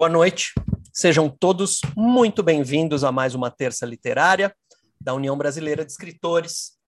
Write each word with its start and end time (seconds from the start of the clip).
Boa 0.00 0.08
noite. 0.08 0.54
Sejam 0.94 1.28
todos 1.28 1.82
muito 1.94 2.42
bem-vindos 2.42 3.04
a 3.04 3.12
mais 3.12 3.34
uma 3.34 3.50
terça 3.50 3.84
literária 3.84 4.50
da 4.98 5.12
União 5.12 5.36
Brasileira 5.36 5.84
de 5.84 5.92
Escritores. 5.92 6.78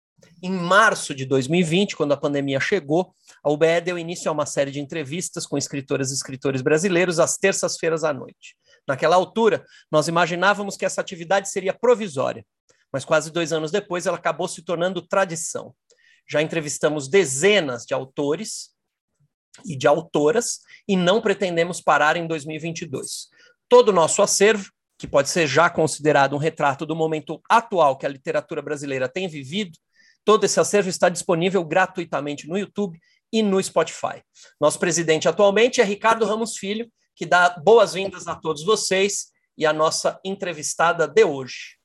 Em 0.43 0.51
março 0.51 1.15
de 1.15 1.27
2020, 1.27 1.95
quando 1.95 2.13
a 2.13 2.17
pandemia 2.17 2.59
chegou, 2.59 3.15
a 3.45 3.51
UBE 3.51 3.83
deu 3.85 3.99
início 3.99 4.31
a 4.31 4.33
uma 4.33 4.47
série 4.47 4.71
de 4.71 4.81
entrevistas 4.81 5.45
com 5.45 5.59
escritoras 5.59 6.11
e 6.11 6.15
escritores 6.15 6.63
brasileiros 6.63 7.21
às 7.21 7.37
terças-feiras 7.37 8.03
à 8.03 8.15
noite. 8.15 8.57
Naquela 8.89 9.15
altura, 9.15 9.63
nós 9.91 10.09
imaginávamos 10.09 10.79
que 10.79 10.87
essa 10.87 11.03
atividade 11.03 11.51
seria 11.51 11.75
provisória, 11.75 12.47
mas 12.91 13.05
quase 13.05 13.31
dois 13.31 13.53
anos 13.53 13.71
depois 13.71 14.07
ela 14.07 14.17
acabou 14.17 14.49
se 14.49 14.63
tornando 14.63 15.07
tradição. 15.07 15.75
Já 16.27 16.41
entrevistamos 16.41 17.09
dezenas 17.09 17.85
de 17.85 17.93
autores 17.93 18.72
e 19.65 19.77
de 19.77 19.87
autoras 19.87 20.61
e 20.87 20.97
não 20.97 21.21
pretendemos 21.21 21.81
parar 21.81 22.17
em 22.17 22.27
2022. 22.27 23.29
Todo 23.69 23.89
o 23.89 23.93
nosso 23.93 24.23
acervo, 24.23 24.71
que 24.99 25.07
pode 25.07 25.29
ser 25.29 25.47
já 25.47 25.69
considerado 25.69 26.35
um 26.35 26.39
retrato 26.39 26.87
do 26.87 26.95
momento 26.95 27.41
atual 27.49 27.97
que 27.97 28.07
a 28.07 28.09
literatura 28.09 28.63
brasileira 28.63 29.09
tem 29.09 29.29
vivido, 29.29 29.73
todo 30.25 30.45
esse 30.45 30.61
acervo 30.61 30.89
está 30.89 31.09
disponível 31.09 31.65
gratuitamente 31.65 32.49
no 32.49 32.57
YouTube 32.57 32.99
e 33.33 33.43
no 33.43 33.63
Spotify. 33.63 34.23
Nosso 34.61 34.79
presidente 34.79 35.29
atualmente 35.29 35.81
é 35.81 35.85
Ricardo 35.85 36.25
Ramos 36.25 36.57
Filho, 36.57 36.91
que 37.17 37.27
dá 37.27 37.51
boas-vindas 37.51 38.27
a 38.27 38.35
todos 38.35 38.65
vocês 38.65 39.33
e 39.57 39.67
a 39.67 39.73
nossa 39.73 40.21
entrevistada 40.25 41.07
de 41.07 41.25
hoje. 41.25 41.77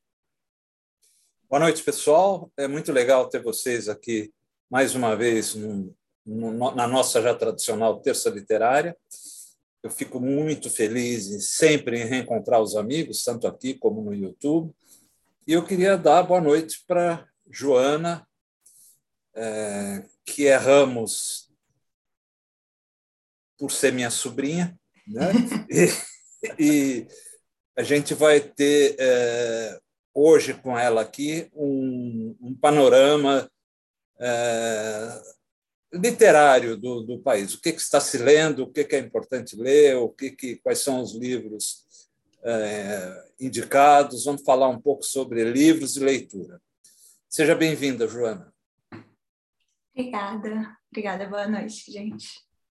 Boa 1.49 1.61
noite, 1.61 1.81
pessoal. 1.83 2.51
É 2.57 2.67
muito 2.67 2.91
legal 2.91 3.27
ter 3.29 3.41
vocês 3.41 3.87
aqui 3.87 4.31
mais 4.69 4.95
uma 4.95 5.15
vez 5.15 5.55
num 5.55 5.93
na 6.27 6.87
nossa 6.87 7.21
já 7.21 7.33
tradicional 7.33 8.01
terça 8.01 8.29
literária. 8.29 8.95
Eu 9.81 9.89
fico 9.89 10.19
muito 10.19 10.69
feliz 10.69 11.27
em, 11.27 11.39
sempre 11.39 12.01
em 12.01 12.05
reencontrar 12.05 12.61
os 12.61 12.75
amigos, 12.75 13.23
tanto 13.23 13.47
aqui 13.47 13.73
como 13.73 14.01
no 14.01 14.13
YouTube. 14.13 14.75
E 15.47 15.53
eu 15.53 15.63
queria 15.63 15.97
dar 15.97 16.23
boa 16.23 16.41
noite 16.41 16.83
para 16.85 17.25
Joana, 17.49 18.27
é, 19.33 20.03
que 20.25 20.47
é 20.47 20.57
Ramos 20.57 21.49
por 23.57 23.71
ser 23.71 23.93
minha 23.93 24.09
sobrinha, 24.09 24.77
né? 25.07 25.31
e, 26.59 26.59
e 26.59 27.07
a 27.75 27.83
gente 27.83 28.13
vai 28.13 28.41
ter 28.41 28.95
é, 28.99 29.79
hoje 30.13 30.53
com 30.53 30.77
ela 30.77 31.01
aqui 31.01 31.49
um, 31.53 32.35
um 32.41 32.55
panorama 32.55 33.49
é, 34.19 35.21
literário 36.01 36.77
do, 36.77 37.01
do 37.01 37.19
país. 37.19 37.53
O 37.53 37.61
que, 37.61 37.71
que, 37.71 37.81
está 37.81 37.99
se 37.99 38.17
lendo, 38.17 38.63
o 38.63 38.71
que, 38.71 38.83
que 38.83 38.95
é 38.95 38.99
importante 38.99 39.55
ler, 39.55 39.95
o 39.97 40.09
que, 40.09 40.31
que 40.31 40.55
quais 40.57 40.79
são 40.79 41.01
os 41.01 41.13
livros 41.13 41.85
é, 42.43 43.25
indicados. 43.39 44.25
Vamos 44.25 44.43
falar 44.43 44.69
um 44.69 44.79
pouco 44.79 45.03
sobre 45.03 45.43
livros 45.43 45.97
e 45.97 45.99
leitura. 45.99 46.61
Seja 47.29 47.55
bem-vinda, 47.55 48.07
Joana. 48.07 48.53
Obrigada. 49.93 50.77
Obrigada. 50.91 51.27
Boa 51.27 51.47
noite, 51.47 51.91
gente. 51.91 52.27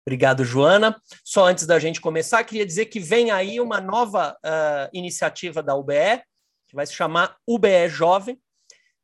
Obrigado, 0.05 0.43
Joana. 0.43 1.01
Só 1.23 1.47
antes 1.47 1.65
da 1.65 1.79
gente 1.79 2.01
começar, 2.01 2.43
queria 2.43 2.65
dizer 2.65 2.87
que 2.87 2.99
vem 2.99 3.31
aí 3.31 3.59
uma 3.59 3.79
nova 3.79 4.37
uh, 4.43 4.89
iniciativa 4.93 5.63
da 5.63 5.75
UBE, 5.75 6.21
que 6.67 6.75
vai 6.75 6.85
se 6.85 6.93
chamar 6.93 7.37
UBE 7.47 7.87
Jovem, 7.87 8.37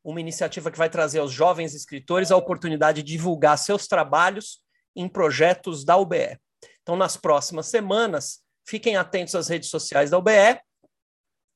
uma 0.02 0.20
iniciativa 0.20 0.70
que 0.70 0.78
vai 0.78 0.88
trazer 0.88 1.18
aos 1.18 1.32
jovens 1.32 1.74
escritores 1.74 2.30
a 2.30 2.36
oportunidade 2.36 3.02
de 3.02 3.12
divulgar 3.12 3.58
seus 3.58 3.86
trabalhos 3.86 4.60
em 4.96 5.08
projetos 5.08 5.84
da 5.84 5.96
UBE. 5.96 6.38
Então, 6.82 6.96
nas 6.96 7.16
próximas 7.16 7.66
semanas, 7.66 8.40
fiquem 8.66 8.96
atentos 8.96 9.34
às 9.34 9.48
redes 9.48 9.68
sociais 9.68 10.10
da 10.10 10.18
UBE, 10.18 10.60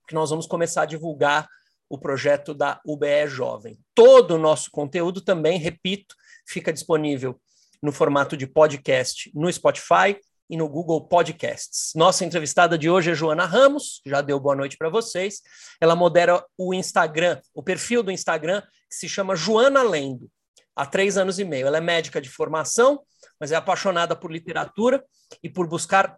que 0.07 0.15
nós 0.15 0.31
vamos 0.31 0.47
começar 0.47 0.83
a 0.83 0.87
divulgar 0.87 1.49
o 1.89 1.99
projeto 1.99 2.55
da 2.55 2.81
UBE 2.85 3.27
Jovem. 3.29 3.79
Todo 3.95 4.33
o 4.33 4.39
nosso 4.39 4.71
conteúdo 4.71 5.21
também, 5.21 5.59
repito, 5.59 6.15
fica 6.47 6.73
disponível 6.73 7.41
no 7.83 7.93
formato 7.93 8.37
de 8.37 8.47
podcast 8.47 9.31
no 9.35 9.53
Spotify 9.53 10.19
e 10.55 10.57
no 10.57 10.69
Google 10.69 11.01
Podcasts. 11.01 11.91
Nossa 11.97 12.25
entrevistada 12.25 12.79
de 12.79 12.89
hoje 12.89 13.11
é 13.11 13.15
Joana 13.15 13.45
Ramos, 13.45 14.01
já 14.07 14.21
deu 14.21 14.39
boa 14.39 14.55
noite 14.55 14.77
para 14.77 14.89
vocês. 14.89 15.43
Ela 15.81 15.97
modera 15.97 16.47
o 16.57 16.73
Instagram, 16.73 17.41
o 17.53 17.61
perfil 17.61 18.05
do 18.05 18.13
Instagram, 18.13 18.63
que 18.89 18.95
se 18.95 19.09
chama 19.09 19.35
Joana 19.35 19.83
Lendo, 19.83 20.31
há 20.77 20.87
três 20.87 21.19
anos 21.19 21.41
e 21.41 21.45
meio. 21.45 21.67
Ela 21.67 21.79
é 21.79 21.81
médica 21.81 22.21
de 22.21 22.29
formação, 22.29 23.03
mas 23.41 23.51
é 23.51 23.57
apaixonada 23.57 24.15
por 24.15 24.31
literatura 24.31 25.05
e 25.43 25.51
por 25.51 25.67
buscar 25.67 26.17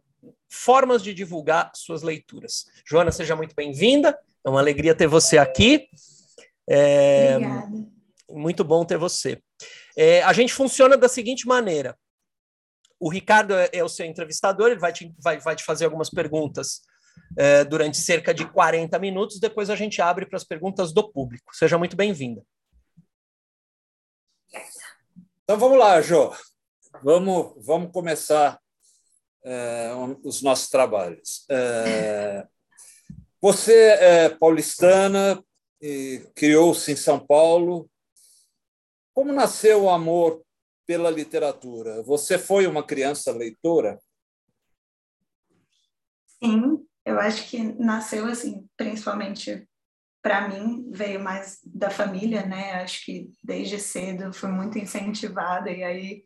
formas 0.50 1.02
de 1.02 1.14
divulgar 1.14 1.70
suas 1.74 2.02
leituras. 2.02 2.66
Joana, 2.86 3.10
seja 3.10 3.34
muito 3.34 3.54
bem-vinda. 3.54 4.18
É 4.44 4.50
uma 4.50 4.60
alegria 4.60 4.94
ter 4.94 5.06
você 5.06 5.38
aqui. 5.38 5.88
É... 6.68 7.36
Obrigada. 7.36 7.86
Muito 8.28 8.62
bom 8.62 8.84
ter 8.84 8.98
você. 8.98 9.40
É, 9.96 10.22
a 10.24 10.32
gente 10.34 10.52
funciona 10.52 10.94
da 10.94 11.08
seguinte 11.08 11.46
maneira: 11.46 11.96
o 12.98 13.10
Ricardo 13.10 13.54
é, 13.54 13.68
é 13.72 13.84
o 13.84 13.88
seu 13.88 14.06
entrevistador, 14.06 14.70
ele 14.70 14.80
vai 14.80 14.92
te, 14.92 15.14
vai, 15.18 15.38
vai 15.38 15.54
te 15.54 15.64
fazer 15.64 15.84
algumas 15.84 16.10
perguntas 16.10 16.82
é, 17.36 17.64
durante 17.64 17.98
cerca 17.98 18.32
de 18.32 18.50
40 18.50 18.98
minutos, 18.98 19.38
depois 19.38 19.70
a 19.70 19.76
gente 19.76 20.00
abre 20.00 20.26
para 20.26 20.36
as 20.36 20.44
perguntas 20.44 20.92
do 20.92 21.10
público. 21.10 21.54
Seja 21.54 21.78
muito 21.78 21.96
bem-vinda. 21.96 22.42
Então 25.44 25.58
vamos 25.58 25.78
lá, 25.78 26.00
Jô. 26.00 26.34
Vamos, 27.02 27.54
vamos 27.64 27.92
começar 27.92 28.58
é, 29.44 29.90
os 30.24 30.42
nossos 30.42 30.68
trabalhos. 30.68 31.44
É, 31.50 32.46
você 33.40 33.90
é 34.00 34.28
paulistana, 34.28 35.42
criou-se 36.34 36.90
em 36.90 36.96
São 36.96 37.18
Paulo. 37.18 37.88
Como 39.14 39.32
nasceu 39.32 39.84
o 39.84 39.90
amor 39.90 40.45
pela 40.86 41.10
literatura. 41.10 42.02
Você 42.02 42.38
foi 42.38 42.66
uma 42.66 42.82
criança 42.82 43.32
leitora? 43.32 43.98
Sim, 46.42 46.86
eu 47.04 47.18
acho 47.18 47.48
que 47.48 47.62
nasceu 47.62 48.26
assim, 48.26 48.68
principalmente 48.76 49.68
para 50.22 50.48
mim 50.48 50.90
veio 50.90 51.22
mais 51.22 51.60
da 51.64 51.88
família, 51.88 52.44
né? 52.44 52.82
Acho 52.82 53.04
que 53.04 53.30
desde 53.42 53.78
cedo 53.78 54.32
fui 54.32 54.50
muito 54.50 54.78
incentivada 54.78 55.70
e 55.70 55.84
aí 55.84 56.24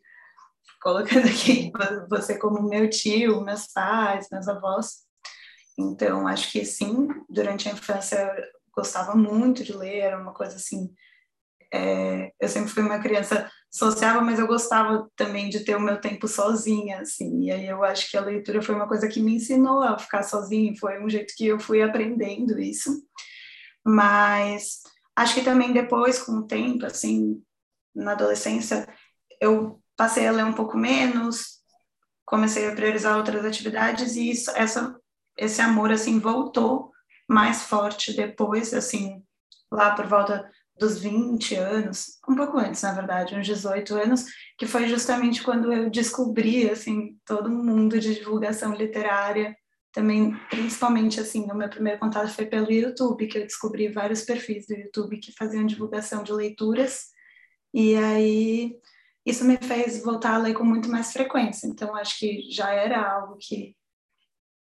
colocando 0.81 1.27
aqui 1.27 1.71
você 2.09 2.37
como 2.37 2.67
meu 2.67 2.89
tio, 2.89 3.41
meus 3.41 3.67
pais, 3.67 4.27
meus 4.31 4.47
avós. 4.47 5.03
Então, 5.77 6.27
acho 6.27 6.51
que 6.51 6.65
sim, 6.65 7.07
durante 7.29 7.69
a 7.69 7.71
infância 7.71 8.17
eu 8.17 8.43
gostava 8.75 9.15
muito 9.15 9.63
de 9.63 9.73
ler, 9.73 9.99
era 9.99 10.19
uma 10.19 10.33
coisa 10.33 10.55
assim. 10.55 10.93
É, 11.73 12.31
eu 12.39 12.49
sempre 12.49 12.71
fui 12.71 12.83
uma 12.83 12.99
criança 12.99 13.49
sociável, 13.71 14.21
mas 14.21 14.37
eu 14.37 14.45
gostava 14.45 15.09
também 15.15 15.49
de 15.49 15.61
ter 15.61 15.75
o 15.75 15.79
meu 15.79 15.99
tempo 15.99 16.27
sozinha, 16.27 16.99
assim. 16.99 17.45
E 17.45 17.51
aí 17.51 17.67
eu 17.67 17.83
acho 17.83 18.11
que 18.11 18.17
a 18.17 18.21
leitura 18.21 18.61
foi 18.61 18.75
uma 18.75 18.87
coisa 18.87 19.07
que 19.07 19.21
me 19.21 19.35
ensinou 19.35 19.81
a 19.81 19.97
ficar 19.97 20.23
sozinha, 20.23 20.75
foi 20.77 21.01
um 21.01 21.09
jeito 21.09 21.33
que 21.37 21.47
eu 21.47 21.57
fui 21.59 21.81
aprendendo 21.81 22.59
isso. 22.59 22.91
Mas 23.85 24.81
acho 25.15 25.35
que 25.35 25.43
também 25.43 25.71
depois, 25.71 26.19
com 26.21 26.33
o 26.33 26.47
tempo, 26.47 26.85
assim, 26.85 27.41
na 27.95 28.11
adolescência, 28.11 28.87
eu 29.39 29.81
passei 29.95 30.27
a 30.27 30.31
ler 30.31 30.43
um 30.43 30.53
pouco 30.53 30.77
menos, 30.77 31.61
comecei 32.25 32.67
a 32.67 32.75
priorizar 32.75 33.17
outras 33.17 33.45
atividades 33.45 34.15
e 34.15 34.31
isso, 34.31 34.51
essa, 34.51 34.99
esse 35.37 35.61
amor, 35.61 35.91
assim, 35.91 36.19
voltou 36.19 36.91
mais 37.27 37.63
forte 37.63 38.13
depois, 38.13 38.73
assim, 38.73 39.23
lá 39.71 39.95
por 39.95 40.07
volta 40.07 40.49
dos 40.81 40.97
20 40.97 41.53
anos, 41.53 42.19
um 42.27 42.35
pouco 42.35 42.57
antes, 42.57 42.81
na 42.81 42.91
verdade, 42.91 43.35
uns 43.35 43.45
18 43.45 43.93
anos, 43.93 44.25
que 44.57 44.65
foi 44.65 44.87
justamente 44.87 45.43
quando 45.43 45.71
eu 45.71 45.91
descobri, 45.91 46.67
assim, 46.67 47.19
todo 47.23 47.51
um 47.51 47.63
mundo 47.63 47.99
de 47.99 48.15
divulgação 48.15 48.73
literária, 48.73 49.55
também, 49.93 50.35
principalmente, 50.49 51.19
assim, 51.19 51.43
o 51.51 51.55
meu 51.55 51.69
primeiro 51.69 51.99
contato 51.99 52.29
foi 52.29 52.47
pelo 52.47 52.71
YouTube, 52.71 53.27
que 53.27 53.37
eu 53.37 53.43
descobri 53.43 53.89
vários 53.89 54.23
perfis 54.23 54.65
do 54.65 54.73
YouTube 54.73 55.19
que 55.19 55.31
faziam 55.33 55.67
divulgação 55.67 56.23
de 56.23 56.33
leituras, 56.33 57.09
e 57.71 57.95
aí 57.95 58.75
isso 59.23 59.45
me 59.45 59.57
fez 59.57 60.01
voltar 60.03 60.33
a 60.33 60.39
ler 60.39 60.55
com 60.55 60.63
muito 60.63 60.89
mais 60.89 61.13
frequência, 61.13 61.67
então 61.67 61.95
acho 61.95 62.17
que 62.17 62.49
já 62.49 62.73
era 62.73 62.99
algo 62.99 63.37
que 63.39 63.75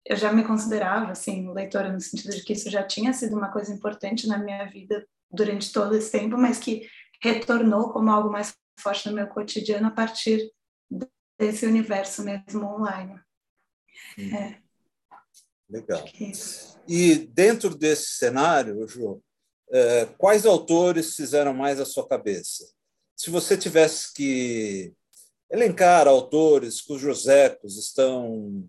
eu 0.05 0.17
já 0.17 0.33
me 0.33 0.43
considerava, 0.43 1.11
assim, 1.11 1.49
leitora 1.53 1.93
no 1.93 2.01
sentido 2.01 2.35
de 2.35 2.43
que 2.43 2.53
isso 2.53 2.69
já 2.69 2.83
tinha 2.83 3.13
sido 3.13 3.37
uma 3.37 3.51
coisa 3.51 3.73
importante 3.73 4.27
na 4.27 4.37
minha 4.37 4.65
vida 4.65 5.07
durante 5.31 5.71
todo 5.71 5.95
esse 5.95 6.11
tempo, 6.11 6.37
mas 6.37 6.59
que 6.59 6.87
retornou 7.21 7.91
como 7.91 8.09
algo 8.09 8.31
mais 8.31 8.55
forte 8.79 9.07
no 9.07 9.15
meu 9.15 9.27
cotidiano 9.27 9.87
a 9.87 9.91
partir 9.91 10.51
desse 11.37 11.65
universo 11.65 12.23
mesmo 12.23 12.65
online. 12.65 13.19
Hum. 14.17 14.35
É. 14.35 14.61
Legal. 15.69 15.99
É 15.99 16.31
e 16.87 17.15
dentro 17.15 17.75
desse 17.75 18.17
cenário, 18.17 18.87
Ju, 18.87 19.21
é, 19.71 20.05
quais 20.17 20.45
autores 20.45 21.15
fizeram 21.15 21.53
mais 21.53 21.79
a 21.79 21.85
sua 21.85 22.07
cabeça? 22.07 22.67
Se 23.15 23.29
você 23.29 23.55
tivesse 23.55 24.11
que 24.13 24.93
elencar 25.51 26.07
autores 26.07 26.81
cujos 26.81 27.27
ecos 27.27 27.77
estão 27.77 28.67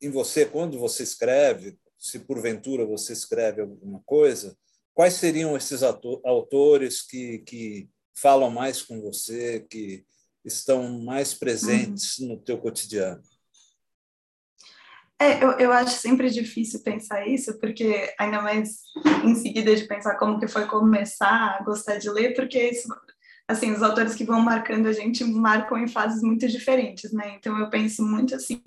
em 0.00 0.10
você 0.10 0.44
quando 0.44 0.78
você 0.78 1.02
escreve, 1.02 1.78
se 1.98 2.20
porventura 2.20 2.84
você 2.84 3.12
escreve 3.12 3.62
alguma 3.62 4.00
coisa, 4.04 4.56
quais 4.96 5.12
seriam 5.12 5.54
esses 5.54 5.82
autores 5.82 7.02
que, 7.02 7.40
que 7.40 7.88
falam 8.18 8.50
mais 8.50 8.80
com 8.80 8.98
você, 9.02 9.60
que 9.68 10.06
estão 10.42 11.00
mais 11.02 11.34
presentes 11.34 12.18
uhum. 12.18 12.28
no 12.28 12.38
teu 12.38 12.56
cotidiano? 12.56 13.20
É, 15.18 15.44
eu, 15.44 15.52
eu 15.52 15.72
acho 15.72 15.98
sempre 15.98 16.30
difícil 16.30 16.82
pensar 16.82 17.26
isso, 17.26 17.58
porque 17.60 18.14
ainda 18.18 18.40
mais 18.40 18.80
em 19.22 19.34
seguida 19.34 19.76
de 19.76 19.86
pensar 19.86 20.16
como 20.16 20.40
que 20.40 20.48
foi 20.48 20.66
começar 20.66 21.58
a 21.58 21.62
gostar 21.62 21.98
de 21.98 22.08
ler, 22.08 22.34
porque 22.34 22.58
isso, 22.70 22.88
assim, 23.46 23.72
os 23.72 23.82
autores 23.82 24.14
que 24.14 24.24
vão 24.24 24.40
marcando 24.40 24.86
a 24.86 24.92
gente 24.94 25.22
marcam 25.24 25.76
em 25.76 25.88
fases 25.88 26.22
muito 26.22 26.48
diferentes, 26.48 27.12
né? 27.12 27.34
Então 27.34 27.58
eu 27.58 27.68
penso 27.68 28.02
muito 28.02 28.34
assim 28.34 28.62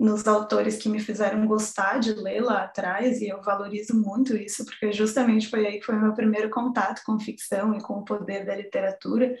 nos 0.00 0.26
autores 0.26 0.78
que 0.78 0.88
me 0.88 0.98
fizeram 0.98 1.46
gostar 1.46 1.98
de 1.98 2.14
ler 2.14 2.40
lá 2.40 2.64
atrás, 2.64 3.20
e 3.20 3.28
eu 3.28 3.42
valorizo 3.42 3.94
muito 3.94 4.34
isso, 4.34 4.64
porque 4.64 4.90
justamente 4.92 5.50
foi 5.50 5.66
aí 5.66 5.78
que 5.78 5.84
foi 5.84 5.94
meu 5.94 6.14
primeiro 6.14 6.48
contato 6.48 7.02
com 7.04 7.20
ficção 7.20 7.76
e 7.76 7.82
com 7.82 7.98
o 7.98 8.04
poder 8.04 8.46
da 8.46 8.56
literatura. 8.56 9.36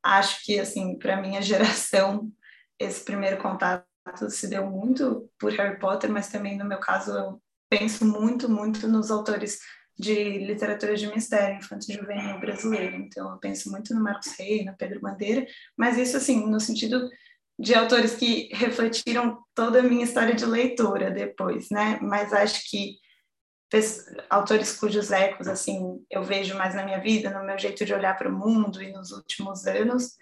Acho 0.00 0.44
que, 0.44 0.60
assim, 0.60 0.96
para 0.96 1.20
minha 1.20 1.42
geração, 1.42 2.30
esse 2.78 3.04
primeiro 3.04 3.38
contato 3.38 3.84
se 4.30 4.46
deu 4.46 4.70
muito 4.70 5.28
por 5.36 5.50
Harry 5.54 5.80
Potter, 5.80 6.08
mas 6.08 6.28
também, 6.28 6.56
no 6.56 6.64
meu 6.64 6.78
caso, 6.78 7.10
eu 7.10 7.42
penso 7.68 8.06
muito, 8.06 8.48
muito 8.48 8.86
nos 8.86 9.10
autores 9.10 9.58
de 9.98 10.38
literatura 10.38 10.94
de 10.94 11.08
mistério 11.08 11.58
infanto-juvenil 11.58 12.38
brasileiro. 12.38 12.94
Então, 12.94 13.32
eu 13.32 13.38
penso 13.38 13.68
muito 13.68 13.92
no 13.92 14.00
Marcos 14.00 14.32
Rey, 14.38 14.64
no 14.64 14.76
Pedro 14.76 15.00
Bandeira, 15.00 15.44
mas 15.76 15.98
isso, 15.98 16.16
assim, 16.16 16.48
no 16.48 16.60
sentido 16.60 17.10
de 17.58 17.74
autores 17.74 18.14
que 18.14 18.48
refletiram 18.52 19.42
toda 19.54 19.80
a 19.80 19.82
minha 19.82 20.04
história 20.04 20.34
de 20.34 20.46
leitora 20.46 21.10
depois, 21.10 21.68
né? 21.70 21.98
Mas 22.00 22.32
acho 22.32 22.70
que 22.70 22.96
autores 24.30 24.78
cujos 24.78 25.10
ecos, 25.10 25.48
assim, 25.48 26.02
eu 26.08 26.22
vejo 26.22 26.56
mais 26.56 26.74
na 26.74 26.84
minha 26.84 27.00
vida, 27.00 27.30
no 27.30 27.44
meu 27.44 27.58
jeito 27.58 27.84
de 27.84 27.92
olhar 27.92 28.16
para 28.16 28.28
o 28.28 28.32
mundo 28.32 28.82
e 28.82 28.92
nos 28.92 29.10
últimos 29.10 29.66
anos, 29.66 30.14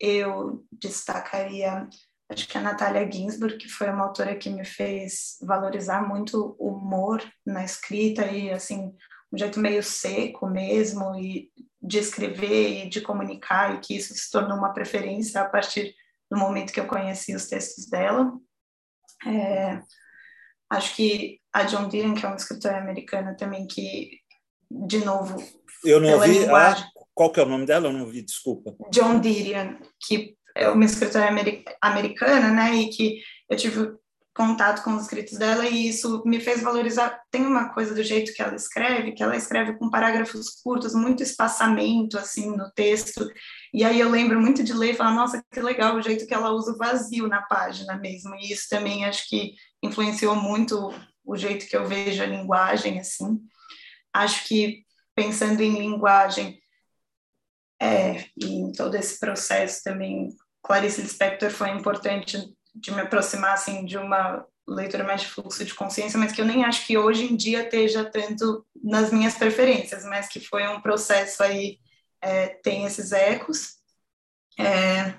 eu 0.00 0.64
destacaria, 0.72 1.88
acho 2.30 2.48
que 2.48 2.56
a 2.56 2.62
Natália 2.62 3.10
Ginsburg, 3.10 3.56
que 3.58 3.68
foi 3.68 3.90
uma 3.90 4.04
autora 4.04 4.36
que 4.36 4.48
me 4.48 4.64
fez 4.64 5.36
valorizar 5.42 6.06
muito 6.06 6.56
o 6.58 6.68
humor 6.68 7.22
na 7.44 7.64
escrita 7.64 8.26
e, 8.26 8.50
assim, 8.50 8.94
um 9.32 9.36
jeito 9.36 9.58
meio 9.58 9.82
seco 9.82 10.46
mesmo, 10.46 11.16
e 11.16 11.50
de 11.82 11.98
escrever 11.98 12.86
e 12.86 12.88
de 12.88 13.00
comunicar, 13.00 13.74
e 13.74 13.80
que 13.80 13.96
isso 13.96 14.14
se 14.14 14.30
tornou 14.30 14.56
uma 14.56 14.72
preferência 14.72 15.40
a 15.40 15.44
partir 15.44 15.94
no 16.30 16.38
momento 16.38 16.72
que 16.72 16.80
eu 16.80 16.86
conheci 16.86 17.34
os 17.34 17.46
textos 17.46 17.88
dela. 17.88 18.32
É, 19.26 19.80
acho 20.70 20.94
que 20.96 21.40
a 21.52 21.64
John 21.64 21.88
Deere, 21.88 22.14
que 22.14 22.24
é 22.24 22.28
uma 22.28 22.36
escritora 22.36 22.78
americana 22.78 23.36
também, 23.36 23.66
que, 23.66 24.10
de 24.70 25.04
novo... 25.04 25.42
Eu 25.84 26.00
não 26.00 26.14
ouvi, 26.14 26.38
linguagem... 26.38 26.84
ah, 26.84 26.90
qual 27.14 27.30
que 27.30 27.40
é 27.40 27.42
o 27.42 27.48
nome 27.48 27.66
dela? 27.66 27.88
Eu 27.88 27.92
não 27.92 28.02
ouvi, 28.02 28.22
desculpa. 28.22 28.74
John 28.90 29.20
Deere, 29.20 29.78
que 30.06 30.36
é 30.54 30.68
uma 30.68 30.84
escritora 30.84 31.28
americana, 31.80 32.50
né, 32.50 32.74
e 32.74 32.90
que 32.90 33.20
eu 33.48 33.56
tive 33.56 33.94
contato 34.36 34.84
com 34.84 34.94
os 34.94 35.04
escritos 35.04 35.38
dela 35.38 35.66
e 35.66 35.88
isso 35.88 36.22
me 36.26 36.38
fez 36.38 36.60
valorizar. 36.60 37.22
Tem 37.30 37.46
uma 37.46 37.72
coisa 37.72 37.94
do 37.94 38.02
jeito 38.02 38.34
que 38.34 38.42
ela 38.42 38.54
escreve, 38.54 39.12
que 39.12 39.22
ela 39.22 39.34
escreve 39.34 39.78
com 39.78 39.90
parágrafos 39.90 40.50
curtos, 40.62 40.94
muito 40.94 41.22
espaçamento 41.22 42.18
assim 42.18 42.54
no 42.54 42.70
texto. 42.72 43.26
E 43.72 43.82
aí 43.82 43.98
eu 43.98 44.10
lembro 44.10 44.38
muito 44.38 44.62
de 44.62 44.74
ler 44.74 44.92
e 44.92 44.94
falar, 44.94 45.14
nossa, 45.14 45.42
que 45.50 45.60
legal 45.60 45.96
o 45.96 46.02
jeito 46.02 46.26
que 46.26 46.34
ela 46.34 46.50
usa 46.50 46.72
o 46.72 46.76
vazio 46.76 47.26
na 47.28 47.42
página 47.42 47.96
mesmo. 47.96 48.34
E 48.34 48.52
isso 48.52 48.66
também 48.68 49.06
acho 49.06 49.26
que 49.26 49.54
influenciou 49.82 50.36
muito 50.36 50.92
o 51.24 51.34
jeito 51.34 51.66
que 51.66 51.76
eu 51.76 51.86
vejo 51.86 52.22
a 52.22 52.26
linguagem 52.26 53.00
assim. 53.00 53.40
Acho 54.12 54.46
que 54.46 54.84
pensando 55.14 55.62
em 55.62 55.78
linguagem 55.78 56.60
é, 57.80 58.26
e 58.36 58.46
em 58.46 58.72
todo 58.72 58.94
esse 58.96 59.18
processo 59.18 59.82
também, 59.82 60.28
Clarice 60.62 61.00
Lispector 61.00 61.50
foi 61.50 61.70
importante 61.70 62.38
de 62.76 62.92
me 62.92 63.00
aproximar 63.00 63.54
assim 63.54 63.84
de 63.84 63.96
uma 63.96 64.46
leitura 64.68 65.04
mais 65.04 65.22
de 65.22 65.28
fluxo 65.28 65.64
de 65.64 65.74
consciência, 65.74 66.18
mas 66.18 66.32
que 66.32 66.40
eu 66.40 66.44
nem 66.44 66.64
acho 66.64 66.86
que 66.86 66.98
hoje 66.98 67.24
em 67.24 67.36
dia 67.36 67.62
esteja 67.62 68.04
tanto 68.04 68.66
nas 68.82 69.12
minhas 69.12 69.34
preferências, 69.34 70.04
mas 70.04 70.28
que 70.28 70.40
foi 70.40 70.66
um 70.66 70.80
processo 70.80 71.42
aí 71.42 71.78
é, 72.20 72.48
tem 72.48 72.84
esses 72.84 73.12
ecos. 73.12 73.76
É, 74.58 75.14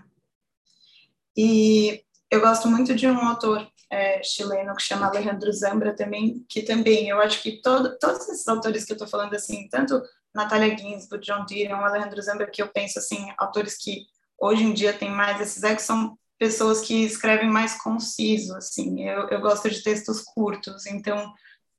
e 1.36 2.04
eu 2.30 2.42
gosto 2.42 2.68
muito 2.68 2.94
de 2.94 3.08
um 3.08 3.20
autor 3.20 3.66
é, 3.90 4.22
chileno 4.22 4.76
que 4.76 4.82
chama 4.82 5.08
Alejandro 5.08 5.52
Zambra 5.54 5.96
também, 5.96 6.46
que 6.50 6.64
também 6.64 7.08
eu 7.08 7.22
acho 7.22 7.42
que 7.42 7.62
todo, 7.62 7.98
todos 7.98 8.28
esses 8.28 8.48
autores 8.48 8.84
que 8.84 8.92
eu 8.92 8.96
estou 8.96 9.08
falando 9.08 9.34
assim, 9.34 9.70
tanto 9.70 10.02
Natália 10.34 10.78
Ginsburg, 10.78 11.26
John 11.26 11.46
Dylan, 11.46 11.78
Alejandro 11.78 12.22
Zambra, 12.22 12.50
que 12.50 12.62
eu 12.62 12.68
penso 12.68 13.00
assim, 13.00 13.32
autores 13.38 13.78
que 13.78 14.06
hoje 14.38 14.64
em 14.64 14.74
dia 14.74 14.92
têm 14.92 15.10
mais 15.10 15.40
esses 15.40 15.64
ecos, 15.64 15.86
são 15.86 16.18
pessoas 16.38 16.82
que 16.82 17.04
escrevem 17.04 17.50
mais 17.50 17.82
conciso, 17.82 18.56
assim. 18.56 19.04
Eu, 19.04 19.28
eu 19.30 19.42
gosto 19.42 19.70
de 19.70 19.82
textos 19.82 20.22
curtos, 20.22 20.86
então 20.86 21.34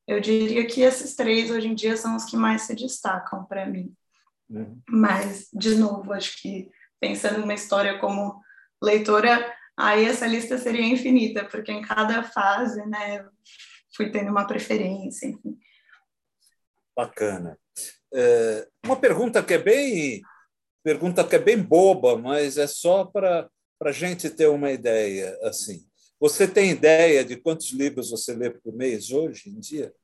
eu 0.07 0.21
diria 0.21 0.67
que 0.67 0.81
esses 0.81 1.15
três 1.15 1.51
hoje 1.51 1.69
em 1.69 1.75
dia 1.75 1.97
são 1.97 2.17
os 2.17 2.25
que 2.25 2.37
mais 2.37 2.63
se 2.63 2.75
destacam 2.75 3.45
para 3.45 3.67
mim. 3.67 3.95
Uhum. 4.49 4.81
Mas, 4.89 5.49
de 5.53 5.75
novo, 5.75 6.13
acho 6.13 6.41
que 6.41 6.71
pensando 7.01 7.41
numa 7.41 7.55
história 7.55 7.99
como 7.99 8.43
leitora, 8.83 9.55
aí 9.77 10.05
essa 10.05 10.27
lista 10.27 10.59
seria 10.59 10.83
infinita, 10.83 11.45
porque 11.45 11.71
em 11.71 11.83
cada 11.83 12.23
fase, 12.23 12.85
né, 12.87 13.25
fui 13.95 14.11
tendo 14.11 14.31
uma 14.31 14.47
preferência, 14.47 15.27
enfim. 15.27 15.59
Bacana. 16.97 17.59
É, 18.13 18.67
uma 18.85 18.97
pergunta 18.97 19.43
que 19.43 19.55
é 19.55 19.59
bem 19.59 20.23
pergunta 20.83 21.23
que 21.23 21.37
é 21.37 21.39
bem 21.39 21.61
boba, 21.63 22.17
mas 22.17 22.57
é 22.57 22.67
só 22.67 23.05
para 23.05 23.49
para 23.79 23.91
a 23.91 23.93
gente 23.93 24.29
ter 24.29 24.49
uma 24.49 24.71
ideia, 24.71 25.39
assim, 25.43 25.87
você 26.21 26.49
tem 26.49 26.71
ideia 26.71 27.25
de 27.25 27.37
quantos 27.37 27.71
livros 27.71 28.11
você 28.11 28.35
lê 28.35 28.51
por 28.51 28.75
mês 28.75 29.11
hoje 29.11 29.49
em 29.49 29.61
dia? 29.61 29.95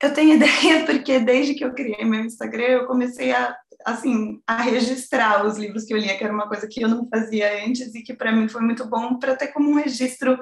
Eu 0.00 0.14
tenho 0.14 0.34
ideia 0.36 0.86
porque 0.86 1.18
desde 1.18 1.54
que 1.54 1.64
eu 1.64 1.74
criei 1.74 2.04
meu 2.04 2.24
Instagram, 2.24 2.64
eu 2.64 2.86
comecei 2.86 3.32
a 3.32 3.56
assim 3.84 4.42
a 4.46 4.60
registrar 4.60 5.46
os 5.46 5.56
livros 5.56 5.84
que 5.84 5.94
eu 5.94 5.98
lia, 5.98 6.16
que 6.16 6.22
era 6.22 6.32
uma 6.32 6.46
coisa 6.46 6.68
que 6.68 6.82
eu 6.82 6.88
não 6.88 7.08
fazia 7.08 7.64
antes 7.64 7.94
e 7.94 8.02
que 8.02 8.12
para 8.12 8.30
mim 8.30 8.46
foi 8.46 8.60
muito 8.60 8.86
bom 8.86 9.18
para 9.18 9.34
ter 9.34 9.48
como 9.48 9.70
um 9.70 9.74
registro 9.74 10.38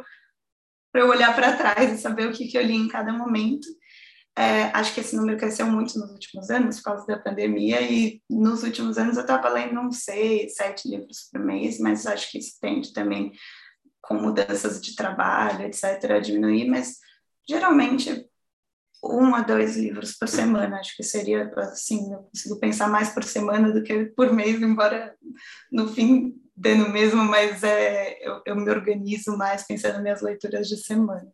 para 0.93 1.03
eu 1.03 1.09
olhar 1.09 1.35
para 1.35 1.57
trás 1.57 1.93
e 1.93 2.03
saber 2.03 2.29
o 2.29 2.33
que, 2.33 2.49
que 2.49 2.59
eu 2.59 2.63
li 2.63 2.75
em 2.75 2.89
cada 2.89 3.13
momento. 3.13 3.69
É, 4.39 4.71
acho 4.73 4.95
que 4.95 5.01
esse 5.01 5.17
número 5.17 5.37
cresceu 5.37 5.67
muito 5.67 5.99
nos 5.99 6.13
últimos 6.13 6.49
anos 6.49 6.77
por 6.77 6.85
causa 6.85 7.05
da 7.09 7.19
pandemia 7.19 7.83
e 7.83 8.23
nos 8.31 8.63
últimos 8.63 8.97
anos 8.97 9.17
eu 9.17 9.23
estava 9.23 9.49
lendo 9.49 9.81
uns 9.81 10.05
seis, 10.05 10.55
sete 10.55 10.89
livros 10.89 11.29
por 11.33 11.41
mês, 11.41 11.81
mas 11.81 12.07
acho 12.07 12.31
que 12.31 12.39
isso 12.39 12.57
tende 12.61 12.93
também 12.93 13.33
com 14.01 14.15
mudanças 14.15 14.81
de 14.81 14.95
trabalho, 14.95 15.65
etc., 15.65 16.13
a 16.13 16.21
diminuir, 16.21 16.71
mas 16.71 16.99
geralmente 17.49 18.29
um 19.03 19.35
a 19.35 19.43
dois 19.43 19.77
livros 19.77 20.17
por 20.17 20.29
semana, 20.29 20.79
acho 20.79 20.97
que 20.97 21.03
seria 21.03 21.53
assim, 21.57 22.13
eu 22.13 22.21
consigo 22.23 22.61
pensar 22.61 22.89
mais 22.89 23.09
por 23.09 23.25
semana 23.25 23.73
do 23.73 23.83
que 23.83 24.05
por 24.05 24.33
mês, 24.33 24.63
embora 24.63 25.17
no 25.73 25.89
fim 25.89 26.41
dê 26.57 26.77
no 26.77 26.89
mesmo, 26.91 27.25
mas 27.25 27.65
é, 27.65 28.25
eu, 28.25 28.41
eu 28.47 28.55
me 28.55 28.71
organizo 28.71 29.37
mais 29.37 29.65
pensando 29.65 29.95
nas 29.95 30.03
minhas 30.03 30.23
leituras 30.23 30.69
de 30.69 30.77
semana. 30.77 31.27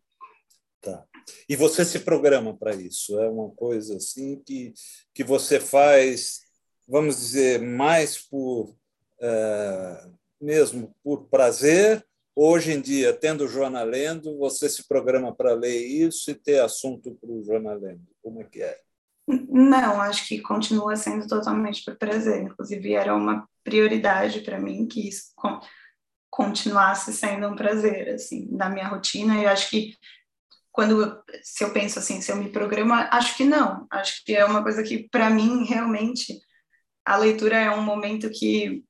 Tá. 0.80 1.04
E 1.48 1.56
você 1.56 1.84
se 1.84 2.00
programa 2.00 2.56
para 2.56 2.74
isso? 2.74 3.18
É 3.20 3.28
uma 3.28 3.50
coisa 3.50 3.96
assim 3.96 4.42
que, 4.44 4.72
que 5.14 5.24
você 5.24 5.60
faz, 5.60 6.40
vamos 6.86 7.16
dizer, 7.16 7.60
mais 7.60 8.18
por 8.18 8.74
é, 9.20 10.08
mesmo 10.40 10.94
por 11.02 11.28
prazer. 11.28 12.04
Hoje 12.36 12.72
em 12.72 12.80
dia, 12.80 13.12
tendo 13.12 13.44
o 13.44 13.48
jornalendo, 13.48 14.36
você 14.38 14.68
se 14.68 14.86
programa 14.88 15.34
para 15.34 15.54
ler 15.54 15.78
isso 15.78 16.30
e 16.30 16.34
ter 16.34 16.60
assunto 16.60 17.16
para 17.20 17.30
o 17.30 17.42
jornalendo. 17.44 18.02
Como 18.22 18.42
é 18.42 18.44
que 18.44 18.62
é? 18.62 18.78
Não, 19.26 20.00
acho 20.02 20.28
que 20.28 20.40
continua 20.40 20.96
sendo 20.96 21.26
totalmente 21.26 21.84
por 21.84 21.96
prazer. 21.96 22.42
Inclusive, 22.42 22.92
era 22.92 23.14
uma 23.14 23.48
prioridade 23.62 24.40
para 24.40 24.60
mim 24.60 24.86
que 24.86 25.08
isso 25.08 25.32
continuasse 26.28 27.12
sendo 27.12 27.46
um 27.48 27.54
prazer, 27.54 28.08
assim, 28.10 28.48
na 28.50 28.68
minha 28.68 28.88
rotina. 28.88 29.40
E 29.40 29.46
acho 29.46 29.70
que 29.70 29.94
quando 30.74 31.22
se 31.40 31.62
eu 31.62 31.72
penso 31.72 32.00
assim, 32.00 32.20
se 32.20 32.32
eu 32.32 32.36
me 32.36 32.50
programo, 32.50 32.92
acho 32.92 33.36
que 33.36 33.44
não. 33.44 33.86
Acho 33.88 34.24
que 34.24 34.34
é 34.34 34.44
uma 34.44 34.60
coisa 34.60 34.82
que 34.82 35.08
para 35.08 35.30
mim 35.30 35.64
realmente 35.64 36.40
a 37.04 37.16
leitura 37.16 37.56
é 37.56 37.70
um 37.70 37.80
momento 37.80 38.28
que 38.28 38.82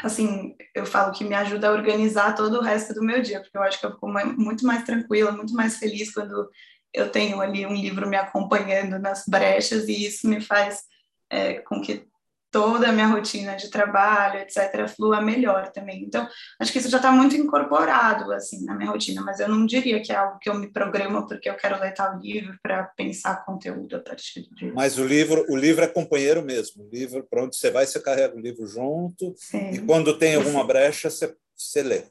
assim, 0.00 0.56
eu 0.74 0.84
falo 0.84 1.12
que 1.12 1.22
me 1.22 1.36
ajuda 1.36 1.68
a 1.68 1.72
organizar 1.72 2.34
todo 2.34 2.58
o 2.58 2.60
resto 2.60 2.92
do 2.94 3.04
meu 3.04 3.22
dia, 3.22 3.40
porque 3.40 3.56
eu 3.56 3.62
acho 3.62 3.78
que 3.78 3.86
eu 3.86 3.92
fico 3.92 4.08
muito 4.08 4.66
mais 4.66 4.82
tranquila, 4.82 5.30
muito 5.30 5.54
mais 5.54 5.76
feliz 5.76 6.12
quando 6.12 6.50
eu 6.92 7.08
tenho 7.12 7.40
ali 7.40 7.64
um 7.64 7.74
livro 7.74 8.08
me 8.08 8.16
acompanhando 8.16 8.98
nas 8.98 9.24
brechas 9.28 9.86
e 9.86 10.04
isso 10.04 10.28
me 10.28 10.40
faz 10.40 10.82
é, 11.30 11.60
com 11.60 11.80
que 11.80 12.08
toda 12.52 12.90
a 12.90 12.92
minha 12.92 13.06
rotina 13.06 13.56
de 13.56 13.70
trabalho, 13.70 14.38
etc., 14.40 14.86
flua 14.94 15.22
melhor 15.22 15.72
também. 15.72 16.04
Então, 16.04 16.28
acho 16.60 16.70
que 16.70 16.78
isso 16.78 16.90
já 16.90 16.98
está 16.98 17.10
muito 17.10 17.34
incorporado, 17.34 18.30
assim, 18.30 18.62
na 18.64 18.74
minha 18.74 18.90
rotina, 18.90 19.22
mas 19.22 19.40
eu 19.40 19.48
não 19.48 19.64
diria 19.64 20.02
que 20.02 20.12
é 20.12 20.16
algo 20.16 20.38
que 20.38 20.50
eu 20.50 20.54
me 20.54 20.70
programo 20.70 21.26
porque 21.26 21.48
eu 21.48 21.56
quero 21.56 21.80
ler 21.80 21.94
tal 21.94 22.18
livro 22.18 22.54
para 22.62 22.84
pensar 22.94 23.44
conteúdo 23.44 23.96
a 23.96 24.00
partir 24.00 24.42
disso. 24.52 24.74
Mas 24.74 24.98
o 24.98 25.04
livro, 25.04 25.46
o 25.48 25.56
livro 25.56 25.82
é 25.82 25.88
companheiro 25.88 26.42
mesmo. 26.42 26.84
O 26.84 26.90
livro, 26.90 27.26
para 27.28 27.42
onde 27.42 27.56
você 27.56 27.70
vai, 27.70 27.86
você 27.86 27.98
carrega 27.98 28.36
o 28.36 28.40
livro 28.40 28.66
junto, 28.66 29.34
Sim. 29.36 29.70
e 29.70 29.78
quando 29.78 30.18
tem 30.18 30.34
alguma 30.34 30.62
brecha, 30.62 31.08
você, 31.08 31.34
você 31.56 31.82
lê. 31.82 32.02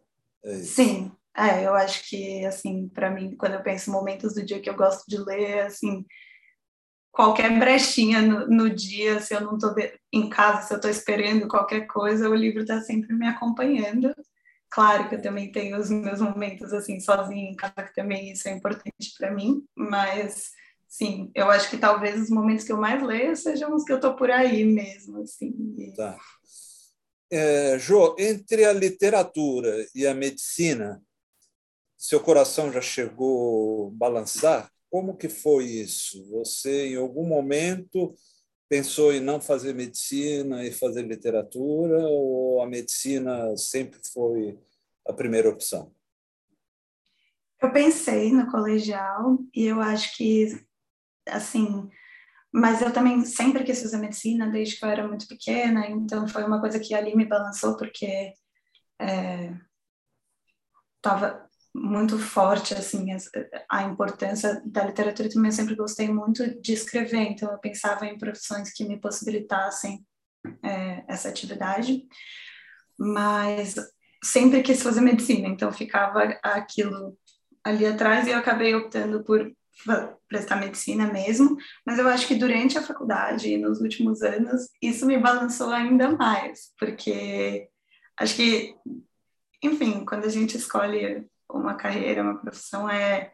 É 0.43 0.55
Sim, 0.55 1.11
é, 1.37 1.65
eu 1.65 1.75
acho 1.75 2.09
que, 2.09 2.43
assim, 2.45 2.89
para 2.89 3.11
mim, 3.11 3.35
quando 3.37 3.53
eu 3.53 3.61
penso 3.61 3.89
em 3.89 3.93
momentos 3.93 4.33
do 4.33 4.43
dia 4.43 4.59
que 4.59 4.69
eu 4.69 4.75
gosto 4.75 5.03
de 5.07 5.17
ler, 5.17 5.67
assim, 5.67 6.03
qualquer 7.11 7.59
brechinha 7.59 8.21
no, 8.21 8.47
no, 8.47 8.69
dia, 8.69 9.19
se 9.19 9.33
eu 9.33 9.41
não 9.41 9.55
estou 9.55 9.75
em 10.11 10.29
casa, 10.29 10.67
se 10.67 10.73
eu 10.73 10.77
estou 10.77 10.89
esperando 10.89 11.47
qualquer 11.47 11.85
coisa, 11.87 12.29
o 12.29 12.35
livro 12.35 12.61
está 12.61 12.81
sempre 12.81 13.13
me 13.13 13.27
acompanhando. 13.27 14.13
Claro 14.69 15.09
que 15.09 15.15
eu 15.15 15.21
também 15.21 15.51
tenho 15.51 15.77
os 15.77 15.89
meus 15.89 16.21
momentos 16.21 16.71
assim 16.71 16.99
sozinha 16.99 17.51
em 17.51 17.55
casa, 17.55 17.83
que 17.83 17.93
também 17.93 18.31
isso 18.31 18.47
é 18.47 18.51
importante 18.51 19.13
para 19.17 19.31
mim, 19.31 19.65
mas 19.75 20.51
sim, 20.87 21.29
eu 21.35 21.49
acho 21.49 21.69
que 21.69 21.77
talvez 21.77 22.21
os 22.21 22.29
momentos 22.29 22.63
que 22.63 22.71
eu 22.71 22.77
mais 22.77 23.03
leio 23.03 23.35
sejam 23.35 23.75
os 23.75 23.83
que 23.83 23.91
eu 23.91 23.97
estou 23.97 24.15
por 24.15 24.31
aí 24.31 24.63
mesmo, 24.63 25.21
assim. 25.21 25.53
Tá. 25.95 26.17
É, 27.29 27.77
jo, 27.79 28.15
entre 28.17 28.65
a 28.65 28.73
literatura 28.73 29.85
e 29.93 30.07
a 30.07 30.13
medicina, 30.13 31.01
seu 31.97 32.19
coração 32.19 32.71
já 32.71 32.81
chegou 32.81 33.89
a 33.89 33.91
balançar? 33.93 34.71
Como 34.91 35.15
que 35.15 35.29
foi 35.29 35.65
isso? 35.65 36.29
Você, 36.29 36.89
em 36.89 36.97
algum 36.97 37.25
momento, 37.25 38.13
pensou 38.67 39.13
em 39.13 39.21
não 39.21 39.39
fazer 39.39 39.73
medicina 39.73 40.65
e 40.65 40.71
fazer 40.71 41.03
literatura, 41.03 41.97
ou 41.97 42.61
a 42.61 42.67
medicina 42.67 43.55
sempre 43.55 44.01
foi 44.13 44.59
a 45.07 45.13
primeira 45.13 45.49
opção? 45.49 45.95
Eu 47.61 47.71
pensei 47.71 48.33
no 48.33 48.51
colegial 48.51 49.39
e 49.55 49.65
eu 49.65 49.79
acho 49.79 50.15
que, 50.17 50.61
assim, 51.27 51.89
mas 52.53 52.81
eu 52.81 52.91
também 52.91 53.23
sempre 53.23 53.63
quis 53.63 53.81
fazer 53.81 53.97
medicina 53.97 54.49
desde 54.49 54.77
que 54.77 54.83
eu 54.83 54.89
era 54.89 55.07
muito 55.07 55.27
pequena, 55.27 55.87
então 55.89 56.27
foi 56.27 56.43
uma 56.43 56.59
coisa 56.59 56.79
que 56.79 56.93
ali 56.93 57.15
me 57.15 57.25
balançou, 57.25 57.77
porque 57.77 58.33
é, 58.99 59.53
tava, 61.01 61.49
muito 61.73 62.19
forte 62.19 62.73
assim 62.73 63.07
a 63.69 63.83
importância 63.83 64.61
da 64.65 64.85
literatura 64.85 65.29
também 65.29 65.49
eu 65.49 65.55
sempre 65.55 65.75
gostei 65.75 66.09
muito 66.09 66.59
de 66.61 66.73
escrever 66.73 67.21
então 67.21 67.49
eu 67.49 67.57
pensava 67.59 68.05
em 68.05 68.17
profissões 68.17 68.73
que 68.73 68.83
me 68.83 68.99
possibilitassem 68.99 70.05
é, 70.63 71.03
essa 71.07 71.29
atividade 71.29 72.03
mas 72.99 73.75
sempre 74.23 74.61
quis 74.61 74.83
fazer 74.83 75.01
medicina 75.01 75.47
então 75.47 75.71
ficava 75.71 76.37
aquilo 76.43 77.17
ali 77.63 77.85
atrás 77.85 78.27
e 78.27 78.31
eu 78.31 78.37
acabei 78.37 78.75
optando 78.75 79.23
por 79.23 79.49
prestar 80.27 80.57
medicina 80.57 81.07
mesmo 81.07 81.55
mas 81.85 81.97
eu 81.97 82.07
acho 82.09 82.27
que 82.27 82.35
durante 82.35 82.77
a 82.77 82.83
faculdade 82.83 83.49
e 83.49 83.57
nos 83.57 83.79
últimos 83.79 84.21
anos 84.21 84.67
isso 84.81 85.05
me 85.05 85.17
balançou 85.17 85.69
ainda 85.69 86.11
mais 86.11 86.73
porque 86.77 87.69
acho 88.19 88.35
que 88.35 88.75
enfim 89.63 90.03
quando 90.03 90.25
a 90.25 90.29
gente 90.29 90.57
escolhe 90.57 91.25
uma 91.53 91.75
carreira, 91.75 92.23
uma 92.23 92.37
profissão, 92.37 92.89
é 92.89 93.33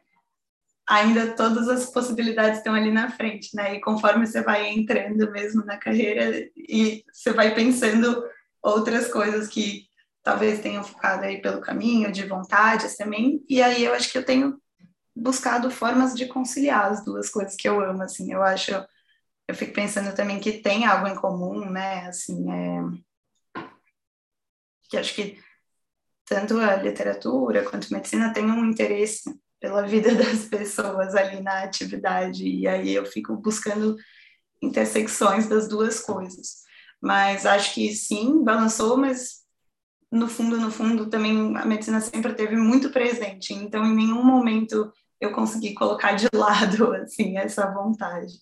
ainda 0.89 1.35
todas 1.35 1.67
as 1.67 1.85
possibilidades 1.87 2.59
estão 2.59 2.73
ali 2.73 2.91
na 2.91 3.11
frente, 3.11 3.55
né? 3.55 3.75
E 3.75 3.81
conforme 3.81 4.25
você 4.25 4.41
vai 4.41 4.69
entrando 4.69 5.29
mesmo 5.31 5.65
na 5.65 5.77
carreira 5.77 6.49
e 6.55 7.03
você 7.11 7.33
vai 7.33 7.53
pensando 7.53 8.23
outras 8.61 9.11
coisas 9.11 9.47
que 9.47 9.85
talvez 10.23 10.61
tenham 10.61 10.83
ficado 10.83 11.23
aí 11.23 11.41
pelo 11.41 11.61
caminho, 11.61 12.11
de 12.11 12.25
vontades 12.25 12.95
também. 12.95 13.43
E 13.49 13.61
aí 13.61 13.83
eu 13.83 13.93
acho 13.93 14.11
que 14.11 14.17
eu 14.17 14.25
tenho 14.25 14.61
buscado 15.15 15.69
formas 15.69 16.13
de 16.13 16.25
conciliar 16.27 16.91
as 16.91 17.03
duas 17.03 17.29
coisas 17.29 17.55
que 17.55 17.67
eu 17.67 17.81
amo, 17.81 18.03
assim. 18.03 18.31
Eu 18.31 18.41
acho 18.43 18.71
eu 19.47 19.55
fico 19.55 19.73
pensando 19.73 20.13
também 20.13 20.39
que 20.39 20.53
tem 20.53 20.85
algo 20.85 21.07
em 21.07 21.15
comum, 21.15 21.69
né? 21.69 22.07
Assim, 22.07 22.51
é 22.51 22.81
que 24.89 24.97
acho 24.97 25.13
que 25.13 25.39
tanto 26.27 26.59
a 26.59 26.75
literatura 26.75 27.63
quanto 27.63 27.87
a 27.89 27.95
medicina 27.95 28.33
tem 28.33 28.45
um 28.45 28.65
interesse 28.65 29.33
pela 29.59 29.87
vida 29.87 30.13
das 30.15 30.45
pessoas 30.45 31.15
ali 31.15 31.41
na 31.41 31.63
atividade, 31.63 32.47
e 32.47 32.67
aí 32.67 32.93
eu 32.93 33.05
fico 33.05 33.35
buscando 33.37 33.95
intersecções 34.61 35.47
das 35.47 35.67
duas 35.67 35.99
coisas. 35.99 36.67
Mas 37.01 37.45
acho 37.45 37.73
que 37.73 37.93
sim, 37.93 38.43
balançou, 38.43 38.97
mas 38.97 39.45
no 40.11 40.27
fundo, 40.27 40.57
no 40.57 40.71
fundo, 40.71 41.09
também 41.09 41.55
a 41.57 41.65
medicina 41.65 42.01
sempre 42.01 42.33
teve 42.33 42.55
muito 42.55 42.91
presente, 42.91 43.53
então 43.53 43.85
em 43.85 43.95
nenhum 43.95 44.23
momento 44.23 44.91
eu 45.19 45.31
consegui 45.31 45.73
colocar 45.73 46.13
de 46.13 46.27
lado 46.33 46.93
assim 46.93 47.37
essa 47.37 47.71
vontade. 47.71 48.33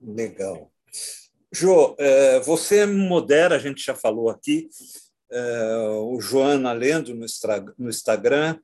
Legal. 0.00 0.70
Jo, 1.52 1.96
eh, 1.98 2.40
você 2.40 2.84
modera, 2.84 3.56
a 3.56 3.58
gente 3.58 3.82
já 3.82 3.94
falou 3.94 4.28
aqui, 4.28 4.68
é, 4.68 5.05
o 5.30 6.20
Joana 6.20 6.72
lendo 6.72 7.14
no, 7.14 7.88
Instagram 7.88 8.58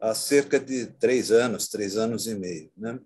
há 0.00 0.14
cerca 0.14 0.58
de 0.58 0.86
três 0.86 1.30
anos, 1.30 1.68
três 1.68 1.96
anos 1.96 2.26
e 2.26 2.34
meio. 2.34 2.70
Né? 2.76 2.98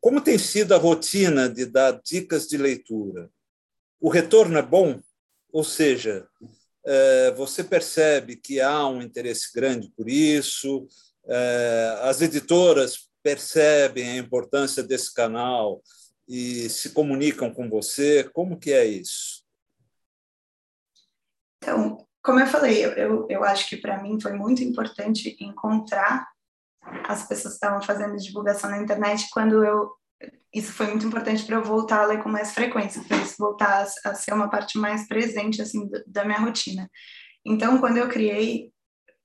Como 0.00 0.20
tem 0.20 0.38
sido 0.38 0.74
a 0.74 0.78
rotina 0.78 1.48
de 1.48 1.66
dar 1.66 2.00
dicas 2.02 2.46
de 2.48 2.56
leitura? 2.56 3.30
O 4.00 4.08
retorno 4.08 4.58
é 4.58 4.62
bom? 4.62 5.00
Ou 5.52 5.62
seja, 5.62 6.26
é, 6.84 7.30
você 7.32 7.62
percebe 7.62 8.36
que 8.36 8.60
há 8.60 8.86
um 8.86 9.02
interesse 9.02 9.52
grande 9.54 9.90
por 9.90 10.08
isso, 10.08 10.88
é, 11.26 11.98
as 12.02 12.22
editoras 12.22 13.10
percebem 13.22 14.10
a 14.10 14.16
importância 14.16 14.82
desse 14.82 15.12
canal 15.12 15.82
e 16.26 16.68
se 16.70 16.90
comunicam 16.90 17.52
com 17.52 17.68
você. 17.68 18.24
Como 18.32 18.58
que 18.58 18.72
é 18.72 18.86
isso? 18.86 19.44
Então, 21.58 22.06
como 22.22 22.40
eu 22.40 22.46
falei, 22.46 22.84
eu, 22.84 22.90
eu, 22.92 23.26
eu 23.28 23.44
acho 23.44 23.68
que 23.68 23.76
para 23.76 24.02
mim 24.02 24.20
foi 24.20 24.32
muito 24.32 24.62
importante 24.62 25.36
encontrar 25.40 26.26
as 27.08 27.26
pessoas 27.26 27.54
que 27.54 27.64
estavam 27.64 27.82
fazendo 27.82 28.16
divulgação 28.16 28.70
na 28.70 28.82
internet 28.82 29.28
quando 29.30 29.64
eu 29.64 29.92
isso 30.52 30.72
foi 30.72 30.86
muito 30.88 31.06
importante 31.06 31.44
para 31.44 31.56
eu 31.56 31.62
voltar 31.62 32.02
a 32.02 32.06
ler 32.06 32.22
com 32.22 32.28
mais 32.28 32.52
frequência, 32.52 33.02
para 33.04 33.18
isso 33.18 33.36
voltar 33.38 33.86
a, 34.04 34.10
a, 34.10 34.14
ser 34.14 34.34
uma 34.34 34.50
parte 34.50 34.78
mais 34.78 35.06
presente 35.06 35.62
assim 35.62 35.88
da 36.06 36.24
minha 36.24 36.40
rotina. 36.40 36.90
Então, 37.44 37.78
quando 37.78 37.98
eu 37.98 38.08
criei 38.08 38.72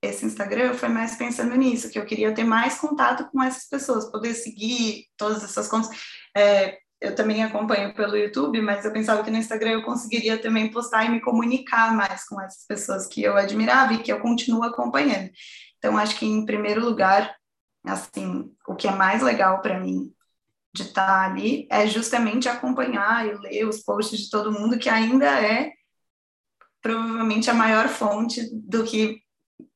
esse 0.02 0.26
Instagram, 0.26 0.66
eu 0.66 0.76
fui 0.76 0.88
mais 0.88 1.16
pensando 1.16 1.56
nisso, 1.56 1.90
que 1.90 1.98
eu 1.98 2.06
queria 2.06 2.34
ter 2.34 2.44
mais 2.44 2.78
contato 2.78 3.28
com 3.32 3.42
essas 3.42 3.68
pessoas, 3.68 4.12
poder 4.12 4.36
seguir 4.36 5.08
todas 5.18 5.44
essas 5.44 5.68
contas. 5.68 5.90
É, 6.38 6.78
eu 7.02 7.14
também 7.14 7.44
acompanho 7.44 7.94
pelo 7.94 8.16
YouTube, 8.16 8.62
mas 8.62 8.86
eu 8.86 8.92
pensava 8.92 9.24
que 9.24 9.32
no 9.32 9.38
Instagram 9.38 9.72
eu 9.72 9.84
conseguiria 9.84 10.38
também 10.38 10.72
postar 10.72 11.06
e 11.06 11.10
me 11.10 11.22
comunicar 11.22 11.94
mais 11.94 12.26
com 12.26 12.40
essas 12.42 12.66
pessoas 12.66 13.08
que 13.08 13.22
eu 13.22 13.36
admirava 13.36 13.94
e 13.94 14.02
que 14.02 14.12
eu 14.12 14.20
continuo 14.20 14.64
acompanhando. 14.64 15.30
Então, 15.78 15.98
acho 15.98 16.18
que, 16.18 16.26
em 16.26 16.46
primeiro 16.46 16.84
lugar, 16.84 17.36
assim, 17.86 18.52
o 18.68 18.76
que 18.76 18.88
é 18.88 18.92
mais 18.92 19.22
legal 19.22 19.62
para 19.62 19.80
mim 19.80 20.12
de 20.74 20.84
estar 20.84 21.30
ali 21.32 21.68
é 21.70 21.88
justamente 21.88 22.50
acompanhar 22.50 23.26
e 23.26 23.38
ler 23.38 23.68
os 23.68 23.80
posts 23.82 24.20
de 24.20 24.30
todo 24.30 24.52
mundo, 24.52 24.80
que 24.80 24.90
ainda 24.90 25.26
é 25.26 25.72
provavelmente 26.82 27.50
a 27.50 27.54
maior 27.54 27.88
fonte 27.88 28.50
do 28.52 28.84
que 28.84 29.22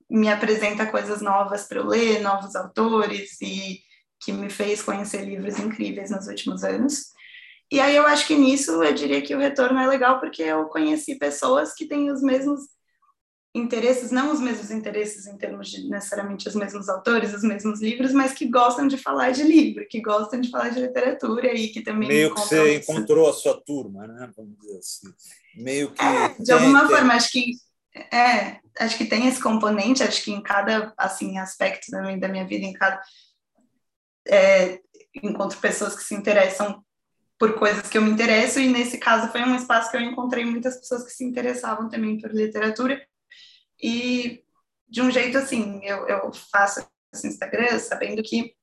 me 0.09 0.29
apresenta 0.29 0.85
coisas 0.85 1.21
novas 1.21 1.67
para 1.67 1.79
eu 1.79 1.85
ler, 1.85 2.21
novos 2.21 2.55
autores 2.55 3.39
e 3.41 3.79
que 4.21 4.31
me 4.31 4.49
fez 4.49 4.81
conhecer 4.81 5.23
livros 5.23 5.57
incríveis 5.59 6.11
nos 6.11 6.27
últimos 6.27 6.63
anos. 6.63 7.11
E 7.71 7.79
aí 7.79 7.95
eu 7.95 8.05
acho 8.05 8.25
que 8.25 8.35
nisso 8.35 8.83
eu 8.83 8.93
diria 8.93 9.21
que 9.21 9.35
o 9.35 9.39
retorno 9.39 9.79
é 9.79 9.87
legal 9.87 10.19
porque 10.19 10.41
eu 10.41 10.65
conheci 10.65 11.15
pessoas 11.15 11.73
que 11.73 11.85
têm 11.85 12.11
os 12.11 12.21
mesmos 12.21 12.61
interesses, 13.53 14.11
não 14.11 14.31
os 14.31 14.39
mesmos 14.39 14.69
interesses 14.69 15.25
em 15.25 15.37
termos 15.37 15.69
de 15.69 15.87
necessariamente 15.89 16.47
os 16.47 16.55
mesmos 16.55 16.87
autores, 16.87 17.33
os 17.33 17.43
mesmos 17.43 17.81
livros, 17.81 18.11
mas 18.11 18.33
que 18.33 18.47
gostam 18.47 18.87
de 18.87 18.97
falar 18.97 19.31
de 19.31 19.43
livro, 19.43 19.87
que 19.87 20.01
gostam 20.01 20.39
de 20.39 20.49
falar 20.49 20.69
de 20.69 20.81
literatura 20.81 21.53
e 21.53 21.69
que 21.69 21.81
também 21.81 22.07
meio 22.07 22.33
que 22.33 22.41
você 22.41 22.75
isso. 22.75 22.91
encontrou 22.91 23.29
a 23.29 23.33
sua 23.33 23.59
turma, 23.59 24.07
né? 24.07 24.29
Vamos 24.35 24.55
dizer 24.59 24.77
assim, 24.77 25.07
meio 25.55 25.91
que 25.91 26.03
é, 26.03 26.35
de 26.39 26.51
alguma 26.51 26.87
tem, 26.87 26.95
forma 26.95 27.13
acho 27.13 27.31
que 27.31 27.51
é, 28.13 28.59
acho 28.79 28.97
que 28.97 29.05
tem 29.05 29.27
esse 29.27 29.41
componente, 29.41 30.03
acho 30.03 30.23
que 30.23 30.31
em 30.31 30.41
cada 30.41 30.93
assim 30.95 31.37
aspecto 31.39 31.89
da 31.89 32.01
minha, 32.01 32.19
da 32.19 32.27
minha 32.27 32.47
vida, 32.47 32.65
em 32.65 32.73
cada 32.73 33.01
é, 34.29 34.79
encontro 35.23 35.59
pessoas 35.59 35.95
que 35.95 36.03
se 36.03 36.15
interessam 36.15 36.83
por 37.37 37.57
coisas 37.57 37.87
que 37.87 37.97
eu 37.97 38.01
me 38.01 38.11
interesso, 38.11 38.59
e 38.59 38.67
nesse 38.67 38.97
caso 38.97 39.31
foi 39.31 39.41
um 39.41 39.55
espaço 39.55 39.89
que 39.89 39.97
eu 39.97 40.01
encontrei 40.01 40.43
muitas 40.45 40.77
pessoas 40.77 41.05
que 41.05 41.11
se 41.11 41.23
interessavam 41.23 41.89
também 41.89 42.19
por 42.19 42.31
literatura, 42.31 43.01
e 43.81 44.43
de 44.87 45.01
um 45.01 45.09
jeito 45.09 45.37
assim, 45.37 45.79
eu, 45.85 46.07
eu 46.07 46.31
faço 46.51 46.85
esse 47.13 47.27
Instagram 47.27 47.79
sabendo 47.79 48.21
que 48.21 48.53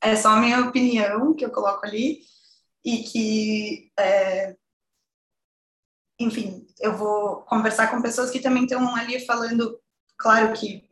é 0.00 0.14
só 0.16 0.30
a 0.30 0.40
minha 0.40 0.60
opinião 0.60 1.34
que 1.34 1.44
eu 1.44 1.50
coloco 1.50 1.86
ali, 1.86 2.20
e 2.84 3.04
que 3.04 3.92
é, 3.98 4.56
enfim, 6.18 6.66
eu 6.80 6.96
vou 6.96 7.42
conversar 7.42 7.90
com 7.90 8.02
pessoas 8.02 8.30
que 8.30 8.40
também 8.40 8.64
estão 8.64 8.94
ali 8.94 9.24
falando, 9.24 9.80
claro 10.18 10.52
que 10.52 10.88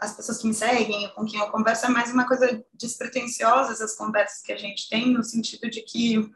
as 0.00 0.14
pessoas 0.14 0.38
que 0.38 0.46
me 0.46 0.54
seguem, 0.54 1.08
com 1.14 1.24
quem 1.24 1.40
eu 1.40 1.50
converso, 1.50 1.86
é 1.86 1.88
mais 1.88 2.12
uma 2.12 2.26
coisa 2.26 2.64
despretensiosa, 2.74 3.72
essas 3.72 3.94
conversas 3.94 4.42
que 4.42 4.52
a 4.52 4.56
gente 4.56 4.88
tem, 4.88 5.12
no 5.12 5.22
sentido 5.22 5.70
de 5.70 5.82
que 5.82 6.30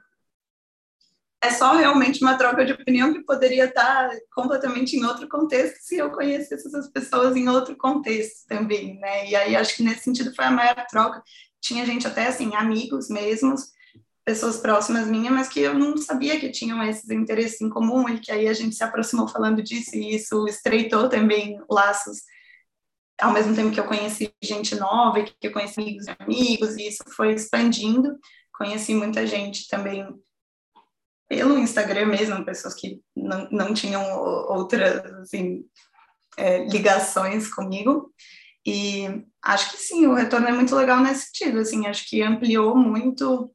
é 1.43 1.51
só 1.51 1.75
realmente 1.75 2.23
uma 2.23 2.37
troca 2.37 2.65
de 2.65 2.73
opinião 2.73 3.15
que 3.15 3.25
poderia 3.25 3.65
estar 3.65 4.11
completamente 4.35 4.97
em 4.97 5.05
outro 5.05 5.27
contexto 5.27 5.79
se 5.81 5.97
eu 5.97 6.11
conhecesse 6.11 6.67
essas 6.67 6.89
pessoas 6.89 7.35
em 7.35 7.49
outro 7.49 7.75
contexto 7.77 8.47
também, 8.47 8.99
né? 8.99 9.29
E 9.29 9.35
aí 9.35 9.57
acho 9.57 9.75
que 9.75 9.83
nesse 9.83 10.05
sentido 10.05 10.35
foi 10.35 10.45
a 10.45 10.51
maior 10.51 10.87
troca. 10.87 11.23
Tinha 11.61 11.87
gente 11.87 12.07
até 12.07 12.27
assim, 12.27 12.55
amigos 12.55 13.09
mesmos, 13.09 13.73
pessoas 14.23 14.59
próximas 14.59 15.07
minhas, 15.09 15.33
mas 15.33 15.49
que 15.49 15.61
eu 15.61 15.73
não 15.73 15.97
sabia 15.97 16.39
que 16.39 16.51
tinham 16.51 16.83
esses 16.83 17.09
interesses 17.09 17.61
em 17.63 17.71
comum 17.71 18.07
e 18.09 18.21
que 18.21 18.31
aí 18.31 18.47
a 18.47 18.53
gente 18.53 18.77
se 18.77 18.85
aproximou 18.85 19.27
falando 19.27 19.63
disso 19.63 19.97
e 19.97 20.15
isso 20.15 20.47
estreitou 20.47 21.09
também 21.09 21.59
laços 21.71 22.19
ao 23.21 23.33
mesmo 23.33 23.55
tempo 23.55 23.71
que 23.71 23.81
eu 23.81 23.87
conheci 23.87 24.35
gente 24.43 24.75
nova 24.77 25.19
e 25.19 25.25
que 25.25 25.47
eu 25.47 25.53
conheci 25.53 25.81
amigos 25.81 26.07
e 26.07 26.17
amigos 26.19 26.77
e 26.77 26.89
isso 26.89 27.05
foi 27.15 27.35
expandindo. 27.35 28.19
Conheci 28.53 28.95
muita 28.95 29.27
gente 29.27 29.69
também 29.69 30.07
pelo 31.29 31.59
Instagram 31.59 32.07
mesmo, 32.07 32.45
pessoas 32.45 32.75
que 32.75 33.01
não, 33.15 33.49
não 33.51 33.75
tinham 33.75 34.03
outras 34.49 35.05
assim, 35.21 35.65
é, 36.37 36.65
ligações 36.65 37.53
comigo. 37.53 38.13
E 38.67 39.25
acho 39.43 39.71
que 39.71 39.77
sim, 39.77 40.07
o 40.07 40.15
retorno 40.15 40.49
é 40.49 40.53
muito 40.53 40.75
legal 40.75 41.01
nesse 41.01 41.27
sentido. 41.27 41.61
Assim, 41.61 41.87
acho 41.87 42.09
que 42.09 42.23
ampliou 42.23 42.77
muito 42.77 43.55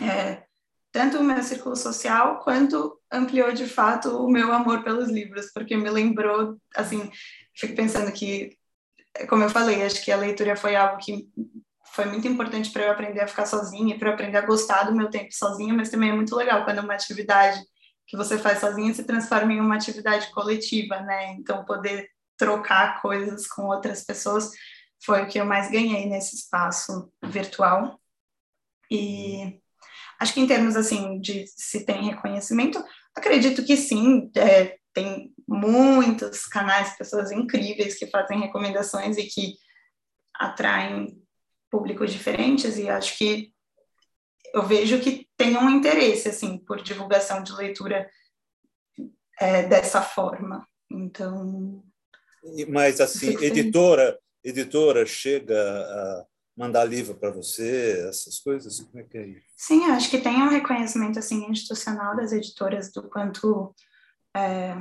é, 0.00 0.44
tanto 0.92 1.18
o 1.18 1.24
meu 1.24 1.42
círculo 1.42 1.76
social 1.76 2.38
quanto 2.38 2.98
ampliou 3.12 3.52
de 3.52 3.66
fato 3.66 4.16
o 4.24 4.30
meu 4.30 4.52
amor 4.52 4.82
pelos 4.82 5.10
livros, 5.10 5.52
porque 5.52 5.76
me 5.76 5.90
lembrou, 5.90 6.56
assim, 6.74 7.10
fico 7.54 7.74
pensando 7.74 8.10
que, 8.12 8.56
como 9.28 9.42
eu 9.42 9.50
falei, 9.50 9.84
acho 9.84 10.04
que 10.04 10.12
a 10.12 10.16
leitura 10.16 10.56
foi 10.56 10.76
algo 10.76 10.98
que 10.98 11.28
foi 11.92 12.04
muito 12.04 12.28
importante 12.28 12.70
para 12.70 12.84
eu 12.84 12.92
aprender 12.92 13.20
a 13.20 13.28
ficar 13.28 13.46
sozinha, 13.46 13.98
para 13.98 14.10
eu 14.10 14.14
aprender 14.14 14.36
a 14.36 14.46
gostar 14.46 14.84
do 14.84 14.94
meu 14.94 15.08
tempo 15.08 15.32
sozinha, 15.32 15.72
mas 15.72 15.90
também 15.90 16.10
é 16.10 16.14
muito 16.14 16.36
legal 16.36 16.64
quando 16.64 16.80
uma 16.80 16.94
atividade 16.94 17.58
que 18.06 18.16
você 18.16 18.38
faz 18.38 18.60
sozinha 18.60 18.92
se 18.94 19.04
transforma 19.04 19.52
em 19.52 19.60
uma 19.60 19.76
atividade 19.76 20.30
coletiva, 20.30 21.00
né? 21.00 21.32
Então, 21.32 21.64
poder 21.64 22.08
trocar 22.36 23.00
coisas 23.00 23.46
com 23.46 23.66
outras 23.66 24.04
pessoas 24.04 24.50
foi 25.02 25.22
o 25.22 25.28
que 25.28 25.38
eu 25.38 25.44
mais 25.44 25.70
ganhei 25.70 26.06
nesse 26.06 26.36
espaço 26.36 27.10
virtual. 27.24 27.98
E 28.90 29.58
acho 30.20 30.34
que 30.34 30.40
em 30.40 30.46
termos, 30.46 30.76
assim, 30.76 31.20
de 31.20 31.46
se 31.48 31.84
tem 31.84 32.10
reconhecimento, 32.10 32.82
acredito 33.14 33.64
que 33.64 33.76
sim, 33.76 34.30
é, 34.36 34.76
tem 34.92 35.34
muitos 35.46 36.46
canais, 36.46 36.96
pessoas 36.96 37.30
incríveis 37.30 37.98
que 37.98 38.06
fazem 38.06 38.40
recomendações 38.40 39.16
e 39.16 39.24
que 39.24 39.54
atraem 40.34 41.22
públicos 41.70 42.12
diferentes 42.12 42.76
e 42.76 42.88
acho 42.88 43.16
que 43.16 43.52
eu 44.52 44.62
vejo 44.62 45.00
que 45.00 45.28
tem 45.36 45.56
um 45.56 45.68
interesse 45.68 46.28
assim 46.28 46.58
por 46.58 46.82
divulgação 46.82 47.42
de 47.42 47.52
leitura 47.52 48.08
é, 49.38 49.64
dessa 49.64 50.00
forma. 50.00 50.66
Então, 50.90 51.82
mas 52.68 53.00
assim, 53.00 53.36
editora, 53.42 54.18
editora 54.42 55.04
chega 55.04 55.60
a 55.60 56.26
mandar 56.56 56.84
livro 56.84 57.14
para 57.14 57.30
você, 57.30 58.06
essas 58.08 58.38
coisas, 58.38 58.80
como 58.80 59.00
é 59.00 59.04
que 59.04 59.18
é 59.18 59.26
isso? 59.26 59.46
Sim, 59.56 59.84
acho 59.90 60.08
que 60.08 60.20
tem 60.20 60.42
um 60.42 60.48
reconhecimento 60.48 61.18
assim 61.18 61.50
institucional 61.50 62.16
das 62.16 62.32
editoras 62.32 62.90
do 62.90 63.02
quanto 63.08 63.74
é, 64.34 64.74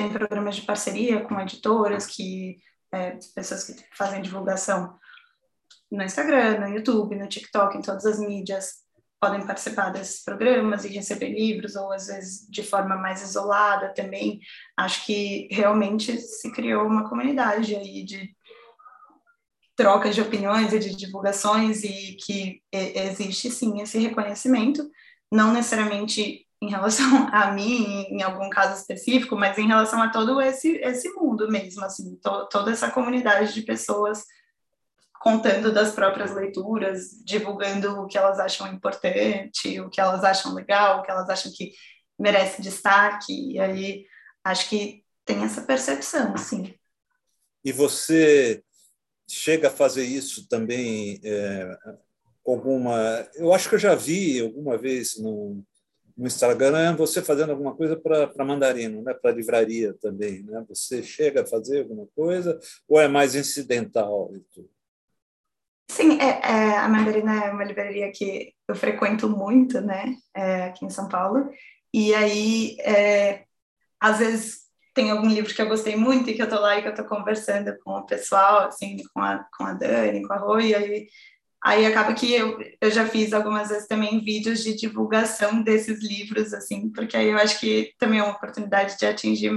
tem 0.00 0.08
programas 0.08 0.56
de 0.56 0.62
parceria 0.62 1.20
com 1.20 1.38
editoras 1.38 2.06
que 2.06 2.56
é, 2.90 3.18
pessoas 3.34 3.64
que 3.64 3.74
fazem 3.94 4.22
divulgação 4.22 4.98
no 5.92 6.02
Instagram, 6.02 6.60
no 6.60 6.68
YouTube, 6.68 7.16
no 7.16 7.28
TikTok, 7.28 7.76
em 7.76 7.82
todas 7.82 8.06
as 8.06 8.18
mídias, 8.18 8.76
podem 9.20 9.46
participar 9.46 9.90
desses 9.90 10.24
programas 10.24 10.86
e 10.86 10.88
receber 10.88 11.28
livros, 11.28 11.76
ou 11.76 11.92
às 11.92 12.06
vezes 12.06 12.48
de 12.48 12.62
forma 12.62 12.96
mais 12.96 13.20
isolada 13.20 13.92
também. 13.92 14.40
Acho 14.74 15.04
que 15.04 15.48
realmente 15.50 16.16
se 16.16 16.50
criou 16.50 16.86
uma 16.86 17.06
comunidade 17.06 17.76
aí 17.76 18.02
de 18.02 18.34
trocas 19.76 20.14
de 20.14 20.22
opiniões 20.22 20.72
e 20.72 20.78
de 20.78 20.96
divulgações 20.96 21.84
e 21.84 22.16
que 22.24 22.62
existe 22.72 23.50
sim 23.50 23.82
esse 23.82 23.98
reconhecimento, 23.98 24.88
não 25.30 25.52
necessariamente 25.52 26.46
em 26.60 26.68
relação 26.68 27.28
a 27.32 27.50
mim, 27.50 28.06
em 28.10 28.22
algum 28.22 28.50
caso 28.50 28.78
específico, 28.80 29.36
mas 29.36 29.56
em 29.58 29.66
relação 29.66 30.02
a 30.02 30.10
todo 30.10 30.40
esse, 30.40 30.76
esse 30.76 31.08
mundo 31.10 31.50
mesmo, 31.50 31.84
assim, 31.84 32.16
to, 32.16 32.48
toda 32.48 32.70
essa 32.70 32.90
comunidade 32.90 33.54
de 33.54 33.62
pessoas 33.62 34.24
contando 35.20 35.72
das 35.72 35.92
próprias 35.92 36.34
leituras, 36.34 37.22
divulgando 37.24 38.00
o 38.00 38.06
que 38.06 38.16
elas 38.16 38.38
acham 38.40 38.72
importante, 38.72 39.78
o 39.80 39.90
que 39.90 40.00
elas 40.00 40.24
acham 40.24 40.54
legal, 40.54 41.00
o 41.00 41.02
que 41.02 41.10
elas 41.10 41.28
acham 41.28 41.52
que 41.54 41.72
merece 42.18 42.62
destaque. 42.62 43.52
E 43.52 43.60
aí 43.60 44.06
acho 44.42 44.68
que 44.70 45.04
tem 45.26 45.44
essa 45.44 45.60
percepção, 45.60 46.36
sim. 46.38 46.74
E 47.62 47.70
você 47.70 48.64
chega 49.28 49.68
a 49.68 49.70
fazer 49.70 50.04
isso 50.04 50.48
também 50.48 51.20
é, 51.22 51.76
alguma? 52.46 53.28
Eu 53.34 53.52
acho 53.52 53.68
que 53.68 53.74
eu 53.74 53.78
já 53.78 53.94
vi 53.94 54.40
alguma 54.40 54.78
vez 54.78 55.18
no, 55.18 55.62
no 56.16 56.26
Instagram 56.26 56.96
você 56.96 57.22
fazendo 57.22 57.50
alguma 57.50 57.74
coisa 57.74 57.96
para 57.96 58.44
mandarino, 58.44 59.02
né? 59.02 59.14
para 59.14 59.32
livraria 59.32 59.94
também. 60.00 60.42
Né? 60.42 60.64
Você 60.68 61.02
chega 61.02 61.42
a 61.42 61.46
fazer 61.46 61.80
alguma 61.80 62.06
coisa 62.14 62.58
ou 62.88 63.00
é 63.00 63.08
mais 63.08 63.34
incidental? 63.34 64.32
Sim, 65.90 66.18
é, 66.20 66.40
é, 66.40 66.78
a 66.78 66.88
Mandarina 66.88 67.46
é 67.46 67.50
uma 67.50 67.64
livraria 67.64 68.12
que 68.12 68.54
eu 68.68 68.76
frequento 68.76 69.28
muito, 69.28 69.80
né, 69.80 70.14
é, 70.32 70.66
aqui 70.66 70.84
em 70.84 70.90
São 70.90 71.08
Paulo. 71.08 71.50
E 71.92 72.14
aí, 72.14 72.76
é, 72.80 73.44
às 73.98 74.18
vezes, 74.18 74.60
tem 74.94 75.10
algum 75.10 75.28
livro 75.28 75.52
que 75.52 75.60
eu 75.60 75.68
gostei 75.68 75.96
muito 75.96 76.30
e 76.30 76.34
que 76.34 76.42
eu 76.42 76.48
tô 76.48 76.60
lá 76.60 76.78
e 76.78 76.82
que 76.82 76.88
eu 76.88 76.94
tô 76.94 77.04
conversando 77.04 77.76
com 77.82 77.90
o 77.90 78.06
pessoal, 78.06 78.68
assim, 78.68 78.98
com 79.12 79.20
a, 79.20 79.44
com 79.56 79.64
a 79.64 79.72
Dani, 79.72 80.26
com 80.26 80.32
a 80.32 80.36
Rui, 80.36 80.68
e 80.68 80.74
aí, 80.76 81.08
aí 81.62 81.86
acaba 81.86 82.14
que 82.14 82.32
eu, 82.32 82.58
eu 82.80 82.90
já 82.90 83.06
fiz 83.06 83.32
algumas 83.32 83.68
vezes 83.68 83.86
também 83.86 84.24
vídeos 84.24 84.62
de 84.62 84.74
divulgação 84.74 85.62
desses 85.62 86.02
livros, 86.02 86.54
assim, 86.54 86.90
porque 86.90 87.16
aí 87.16 87.28
eu 87.28 87.38
acho 87.38 87.58
que 87.60 87.92
também 87.98 88.20
é 88.20 88.22
uma 88.22 88.34
oportunidade 88.34 88.98
de 88.98 89.06
atingir, 89.06 89.52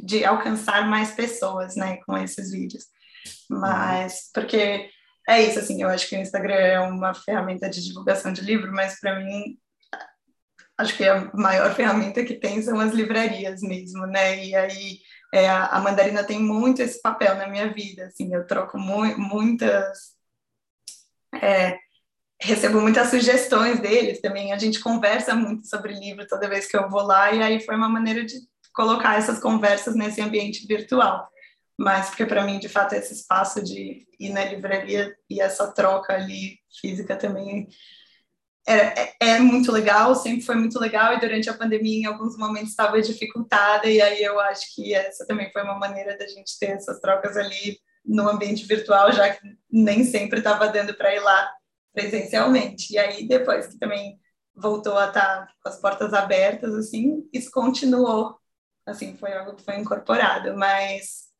de 0.00 0.24
alcançar 0.24 0.88
mais 0.88 1.12
pessoas, 1.12 1.76
né, 1.76 1.98
com 2.06 2.16
esses 2.16 2.50
vídeos. 2.50 2.84
Mas, 3.48 4.30
porque 4.32 4.88
é 5.28 5.42
isso, 5.42 5.58
assim, 5.58 5.82
eu 5.82 5.88
acho 5.88 6.08
que 6.08 6.16
o 6.16 6.20
Instagram 6.20 6.54
é 6.54 6.80
uma 6.80 7.14
ferramenta 7.14 7.68
de 7.68 7.84
divulgação 7.84 8.32
de 8.32 8.40
livro, 8.40 8.72
mas 8.72 8.98
para 8.98 9.20
mim, 9.20 9.58
acho 10.78 10.96
que 10.96 11.04
a 11.04 11.30
maior 11.34 11.74
ferramenta 11.74 12.24
que 12.24 12.34
tem 12.34 12.60
são 12.62 12.80
as 12.80 12.92
livrarias 12.92 13.60
mesmo, 13.60 14.06
né? 14.06 14.44
E 14.44 14.54
aí 14.54 14.98
é, 15.32 15.48
a 15.48 15.80
Mandarina 15.80 16.24
tem 16.24 16.38
muito 16.40 16.82
esse 16.82 17.00
papel 17.00 17.36
na 17.36 17.46
minha 17.46 17.72
vida, 17.72 18.06
assim, 18.06 18.34
eu 18.34 18.46
troco 18.46 18.78
mu 18.78 19.02
muitas. 19.16 20.12
É, 21.42 21.76
recebo 22.40 22.80
muitas 22.80 23.08
sugestões 23.08 23.80
deles 23.80 24.20
também, 24.20 24.52
a 24.52 24.58
gente 24.58 24.80
conversa 24.80 25.34
muito 25.34 25.66
sobre 25.66 25.94
livro 25.94 26.26
toda 26.26 26.48
vez 26.48 26.66
que 26.66 26.76
eu 26.76 26.88
vou 26.88 27.02
lá, 27.02 27.32
e 27.32 27.42
aí 27.42 27.60
foi 27.60 27.76
uma 27.76 27.88
maneira 27.88 28.24
de 28.24 28.34
colocar 28.74 29.18
essas 29.18 29.38
conversas 29.38 29.94
nesse 29.94 30.20
ambiente 30.20 30.66
virtual. 30.66 31.28
Mas 31.78 32.08
porque 32.08 32.26
para 32.26 32.44
mim, 32.44 32.58
de 32.58 32.68
fato, 32.68 32.94
esse 32.94 33.12
espaço 33.12 33.62
de 33.62 34.06
ir 34.18 34.30
na 34.30 34.44
livraria 34.44 35.14
e 35.28 35.40
essa 35.40 35.72
troca 35.72 36.14
ali 36.14 36.58
física 36.80 37.16
também 37.16 37.68
é, 38.66 39.14
é, 39.20 39.38
muito 39.40 39.72
legal, 39.72 40.14
sempre 40.14 40.42
foi 40.42 40.54
muito 40.54 40.78
legal, 40.78 41.14
e 41.14 41.20
durante 41.20 41.50
a 41.50 41.54
pandemia, 41.54 42.02
em 42.02 42.06
alguns 42.06 42.36
momentos, 42.36 42.70
estava 42.70 43.00
dificultada, 43.02 43.88
e 43.88 44.00
aí 44.00 44.22
eu 44.22 44.38
acho 44.38 44.74
que 44.74 44.94
essa 44.94 45.26
também 45.26 45.50
foi 45.52 45.62
uma 45.62 45.78
maneira 45.78 46.16
da 46.16 46.26
gente 46.26 46.56
ter 46.58 46.70
essas 46.70 47.00
trocas 47.00 47.36
ali 47.36 47.78
no 48.04 48.28
ambiente 48.28 48.66
virtual, 48.66 49.12
já 49.12 49.34
que 49.34 49.56
nem 49.70 50.04
sempre 50.04 50.38
estava 50.38 50.68
dando 50.68 50.94
para 50.94 51.14
ir 51.14 51.20
lá 51.20 51.52
presencialmente. 51.92 52.92
E 52.92 52.98
aí, 52.98 53.26
depois 53.26 53.66
que 53.66 53.78
também 53.78 54.18
voltou 54.54 54.98
a 54.98 55.08
estar 55.08 55.46
tá 55.46 55.52
com 55.62 55.68
as 55.68 55.80
portas 55.80 56.12
abertas, 56.12 56.74
assim, 56.74 57.28
isso 57.32 57.50
continuou, 57.50 58.36
assim, 58.84 59.16
foi 59.16 59.32
algo 59.32 59.54
que 59.54 59.64
foi 59.64 59.76
incorporado, 59.76 60.56
mas 60.56 61.32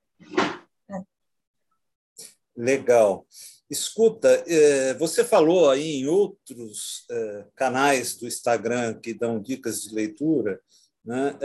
Legal. 2.56 3.26
Escuta, 3.70 4.28
é, 4.46 4.92
você 4.94 5.24
falou 5.24 5.70
aí 5.70 6.00
em 6.00 6.06
outros 6.06 7.06
é, 7.10 7.46
canais 7.56 8.16
do 8.16 8.26
Instagram 8.26 9.00
que 9.00 9.14
dão 9.14 9.40
dicas 9.40 9.82
de 9.82 9.94
leitura, 9.94 10.60
né? 11.02 11.36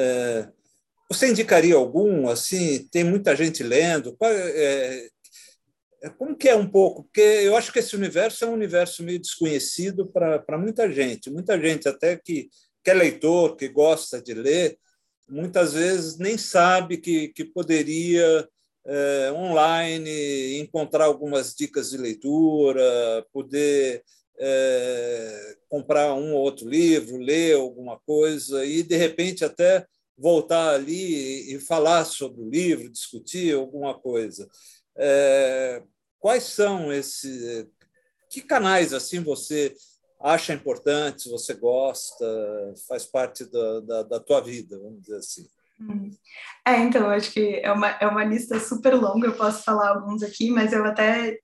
É, 1.09 1.13
você 1.13 1.29
indicaria 1.29 1.75
algum? 1.75 2.29
Assim, 2.29 2.87
tem 2.91 3.03
muita 3.03 3.35
gente 3.35 3.63
lendo. 3.63 4.17
como 6.17 6.35
que 6.35 6.49
é 6.49 6.55
um 6.55 6.69
pouco? 6.69 7.03
Porque 7.03 7.21
eu 7.21 7.55
acho 7.55 7.71
que 7.71 7.79
esse 7.79 7.95
universo 7.95 8.45
é 8.45 8.47
um 8.47 8.53
universo 8.53 9.03
meio 9.03 9.19
desconhecido 9.19 10.07
para 10.07 10.57
muita 10.57 10.91
gente. 10.91 11.29
Muita 11.29 11.59
gente 11.59 11.87
até 11.87 12.15
que, 12.17 12.49
que 12.83 12.91
é 12.91 12.93
leitor, 12.93 13.55
que 13.55 13.67
gosta 13.67 14.21
de 14.21 14.33
ler, 14.33 14.77
muitas 15.29 15.73
vezes 15.73 16.17
nem 16.17 16.37
sabe 16.37 16.97
que, 16.97 17.29
que 17.29 17.43
poderia 17.43 18.47
é, 18.85 19.31
online 19.33 20.59
encontrar 20.59 21.05
algumas 21.05 21.53
dicas 21.53 21.89
de 21.89 21.97
leitura, 21.97 23.25
poder 23.33 24.03
é, 24.39 25.55
comprar 25.67 26.13
um 26.13 26.33
ou 26.33 26.41
outro 26.41 26.67
livro, 26.67 27.17
ler 27.17 27.55
alguma 27.55 27.99
coisa 27.99 28.63
e, 28.65 28.83
de 28.83 28.95
repente, 28.95 29.43
até 29.43 29.85
voltar 30.17 30.73
ali 30.73 31.53
e 31.53 31.59
falar 31.59 32.05
sobre 32.05 32.41
o 32.41 32.49
livro, 32.49 32.89
discutir 32.89 33.53
alguma 33.53 33.93
coisa. 33.93 34.49
É, 34.95 35.83
quais 36.19 36.43
são 36.43 36.91
esses. 36.91 37.67
Que 38.29 38.41
canais 38.41 38.93
assim 38.93 39.21
você 39.21 39.73
acha 40.19 40.53
importantes, 40.53 41.31
você 41.31 41.53
gosta, 41.53 42.25
faz 42.87 43.05
parte 43.05 43.45
da, 43.45 43.79
da, 43.81 44.03
da 44.03 44.19
tua 44.19 44.41
vida, 44.41 44.77
vamos 44.77 45.01
dizer 45.01 45.17
assim? 45.17 45.47
Hum. 45.79 46.09
É, 46.65 46.77
então, 46.79 47.09
acho 47.09 47.31
que 47.31 47.61
é 47.63 47.71
uma, 47.71 47.89
é 47.89 48.07
uma 48.07 48.25
lista 48.25 48.59
super 48.59 48.95
longa, 48.95 49.27
eu 49.27 49.37
posso 49.37 49.63
falar 49.63 49.89
alguns 49.89 50.23
aqui, 50.23 50.49
mas 50.49 50.73
eu 50.73 50.83
até 50.83 51.39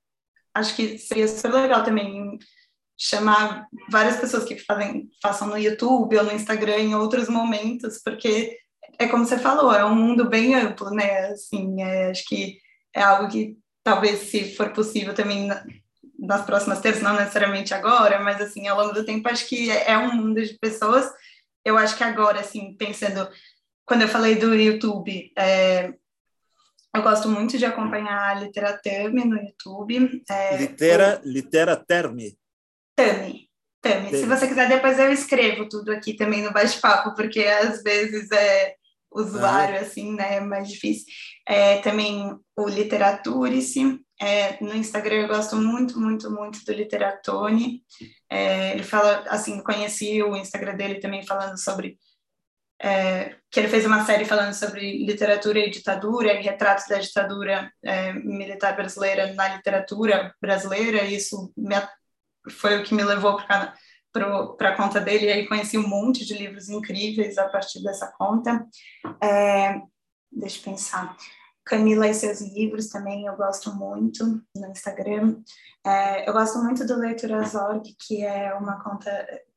acho 0.53 0.75
que 0.75 0.97
seria 0.97 1.27
super 1.27 1.62
legal 1.62 1.83
também 1.83 2.38
chamar 3.03 3.67
várias 3.89 4.15
pessoas 4.15 4.45
que 4.45 4.57
fazem, 4.57 5.09
façam 5.21 5.49
no 5.49 5.57
YouTube 5.57 6.17
ou 6.17 6.23
no 6.23 6.31
Instagram 6.31 6.77
em 6.77 6.95
outros 6.95 7.27
momentos, 7.27 8.01
porque 8.01 8.57
é 8.97 9.07
como 9.07 9.25
você 9.25 9.37
falou, 9.37 9.73
é 9.73 9.83
um 9.83 9.93
mundo 9.93 10.29
bem 10.29 10.55
amplo, 10.55 10.89
né? 10.89 11.25
Assim, 11.27 11.81
é, 11.81 12.11
acho 12.11 12.23
que 12.25 12.57
é 12.95 13.01
algo 13.01 13.29
que 13.29 13.57
talvez, 13.83 14.29
se 14.29 14.55
for 14.55 14.71
possível, 14.71 15.13
também 15.13 15.49
nas 16.17 16.45
próximas 16.45 16.79
terças, 16.79 17.03
não 17.03 17.15
necessariamente 17.15 17.73
agora, 17.73 18.21
mas 18.21 18.39
assim, 18.39 18.67
ao 18.69 18.79
longo 18.79 18.93
do 18.93 19.05
tempo, 19.05 19.27
acho 19.27 19.49
que 19.49 19.69
é, 19.69 19.91
é 19.91 19.97
um 19.97 20.15
mundo 20.15 20.41
de 20.41 20.57
pessoas. 20.57 21.11
Eu 21.65 21.77
acho 21.77 21.97
que 21.97 22.03
agora, 22.05 22.39
assim, 22.39 22.73
pensando, 22.77 23.27
quando 23.85 24.03
eu 24.03 24.07
falei 24.07 24.35
do 24.35 24.55
YouTube, 24.55 25.29
é, 25.37 25.93
eu 26.95 27.01
gosto 27.01 27.27
muito 27.27 27.57
de 27.57 27.65
acompanhar 27.65 28.29
a 28.29 28.39
Literaterme 28.39 29.25
no 29.25 29.35
YouTube. 29.35 30.23
É, 30.29 30.55
Litera, 30.55 31.21
o... 31.21 31.27
Literaterme. 31.27 32.37
Tami. 32.95 33.49
Tami. 33.82 34.10
Se 34.12 34.25
você 34.25 34.47
quiser, 34.47 34.69
depois 34.69 34.97
eu 34.99 35.12
escrevo 35.12 35.67
tudo 35.67 35.91
aqui 35.91 36.15
também 36.15 36.41
no 36.41 36.53
bate-papo, 36.53 37.15
porque 37.15 37.41
às 37.41 37.84
vezes 37.84 38.32
é 38.32 38.75
usuário, 39.12 39.77
ah. 39.77 39.82
assim, 39.82 40.13
né? 40.15 40.38
É 40.38 40.39
mais 40.39 40.69
difícil. 40.69 41.06
É, 41.47 41.79
também 41.79 42.38
o 42.58 42.67
Literaturice. 42.67 43.99
É, 44.21 44.63
no 44.63 44.73
Instagram 44.73 45.15
eu 45.15 45.27
gosto 45.27 45.56
muito, 45.58 45.99
muito, 45.99 46.32
muito 46.32 46.63
do 46.63 46.71
Literatone. 46.71 47.84
É, 48.29 48.71
ele 48.71 48.84
fala, 48.84 49.25
assim, 49.27 49.62
conheci 49.62 50.23
o 50.23 50.36
Instagram 50.36 50.75
dele 50.75 50.95
também 50.95 51.25
falando 51.25 51.58
sobre 51.58 51.97
é, 52.84 53.38
que 53.49 53.60
ele 53.62 53.69
fez 53.69 53.86
uma 53.86 54.06
série 54.06 54.25
falando 54.25 54.53
sobre 54.53 55.06
literatura 55.06 55.60
e 55.60 55.69
ditadura, 55.69 56.34
e 56.34 56.41
retratos 56.41 56.86
da 56.88 56.99
ditadura 56.99 57.71
é, 57.82 58.12
militar 58.12 58.75
brasileira 58.75 59.34
na 59.34 59.56
literatura 59.56 60.36
brasileira, 60.41 61.03
e 61.03 61.15
isso 61.15 61.53
me, 61.56 61.75
foi 62.49 62.79
o 62.79 62.84
que 62.84 62.93
me 62.93 63.03
levou 63.03 63.38
para 63.38 63.73
a 64.60 64.75
conta 64.75 64.99
dele, 64.99 65.25
e 65.25 65.32
aí 65.32 65.47
conheci 65.47 65.77
um 65.77 65.88
monte 65.88 66.25
de 66.25 66.34
livros 66.34 66.69
incríveis 66.69 67.38
a 67.38 67.49
partir 67.49 67.82
dessa 67.84 68.12
conta. 68.17 68.65
É, 69.21 69.82
deixa 70.32 70.60
eu 70.60 70.63
pensar. 70.63 71.15
Camila 71.65 72.08
e 72.08 72.13
seus 72.13 72.41
livros 72.41 72.89
também 72.89 73.25
eu 73.25 73.36
gosto 73.38 73.73
muito 73.73 74.41
no 74.56 74.67
Instagram. 74.67 75.41
É, 75.86 76.27
eu 76.27 76.34
gosto 76.34 76.60
muito 76.60 76.86
do 76.86 76.97
Leituras.org, 76.97 77.95
que 78.06 78.23
é 78.23 78.53
uma 78.53 78.84
conta 78.84 79.10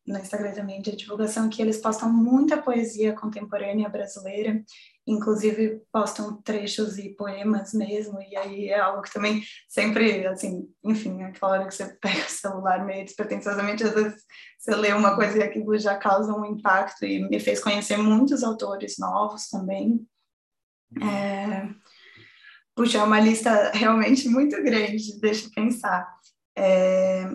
no 0.07 0.19
Instagram 0.19 0.53
também 0.53 0.81
de 0.81 0.95
divulgação, 0.95 1.49
que 1.49 1.61
eles 1.61 1.79
postam 1.79 2.13
muita 2.13 2.63
poesia 2.63 3.13
contemporânea 3.13 3.89
brasileira, 3.89 4.63
inclusive 5.07 5.83
postam 5.93 6.43
trechos 6.43 6.99
e 6.99 7.11
poemas 7.11 7.73
mesmo, 7.73 8.21
e 8.21 8.37
aí 8.37 8.69
é 8.69 8.81
algo 8.81 9.03
que 9.03 9.13
também 9.13 9.43
sempre, 9.69 10.27
assim, 10.27 10.69
enfim, 10.85 11.23
aquela 11.23 11.53
hora 11.53 11.67
que 11.67 11.75
você 11.75 11.87
pega 12.01 12.27
o 12.27 12.31
celular 12.31 12.85
meio 12.85 13.05
despretensiosamente, 13.05 13.85
às 13.85 13.95
vezes 13.95 14.23
você 14.59 14.75
lê 14.75 14.93
uma 14.93 15.15
coisa 15.15 15.39
e 15.39 15.43
aquilo 15.43 15.79
já 15.79 15.97
causa 15.97 16.35
um 16.35 16.45
impacto, 16.45 17.05
e 17.05 17.29
me 17.29 17.39
fez 17.39 17.61
conhecer 17.61 17.97
muitos 17.97 18.43
autores 18.43 18.97
novos 18.99 19.49
também. 19.49 20.05
É... 21.01 21.69
Puxa, 22.75 22.99
é 22.99 23.03
uma 23.03 23.21
lista 23.21 23.71
realmente 23.73 24.29
muito 24.29 24.61
grande, 24.63 25.21
deixa 25.21 25.47
eu 25.47 25.51
pensar. 25.53 26.07
É... 26.57 27.31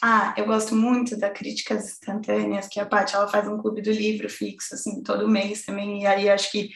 Ah, 0.00 0.32
eu 0.36 0.46
gosto 0.46 0.76
muito 0.76 1.18
da 1.18 1.30
Críticas 1.30 1.92
Instantâneas, 1.92 2.68
que 2.68 2.78
a 2.78 2.86
Paty, 2.86 3.16
ela 3.16 3.26
faz 3.26 3.48
um 3.48 3.58
clube 3.58 3.82
do 3.82 3.90
livro 3.90 4.28
fixo, 4.28 4.74
assim, 4.74 5.02
todo 5.02 5.28
mês 5.28 5.64
também, 5.64 6.02
e 6.02 6.06
aí 6.06 6.28
acho 6.28 6.52
que 6.52 6.70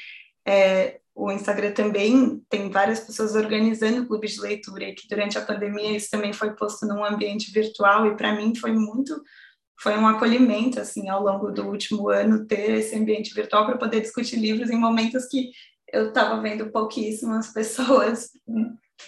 é, 0.47 1.01
o 1.15 1.31
Instagram 1.31 1.73
também 1.73 2.43
tem 2.49 2.71
várias 2.71 3.01
pessoas 3.01 3.35
organizando 3.35 4.07
clubes 4.07 4.33
de 4.33 4.41
leitura, 4.41 4.85
e 4.85 4.95
que 4.95 5.09
durante 5.09 5.37
a 5.37 5.45
pandemia 5.45 5.97
isso 5.97 6.11
também 6.11 6.33
foi 6.33 6.55
posto 6.55 6.87
num 6.87 7.05
ambiente 7.05 7.51
virtual, 7.53 8.07
e 8.07 8.17
para 8.17 8.35
mim 8.35 8.55
foi 8.55 8.73
muito, 8.73 9.23
foi 9.79 9.97
um 9.97 10.07
acolhimento, 10.07 10.81
assim, 10.81 11.09
ao 11.09 11.23
longo 11.23 11.51
do 11.51 11.67
último 11.69 12.09
ano, 12.09 12.47
ter 12.47 12.71
esse 12.71 12.97
ambiente 12.97 13.35
virtual 13.35 13.67
para 13.67 13.79
poder 13.79 14.01
discutir 14.01 14.37
livros 14.37 14.71
em 14.71 14.79
momentos 14.79 15.27
que 15.27 15.51
eu 15.93 16.09
estava 16.09 16.41
vendo 16.41 16.71
pouquíssimas 16.71 17.49
pessoas 17.53 18.31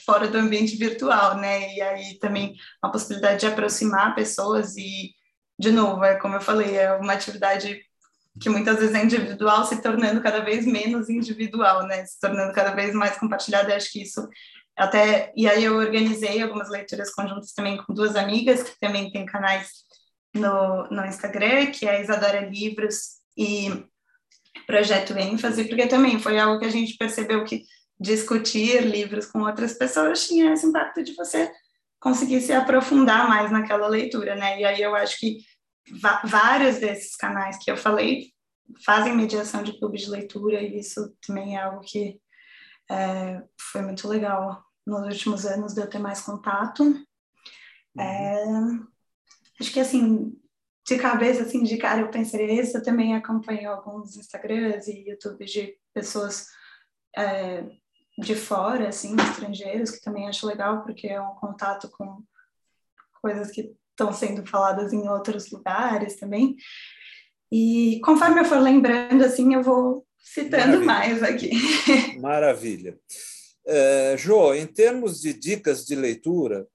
fora 0.05 0.29
do 0.29 0.39
ambiente 0.39 0.77
virtual, 0.77 1.37
né? 1.37 1.75
E 1.75 1.81
aí 1.81 2.19
também 2.19 2.55
a 2.83 2.89
possibilidade 2.89 3.41
de 3.41 3.47
aproximar 3.47 4.15
pessoas 4.15 4.77
e, 4.77 5.13
de 5.59 5.71
novo, 5.71 6.05
é 6.05 6.17
como 6.17 6.35
eu 6.35 6.41
falei, 6.41 6.77
é 6.77 6.93
uma 6.95 7.13
atividade 7.13 7.81
que 8.41 8.49
muitas 8.49 8.79
vezes 8.79 8.95
é 8.95 9.05
individual 9.05 9.65
se 9.65 9.81
tornando 9.81 10.21
cada 10.21 10.41
vez 10.41 10.67
menos 10.67 11.09
individual, 11.09 11.87
né? 11.87 12.05
Se 12.05 12.19
tornando 12.19 12.53
cada 12.53 12.75
vez 12.75 12.95
mais 12.95 13.17
compartilhada. 13.17 13.75
Acho 13.75 13.93
que 13.93 14.03
isso 14.03 14.29
até 14.77 15.33
e 15.37 15.49
aí 15.49 15.65
eu 15.65 15.77
organizei 15.77 16.43
algumas 16.43 16.69
leituras 16.69 17.13
conjuntas 17.13 17.53
também 17.53 17.77
com 17.77 17.95
duas 17.95 18.17
amigas 18.17 18.63
que 18.63 18.79
também 18.81 19.11
têm 19.11 19.25
canais 19.25 19.71
no, 20.35 20.89
no 20.91 21.07
Instagram, 21.07 21.67
que 21.67 21.87
é 21.87 22.03
Isadora 22.03 22.41
Livros 22.41 23.21
e 23.37 23.85
Projeto 24.67 25.17
ênfase, 25.17 25.65
porque 25.65 25.87
também 25.87 26.19
foi 26.19 26.39
algo 26.39 26.59
que 26.59 26.65
a 26.65 26.71
gente 26.71 26.97
percebeu 26.97 27.45
que 27.45 27.65
discutir 28.01 28.83
livros 28.83 29.27
com 29.27 29.43
outras 29.43 29.75
pessoas 29.75 30.27
tinha 30.27 30.53
esse 30.53 30.67
impacto 30.67 31.03
de 31.03 31.15
você 31.15 31.51
conseguir 32.01 32.41
se 32.41 32.53
aprofundar 32.53 33.29
mais 33.29 33.51
naquela 33.51 33.87
leitura, 33.87 34.35
né? 34.35 34.61
E 34.61 34.65
aí 34.65 34.83
eu 34.83 34.95
acho 34.95 35.19
que 35.19 35.39
vários 36.25 36.79
desses 36.79 37.17
canais 37.17 37.59
que 37.59 37.71
eu 37.71 37.77
falei 37.77 38.33
fazem 38.85 39.15
mediação 39.15 39.63
de 39.63 39.79
clubes 39.79 40.03
de 40.03 40.11
leitura 40.11 40.63
e 40.63 40.79
isso 40.79 41.15
também 41.27 41.57
é 41.57 41.63
algo 41.63 41.81
que 41.81 42.21
é, 42.91 43.43
foi 43.59 43.83
muito 43.83 44.09
legal 44.09 44.65
nos 44.87 45.07
últimos 45.07 45.45
anos 45.45 45.75
de 45.75 45.81
eu 45.81 45.89
ter 45.89 45.99
mais 45.99 46.21
contato. 46.21 46.83
Uhum. 46.83 47.05
É, 48.01 48.45
acho 49.61 49.73
que 49.73 49.81
assim 49.81 50.39
de 50.87 50.99
cabeça 50.99 51.43
assim 51.43 51.63
de 51.63 51.79
cara 51.79 52.01
eu 52.01 52.11
pensei 52.11 52.61
isso 52.61 52.77
eu 52.77 52.83
também 52.83 53.15
acompanho 53.15 53.71
alguns 53.71 54.17
Instagrams 54.17 54.87
e 54.89 55.09
YouTubes 55.09 55.51
de 55.51 55.79
pessoas 55.95 56.47
é, 57.17 57.65
de 58.19 58.35
fora, 58.35 58.89
assim, 58.89 59.17
estrangeiros, 59.17 59.91
que 59.91 60.01
também 60.01 60.29
acho 60.29 60.47
legal, 60.47 60.83
porque 60.83 61.09
é 61.09 61.21
um 61.21 61.35
contato 61.35 61.91
com 61.91 62.23
coisas 63.21 63.51
que 63.51 63.75
estão 63.95 64.13
sendo 64.13 64.45
faladas 64.47 64.93
em 64.93 65.09
outros 65.09 65.51
lugares 65.51 66.17
também. 66.17 66.57
E 67.51 68.01
conforme 68.05 68.41
eu 68.41 68.45
for 68.45 68.59
lembrando, 68.59 69.25
assim, 69.25 69.55
eu 69.55 69.63
vou 69.63 70.05
citando 70.19 70.85
Maravilha. 70.85 70.87
mais 70.87 71.23
aqui. 71.23 71.51
Maravilha. 72.21 72.99
É, 73.67 74.17
jo, 74.19 74.53
em 74.53 74.67
termos 74.67 75.21
de 75.21 75.33
dicas 75.33 75.87
de 75.87 75.95
leitura, 75.95 76.67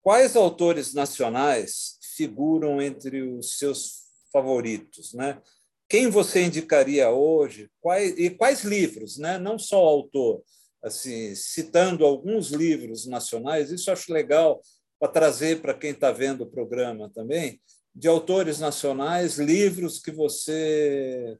quais 0.00 0.36
autores 0.36 0.94
nacionais 0.94 1.98
figuram 2.16 2.80
entre 2.80 3.22
os 3.22 3.58
seus 3.58 4.04
favoritos, 4.32 5.12
né? 5.12 5.40
Quem 5.88 6.08
você 6.08 6.44
indicaria 6.44 7.10
hoje? 7.10 7.68
Quais, 7.80 8.16
e 8.16 8.30
quais 8.30 8.62
livros, 8.62 9.18
né? 9.18 9.38
Não 9.38 9.58
só 9.58 9.78
autor, 9.78 10.42
assim, 10.82 11.34
citando 11.34 12.04
alguns 12.06 12.50
livros 12.50 13.06
nacionais, 13.06 13.72
isso 13.72 13.90
acho 13.90 14.12
legal 14.12 14.60
para 15.00 15.10
trazer 15.10 15.62
para 15.62 15.74
quem 15.74 15.92
está 15.92 16.12
vendo 16.12 16.42
o 16.42 16.50
programa 16.50 17.10
também, 17.12 17.60
de 17.94 18.06
autores 18.06 18.60
nacionais, 18.60 19.38
livros 19.38 19.98
que 19.98 20.12
você 20.12 21.36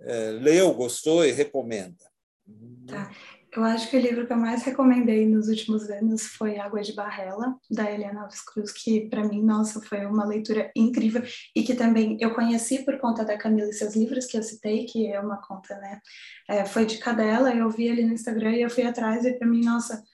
é, 0.00 0.30
leu, 0.32 0.72
gostou 0.74 1.24
e 1.24 1.32
recomenda. 1.32 2.04
Tá. 2.86 3.10
Eu 3.56 3.64
acho 3.64 3.88
que 3.88 3.96
o 3.96 4.00
livro 4.00 4.26
que 4.26 4.32
eu 4.32 4.36
mais 4.36 4.62
recomendei 4.62 5.26
nos 5.26 5.48
últimos 5.48 5.88
anos 5.88 6.22
foi 6.26 6.58
Água 6.58 6.82
de 6.82 6.92
Barrela, 6.92 7.56
da 7.70 7.90
Eliana 7.90 8.22
Alves 8.22 8.42
Cruz, 8.42 8.70
que 8.70 9.08
para 9.08 9.26
mim, 9.26 9.42
nossa, 9.42 9.80
foi 9.80 10.04
uma 10.04 10.26
leitura 10.26 10.70
incrível 10.76 11.22
e 11.56 11.62
que 11.62 11.74
também 11.74 12.18
eu 12.20 12.34
conheci 12.34 12.84
por 12.84 12.98
conta 12.98 13.24
da 13.24 13.38
Camila 13.38 13.70
e 13.70 13.72
seus 13.72 13.96
livros, 13.96 14.26
que 14.26 14.36
eu 14.36 14.42
citei, 14.42 14.84
que 14.84 15.06
é 15.10 15.18
uma 15.18 15.38
conta, 15.38 15.76
né? 15.78 15.98
É, 16.48 16.66
foi 16.66 16.84
de 16.84 16.98
cadela, 16.98 17.54
eu 17.54 17.70
vi 17.70 17.88
ali 17.88 18.04
no 18.04 18.12
Instagram 18.12 18.52
e 18.52 18.62
eu 18.62 18.70
fui 18.70 18.84
atrás 18.84 19.24
e 19.24 19.32
para 19.32 19.48
mim, 19.48 19.64
nossa, 19.64 20.04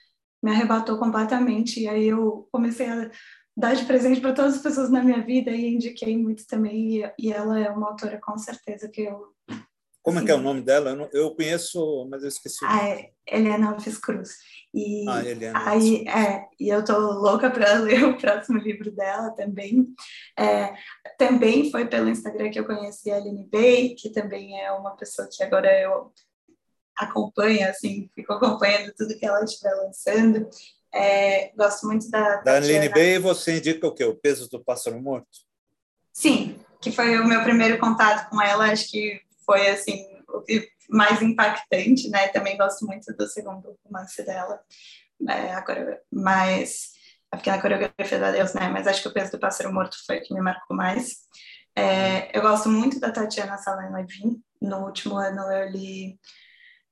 me 0.44 0.50
arrebatou 0.50 0.98
completamente. 0.98 1.80
E 1.80 1.88
aí 1.88 2.06
eu 2.06 2.46
comecei 2.52 2.86
a 2.86 3.10
dar 3.56 3.74
de 3.74 3.86
presente 3.86 4.20
para 4.20 4.34
todas 4.34 4.56
as 4.56 4.62
pessoas 4.62 4.90
na 4.90 5.02
minha 5.02 5.24
vida 5.24 5.50
e 5.50 5.74
indiquei 5.74 6.18
muito 6.18 6.46
também. 6.46 7.02
E, 7.02 7.12
e 7.18 7.32
ela 7.32 7.58
é 7.58 7.70
uma 7.70 7.88
autora 7.88 8.20
com 8.22 8.36
certeza 8.36 8.90
que 8.90 9.00
eu 9.00 9.32
Como 10.02 10.18
é 10.18 10.24
que 10.24 10.30
é 10.30 10.34
o 10.34 10.42
nome 10.42 10.60
dela? 10.60 10.90
Eu, 10.90 10.96
não, 10.96 11.08
eu 11.14 11.34
conheço, 11.34 12.06
mas 12.10 12.22
eu 12.22 12.28
esqueci. 12.28 12.62
Ah, 12.62 12.86
é 12.86 13.10
Eliana 13.26 13.70
Alves 13.70 13.96
Cruz. 13.96 14.36
E 14.74 15.08
ah, 15.08 15.24
Eliana. 15.24 15.70
aí, 15.70 16.06
é, 16.06 16.46
e 16.60 16.68
eu 16.68 16.84
tô 16.84 16.98
louca 16.98 17.50
para 17.50 17.78
ler 17.80 18.04
o 18.04 18.18
próximo 18.18 18.58
livro 18.58 18.94
dela 18.94 19.30
também. 19.30 19.86
É, 20.38 20.74
também 21.16 21.70
foi 21.70 21.86
pelo 21.86 22.10
Instagram 22.10 22.50
que 22.50 22.60
eu 22.60 22.66
conheci 22.66 23.10
a 23.10 23.16
Aline 23.16 23.48
Bay, 23.50 23.94
que 23.94 24.10
também 24.10 24.60
é 24.60 24.70
uma 24.72 24.94
pessoa 24.94 25.26
que 25.32 25.42
agora 25.42 25.72
eu 25.80 26.12
acompanho, 26.96 27.68
assim, 27.68 28.10
fico 28.14 28.32
acompanhando 28.32 28.92
tudo 28.96 29.16
que 29.18 29.26
ela 29.26 29.42
estiver 29.44 29.74
lançando. 29.74 30.48
É, 30.92 31.52
gosto 31.56 31.86
muito 31.86 32.08
da. 32.10 32.36
Da 32.42 32.56
Aline 32.56 32.88
Bay, 32.88 33.18
você 33.18 33.58
indica 33.58 33.86
o 33.86 33.92
quê? 33.92 34.04
O 34.04 34.14
peso 34.14 34.48
do 34.48 34.62
pássaro 34.62 35.00
morto? 35.00 35.44
Sim, 36.12 36.58
que 36.80 36.92
foi 36.92 37.18
o 37.18 37.26
meu 37.26 37.42
primeiro 37.42 37.78
contato 37.78 38.30
com 38.30 38.40
ela, 38.40 38.70
acho 38.70 38.90
que 38.90 39.20
foi 39.44 39.68
assim 39.68 40.06
o 40.28 40.40
que 40.42 40.68
mais 40.88 41.20
impactante, 41.20 42.08
né? 42.08 42.28
Também 42.28 42.56
gosto 42.56 42.86
muito 42.86 43.12
do 43.14 43.26
segundo 43.26 43.76
romance 43.84 44.22
dela, 44.24 44.60
é, 45.28 45.52
agora, 45.52 46.00
mas 46.12 46.92
a 47.30 47.36
pequena 47.36 47.60
coreografia 47.60 48.18
da 48.18 48.30
Deus, 48.30 48.54
né? 48.54 48.68
Mas 48.68 48.86
acho 48.86 49.02
que 49.02 49.08
o 49.08 49.12
peso 49.12 49.32
do 49.32 49.40
pássaro 49.40 49.72
morto 49.72 49.96
foi 50.06 50.18
o 50.18 50.22
que 50.22 50.32
me 50.32 50.40
marcou 50.40 50.76
mais. 50.76 51.24
É, 51.76 52.36
eu 52.36 52.42
gosto 52.42 52.68
muito 52.68 53.00
da 53.00 53.10
Tatiana 53.10 53.58
Salem 53.58 53.92
Levin. 53.92 54.40
No 54.62 54.84
último 54.84 55.16
ano 55.16 55.42
eu 55.50 55.68
li 55.68 56.18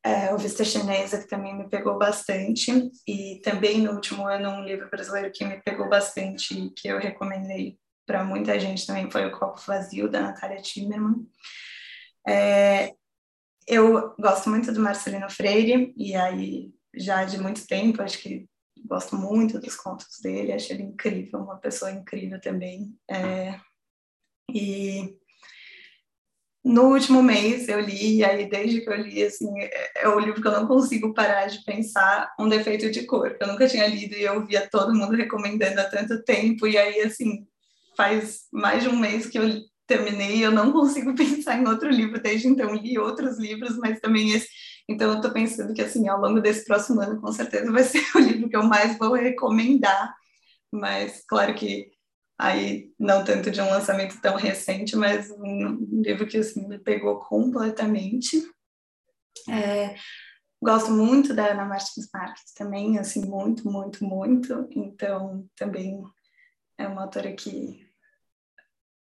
é, 0.05 0.35
O 0.35 0.39
Vista 0.39 0.65
Chinesa, 0.65 1.19
que 1.19 1.29
também 1.29 1.57
me 1.57 1.69
pegou 1.69 1.99
bastante. 1.99 2.91
E 3.07 3.41
também 3.43 3.81
no 3.81 3.93
último 3.93 4.27
ano 4.27 4.51
um 4.51 4.65
livro 4.65 4.89
brasileiro 4.91 5.31
que 5.33 5.45
me 5.45 5.61
pegou 5.63 5.89
bastante, 5.89 6.71
que 6.77 6.89
eu 6.89 6.99
recomendei 6.99 7.79
para 8.07 8.25
muita 8.25 8.59
gente 8.59 8.87
também, 8.87 9.11
foi 9.11 9.27
O 9.27 9.39
Copo 9.39 9.61
Vazio, 9.67 10.09
da 10.09 10.21
Natália 10.21 10.61
Timmerman. 10.61 11.27
É, 12.27 12.93
eu 13.67 14.15
gosto 14.19 14.51
muito 14.51 14.73
do 14.73 14.81
Marcelino 14.81 15.31
Freire, 15.31 15.95
e 15.97 16.15
aí 16.15 16.73
já 16.95 17.25
de 17.25 17.39
muito 17.39 17.67
tempo, 17.67 18.03
acho 18.03 18.19
que 18.19 18.49
gosto 18.85 19.17
muito 19.17 19.61
dos 19.61 19.77
contos 19.77 20.19
dele, 20.21 20.53
acho 20.53 20.73
ele 20.73 20.83
incrível, 20.83 21.41
uma 21.41 21.59
pessoa 21.59 21.91
incrível 21.93 22.41
também. 22.41 22.97
É, 23.09 23.59
e 24.53 25.17
no 26.65 26.93
último 26.93 27.23
mês 27.23 27.69
eu 27.69 27.81
li, 27.81 28.19
e 28.19 28.25
aí 28.25 28.49
desde 28.49 28.81
que 28.81 28.89
eu 28.89 28.97
li, 28.97 29.23
assim, 29.23 29.49
é, 29.59 30.05
é 30.05 30.09
o 30.09 30.19
livro 30.19 30.41
que 30.41 30.47
eu 30.47 30.53
não 30.53 30.67
consigo 30.67 31.13
parar 31.13 31.47
de 31.47 31.65
pensar, 31.65 32.33
Um 32.39 32.49
Defeito 32.49 32.91
de 32.91 33.05
Cor, 33.05 33.37
eu 33.41 33.47
nunca 33.49 33.69
tinha 33.69 33.87
lido 33.87 34.15
e 34.15 34.23
eu 34.23 34.47
via 34.47 34.69
todo 34.71 34.95
mundo 34.95 35.17
recomendando 35.17 35.81
há 35.81 35.85
tanto 35.85 36.23
tempo, 36.23 36.67
e 36.67 36.79
aí, 36.79 37.01
assim, 37.01 37.47
faz 37.97 38.43
mais 38.53 38.83
de 38.83 38.89
um 38.89 38.99
mês 38.99 39.27
que 39.27 39.39
eu 39.39 39.45
terminei, 39.87 40.45
eu 40.45 40.51
não 40.51 40.73
consigo 40.73 41.15
pensar 41.17 41.59
em 41.59 41.67
outro 41.67 41.91
livro 41.91 42.21
desde 42.21 42.49
então, 42.49 42.75
li 42.75 42.99
outros 42.99 43.39
livros, 43.39 43.77
mas 43.79 44.01
também 44.01 44.33
esse. 44.33 44.49
Então, 44.89 45.11
eu 45.11 45.17
estou 45.17 45.33
pensando 45.33 45.75
que, 45.75 45.83
assim, 45.83 46.09
ao 46.09 46.21
longo 46.21 46.41
desse 46.41 46.65
próximo 46.65 47.01
ano, 47.01 47.21
com 47.21 47.33
certeza 47.33 47.71
vai 47.71 47.83
ser 47.85 48.05
o 48.15 48.19
livro 48.19 48.49
que 48.49 48.57
eu 48.57 48.65
mais 48.65 48.97
vou 48.99 49.15
recomendar. 49.15 50.15
Mas, 50.73 51.25
claro 51.27 51.55
que 51.55 51.93
aí, 52.43 52.93
não 52.99 53.25
tanto 53.25 53.51
de 53.51 53.61
um 53.61 53.71
lançamento 53.71 54.21
tão 54.21 54.37
recente, 54.37 54.97
mas 54.97 55.31
um 55.31 56.03
livro 56.03 56.27
que, 56.27 56.39
assim, 56.39 56.67
me 56.67 56.79
pegou 56.79 57.21
completamente. 57.21 58.43
É, 59.49 59.95
gosto 60.61 60.91
muito 60.91 61.33
da 61.35 61.53
Ana 61.53 61.65
Martins 61.65 62.09
Marques 62.13 62.53
também, 62.55 62.99
assim, 62.99 63.25
muito, 63.25 63.71
muito, 63.71 64.05
muito. 64.05 64.69
Então, 64.73 65.49
também 65.57 66.03
é 66.77 66.89
uma 66.89 67.03
autora 67.03 67.33
que 67.33 67.87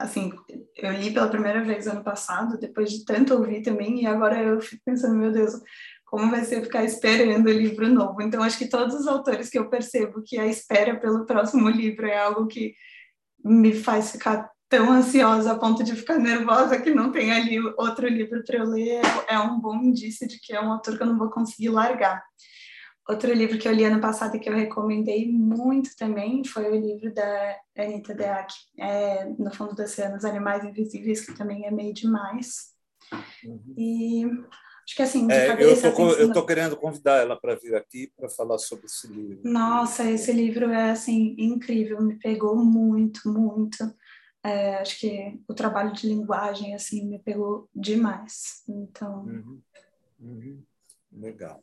assim, 0.01 0.33
eu 0.77 0.93
li 0.93 1.13
pela 1.13 1.29
primeira 1.29 1.65
vez 1.65 1.89
ano 1.89 2.05
passado, 2.05 2.57
depois 2.57 2.93
de 2.93 3.05
tanto 3.05 3.35
ouvir 3.35 3.63
também, 3.63 4.03
e 4.03 4.07
agora 4.07 4.41
eu 4.41 4.61
fico 4.61 4.81
pensando, 4.85 5.17
meu 5.17 5.33
Deus, 5.33 5.55
como 6.05 6.31
vai 6.31 6.45
ser 6.45 6.63
ficar 6.63 6.85
esperando 6.85 7.47
o 7.47 7.53
livro 7.53 7.89
novo? 7.89 8.23
Então, 8.23 8.43
acho 8.43 8.57
que 8.57 8.69
todos 8.69 8.95
os 8.95 9.09
autores 9.09 9.51
que 9.51 9.59
eu 9.59 9.69
percebo 9.69 10.23
que 10.25 10.39
a 10.39 10.47
espera 10.47 10.99
pelo 11.01 11.27
próximo 11.27 11.69
livro 11.69 12.07
é 12.07 12.17
algo 12.17 12.47
que 12.47 12.75
me 13.45 13.75
faz 13.75 14.13
ficar 14.13 14.51
tão 14.69 14.93
ansiosa 14.93 15.53
a 15.53 15.59
ponto 15.59 15.83
de 15.83 15.97
ficar 15.97 16.19
nervosa 16.19 16.81
que 16.81 16.91
não 16.91 17.11
tem 17.11 17.33
ali 17.33 17.59
outro 17.79 18.07
livro 18.07 18.45
para 18.45 18.59
eu 18.59 18.65
ler, 18.65 19.01
é 19.29 19.39
um 19.39 19.59
bom 19.59 19.77
indício 19.77 20.29
de 20.29 20.39
que 20.39 20.53
é 20.53 20.61
um 20.61 20.73
autor 20.73 20.97
que 20.97 21.03
eu 21.03 21.07
não 21.07 21.19
vou 21.19 21.31
conseguir 21.31 21.71
largar. 21.71 22.23
Outro 23.09 23.33
livro 23.33 23.57
que 23.57 23.67
eu 23.67 23.73
li 23.73 23.85
ano 23.85 24.03
passado 24.03 24.37
e 24.37 24.39
que 24.39 24.51
eu 24.51 24.55
recomendei 24.55 25.33
muito 25.33 25.97
também 25.97 26.45
foi 26.45 26.69
o 26.71 26.79
livro 26.79 27.13
da 27.15 27.57
Anita 27.79 28.15
Deac, 28.15 28.53
é, 28.79 29.25
No 29.39 29.51
Fundo 29.51 29.75
do 29.75 29.83
Oceano, 29.83 30.17
Os 30.17 30.27
Animais 30.27 30.63
Invisíveis, 30.63 31.25
que 31.25 31.35
também 31.35 31.65
é 31.65 31.71
meio 31.71 31.95
demais. 31.95 32.75
Uhum. 33.43 33.75
E 33.79 34.27
acho 34.89 34.97
que 34.97 35.03
assim, 35.03 35.27
de 35.27 35.35
é, 35.35 35.47
cabeça... 35.49 35.89
Eu 36.19 36.33
tô 36.33 36.47
querendo 36.47 36.75
convidar 36.75 37.19
ela 37.19 37.39
para 37.39 37.55
vir 37.57 37.75
aqui 37.75 38.11
para 38.17 38.31
falar 38.31 38.57
sobre 38.57 38.87
esse 38.87 39.07
livro. 39.07 39.41
Nossa, 39.45 40.11
esse 40.11 40.33
livro 40.33 40.71
é, 40.71 40.93
assim, 40.93 41.35
incrível, 41.37 42.01
me 42.01 42.19
pegou 42.19 42.57
muito, 42.57 43.29
muito. 43.31 43.77
É, 44.43 44.77
acho 44.77 44.99
que 44.99 45.39
o 45.47 45.53
trabalho 45.53 45.93
de 45.93 46.07
linguagem, 46.07 46.75
assim, 46.75 47.07
me 47.07 47.19
pegou 47.19 47.69
demais. 47.77 48.63
Então... 48.67 49.25
Uhum. 49.25 49.61
Uhum. 50.21 50.63
Legal. 51.13 51.63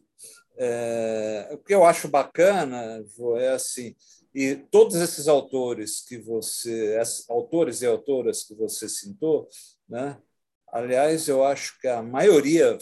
É, 0.56 1.50
o 1.52 1.58
que 1.58 1.74
eu 1.74 1.84
acho 1.84 2.08
bacana, 2.08 3.04
é 3.38 3.50
assim, 3.50 3.96
e 4.34 4.56
todos 4.70 4.96
esses 4.98 5.28
autores 5.28 6.02
que 6.06 6.20
você, 6.20 7.02
autores 7.28 7.82
e 7.82 7.88
autoras 7.88 8.44
que 8.44 8.54
você 8.54 8.88
citou, 8.88 9.50
né? 9.90 10.18
Aliás, 10.76 11.30
eu 11.30 11.42
acho 11.42 11.80
que 11.80 11.88
a 11.88 12.04
maioria, 12.04 12.78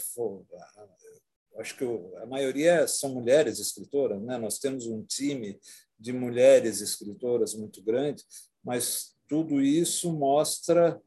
acho 1.58 1.76
que 1.76 1.84
a 2.16 2.26
maioria 2.26 2.88
são 2.88 3.14
mulheres 3.14 3.60
escritoras, 3.60 4.20
né? 4.20 4.36
Nós 4.36 4.58
temos 4.58 4.88
um 4.88 5.04
time 5.04 5.60
de 5.96 6.12
mulheres 6.12 6.80
escritoras 6.80 7.54
muito 7.54 7.80
grande, 7.84 8.24
mas 8.64 9.14
tudo 9.28 9.60
isso 9.60 10.12
mostra 10.12 11.00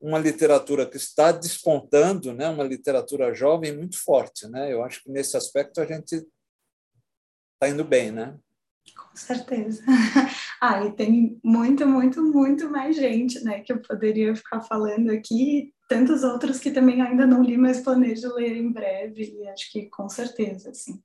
uma 0.00 0.20
literatura 0.20 0.88
que 0.88 0.98
está 0.98 1.32
despontando, 1.32 2.32
né? 2.32 2.48
uma 2.48 2.62
literatura 2.62 3.34
jovem 3.34 3.76
muito 3.76 3.98
forte. 3.98 4.46
Né? 4.46 4.72
Eu 4.72 4.84
acho 4.84 5.02
que 5.02 5.10
nesse 5.10 5.36
aspecto 5.36 5.80
a 5.80 5.84
gente 5.84 6.24
está 7.54 7.68
indo 7.68 7.84
bem. 7.84 8.12
Né? 8.12 8.38
Com 8.96 9.16
certeza. 9.16 9.82
Ah, 10.64 10.84
e 10.84 10.92
tem 10.92 11.40
muito, 11.42 11.84
muito, 11.84 12.22
muito 12.22 12.70
mais 12.70 12.94
gente 12.94 13.42
né, 13.42 13.62
que 13.62 13.72
eu 13.72 13.82
poderia 13.82 14.36
ficar 14.36 14.60
falando 14.60 15.10
aqui, 15.10 15.74
tantos 15.88 16.22
outros 16.22 16.60
que 16.60 16.70
também 16.70 17.02
ainda 17.02 17.26
não 17.26 17.42
li, 17.42 17.58
mas 17.58 17.80
planejo 17.80 18.32
ler 18.32 18.56
em 18.56 18.70
breve, 18.70 19.40
e 19.40 19.48
acho 19.48 19.72
que 19.72 19.86
com 19.86 20.08
certeza, 20.08 20.72
sim. 20.72 21.02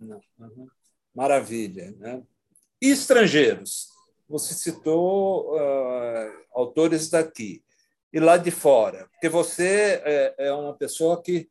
Uhum. 0.00 0.66
Maravilha. 1.14 1.94
Né? 1.98 2.22
E 2.80 2.88
estrangeiros? 2.88 3.90
Você 4.26 4.54
citou 4.54 5.54
uh, 5.54 6.32
autores 6.54 7.10
daqui 7.10 7.62
e 8.10 8.18
lá 8.18 8.38
de 8.38 8.50
fora, 8.50 9.06
porque 9.12 9.28
você 9.28 10.00
é, 10.02 10.34
é 10.38 10.52
uma 10.54 10.72
pessoa 10.72 11.22
que 11.22 11.46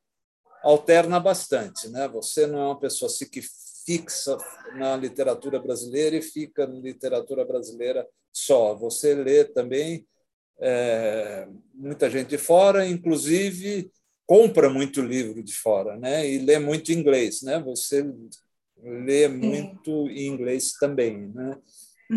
alterna 0.64 1.20
bastante, 1.20 1.88
né? 1.90 2.08
Você 2.08 2.48
não 2.48 2.60
é 2.60 2.66
uma 2.66 2.80
pessoa 2.80 3.12
assim 3.12 3.30
que 3.30 3.44
fixa 3.88 4.38
na 4.76 4.98
literatura 4.98 5.60
brasileira 5.60 6.18
e 6.18 6.22
fica 6.22 6.68
na 6.68 6.78
literatura 6.78 7.46
brasileira 7.46 8.06
só. 8.34 8.76
Você 8.76 9.16
lê 9.16 9.46
também 9.46 10.06
é, 10.60 11.48
muita 11.74 12.10
gente 12.10 12.28
de 12.28 12.38
fora, 12.38 12.86
inclusive 12.86 13.90
compra 14.26 14.70
muito 14.70 15.02
livro 15.02 15.42
de 15.42 15.54
fora, 15.54 15.96
né? 15.96 16.30
E 16.30 16.40
lê 16.40 16.60
muito 16.60 16.92
inglês, 16.92 17.42
né? 17.42 17.60
Você 17.60 18.06
lê 18.84 19.30
muito 19.30 20.10
em 20.10 20.28
inglês 20.28 20.74
também, 20.74 21.32
né? 21.34 21.58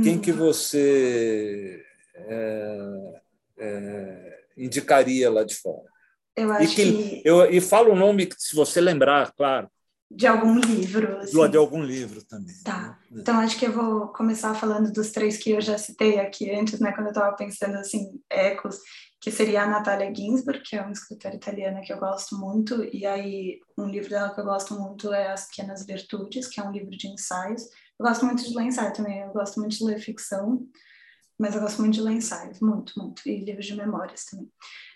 Quem 0.03 0.21
que 0.21 0.33
uhum. 0.33 0.39
você 0.39 1.83
é, 2.15 3.21
é, 3.59 4.39
indicaria 4.57 5.31
lá 5.31 5.45
de 5.45 5.55
fora. 5.55 5.89
Eu 6.37 6.53
acho 6.53 6.73
e 6.73 6.75
que, 6.75 6.93
que... 6.93 7.23
Eu, 7.25 7.51
e 7.51 7.61
fala 7.61 7.91
o 7.91 7.97
nome, 7.97 8.29
se 8.37 8.57
você 8.57 8.81
lembrar, 8.81 9.33
claro. 9.33 9.71
De 10.11 10.27
algum 10.27 10.59
livro. 10.59 11.19
Assim. 11.19 11.49
De 11.49 11.57
algum 11.57 11.83
livro 11.83 12.25
também. 12.25 12.55
Tá. 12.65 12.99
Né? 13.11 13.21
Então, 13.21 13.39
acho 13.39 13.57
que 13.57 13.67
eu 13.67 13.73
vou 13.73 14.09
começar 14.09 14.55
falando 14.55 14.93
dos 14.93 15.13
três 15.13 15.37
que 15.37 15.51
eu 15.53 15.61
já 15.61 15.79
citei 15.79 16.19
aqui 16.19 16.51
antes, 16.51 16.81
né, 16.81 16.91
quando 16.93 17.07
eu 17.07 17.13
estava 17.13 17.37
pensando, 17.37 17.77
assim, 17.77 18.21
ecos, 18.29 18.79
que 19.21 19.31
seria 19.31 19.63
a 19.63 19.69
Natália 19.69 20.13
Ginsburg, 20.13 20.63
que 20.63 20.75
é 20.75 20.81
uma 20.81 20.93
escritora 20.93 21.37
italiana 21.37 21.83
que 21.83 21.93
eu 21.93 21.99
gosto 21.99 22.37
muito, 22.37 22.83
e 22.93 23.07
aí 23.07 23.61
um 23.79 23.87
livro 23.87 24.11
dela 24.11 24.35
que 24.35 24.41
eu 24.41 24.45
gosto 24.45 24.75
muito 24.75 25.13
é 25.13 25.31
As 25.31 25.47
Pequenas 25.47 25.85
Virtudes, 25.87 26.49
que 26.49 26.61
é 26.61 26.65
um 26.65 26.73
livro 26.73 26.91
de 26.91 27.07
ensaios. 27.07 27.63
Eu 27.99 28.07
gosto 28.07 28.25
muito 28.25 28.43
de 28.43 28.57
ler 28.57 28.65
ensaio 28.65 28.93
também, 28.93 29.21
eu 29.21 29.33
gosto 29.33 29.61
muito 29.61 29.77
de 29.77 29.85
ler 29.85 30.01
ficção, 30.01 30.67
mas 31.39 31.55
eu 31.55 31.61
gosto 31.61 31.81
muito 31.81 31.95
de 31.95 32.01
ler 32.01 32.15
ensaios, 32.15 32.61
muito, 32.61 32.95
muito, 32.99 33.23
e 33.29 33.45
livros 33.45 33.67
de 33.67 33.77
memórias 33.77 34.25
também. 34.25 34.51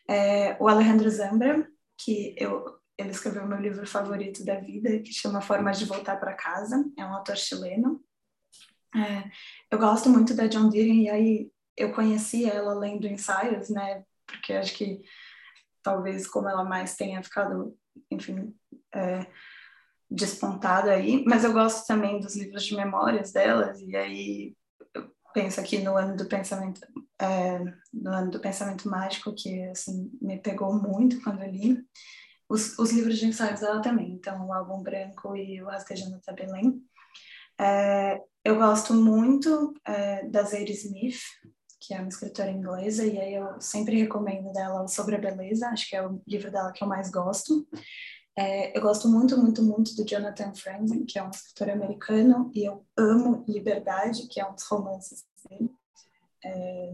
É, 0.08 0.56
o 0.58 0.68
Alejandro 0.68 1.08
Zambra, 1.10 1.68
que 1.98 2.34
eu, 2.38 2.64
ele 2.98 3.10
escreveu 3.10 3.46
meu 3.46 3.58
livro 3.58 3.86
favorito 3.86 4.44
da 4.44 4.56
vida, 4.56 4.98
que 5.00 5.12
chama 5.12 5.40
Formas 5.40 5.78
de 5.78 5.84
Voltar 5.84 6.16
para 6.18 6.34
Casa, 6.34 6.84
é 6.96 7.04
um 7.04 7.14
autor 7.14 7.36
chileno. 7.36 8.02
É, 8.94 9.30
eu 9.70 9.78
gosto 9.78 10.08
muito 10.08 10.34
da 10.34 10.46
John 10.46 10.68
Deere, 10.68 11.02
e 11.02 11.10
aí 11.10 11.50
eu 11.76 11.92
conheci 11.92 12.48
ela 12.48 12.74
lendo 12.74 13.06
ensaios, 13.06 13.68
né, 13.68 14.04
porque 14.26 14.52
acho 14.52 14.74
que 14.74 15.02
talvez 15.82 16.26
como 16.28 16.48
ela 16.48 16.64
mais 16.64 16.94
tenha 16.94 17.22
ficado, 17.22 17.76
enfim, 18.10 18.54
é, 18.94 19.26
despontada 20.08 20.92
aí, 20.92 21.24
mas 21.26 21.42
eu 21.42 21.52
gosto 21.52 21.86
também 21.86 22.20
dos 22.20 22.36
livros 22.36 22.64
de 22.64 22.76
memórias 22.76 23.32
delas, 23.32 23.80
e 23.80 23.96
aí 23.96 24.56
penso 25.34 25.60
aqui 25.60 25.78
no 25.78 25.96
ano 25.96 26.16
do 26.16 26.26
pensamento, 26.26 26.80
é, 27.20 27.58
no 27.92 28.10
ano 28.10 28.30
do 28.30 28.38
pensamento 28.38 28.88
mágico, 28.88 29.34
que 29.34 29.64
assim, 29.64 30.16
me 30.22 30.38
pegou 30.38 30.72
muito 30.72 31.20
quando 31.20 31.42
eu 31.42 31.50
li, 31.50 31.84
os, 32.48 32.78
os 32.78 32.90
livros 32.90 33.18
de 33.18 33.26
ensaios 33.26 33.60
dela 33.60 33.80
também, 33.80 34.12
então 34.12 34.46
o 34.46 34.52
álbum 34.52 34.82
branco 34.82 35.36
e 35.36 35.62
o 35.62 35.66
Rastejando 35.66 36.16
até 36.16 36.32
Belém. 36.32 36.82
É, 37.58 38.20
eu 38.44 38.56
gosto 38.56 38.94
muito 38.94 39.74
é, 39.86 40.26
da 40.28 40.42
Zadie 40.42 40.72
Smith, 40.72 41.20
que 41.80 41.94
é 41.94 41.98
uma 41.98 42.08
escritora 42.08 42.50
inglesa, 42.50 43.04
e 43.04 43.18
aí 43.18 43.34
eu 43.34 43.60
sempre 43.60 44.00
recomendo 44.00 44.52
dela 44.52 44.88
Sobre 44.88 45.16
a 45.16 45.18
Beleza, 45.18 45.68
acho 45.68 45.88
que 45.88 45.96
é 45.96 46.06
o 46.06 46.20
livro 46.26 46.50
dela 46.50 46.72
que 46.72 46.82
eu 46.82 46.88
mais 46.88 47.10
gosto. 47.10 47.66
É, 48.36 48.76
eu 48.76 48.82
gosto 48.82 49.08
muito, 49.08 49.38
muito, 49.38 49.62
muito 49.62 49.94
do 49.94 50.04
Jonathan 50.04 50.52
Franzen, 50.54 51.04
que 51.04 51.18
é 51.18 51.22
um 51.22 51.30
escritor 51.30 51.70
americano, 51.70 52.50
e 52.54 52.64
eu 52.64 52.84
amo 52.96 53.44
Liberdade, 53.46 54.26
que 54.28 54.40
é 54.40 54.46
um 54.46 54.54
dos 54.54 54.64
romances 54.64 55.24
dele. 55.48 55.70
É, 56.44 56.92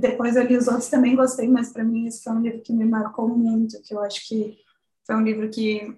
depois 0.00 0.36
eu 0.36 0.44
li 0.44 0.56
os 0.56 0.66
outros 0.66 0.88
também 0.88 1.14
gostei, 1.14 1.46
mas 1.48 1.72
para 1.72 1.84
mim 1.84 2.06
esse 2.06 2.22
foi 2.22 2.32
um 2.32 2.40
livro 2.40 2.62
que 2.62 2.72
me 2.72 2.84
marcou 2.84 3.28
muito, 3.28 3.80
que 3.82 3.94
eu 3.94 4.00
acho 4.00 4.26
que 4.26 4.56
foi 5.06 5.14
um 5.14 5.22
livro 5.22 5.50
que 5.50 5.96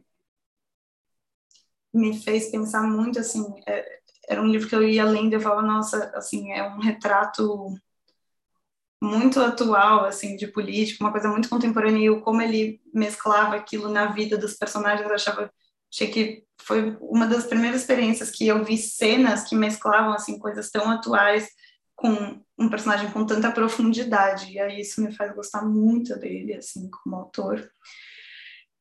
me 1.95 2.19
fez 2.19 2.51
pensar 2.51 2.83
muito, 2.83 3.19
assim, 3.19 3.45
é, 3.67 4.01
era 4.29 4.43
um 4.43 4.47
livro 4.47 4.69
que 4.69 4.75
eu 4.75 4.83
ia 4.87 5.05
lendo 5.05 5.33
e 5.33 5.37
eu 5.37 5.41
falava, 5.41 5.63
nossa, 5.63 6.11
assim, 6.15 6.53
é 6.53 6.63
um 6.63 6.79
retrato 6.79 7.75
muito 9.01 9.41
atual, 9.41 10.05
assim, 10.05 10.37
de 10.37 10.49
política, 10.49 11.03
uma 11.03 11.13
coisa 11.13 11.29
muito 11.29 11.49
contemporânea, 11.49 12.11
e 12.11 12.21
como 12.21 12.43
ele 12.43 12.81
mesclava 12.93 13.55
aquilo 13.57 13.89
na 13.89 14.07
vida 14.07 14.37
dos 14.37 14.55
personagens, 14.55 15.09
eu 15.09 15.15
achava, 15.15 15.51
achei 15.93 16.09
que 16.09 16.45
foi 16.61 16.97
uma 17.01 17.27
das 17.27 17.47
primeiras 17.47 17.81
experiências 17.83 18.31
que 18.31 18.47
eu 18.47 18.65
vi 18.65 18.77
cenas 18.77 19.45
que 19.45 19.55
mesclavam, 19.55 20.13
assim, 20.13 20.39
coisas 20.39 20.71
tão 20.71 20.91
atuais 20.91 21.49
com 21.99 22.41
um 22.57 22.69
personagem 22.69 23.11
com 23.11 23.27
tanta 23.27 23.51
profundidade, 23.51 24.53
e 24.53 24.59
aí 24.61 24.81
isso 24.81 25.03
me 25.03 25.13
faz 25.13 25.35
gostar 25.35 25.63
muito 25.63 26.17
dele, 26.17 26.55
assim, 26.55 26.89
como 26.89 27.17
autor. 27.17 27.69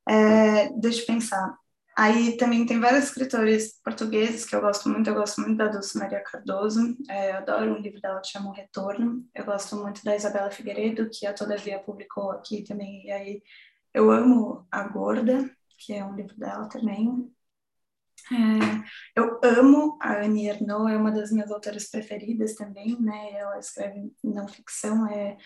É, 0.08 0.70
deixa 0.74 1.02
eu 1.02 1.06
pensar. 1.08 1.58
Aí 1.98 2.38
também 2.38 2.64
tem 2.64 2.80
vários 2.80 3.06
escritores 3.06 3.82
portugueses 3.84 4.46
que 4.46 4.56
eu 4.56 4.62
gosto 4.62 4.88
muito. 4.88 5.10
Eu 5.10 5.16
gosto 5.16 5.42
muito 5.42 5.58
da 5.58 5.68
Dulce 5.68 5.98
Maria 5.98 6.22
Cardoso. 6.22 6.96
É, 7.10 7.32
eu 7.32 7.38
adoro 7.38 7.74
um 7.74 7.82
livro 7.82 8.00
dela 8.00 8.22
que 8.22 8.28
chama 8.28 8.50
O 8.50 8.54
Retorno. 8.54 9.26
Eu 9.34 9.46
gosto 9.46 9.76
muito 9.76 10.04
da 10.04 10.16
Isabela 10.16 10.52
Figueiredo, 10.52 11.10
que 11.12 11.26
a 11.26 11.34
Todavia 11.34 11.80
publicou 11.80 12.30
aqui 12.32 12.64
também. 12.64 13.04
E 13.08 13.12
aí 13.12 13.42
eu 13.96 14.12
amo 14.12 14.68
A 14.72 14.84
Gorda, 14.84 15.50
que 15.80 15.92
é 15.92 16.06
um 16.06 16.16
livro 16.16 16.38
dela 16.38 16.70
também. 16.70 17.32
É, 18.32 19.20
eu 19.20 19.40
amo 19.44 19.98
a 20.02 20.24
Annie 20.24 20.50
Ernaux, 20.50 20.92
é 20.92 20.98
uma 20.98 21.12
das 21.12 21.32
minhas 21.32 21.52
autoras 21.52 21.90
preferidas 21.90 22.56
também, 22.56 23.00
né? 23.00 23.32
Ela 23.34 23.60
escreve 23.60 24.12
não 24.24 24.48
ficção, 24.48 25.08
é 25.08 25.38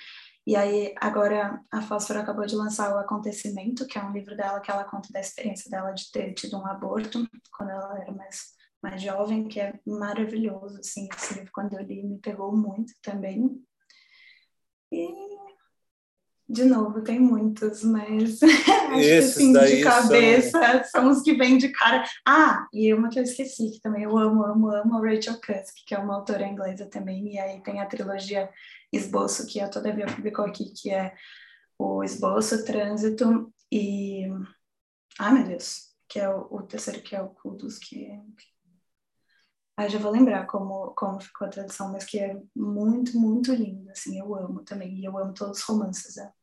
e 0.46 0.56
aí, 0.56 0.96
agora, 1.00 1.64
a 1.72 1.82
Fósforo 1.84 2.20
acabou 2.20 2.46
de 2.48 2.56
lançar 2.56 2.96
O 2.96 3.00
Acontecimento, 3.00 3.86
que 3.86 3.98
é 4.00 4.04
um 4.04 4.12
livro 4.12 4.36
dela 4.36 4.60
que 4.60 4.72
ela 4.72 4.84
conta 4.84 5.10
da 5.12 5.20
experiência 5.20 5.70
dela 5.70 5.92
de 5.92 6.12
ter 6.12 6.34
tido 6.34 6.58
um 6.58 6.66
aborto 6.66 7.28
quando 7.56 7.70
ela 7.70 8.00
era 8.00 8.12
mais, 8.12 8.54
mais 8.82 9.02
jovem, 9.02 9.48
que 9.48 9.60
é 9.60 9.80
maravilhoso, 9.86 10.80
assim, 10.80 11.08
esse 11.16 11.36
livro, 11.36 11.52
quando 11.54 11.74
eu 11.74 11.84
li, 11.84 12.02
me 12.04 12.18
pegou 12.20 12.56
muito 12.56 12.92
também. 13.04 13.64
E, 14.92 15.08
de 16.52 16.66
novo, 16.66 17.02
tem 17.02 17.18
muitos, 17.18 17.82
mas 17.84 18.42
acho 18.44 19.00
que, 19.00 19.14
assim, 19.14 19.54
de 19.54 19.82
cabeça, 19.82 20.84
são... 20.84 21.04
são... 21.04 21.10
os 21.10 21.22
que 21.22 21.34
vêm 21.34 21.58
de 21.58 21.70
cara. 21.70 22.04
Ah, 22.28 22.68
e 22.74 22.94
uma 22.94 23.10
que 23.10 23.18
eu 23.18 23.24
esqueci, 23.24 23.72
que 23.72 23.80
também 23.82 24.04
eu 24.04 24.18
amo, 24.18 24.44
amo, 24.44 24.70
amo, 24.70 25.02
Rachel 25.02 25.36
Cusk, 25.36 25.76
que 25.88 25.96
é 25.96 25.98
uma 25.98 26.16
autora 26.16 26.46
inglesa 26.46 26.86
também, 26.88 27.34
e 27.34 27.40
aí 27.40 27.64
tem 27.64 27.80
a 27.80 27.86
trilogia 27.86 28.50
esboço 28.92 29.48
que 29.48 29.62
a 29.62 29.70
Todavia 29.70 30.06
publicou 30.06 30.44
aqui, 30.44 30.74
que 30.74 30.92
é 30.92 31.14
o 31.80 32.04
esboço, 32.04 32.66
trânsito 32.66 33.54
e. 33.72 34.28
Ai, 35.18 35.34
meu 35.34 35.48
Deus! 35.48 35.92
Que 36.10 36.20
é 36.20 36.30
o, 36.30 36.48
o 36.52 36.64
terceiro, 36.64 37.02
que 37.02 37.16
é 37.16 37.22
o 37.22 37.30
Kudus, 37.30 37.78
que. 37.78 38.10
Ah, 39.78 39.88
já 39.88 39.98
vou 39.98 40.12
lembrar 40.12 40.46
como, 40.48 40.94
como 40.96 41.22
ficou 41.22 41.48
a 41.48 41.50
tradução, 41.50 41.92
mas 41.94 42.04
que 42.04 42.20
é 42.20 42.38
muito, 42.54 43.18
muito 43.18 43.54
lindo, 43.54 43.90
assim, 43.90 44.20
eu 44.20 44.36
amo 44.36 44.64
também, 44.64 45.00
e 45.00 45.06
eu 45.06 45.18
amo 45.18 45.34
todos 45.34 45.60
os 45.60 45.64
romances 45.64 46.16
dela. 46.16 46.34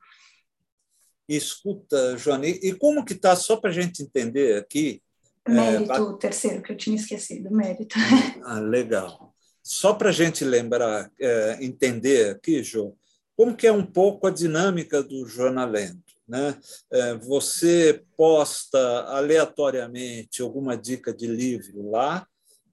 Escuta, 1.29 2.17
Joane, 2.17 2.59
e 2.63 2.73
como 2.73 3.05
que 3.05 3.13
está, 3.13 3.37
só 3.37 3.57
para 3.57 3.71
a 3.71 3.73
gente 3.73 4.03
entender 4.03 4.57
aqui... 4.57 5.03
Mérito, 5.47 5.93
é, 5.93 6.01
o 6.01 6.15
terceiro, 6.15 6.63
que 6.63 6.73
eu 6.73 6.77
tinha 6.77 6.97
esquecido, 6.97 7.51
mérito. 7.51 7.97
Ah, 8.45 8.61
legal. 8.61 9.35
Só 9.63 9.93
para 9.93 10.09
a 10.09 10.13
gente 10.13 10.45
lembrar, 10.45 11.11
é, 11.21 11.59
entender 11.61 12.31
aqui, 12.31 12.63
Jô, 12.63 12.97
como 13.37 13.55
que 13.55 13.67
é 13.67 13.73
um 13.73 13.85
pouco 13.85 14.27
a 14.27 14.31
dinâmica 14.31 15.03
do 15.03 15.27
jornalento. 15.27 16.09
Né? 16.27 16.59
É, 16.91 17.15
você 17.15 18.05
posta 18.17 18.79
aleatoriamente 19.05 20.43
alguma 20.43 20.77
dica 20.77 21.13
de 21.13 21.27
livro 21.27 21.91
lá, 21.91 22.27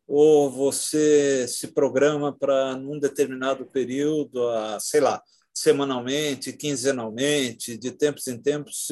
ou 0.07 0.51
você 0.51 1.47
se 1.47 1.67
programa 1.67 2.35
para, 2.37 2.75
num 2.75 2.99
determinado 2.99 3.65
período, 3.65 4.47
a, 4.49 4.79
sei 4.79 4.99
lá, 4.99 5.21
semanalmente, 5.55 6.51
quinzenalmente, 6.51 7.77
de 7.77 7.91
tempos 7.91 8.27
em 8.27 8.37
tempos, 8.37 8.87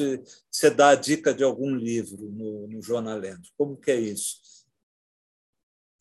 você 0.50 0.70
dá 0.70 0.90
a 0.90 0.94
dica 0.94 1.34
de 1.34 1.44
algum 1.44 1.74
livro 1.74 2.30
no, 2.30 2.66
no 2.66 2.82
Jornalento. 2.82 3.50
Como 3.56 3.76
que 3.76 3.90
é 3.90 4.00
isso? 4.00 4.42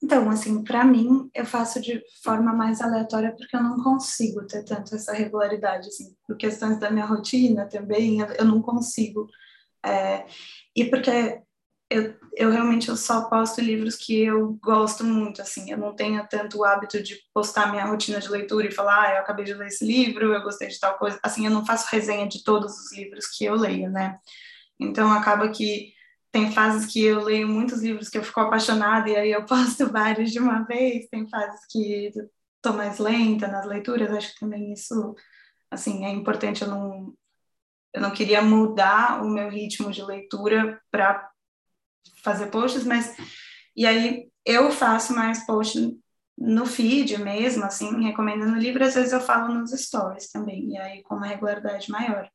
Então, 0.02 0.30
assim, 0.30 0.64
para 0.64 0.84
mim, 0.84 1.30
eu 1.34 1.46
faço 1.46 1.82
de 1.82 2.02
forma 2.22 2.54
mais 2.54 2.82
aleatória 2.82 3.34
porque 3.38 3.56
eu 3.56 3.64
não 3.64 3.82
consigo 3.82 4.46
ter 4.46 4.64
tanto 4.64 4.96
essa 4.96 5.14
regularidade, 5.14 5.88
assim, 5.88 6.14
por 6.28 6.36
questões 6.36 6.78
da 6.80 6.92
minha 6.92 7.06
rotina 7.06 7.66
também, 7.68 8.20
eu 8.20 8.46
não 8.46 8.62
consigo. 8.62 9.30
É, 9.86 10.26
e 10.76 10.86
porque 10.86 11.42
eu, 11.94 12.16
eu 12.36 12.52
realmente 12.52 12.90
eu 12.90 12.98
só 12.98 13.30
posto 13.30 13.62
livros 13.62 13.96
que 13.96 14.20
eu 14.24 14.58
gosto 14.62 15.04
muito, 15.04 15.42
assim, 15.42 15.72
eu 15.72 15.78
não 15.78 15.96
tenho 15.96 16.26
tanto 16.28 16.58
o 16.58 16.64
hábito 16.64 17.02
de 17.02 17.18
postar 17.34 17.72
minha 17.72 17.86
rotina 17.86 18.20
de 18.20 18.30
leitura 18.30 18.68
e 18.68 18.72
falar, 18.72 19.04
ah, 19.04 19.14
eu 19.14 19.20
acabei 19.20 19.46
de 19.46 19.54
ler 19.54 19.68
esse 19.68 19.86
livro, 19.86 20.34
eu 20.34 20.42
gostei 20.42 20.68
de 20.68 20.80
tal 20.80 20.98
coisa, 20.98 21.20
assim, 21.22 21.46
eu 21.46 21.52
não 21.52 21.66
faço 21.66 21.88
resenha 21.92 22.28
de 22.28 22.44
todos 22.44 22.74
os 22.74 22.92
livros 22.94 23.28
que 23.28 23.46
eu 23.46 23.56
leio, 23.56 23.92
né? 23.92 24.18
Então, 24.80 25.12
acaba 25.12 25.50
que 25.50 25.94
tem 26.32 26.52
fases 26.52 26.92
que 26.92 27.04
eu 27.04 27.22
leio 27.24 27.48
muitos 27.48 27.82
livros 27.84 28.10
que 28.10 28.18
eu 28.18 28.24
fico 28.24 28.40
apaixonada 28.40 29.08
e 29.10 29.16
aí 29.16 29.32
eu 29.32 29.46
posto 29.48 29.92
vários 29.92 30.32
de 30.32 30.40
uma 30.40 30.64
vez, 30.66 31.08
tem 31.10 31.30
fases 31.30 31.62
que 31.70 32.12
estou 32.56 32.74
mais 32.74 32.98
lenta 32.98 33.48
nas 33.48 33.66
leituras, 33.68 34.12
acho 34.12 34.34
que 34.34 34.40
também 34.40 34.74
isso, 34.74 35.16
assim, 35.70 36.06
é 36.06 36.10
importante, 36.10 36.64
eu 36.64 36.68
não, 36.70 37.14
eu 37.94 38.02
não 38.02 38.12
queria 38.12 38.42
mudar 38.42 39.24
o 39.24 39.30
meu 39.30 39.50
ritmo 39.50 39.92
de 39.92 40.02
leitura 40.02 40.82
para 40.90 41.30
fazer 42.24 42.48
posts, 42.48 42.86
mas, 42.86 43.16
e 43.76 43.86
aí 43.86 44.28
eu 44.46 44.72
faço 44.72 45.14
mais 45.14 45.46
posts 45.46 45.92
no 46.38 46.66
feed 46.66 47.18
mesmo, 47.20 47.64
assim, 47.64 48.04
recomendando 48.04 48.58
livro, 48.58 48.84
às 48.84 48.96
vezes 48.96 49.14
eu 49.14 49.22
falo 49.22 49.54
nos 49.54 49.72
stories 49.72 50.32
também, 50.32 50.72
e 50.72 50.78
aí 50.78 51.04
com 51.04 51.16
uma 51.16 51.28
regularidade 51.28 51.90
maior. 51.92 52.28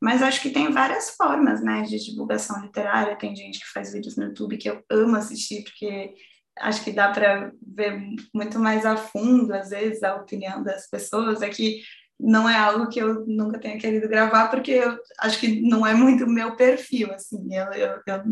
Mas 0.00 0.22
acho 0.22 0.40
que 0.40 0.50
tem 0.50 0.70
várias 0.70 1.10
formas, 1.10 1.62
né, 1.62 1.82
de 1.82 1.98
divulgação 1.98 2.62
literária. 2.62 3.16
Tem 3.16 3.36
gente 3.36 3.60
que 3.60 3.70
faz 3.70 3.92
vídeos 3.92 4.16
no 4.16 4.24
YouTube 4.24 4.56
que 4.56 4.70
eu 4.70 4.82
amo 4.90 5.16
assistir, 5.16 5.62
porque 5.62 6.14
acho 6.58 6.82
que 6.82 6.92
dá 6.92 7.10
para 7.12 7.52
ver 7.62 8.00
muito 8.34 8.58
mais 8.58 8.86
a 8.86 8.96
fundo, 8.96 9.52
às 9.52 9.70
vezes, 9.70 10.02
a 10.02 10.16
opinião 10.16 10.62
das 10.62 10.88
pessoas. 10.88 11.42
É 11.42 11.50
que 11.50 11.82
não 12.18 12.48
é 12.48 12.56
algo 12.56 12.88
que 12.88 12.98
eu 12.98 13.26
nunca 13.26 13.58
tenha 13.58 13.78
querido 13.78 14.08
gravar, 14.08 14.48
porque 14.48 14.70
eu 14.72 14.96
acho 15.20 15.38
que 15.38 15.60
não 15.68 15.86
é 15.86 15.92
muito 15.92 16.24
o 16.24 16.30
meu 16.30 16.56
perfil, 16.56 17.12
assim. 17.12 17.54
Eu, 17.54 17.66
eu, 17.72 18.00
eu, 18.06 18.22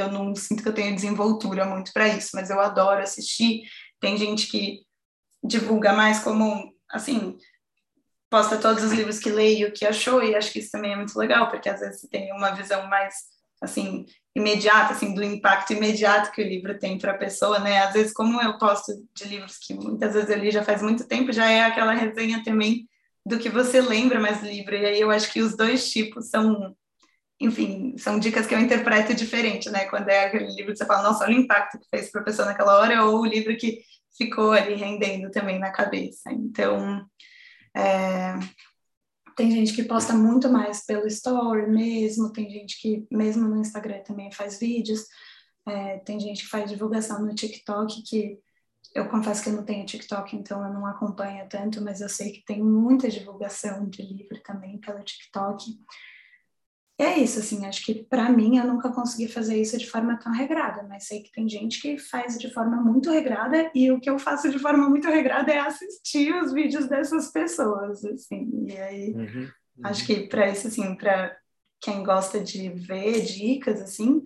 eu 0.00 0.10
não 0.10 0.34
sinto 0.34 0.62
que 0.62 0.68
eu 0.68 0.74
tenha 0.74 0.94
desenvoltura 0.94 1.64
muito 1.64 1.92
para 1.92 2.08
isso, 2.08 2.30
mas 2.34 2.50
eu 2.50 2.60
adoro 2.60 3.02
assistir. 3.02 3.62
Tem 4.00 4.16
gente 4.16 4.46
que 4.46 4.80
divulga 5.42 5.92
mais 5.92 6.20
como, 6.20 6.72
assim, 6.90 7.36
posta 8.30 8.58
todos 8.58 8.82
os 8.82 8.92
livros 8.92 9.18
que 9.18 9.30
leio, 9.30 9.72
que 9.72 9.86
achou, 9.86 10.22
e 10.22 10.34
acho 10.34 10.52
que 10.52 10.58
isso 10.58 10.70
também 10.70 10.92
é 10.92 10.96
muito 10.96 11.18
legal, 11.18 11.48
porque 11.50 11.68
às 11.68 11.80
vezes 11.80 12.00
você 12.00 12.08
tem 12.08 12.32
uma 12.32 12.50
visão 12.50 12.86
mais, 12.86 13.14
assim, 13.62 14.04
imediata, 14.36 14.92
assim, 14.92 15.14
do 15.14 15.22
impacto 15.22 15.72
imediato 15.72 16.30
que 16.32 16.42
o 16.42 16.46
livro 16.46 16.78
tem 16.78 16.98
para 16.98 17.12
a 17.12 17.18
pessoa, 17.18 17.58
né? 17.58 17.80
Às 17.80 17.92
vezes, 17.92 18.12
como 18.12 18.40
eu 18.40 18.58
posto 18.58 18.92
de 19.14 19.24
livros 19.24 19.58
que 19.58 19.74
muitas 19.74 20.14
vezes 20.14 20.30
eu 20.30 20.38
li 20.38 20.50
já 20.50 20.62
faz 20.62 20.82
muito 20.82 21.06
tempo, 21.06 21.32
já 21.32 21.50
é 21.50 21.62
aquela 21.62 21.92
resenha 21.92 22.42
também 22.44 22.88
do 23.24 23.38
que 23.38 23.48
você 23.48 23.80
lembra 23.80 24.20
mais 24.20 24.40
do 24.40 24.46
livro, 24.46 24.74
e 24.74 24.86
aí 24.86 25.00
eu 25.00 25.10
acho 25.10 25.32
que 25.32 25.42
os 25.42 25.56
dois 25.56 25.90
tipos 25.90 26.30
são, 26.30 26.74
enfim, 27.40 27.96
são 27.96 28.18
dicas 28.18 28.46
que 28.46 28.54
eu 28.54 28.60
interpreto 28.60 29.14
diferente, 29.14 29.70
né? 29.70 29.84
Quando 29.86 30.08
é 30.08 30.26
aquele 30.26 30.52
livro 30.54 30.72
que 30.72 30.78
você 30.78 30.86
fala, 30.86 31.08
nossa, 31.08 31.24
olha 31.24 31.36
o 31.36 31.40
impacto 31.40 31.78
que 31.78 31.86
fez 31.88 32.10
para 32.10 32.20
a 32.20 32.24
pessoa 32.24 32.46
naquela 32.46 32.78
hora, 32.80 33.04
ou 33.04 33.20
o 33.20 33.26
livro 33.26 33.56
que 33.56 33.80
ficou 34.16 34.52
ali 34.52 34.74
rendendo 34.74 35.30
também 35.30 35.58
na 35.58 35.70
cabeça. 35.70 36.32
Então, 36.32 37.06
é, 37.76 38.34
tem 39.36 39.52
gente 39.52 39.72
que 39.72 39.84
posta 39.84 40.14
muito 40.14 40.50
mais 40.50 40.84
pelo 40.84 41.06
story 41.06 41.70
mesmo, 41.70 42.32
tem 42.32 42.50
gente 42.50 42.80
que 42.80 43.06
mesmo 43.10 43.48
no 43.48 43.60
Instagram 43.60 44.02
também 44.02 44.32
faz 44.32 44.58
vídeos, 44.58 45.04
é, 45.68 45.98
tem 45.98 46.18
gente 46.18 46.42
que 46.42 46.50
faz 46.50 46.68
divulgação 46.68 47.24
no 47.24 47.32
TikTok, 47.32 48.02
que 48.02 48.38
eu 48.94 49.08
confesso 49.08 49.44
que 49.44 49.50
eu 49.50 49.52
não 49.52 49.64
tenho 49.64 49.86
TikTok, 49.86 50.34
então 50.34 50.66
eu 50.66 50.72
não 50.72 50.84
acompanho 50.86 51.46
tanto, 51.48 51.80
mas 51.80 52.00
eu 52.00 52.08
sei 52.08 52.32
que 52.32 52.44
tem 52.44 52.60
muita 52.60 53.08
divulgação 53.08 53.88
de 53.88 54.02
livro 54.02 54.40
também 54.42 54.78
pelo 54.78 55.04
TikTok 55.04 55.78
é 57.00 57.16
isso, 57.18 57.38
assim, 57.38 57.64
acho 57.64 57.84
que 57.84 58.02
para 58.04 58.28
mim 58.28 58.58
eu 58.58 58.66
nunca 58.66 58.90
consegui 58.90 59.28
fazer 59.28 59.60
isso 59.60 59.78
de 59.78 59.88
forma 59.88 60.18
tão 60.18 60.32
regrada, 60.32 60.82
mas 60.88 61.06
sei 61.06 61.22
que 61.22 61.30
tem 61.30 61.48
gente 61.48 61.80
que 61.80 61.96
faz 61.96 62.36
de 62.36 62.52
forma 62.52 62.76
muito 62.76 63.10
regrada 63.10 63.70
e 63.72 63.92
o 63.92 64.00
que 64.00 64.10
eu 64.10 64.18
faço 64.18 64.50
de 64.50 64.58
forma 64.58 64.88
muito 64.88 65.08
regrada 65.08 65.52
é 65.52 65.60
assistir 65.60 66.34
os 66.34 66.52
vídeos 66.52 66.88
dessas 66.88 67.30
pessoas, 67.30 68.04
assim, 68.04 68.66
e 68.66 68.76
aí 68.76 69.12
uhum, 69.12 69.42
uhum. 69.42 69.48
acho 69.84 70.04
que 70.04 70.26
para 70.26 70.50
isso, 70.50 70.66
assim, 70.66 70.96
para 70.96 71.36
quem 71.80 72.02
gosta 72.02 72.40
de 72.40 72.68
ver 72.70 73.20
dicas, 73.22 73.80
assim, 73.80 74.20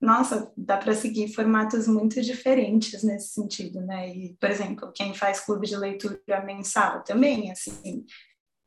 nossa, 0.00 0.50
dá 0.56 0.76
para 0.76 0.94
seguir 0.94 1.34
formatos 1.34 1.88
muito 1.88 2.22
diferentes 2.22 3.02
nesse 3.02 3.34
sentido, 3.34 3.80
né? 3.80 4.08
E, 4.08 4.36
por 4.40 4.48
exemplo, 4.48 4.92
quem 4.94 5.12
faz 5.12 5.40
clube 5.40 5.66
de 5.66 5.76
leitura 5.76 6.42
mensal 6.44 7.02
também, 7.02 7.50
assim, 7.50 8.06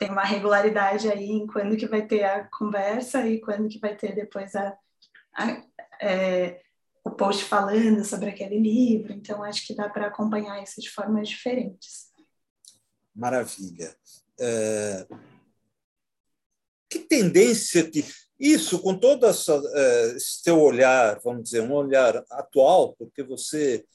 tem 0.02 0.10
uma 0.10 0.24
regularidade 0.24 1.08
aí 1.12 1.30
em 1.30 1.46
quando 1.46 1.78
que 1.78 1.86
vai 1.86 2.04
ter 2.08 2.24
a 2.24 2.48
conversa 2.48 3.24
e 3.28 3.40
quando 3.40 3.70
que 3.70 3.78
vai 3.78 3.96
ter 3.96 4.16
depois 4.16 4.56
a, 4.56 4.76
a 5.32 5.64
é, 6.02 6.60
o 7.04 7.12
post 7.12 7.44
falando 7.44 8.04
sobre 8.04 8.32
aquele 8.32 8.58
livro. 8.58 9.14
Então, 9.14 9.44
acho 9.44 9.64
que 9.68 9.76
dá 9.76 9.88
para 9.88 10.08
acompanhar 10.08 10.60
isso 10.64 10.82
de 10.82 10.90
formas 10.90 11.30
diferentes. 11.30 12.10
Maravilha. 13.16 13.96
É... 14.40 15.06
Que 16.90 16.98
tendência 16.98 17.88
que 17.88 18.04
isso, 18.40 18.82
com 18.82 18.98
todo 18.98 19.28
essa, 19.28 19.54
é, 19.54 20.16
esse 20.16 20.42
teu 20.42 20.60
olhar, 20.60 21.20
vamos 21.24 21.44
dizer, 21.44 21.62
um 21.62 21.74
olhar 21.74 22.26
atual, 22.32 22.96
porque 22.96 23.22
você 23.22 23.86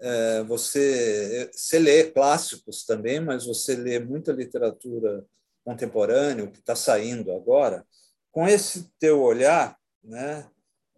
é, 0.00 0.44
você, 0.44 1.50
você 1.52 1.78
lê 1.80 2.04
clássicos 2.12 2.84
também, 2.84 3.18
mas 3.18 3.44
você 3.44 3.74
lê 3.74 3.98
muita 3.98 4.30
literatura 4.30 5.26
contemporâneo 5.64 6.50
que 6.50 6.58
está 6.58 6.74
saindo 6.74 7.32
agora, 7.32 7.84
com 8.30 8.46
esse 8.46 8.90
teu 8.98 9.20
olhar, 9.22 9.76
né, 10.02 10.48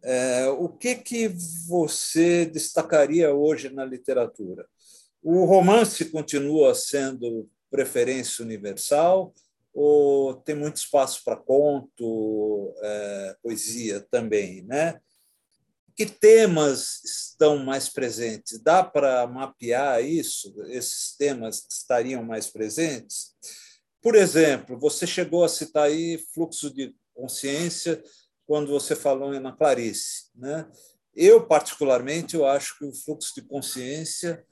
é, 0.02 0.46
o 0.48 0.68
que, 0.68 0.96
que 0.96 1.28
você 1.66 2.44
destacaria 2.44 3.32
hoje 3.32 3.70
na 3.70 3.84
literatura? 3.84 4.66
O 5.22 5.44
romance 5.44 6.04
continua 6.06 6.74
sendo 6.74 7.48
preferência 7.70 8.44
universal 8.44 9.32
ou 9.72 10.34
tem 10.34 10.54
muito 10.54 10.76
espaço 10.76 11.22
para 11.24 11.36
conto, 11.36 12.74
é, 12.82 13.36
poesia 13.42 14.00
também, 14.10 14.62
né? 14.62 15.00
Que 15.96 16.04
temas 16.04 17.02
estão 17.04 17.58
mais 17.58 17.88
presentes? 17.88 18.60
Dá 18.60 18.82
para 18.82 19.26
mapear 19.26 20.02
isso? 20.02 20.54
Esses 20.66 21.14
temas 21.16 21.66
estariam 21.70 22.22
mais 22.24 22.48
presentes? 22.48 23.34
Por 24.02 24.16
exemplo, 24.16 24.76
você 24.78 25.06
chegou 25.06 25.44
a 25.44 25.48
citar 25.48 25.84
aí 25.84 26.18
fluxo 26.34 26.74
de 26.74 26.94
consciência 27.14 28.02
quando 28.46 28.68
você 28.68 28.96
falou 28.96 29.38
na 29.38 29.52
Clarice. 29.52 30.30
Né? 30.34 30.68
Eu, 31.14 31.46
particularmente, 31.46 32.34
eu 32.34 32.44
acho 32.44 32.76
que 32.78 32.84
o 32.84 32.92
fluxo 32.92 33.32
de 33.34 33.42
consciência 33.42 34.44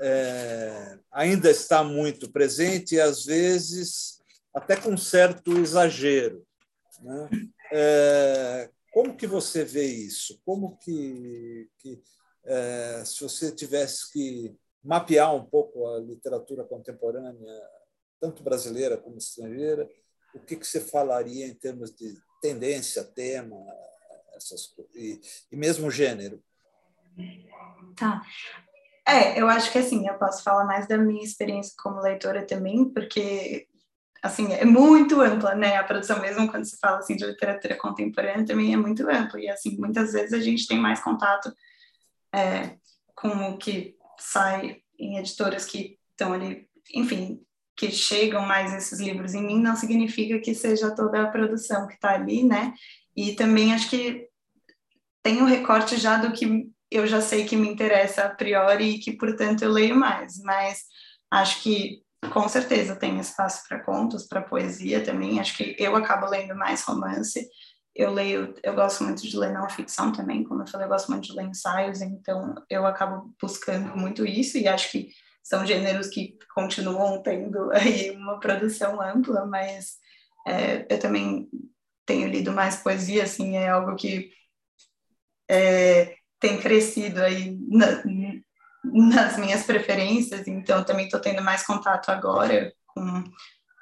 é, 0.00 0.98
ainda 1.12 1.48
está 1.48 1.84
muito 1.84 2.30
presente 2.30 2.96
e, 2.96 3.00
às 3.00 3.24
vezes, 3.24 4.18
até 4.52 4.74
com 4.76 4.96
certo 4.96 5.56
exagero. 5.58 6.44
Né? 7.00 7.28
É, 7.72 8.70
como 8.92 9.16
que 9.16 9.26
você 9.26 9.64
vê 9.64 9.84
isso? 9.84 10.40
Como 10.44 10.76
que, 10.78 11.70
que 11.78 12.02
é, 12.44 13.02
se 13.04 13.22
você 13.22 13.52
tivesse 13.52 14.10
que 14.12 14.56
mapear 14.82 15.34
um 15.34 15.44
pouco 15.44 15.86
a 15.86 16.00
literatura 16.00 16.64
contemporânea 16.64 17.62
tanto 18.20 18.42
brasileira 18.42 18.96
como 18.96 19.18
estrangeira, 19.18 19.88
o 20.34 20.40
que, 20.40 20.56
que 20.56 20.66
você 20.66 20.80
falaria 20.80 21.46
em 21.46 21.54
termos 21.54 21.94
de 21.94 22.14
tendência, 22.40 23.04
tema, 23.04 23.56
essas 24.34 24.74
e, 24.94 25.20
e 25.50 25.56
mesmo 25.56 25.90
gênero? 25.90 26.42
Tá. 27.96 28.22
É, 29.06 29.40
eu 29.40 29.48
acho 29.48 29.72
que 29.72 29.78
assim, 29.78 30.06
eu 30.06 30.14
posso 30.14 30.42
falar 30.42 30.64
mais 30.64 30.86
da 30.86 30.98
minha 30.98 31.24
experiência 31.24 31.74
como 31.78 32.00
leitora 32.00 32.46
também, 32.46 32.88
porque 32.92 33.66
assim, 34.22 34.52
é 34.52 34.64
muito 34.64 35.20
ampla, 35.20 35.54
né? 35.54 35.76
A 35.76 35.84
produção 35.84 36.20
mesmo 36.20 36.50
quando 36.50 36.64
se 36.64 36.78
fala 36.78 36.98
assim 36.98 37.16
de 37.16 37.24
literatura 37.24 37.76
contemporânea 37.76 38.44
também 38.44 38.72
é 38.72 38.76
muito 38.76 39.08
ampla 39.08 39.40
e 39.40 39.48
assim, 39.48 39.76
muitas 39.78 40.12
vezes 40.12 40.32
a 40.32 40.40
gente 40.40 40.66
tem 40.66 40.78
mais 40.78 41.00
contato 41.00 41.52
é, 42.34 42.76
com 43.14 43.28
o 43.50 43.58
que 43.58 43.96
sai 44.18 44.82
em 44.98 45.18
editoras 45.18 45.64
que 45.64 45.98
estão 46.10 46.32
ali, 46.32 46.68
enfim, 46.94 47.40
que 47.78 47.92
chegam 47.92 48.44
mais 48.44 48.74
esses 48.74 48.98
livros 48.98 49.34
em 49.34 49.46
mim, 49.46 49.62
não 49.62 49.76
significa 49.76 50.40
que 50.40 50.52
seja 50.52 50.90
toda 50.90 51.22
a 51.22 51.28
produção 51.28 51.86
que 51.86 51.94
está 51.94 52.12
ali, 52.12 52.42
né? 52.42 52.74
E 53.16 53.34
também 53.34 53.72
acho 53.72 53.88
que 53.88 54.26
tem 55.22 55.40
um 55.40 55.46
recorte 55.46 55.96
já 55.96 56.18
do 56.18 56.32
que 56.32 56.68
eu 56.90 57.06
já 57.06 57.20
sei 57.20 57.44
que 57.44 57.56
me 57.56 57.68
interessa 57.68 58.24
a 58.24 58.30
priori 58.30 58.96
e 58.96 58.98
que, 58.98 59.12
portanto, 59.12 59.62
eu 59.62 59.70
leio 59.70 59.94
mais, 59.94 60.42
mas 60.42 60.86
acho 61.30 61.62
que 61.62 62.02
com 62.32 62.48
certeza 62.48 62.96
tem 62.96 63.20
espaço 63.20 63.62
para 63.68 63.84
contos, 63.84 64.26
para 64.26 64.42
poesia 64.42 65.04
também. 65.04 65.38
Acho 65.38 65.56
que 65.56 65.76
eu 65.78 65.94
acabo 65.94 66.26
lendo 66.26 66.56
mais 66.56 66.82
romance. 66.82 67.46
Eu 67.94 68.12
leio, 68.12 68.54
eu 68.62 68.74
gosto 68.74 69.04
muito 69.04 69.22
de 69.22 69.36
ler 69.36 69.52
não 69.52 69.68
ficção 69.68 70.10
também, 70.12 70.42
como 70.42 70.62
eu 70.62 70.66
falei, 70.66 70.86
eu 70.86 70.90
gosto 70.90 71.10
muito 71.10 71.26
de 71.26 71.32
ler 71.32 71.46
ensaios, 71.46 72.00
então 72.00 72.54
eu 72.68 72.86
acabo 72.86 73.32
buscando 73.40 73.96
muito 73.96 74.26
isso 74.26 74.56
e 74.58 74.66
acho 74.66 74.90
que 74.90 75.10
são 75.48 75.64
gêneros 75.64 76.08
que 76.08 76.36
continuam 76.54 77.22
tendo 77.22 77.70
aí 77.72 78.10
uma 78.10 78.38
produção 78.38 79.00
ampla, 79.00 79.46
mas 79.46 79.96
é, 80.46 80.86
eu 80.90 80.98
também 80.98 81.48
tenho 82.04 82.28
lido 82.28 82.52
mais 82.52 82.76
poesia, 82.76 83.22
assim, 83.22 83.56
é 83.56 83.70
algo 83.70 83.96
que 83.96 84.30
é, 85.50 86.16
tem 86.38 86.60
crescido 86.60 87.22
aí 87.22 87.58
na, 87.66 88.02
nas 88.84 89.38
minhas 89.38 89.64
preferências, 89.64 90.46
então 90.46 90.84
também 90.84 91.06
estou 91.06 91.20
tendo 91.20 91.42
mais 91.42 91.64
contato 91.64 92.10
agora 92.10 92.70
com 92.86 93.24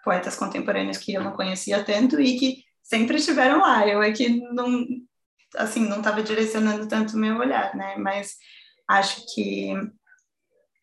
poetas 0.05 0.37
contemporâneos 0.37 0.99
que 0.99 1.14
eu 1.14 1.25
não 1.25 1.33
conhecia 1.33 1.83
tanto 1.83 2.21
e 2.21 2.39
que 2.39 2.64
sempre 2.81 3.17
estiveram 3.17 3.61
lá. 3.61 3.87
Eu 3.89 4.01
é 4.01 4.12
que 4.12 4.29
não, 4.29 4.87
assim, 5.57 5.81
não 5.81 5.99
estava 5.99 6.23
direcionando 6.23 6.87
tanto 6.87 7.17
o 7.17 7.19
meu 7.19 7.37
olhar, 7.39 7.75
né? 7.75 7.97
Mas 7.97 8.37
acho 8.89 9.25
que 9.35 9.75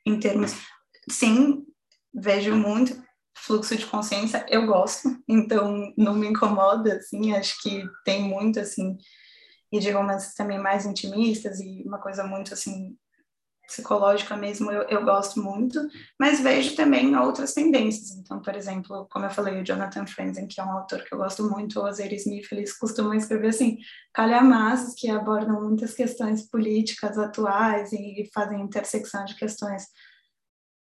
em 0.06 0.20
termos 0.20 0.54
sim, 1.10 1.66
vejo 2.14 2.56
muito 2.56 3.02
fluxo 3.36 3.76
de 3.76 3.86
consciência, 3.86 4.46
eu 4.48 4.66
gosto, 4.66 5.10
então 5.28 5.92
não 5.98 6.14
me 6.14 6.28
incomoda, 6.28 6.98
assim, 6.98 7.34
acho 7.34 7.62
que 7.62 7.84
tem 8.06 8.24
muito, 8.24 8.60
assim, 8.60 8.98
e 9.72 9.80
de 9.80 9.92
romances 9.92 10.36
também 10.36 10.60
mais 10.60 10.86
intimistas 10.86 11.60
e 11.60 11.84
uma 11.86 12.00
coisa 12.00 12.24
muito, 12.24 12.54
assim, 12.54 12.96
psicológica 13.74 14.38
mesmo, 14.38 14.72
eu, 14.72 14.84
eu 14.84 15.04
gosto 15.04 15.42
muito, 15.42 15.80
mas 16.20 16.40
vejo 16.40 16.76
também 16.76 17.16
outras 17.18 17.54
tendências, 17.54 18.12
então, 18.12 18.40
por 18.40 18.56
exemplo, 18.56 19.08
como 19.10 19.26
eu 19.26 19.32
falei, 19.32 19.60
o 19.60 19.66
Jonathan 19.66 20.06
Franzen, 20.06 20.48
que 20.48 20.62
é 20.62 20.64
um 20.64 20.72
autor 20.72 21.04
que 21.04 21.14
eu 21.14 21.18
gosto 21.18 21.50
muito, 21.50 21.80
o 21.80 21.86
Azer 21.86 22.14
Smith, 22.14 22.52
eles 22.52 22.78
costumam 22.78 23.14
escrever, 23.16 23.48
assim, 23.48 23.80
calhamaços 24.14 24.94
que 24.94 25.10
abordam 25.10 25.62
muitas 25.62 25.94
questões 25.94 26.48
políticas 26.50 27.18
atuais 27.18 27.92
e 27.92 28.30
fazem 28.34 28.62
intersecção 28.62 29.26
de 29.26 29.36
questões 29.36 29.88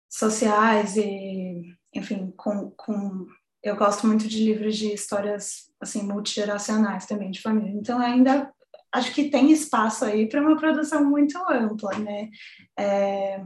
sociais 0.10 0.96
e, 0.96 1.76
enfim, 1.94 2.34
com, 2.38 2.72
com 2.72 3.28
eu 3.62 3.76
gosto 3.76 4.08
muito 4.08 4.28
de 4.28 4.44
livros 4.44 4.78
de 4.78 4.94
histórias 4.94 5.70
assim 5.82 6.04
multigeracionais 6.04 7.06
também 7.06 7.30
de 7.30 7.42
família. 7.42 7.72
Então 7.72 8.00
ainda 8.00 8.52
acho 8.92 9.14
que 9.14 9.30
tem 9.30 9.52
espaço 9.52 10.06
aí 10.06 10.28
para 10.28 10.42
uma 10.42 10.58
produção 10.58 11.04
muito 11.04 11.38
ampla, 11.50 11.98
né? 12.00 12.30
É, 12.78 13.46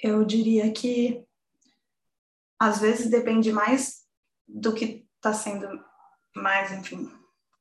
eu 0.00 0.24
diria 0.24 0.72
que 0.72 1.24
às 2.58 2.80
vezes 2.80 3.10
depende 3.10 3.52
mais 3.52 4.04
do 4.48 4.72
que 4.74 5.06
está 5.16 5.32
sendo 5.32 5.68
mais, 6.34 6.72
enfim, 6.72 7.10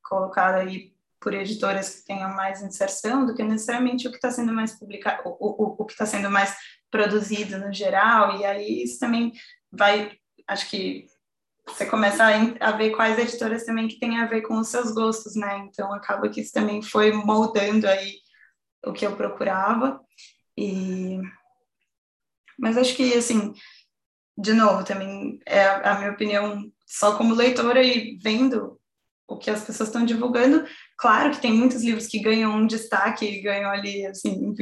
colocado 0.04 0.56
aí 0.56 0.94
por 1.20 1.34
editoras 1.34 1.90
que 1.96 2.06
tenham 2.06 2.30
mais 2.36 2.62
inserção 2.62 3.26
do 3.26 3.34
que 3.34 3.44
necessariamente 3.44 4.08
o 4.08 4.12
que 4.12 4.18
está 4.18 4.30
sendo 4.30 4.54
mais 4.54 4.78
publicado, 4.78 5.24
o, 5.26 5.32
o, 5.40 5.76
o 5.80 5.86
que 5.86 5.94
está 5.94 6.06
sendo 6.06 6.30
mais 6.30 6.56
produzido 6.92 7.58
no 7.58 7.74
geral, 7.74 8.38
e 8.38 8.46
aí 8.46 8.84
isso 8.84 9.00
também 9.00 9.34
vai, 9.72 10.18
acho 10.48 10.70
que 10.70 11.08
você 11.68 11.86
começa 11.86 12.24
a, 12.60 12.72
ver 12.72 12.92
quais 12.92 13.18
editoras 13.18 13.66
também 13.66 13.88
que 13.88 14.00
tem 14.00 14.20
a 14.20 14.28
ver 14.28 14.42
com 14.42 14.58
os 14.60 14.68
seus 14.68 14.92
gostos, 14.92 15.36
né? 15.36 15.58
Então 15.68 15.92
acaba 15.94 16.30
que 16.30 16.42
isso 16.42 16.54
também 16.54 16.82
foi 16.82 17.12
moldando 17.12 17.88
aí 17.88 18.16
o 18.86 18.94
que 18.94 19.06
eu 19.06 19.16
procurava. 19.16 20.00
E 20.58 21.20
mas 22.58 22.78
acho 22.78 22.96
que 22.96 23.14
assim 23.14 23.54
de 24.38 24.54
novo, 24.54 24.84
também 24.84 25.40
é 25.46 25.64
a 25.66 25.96
minha 25.98 26.12
opinião 26.12 26.70
só 26.86 27.18
como 27.18 27.34
leitora 27.34 27.82
e 27.82 28.18
vendo 28.22 28.80
o 29.28 29.38
que 29.38 29.50
as 29.50 29.64
pessoas 29.64 29.90
estão 29.90 30.06
divulgando. 30.06 30.66
Claro 30.98 31.32
que 31.32 31.42
tem 31.42 31.54
muitos 31.54 31.84
livros 31.84 32.06
que 32.06 32.20
ganham 32.20 32.52
um 32.52 32.68
destaque, 32.68 33.42
ganham 33.42 33.72
ali, 33.72 34.06
assim, 34.06 34.54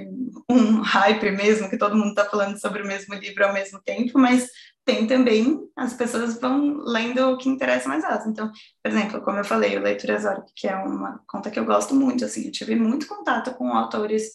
um 0.49 0.81
hype 0.81 1.31
mesmo, 1.31 1.69
que 1.69 1.77
todo 1.77 1.97
mundo 1.97 2.09
está 2.09 2.25
falando 2.25 2.59
sobre 2.59 2.81
o 2.81 2.87
mesmo 2.87 3.13
livro 3.15 3.45
ao 3.45 3.53
mesmo 3.53 3.81
tempo, 3.83 4.17
mas 4.17 4.47
tem 4.85 5.07
também, 5.07 5.59
as 5.75 5.93
pessoas 5.93 6.39
vão 6.39 6.77
lendo 6.77 7.29
o 7.29 7.37
que 7.37 7.49
interessa 7.49 7.87
mais 7.87 8.03
elas. 8.03 8.25
Então, 8.27 8.51
por 8.81 8.91
exemplo, 8.91 9.21
como 9.21 9.37
eu 9.37 9.45
falei, 9.45 9.77
o 9.77 9.81
Leitura 9.81 10.15
Exótica, 10.15 10.51
que 10.55 10.67
é 10.67 10.75
uma 10.75 11.23
conta 11.27 11.49
que 11.49 11.59
eu 11.59 11.65
gosto 11.65 11.95
muito, 11.95 12.25
assim, 12.25 12.45
eu 12.45 12.51
tive 12.51 12.75
muito 12.75 13.07
contato 13.07 13.53
com 13.55 13.67
autores, 13.73 14.33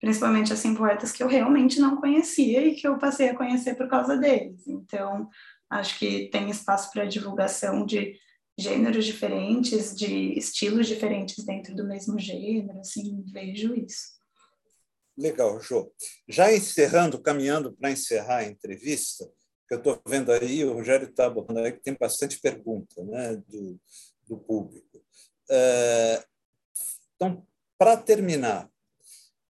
principalmente, 0.00 0.52
assim, 0.52 0.74
poetas 0.74 1.12
que 1.12 1.22
eu 1.22 1.28
realmente 1.28 1.80
não 1.80 1.96
conhecia 1.96 2.66
e 2.66 2.74
que 2.74 2.86
eu 2.86 2.98
passei 2.98 3.28
a 3.28 3.36
conhecer 3.36 3.76
por 3.76 3.88
causa 3.88 4.16
deles. 4.16 4.66
Então, 4.66 5.28
acho 5.70 5.98
que 5.98 6.28
tem 6.30 6.50
espaço 6.50 6.90
para 6.90 7.04
divulgação 7.04 7.86
de 7.86 8.18
gêneros 8.58 9.04
diferentes, 9.04 9.94
de 9.94 10.36
estilos 10.38 10.86
diferentes 10.86 11.44
dentro 11.44 11.74
do 11.74 11.86
mesmo 11.86 12.18
gênero, 12.18 12.78
assim, 12.80 13.24
vejo 13.32 13.74
isso. 13.74 14.14
Legal, 15.16 15.60
Jô. 15.60 15.92
Já 16.28 16.52
encerrando, 16.52 17.20
caminhando 17.20 17.72
para 17.72 17.90
encerrar 17.90 18.38
a 18.38 18.44
entrevista, 18.44 19.24
eu 19.74 19.78
estou 19.78 20.00
vendo 20.06 20.32
aí, 20.32 20.64
o 20.64 20.72
Rogério 20.72 21.08
está 21.08 21.28
botando 21.28 21.58
aí 21.58 21.72
que 21.72 21.82
tem 21.82 21.96
bastante 21.98 22.40
pergunta 22.40 23.02
né, 23.04 23.36
do, 23.48 23.78
do 24.26 24.38
público. 24.38 25.02
É, 25.50 26.24
então, 27.16 27.46
para 27.76 27.96
terminar, 27.96 28.70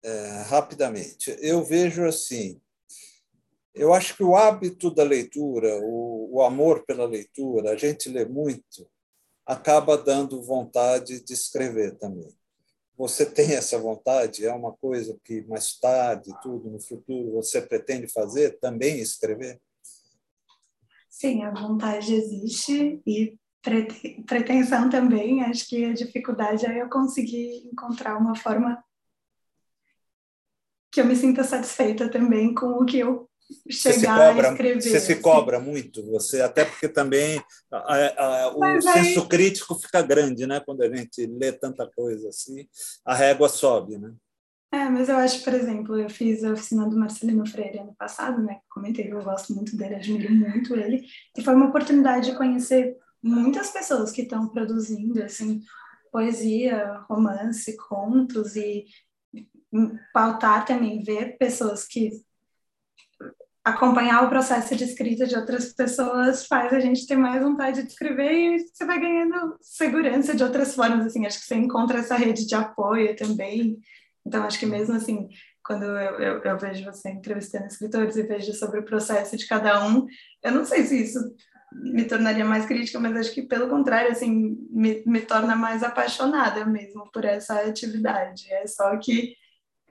é, 0.03 0.43
rapidamente, 0.47 1.36
eu 1.41 1.63
vejo 1.63 2.05
assim, 2.05 2.59
eu 3.74 3.93
acho 3.93 4.15
que 4.15 4.24
o 4.24 4.36
hábito 4.36 4.93
da 4.93 5.03
leitura, 5.03 5.80
o, 5.82 6.36
o 6.36 6.41
amor 6.43 6.86
pela 6.86 7.05
leitura, 7.05 7.72
a 7.72 7.78
gente 7.78 8.09
lê 8.09 8.26
muito, 8.26 8.88
acaba 9.45 9.97
dando 9.97 10.41
vontade 10.41 11.24
de 11.24 11.34
escrever 11.34 11.97
também. 11.97 12.36
Você 12.97 13.26
tem 13.26 13.53
essa 13.53 13.80
vontade? 13.80 14.45
É 14.45 14.53
uma 14.53 14.74
coisa 14.74 15.17
que 15.24 15.41
mais 15.43 15.80
tarde, 15.80 16.32
tudo 16.43 16.69
no 16.69 16.80
futuro, 16.80 17.32
você 17.32 17.59
pretende 17.59 18.07
fazer 18.07 18.59
também 18.59 18.99
escrever? 18.99 19.59
Sim, 21.22 21.43
a 21.43 21.51
vontade 21.51 22.15
existe 22.15 22.99
e 23.05 23.38
pretensão 24.26 24.89
também. 24.89 25.43
Acho 25.43 25.69
que 25.69 25.86
a 25.86 25.93
dificuldade 25.93 26.65
é 26.65 26.82
eu 26.82 26.89
conseguir 26.89 27.57
encontrar 27.72 28.17
uma 28.17 28.36
forma 28.36 28.84
que 30.91 30.99
eu 30.99 31.05
me 31.05 31.15
sinta 31.15 31.43
satisfeita 31.43 32.09
também 32.09 32.55
com 32.55 32.72
o 32.72 32.86
que 32.86 32.97
eu 32.97 33.30
chegar 33.69 34.30
cobra, 34.30 34.49
a 34.49 34.51
escrever. 34.53 34.82
Você 34.82 34.99
se 34.99 35.15
cobra 35.17 35.59
muito, 35.59 36.03
você 36.07 36.41
até 36.41 36.65
porque 36.65 36.89
também 36.89 37.39
a, 37.72 38.45
a, 38.47 38.57
o 38.57 38.63
aí... 38.63 38.82
senso 38.82 39.28
crítico 39.28 39.76
fica 39.76 40.01
grande, 40.01 40.47
né? 40.47 40.59
Quando 40.59 40.82
a 40.82 40.89
gente 40.89 41.24
lê 41.28 41.51
tanta 41.51 41.88
coisa 41.95 42.30
assim, 42.30 42.67
a 43.05 43.13
régua 43.13 43.47
sobe, 43.47 43.99
né? 43.99 44.11
É, 44.74 44.88
mas 44.89 45.09
eu 45.09 45.17
acho, 45.17 45.43
por 45.43 45.53
exemplo, 45.53 45.99
eu 45.99 46.09
fiz 46.09 46.43
a 46.45 46.53
oficina 46.53 46.88
do 46.88 46.97
Marcelino 46.97 47.45
Freire 47.45 47.80
ano 47.80 47.93
passado, 47.93 48.41
né? 48.41 48.61
Comentei, 48.69 49.11
eu 49.11 49.22
gosto 49.22 49.53
muito 49.53 49.76
dele, 49.76 49.95
admiro 49.95 50.34
muito 50.34 50.76
ele, 50.76 51.05
e 51.38 51.43
foi 51.43 51.53
uma 51.53 51.67
oportunidade 51.67 52.32
de 52.32 52.38
conhecer 52.38 52.95
muitas 53.22 53.69
pessoas 53.72 54.11
que 54.11 54.22
estão 54.22 54.47
produzindo, 54.47 55.22
assim, 55.22 55.61
poesia, 56.09 57.03
romance, 57.09 57.76
contos 57.76 58.55
e 58.55 58.86
pautar 60.13 60.65
também, 60.65 61.03
ver 61.03 61.38
pessoas 61.38 61.86
que 61.86 62.09
acompanhar 63.63 64.24
o 64.24 64.30
processo 64.30 64.76
de 64.76 64.86
escrita 64.86 65.28
de 65.28 65.36
outras 65.36 65.72
pessoas 65.74 66.47
faz 66.47 66.74
a 66.74 66.80
gente 66.80 67.05
ter 67.05 67.15
mais 67.15 67.43
vontade 67.43 67.84
de 67.84 67.89
escrever 67.89 68.32
e 68.32 68.59
você 68.59 68.86
vai 68.86 68.99
ganhando 68.99 69.55
segurança 69.61 70.36
de 70.36 70.43
outras 70.43 70.74
formas, 70.74 71.05
assim, 71.05 71.26
acho 71.26 71.39
que 71.39 71.45
você 71.45 71.55
encontra 71.55 71.99
essa 71.99 72.15
rede 72.15 72.47
de 72.47 72.55
apoio 72.55 73.15
também, 73.15 73.80
então 74.26 74.43
acho 74.43 74.59
que 74.59 74.65
mesmo 74.65 74.95
assim, 74.95 75.30
quando 75.63 75.84
eu, 75.84 76.19
eu, 76.19 76.43
eu 76.43 76.57
vejo 76.57 76.86
você 76.86 77.09
entrevistando 77.09 77.67
escritores 77.67 78.15
e 78.15 78.24
vejo 78.24 78.53
sobre 78.53 78.80
o 78.80 78.86
processo 78.86 79.38
de 79.38 79.47
cada 79.47 79.86
um, 79.86 80.05
eu 80.43 80.51
não 80.51 80.65
sei 80.65 80.84
se 80.84 81.01
isso 81.03 81.19
me 81.72 82.03
tornaria 82.03 82.43
mais 82.43 82.65
crítica, 82.65 82.99
mas 82.99 83.15
acho 83.15 83.34
que 83.34 83.43
pelo 83.43 83.69
contrário, 83.69 84.11
assim, 84.11 84.57
me, 84.69 85.01
me 85.05 85.22
torna 85.22 85.55
mais 85.55 85.84
apaixonada 85.84 86.65
mesmo 86.65 87.09
por 87.11 87.24
essa 87.24 87.61
atividade, 87.61 88.51
é 88.51 88.67
só 88.67 88.97
que 88.97 89.36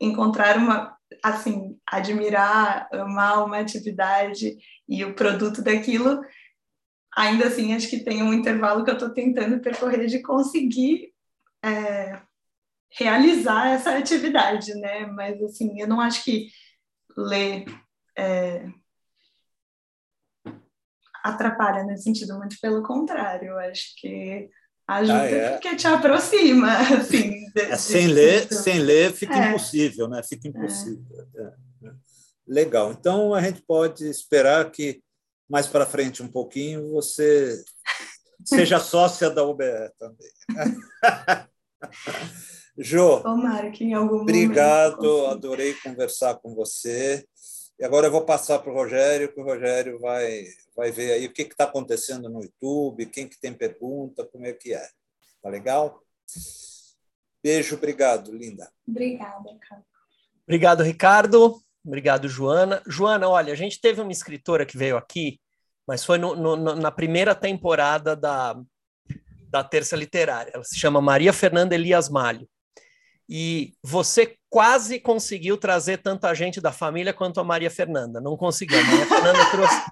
encontrar 0.01 0.59
uma, 0.59 0.97
assim, 1.23 1.79
admirar, 1.87 2.89
amar 2.93 3.45
uma 3.45 3.59
atividade 3.59 4.59
e 4.89 5.05
o 5.05 5.15
produto 5.15 5.63
daquilo, 5.63 6.21
ainda 7.17 7.47
assim, 7.47 7.75
acho 7.75 7.89
que 7.89 8.05
tem 8.05 8.23
um 8.23 8.33
intervalo 8.33 8.85
que 8.85 8.91
eu 8.91 8.95
estou 8.95 9.11
tentando 9.11 9.61
percorrer 9.61 10.07
de 10.07 10.21
conseguir 10.21 11.13
é, 11.63 12.21
realizar 12.93 13.71
essa 13.71 13.97
atividade, 13.97 14.75
né? 14.75 15.07
Mas, 15.07 15.41
assim, 15.43 15.81
eu 15.81 15.87
não 15.87 16.01
acho 16.01 16.25
que 16.25 16.49
ler 17.17 17.65
é, 18.17 18.67
atrapalha 21.23 21.85
nesse 21.85 22.05
sentido, 22.05 22.39
muito 22.39 22.57
pelo 22.61 22.83
contrário, 22.83 23.51
eu 23.51 23.59
acho 23.59 23.95
que 23.97 24.49
ajuda 24.87 25.23
ah, 25.23 25.31
é. 25.31 25.51
porque 25.53 25.77
te 25.77 25.87
aproxima, 25.87 26.73
assim. 26.99 27.47
De, 27.55 27.61
é, 27.61 27.77
sem 27.77 28.09
ler, 28.09 28.53
sem 28.53 28.81
ler 28.81 29.13
fica 29.13 29.35
é. 29.35 29.49
impossível, 29.49 30.09
né? 30.09 30.23
Fica 30.23 30.49
é. 30.49 30.51
impossível. 30.51 31.29
É? 31.37 31.53
Legal. 32.47 32.93
Então 32.93 33.35
a 33.35 33.41
gente 33.41 33.63
pode 33.63 34.09
esperar 34.09 34.71
que 34.71 35.03
mais 35.49 35.67
para 35.67 35.87
frente 35.87 36.23
um 36.23 36.29
pouquinho 36.29 36.91
você 36.91 37.63
seja 38.45 38.81
sócia 38.81 39.31
da 39.31 39.45
UBE 39.45 39.65
também. 39.99 40.31
Jô, 42.83 43.21
Tomara 43.21 43.71
que 43.71 43.85
em 43.85 43.93
algum 43.93 44.23
obrigado, 44.23 45.27
adorei 45.27 45.75
conversar 45.75 46.37
com 46.37 46.55
você. 46.55 47.27
E 47.79 47.85
agora 47.85 48.07
eu 48.07 48.11
vou 48.11 48.25
passar 48.25 48.59
para 48.59 48.73
o 48.73 48.75
Rogério, 48.75 49.31
que 49.31 49.39
o 49.39 49.45
Rogério 49.45 49.99
vai, 49.99 50.47
vai 50.75 50.91
ver 50.91 51.13
aí 51.13 51.27
o 51.27 51.33
que 51.33 51.43
está 51.43 51.65
acontecendo 51.65 52.31
no 52.31 52.43
YouTube, 52.43 53.05
quem 53.07 53.29
que 53.29 53.39
tem 53.39 53.53
pergunta, 53.53 54.25
como 54.25 54.47
é 54.47 54.55
que 54.55 54.73
é. 54.73 54.89
Tá 55.43 55.51
legal? 55.51 56.03
Beijo, 57.43 57.77
obrigado, 57.77 58.33
linda. 58.33 58.71
Obrigada, 58.89 59.59
cara. 59.69 59.85
Obrigado, 60.45 60.83
Ricardo. 60.83 61.61
Obrigado, 61.85 62.29
Joana. 62.29 62.83
Joana, 62.87 63.29
olha, 63.29 63.53
a 63.53 63.57
gente 63.57 63.79
teve 63.79 64.01
uma 64.01 64.13
escritora 64.13 64.65
que 64.65 64.79
veio 64.79 64.97
aqui, 64.97 65.39
mas 65.87 66.03
foi 66.03 66.17
no, 66.17 66.35
no, 66.35 66.57
na 66.57 66.91
primeira 66.91 67.35
temporada 67.35 68.17
da, 68.17 68.59
da 69.51 69.63
Terça 69.63 69.97
Literária. 69.97 70.51
Ela 70.55 70.65
se 70.65 70.79
chama 70.79 71.01
Maria 71.01 71.33
Fernanda 71.33 71.75
Elias 71.75 72.09
Malho. 72.09 72.49
E 73.33 73.75
você 73.81 74.37
quase 74.49 74.99
conseguiu 74.99 75.57
trazer 75.57 75.99
tanta 75.99 76.35
gente 76.35 76.61
da 76.61 76.73
família 76.73 77.15
quanto 77.15 77.39
a 77.39 77.45
Maria 77.45 77.71
Fernanda. 77.71 78.21
Não 78.21 78.37
conseguiu. 78.37 78.81
A 78.81 78.83
Maria 78.83 79.07
Fernanda 79.07 79.51
trouxe. 79.53 79.83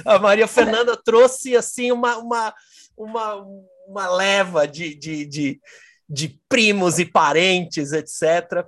a 0.06 0.18
Maria 0.18 0.48
Fernanda 0.48 0.96
trouxe 0.96 1.54
assim 1.54 1.92
uma, 1.92 2.16
uma, 2.16 2.54
uma, 2.96 3.46
uma 3.86 4.08
leva 4.08 4.66
de, 4.66 4.94
de, 4.94 5.26
de, 5.26 5.60
de 6.08 6.40
primos 6.48 6.98
e 6.98 7.04
parentes, 7.04 7.92
etc. 7.92 8.66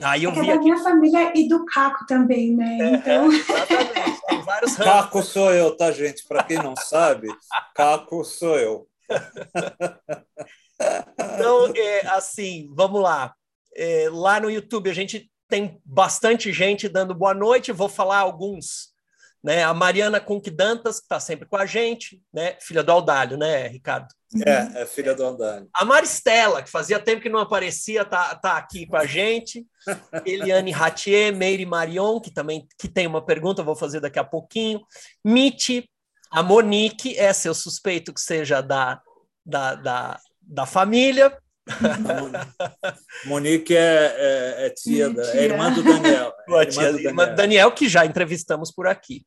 Aí 0.00 0.22
eu 0.22 0.30
é 0.30 0.34
vi 0.34 0.46
da 0.46 0.54
aqui... 0.54 0.62
minha 0.62 0.78
família 0.78 1.32
e 1.34 1.48
do 1.48 1.64
Caco 1.64 2.06
também, 2.06 2.54
né? 2.54 2.78
É, 2.80 2.94
então... 2.94 3.32
exatamente. 3.32 4.20
Tem 4.28 4.42
vários 4.42 4.76
Caco 4.78 5.24
sou 5.24 5.52
eu, 5.52 5.76
tá, 5.76 5.90
gente? 5.90 6.24
Para 6.28 6.44
quem 6.44 6.58
não 6.58 6.76
sabe, 6.76 7.26
Caco 7.74 8.24
sou 8.24 8.56
eu. 8.56 8.86
Então, 11.18 11.72
é, 11.74 12.06
assim, 12.08 12.68
vamos 12.74 13.00
lá. 13.02 13.34
É, 13.74 14.08
lá 14.10 14.40
no 14.40 14.50
YouTube 14.50 14.90
a 14.90 14.94
gente 14.94 15.30
tem 15.48 15.80
bastante 15.84 16.52
gente 16.52 16.88
dando 16.88 17.14
boa 17.14 17.34
noite. 17.34 17.72
Vou 17.72 17.88
falar 17.88 18.18
alguns. 18.18 18.94
Né? 19.42 19.62
A 19.62 19.72
Mariana 19.72 20.20
Conquidantas, 20.20 20.98
que 20.98 21.04
está 21.04 21.20
sempre 21.20 21.46
com 21.46 21.56
a 21.56 21.66
gente, 21.66 22.20
né? 22.32 22.56
filha 22.60 22.82
do 22.82 22.90
Aldalho, 22.90 23.36
né, 23.36 23.68
Ricardo? 23.68 24.08
É, 24.44 24.82
é 24.82 24.86
filha 24.86 25.14
do 25.14 25.24
Aldalho. 25.24 25.68
A 25.72 25.84
Maristela, 25.84 26.62
que 26.62 26.70
fazia 26.70 26.98
tempo 26.98 27.22
que 27.22 27.28
não 27.28 27.38
aparecia, 27.38 28.04
tá, 28.04 28.34
tá 28.34 28.56
aqui 28.56 28.86
com 28.86 28.96
a 28.96 29.06
gente. 29.06 29.64
Eliane 30.26 30.72
Ratier, 30.72 31.34
Meire 31.34 31.64
Marion, 31.64 32.20
que 32.20 32.32
também 32.32 32.66
que 32.78 32.88
tem 32.88 33.06
uma 33.06 33.24
pergunta, 33.24 33.62
vou 33.62 33.76
fazer 33.76 34.00
daqui 34.00 34.18
a 34.18 34.24
pouquinho. 34.24 34.80
Miti, 35.24 35.88
a 36.30 36.42
Monique, 36.42 37.16
essa 37.16 37.46
eu 37.46 37.54
suspeito 37.54 38.12
que 38.12 38.20
seja 38.20 38.60
da, 38.60 39.00
da, 39.44 39.74
da, 39.76 40.20
da 40.46 40.64
família. 40.66 41.36
Monique 43.26 43.76
é, 43.76 43.80
é, 43.80 44.66
é 44.66 44.70
tia, 44.70 45.10
da, 45.10 45.22
é 45.36 45.44
irmã 45.44 45.72
do 45.72 45.82
Daniel. 45.82 46.32
É 46.32 46.50
irmã, 46.50 46.66
tia, 46.66 46.82
do 46.82 46.92
Daniel. 46.92 47.10
irmã 47.10 47.26
do 47.26 47.34
Daniel, 47.34 47.72
que 47.72 47.88
já 47.88 48.06
entrevistamos 48.06 48.70
por 48.70 48.86
aqui. 48.86 49.26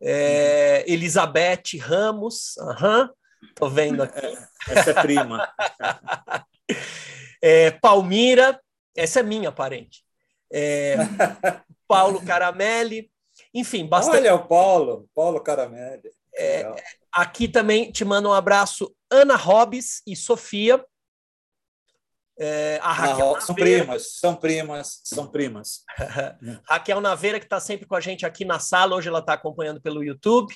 É, 0.00 0.84
Elizabeth 0.90 1.78
Ramos, 1.78 2.56
aham, 2.58 3.10
tô 3.54 3.68
vendo 3.68 4.02
aqui. 4.02 4.26
É, 4.26 4.48
essa 4.70 4.90
é 4.90 4.94
prima. 4.94 5.48
é, 7.42 7.70
Palmira, 7.72 8.58
essa 8.96 9.20
é 9.20 9.22
minha 9.22 9.52
parente. 9.52 10.02
é, 10.52 10.96
Paulo 11.86 12.24
Caramelli, 12.24 13.10
enfim, 13.52 13.86
bastante. 13.86 14.16
Olha 14.16 14.34
o 14.34 14.46
Paulo, 14.46 15.08
Paulo 15.14 15.40
Caramelli. 15.40 16.10
É, 16.34 16.66
aqui 17.12 17.46
também 17.46 17.92
te 17.92 18.04
mando 18.04 18.30
um 18.30 18.32
abraço, 18.32 18.94
Ana 19.12 19.36
Robes 19.36 20.02
e 20.06 20.16
Sofia. 20.16 20.84
É, 22.38 22.80
a 22.82 22.92
Raquel 22.92 23.40
são 23.40 23.54
primas, 23.54 24.18
são 24.18 24.34
primas, 24.34 25.00
são 25.04 25.26
primas. 25.26 25.84
Raquel 26.66 27.00
Naveira, 27.00 27.38
que 27.38 27.44
está 27.44 27.60
sempre 27.60 27.86
com 27.86 27.94
a 27.94 28.00
gente 28.00 28.24
aqui 28.24 28.44
na 28.44 28.58
sala, 28.58 28.96
hoje 28.96 29.08
ela 29.08 29.18
está 29.18 29.34
acompanhando 29.34 29.80
pelo 29.80 30.02
YouTube. 30.02 30.52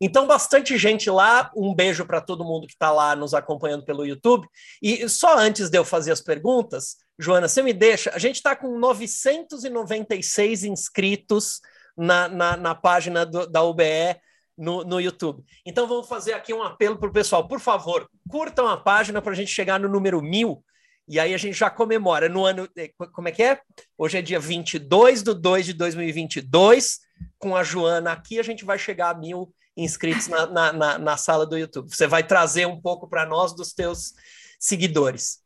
Então, 0.00 0.26
bastante 0.26 0.76
gente 0.76 1.08
lá. 1.10 1.50
Um 1.56 1.74
beijo 1.74 2.04
para 2.04 2.20
todo 2.20 2.44
mundo 2.44 2.66
que 2.66 2.72
está 2.72 2.90
lá 2.90 3.16
nos 3.16 3.32
acompanhando 3.32 3.84
pelo 3.84 4.04
YouTube. 4.04 4.46
E 4.82 5.08
só 5.08 5.36
antes 5.38 5.70
de 5.70 5.78
eu 5.78 5.84
fazer 5.84 6.12
as 6.12 6.20
perguntas, 6.20 6.96
Joana, 7.18 7.48
você 7.48 7.62
me 7.62 7.72
deixa. 7.72 8.10
A 8.14 8.18
gente 8.18 8.36
está 8.36 8.54
com 8.54 8.78
996 8.78 10.64
inscritos 10.64 11.60
na, 11.96 12.28
na, 12.28 12.56
na 12.56 12.74
página 12.74 13.24
do, 13.24 13.46
da 13.46 13.62
UBE 13.62 14.20
no, 14.58 14.82
no 14.84 15.00
YouTube. 15.00 15.44
Então, 15.64 15.86
vamos 15.86 16.08
fazer 16.08 16.32
aqui 16.32 16.52
um 16.52 16.62
apelo 16.62 16.98
para 16.98 17.08
o 17.08 17.12
pessoal. 17.12 17.46
Por 17.46 17.60
favor, 17.60 18.08
curtam 18.28 18.66
a 18.66 18.76
página 18.76 19.22
para 19.22 19.32
a 19.32 19.36
gente 19.36 19.50
chegar 19.50 19.78
no 19.78 19.88
número 19.88 20.20
mil 20.20 20.62
e 21.08 21.18
aí 21.18 21.32
a 21.32 21.38
gente 21.38 21.56
já 21.56 21.70
comemora 21.70 22.28
no 22.28 22.44
ano. 22.44 22.68
Eh, 22.76 22.90
como 23.12 23.28
é 23.28 23.32
que 23.32 23.42
é? 23.42 23.58
Hoje 23.96 24.18
é 24.18 24.22
dia 24.22 24.38
22 24.38 25.22
de 25.22 25.32
2 25.32 25.66
de 25.66 25.72
2022. 25.72 27.00
Com 27.38 27.56
a 27.56 27.64
Joana 27.64 28.12
aqui, 28.12 28.38
a 28.38 28.42
gente 28.42 28.64
vai 28.64 28.78
chegar 28.78 29.10
a 29.10 29.18
mil 29.18 29.52
inscritos 29.74 30.28
na, 30.28 30.46
na, 30.46 30.72
na, 30.72 30.98
na 30.98 31.16
sala 31.16 31.46
do 31.46 31.56
YouTube. 31.56 31.88
Você 31.88 32.06
vai 32.06 32.22
trazer 32.22 32.66
um 32.66 32.78
pouco 32.78 33.08
para 33.08 33.24
nós 33.24 33.54
dos 33.54 33.72
teus 33.72 34.12
seguidores. 34.60 35.38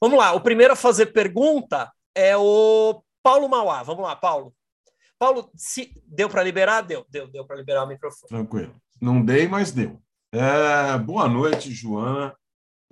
Vamos 0.00 0.18
lá, 0.18 0.32
o 0.32 0.40
primeiro 0.40 0.72
a 0.72 0.76
fazer 0.76 1.06
pergunta 1.06 1.92
é 2.14 2.36
o 2.36 3.00
Paulo 3.22 3.48
Mauá. 3.48 3.84
Vamos 3.84 4.02
lá, 4.02 4.16
Paulo. 4.16 4.52
Paulo, 5.24 5.50
se 5.56 5.90
deu 6.06 6.28
para 6.28 6.42
liberar? 6.42 6.82
Deu, 6.82 7.06
deu, 7.08 7.26
deu 7.26 7.46
para 7.46 7.56
liberar 7.56 7.84
o 7.84 7.88
microfone. 7.88 8.28
Tranquilo. 8.28 8.74
Não 9.00 9.24
dei, 9.24 9.48
mas 9.48 9.72
deu. 9.72 9.98
É, 10.30 10.98
boa 10.98 11.26
noite, 11.26 11.72
Joana. 11.72 12.36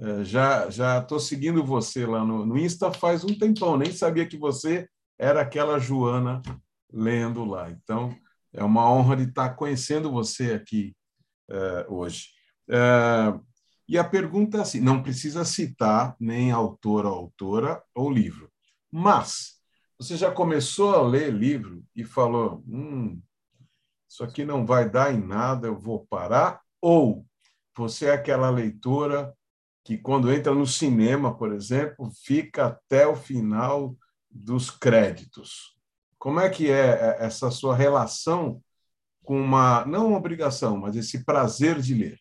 É, 0.01 0.25
já 0.25 0.71
já 0.71 0.99
estou 0.99 1.21
seguindo 1.21 1.63
você 1.63 2.07
lá 2.07 2.25
no, 2.25 2.47
no 2.47 2.57
Insta 2.57 2.91
faz 2.91 3.23
um 3.23 3.39
tempão, 3.39 3.77
nem 3.77 3.93
sabia 3.93 4.27
que 4.27 4.39
você 4.39 4.89
era 5.19 5.43
aquela 5.43 5.79
Joana 5.79 6.41
lendo 6.91 7.45
lá. 7.45 7.71
Então, 7.71 8.17
é 8.51 8.65
uma 8.65 8.91
honra 8.91 9.15
de 9.15 9.25
estar 9.25 9.51
conhecendo 9.51 10.11
você 10.11 10.55
aqui 10.55 10.97
é, 11.51 11.87
hoje. 11.87 12.29
É, 12.67 13.39
e 13.87 13.99
a 13.99 14.05
pergunta 14.05 14.57
é 14.57 14.61
assim: 14.63 14.81
não 14.81 15.03
precisa 15.03 15.45
citar 15.45 16.17
nem 16.19 16.51
autor 16.51 17.05
ou 17.05 17.13
autora 17.13 17.83
ou 17.95 18.11
livro, 18.11 18.51
mas 18.91 19.62
você 20.03 20.17
já 20.17 20.33
começou 20.33 20.95
a 20.95 21.03
ler 21.03 21.33
livro 21.33 21.85
e 21.95 22.05
falou: 22.05 22.63
hum, 22.67 23.21
isso 24.09 24.25
aqui 24.25 24.45
não 24.45 24.67
vai 24.67 24.91
dar 24.91 25.15
em 25.15 25.21
nada, 25.25 25.69
eu 25.69 25.79
vou 25.79 26.05
parar? 26.07 26.61
Ou 26.81 27.25
você 27.77 28.07
é 28.07 28.13
aquela 28.13 28.51
leitora 28.51 29.33
que 29.85 29.97
quando 29.97 30.33
entra 30.33 30.53
no 30.53 30.67
cinema, 30.67 31.37
por 31.37 31.53
exemplo, 31.53 32.11
fica 32.25 32.67
até 32.67 33.07
o 33.07 33.15
final 33.15 33.97
dos 34.29 34.71
créditos. 34.71 35.77
Como 36.19 36.41
é 36.41 36.51
que 36.51 36.71
é, 36.71 36.91
é 36.91 37.17
essa 37.21 37.51
sua 37.51 37.77
relação 37.77 38.61
com 39.25 39.41
uma 39.41 39.85
não 39.87 40.09
uma 40.09 40.19
obrigação, 40.19 40.77
mas 40.77 40.97
esse 40.97 41.25
prazer 41.25 41.81
de 41.81 41.95
ler? 41.95 42.19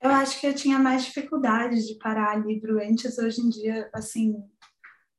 Eu 0.00 0.10
acho 0.10 0.40
que 0.40 0.46
eu 0.48 0.54
tinha 0.54 0.80
mais 0.80 1.04
dificuldade 1.04 1.86
de 1.86 1.96
parar 1.98 2.44
livro 2.44 2.82
antes. 2.82 3.18
Hoje 3.18 3.40
em 3.40 3.48
dia, 3.48 3.88
assim, 3.94 4.34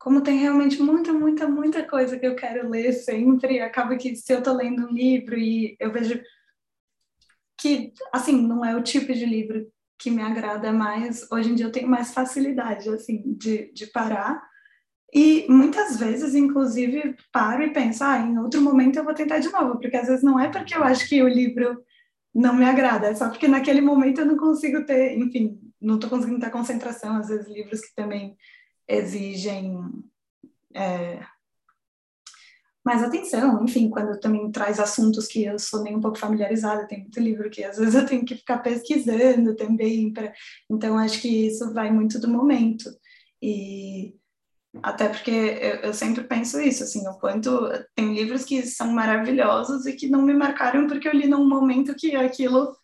como 0.04 0.22
tem 0.22 0.38
realmente 0.38 0.82
muita, 0.82 1.14
muita, 1.14 1.48
muita 1.48 1.88
coisa 1.88 2.20
que 2.20 2.28
eu 2.28 2.36
quero 2.36 2.70
ler 2.70 2.92
sempre, 2.92 3.62
acaba 3.62 3.96
que 3.96 4.14
se 4.18 4.34
eu 4.34 4.40
estou 4.40 4.54
lendo 4.54 4.86
um 4.86 4.92
livro 4.92 5.38
e 5.38 5.78
eu 5.80 5.94
vejo 5.94 6.22
que, 7.58 7.94
assim, 8.12 8.46
não 8.46 8.66
é 8.66 8.76
o 8.76 8.84
tipo 8.84 9.14
de 9.14 9.26
livro 9.26 9.66
que 9.98 10.12
me 10.12 10.22
agrada 10.22 10.74
mais. 10.74 11.26
Hoje 11.32 11.52
em 11.52 11.56
dia 11.56 11.68
eu 11.68 11.72
tenho 11.72 11.88
mais 11.88 12.14
facilidade, 12.14 12.90
assim, 12.90 13.24
de, 13.38 13.72
de 13.72 13.88
parar. 13.88 14.44
E 15.14 15.46
muitas 15.48 15.98
vezes, 15.98 16.36
inclusive, 16.36 17.16
paro 17.32 17.64
e 17.64 17.72
penso, 17.72 18.04
ah, 18.04 18.18
em 18.18 18.38
outro 18.38 18.62
momento 18.62 18.98
eu 18.98 19.06
vou 19.06 19.14
tentar 19.14 19.40
de 19.40 19.50
novo, 19.54 19.80
porque 19.80 19.96
às 19.96 20.08
vezes 20.08 20.22
não 20.22 20.38
é 20.38 20.50
porque 20.50 20.76
eu 20.76 20.84
acho 20.84 21.08
que 21.08 21.24
o 21.24 21.30
livro 21.30 21.82
não 22.36 22.54
me 22.54 22.66
agrada, 22.66 23.08
é 23.08 23.16
só 23.16 23.30
porque 23.30 23.48
naquele 23.48 23.80
momento 23.80 24.20
eu 24.20 24.26
não 24.26 24.36
consigo 24.36 24.86
ter, 24.86 25.18
enfim, 25.18 25.62
não 25.80 25.96
estou 25.96 26.10
conseguindo 26.10 26.42
ter 26.42 26.50
concentração. 26.50 27.16
Às 27.16 27.30
vezes, 27.30 27.48
livros 27.48 27.80
que 27.80 27.96
também 27.96 28.36
exigem 28.88 29.80
é, 30.74 31.26
mais 32.84 33.02
atenção, 33.02 33.64
enfim, 33.64 33.90
quando 33.90 34.20
também 34.20 34.52
traz 34.52 34.80
assuntos 34.80 35.28
que 35.28 35.46
eu 35.46 35.58
sou 35.58 35.82
nem 35.84 35.96
um 35.96 36.02
pouco 36.02 36.18
familiarizada, 36.18 36.88
tem 36.88 37.02
muito 37.02 37.20
livro 37.20 37.50
que 37.50 37.64
às 37.64 37.78
vezes 37.80 37.96
eu 37.96 38.06
tenho 38.06 38.26
que 38.26 38.36
ficar 38.36 38.60
pesquisando 38.60 39.56
também, 39.56 40.12
pra... 40.12 40.34
então 40.70 40.98
acho 40.98 41.22
que 41.22 41.48
isso 41.48 41.74
vai 41.74 41.92
muito 41.92 42.20
do 42.20 42.28
momento, 42.28 42.90
e 43.42 44.16
até 44.82 45.08
porque 45.08 45.32
eu, 45.32 45.76
eu, 45.82 45.94
sempre 45.94 46.24
penso 46.24 46.60
isso, 46.60 46.84
assim, 46.84 47.08
o 47.08 47.14
quanto 47.20 47.52
tem 47.96 48.14
livros 48.14 48.44
que 48.44 48.64
são 48.64 48.92
maravilhosos 48.92 49.86
e 49.86 49.94
que 49.94 50.10
não 50.10 50.22
me 50.24 50.34
marcaram 50.34 50.88
porque 50.88 51.08
eu 51.08 51.14
li 51.14 51.28
num 51.28 51.48
momento 51.48 51.96
que 51.96 52.16
aquilo 52.16 52.76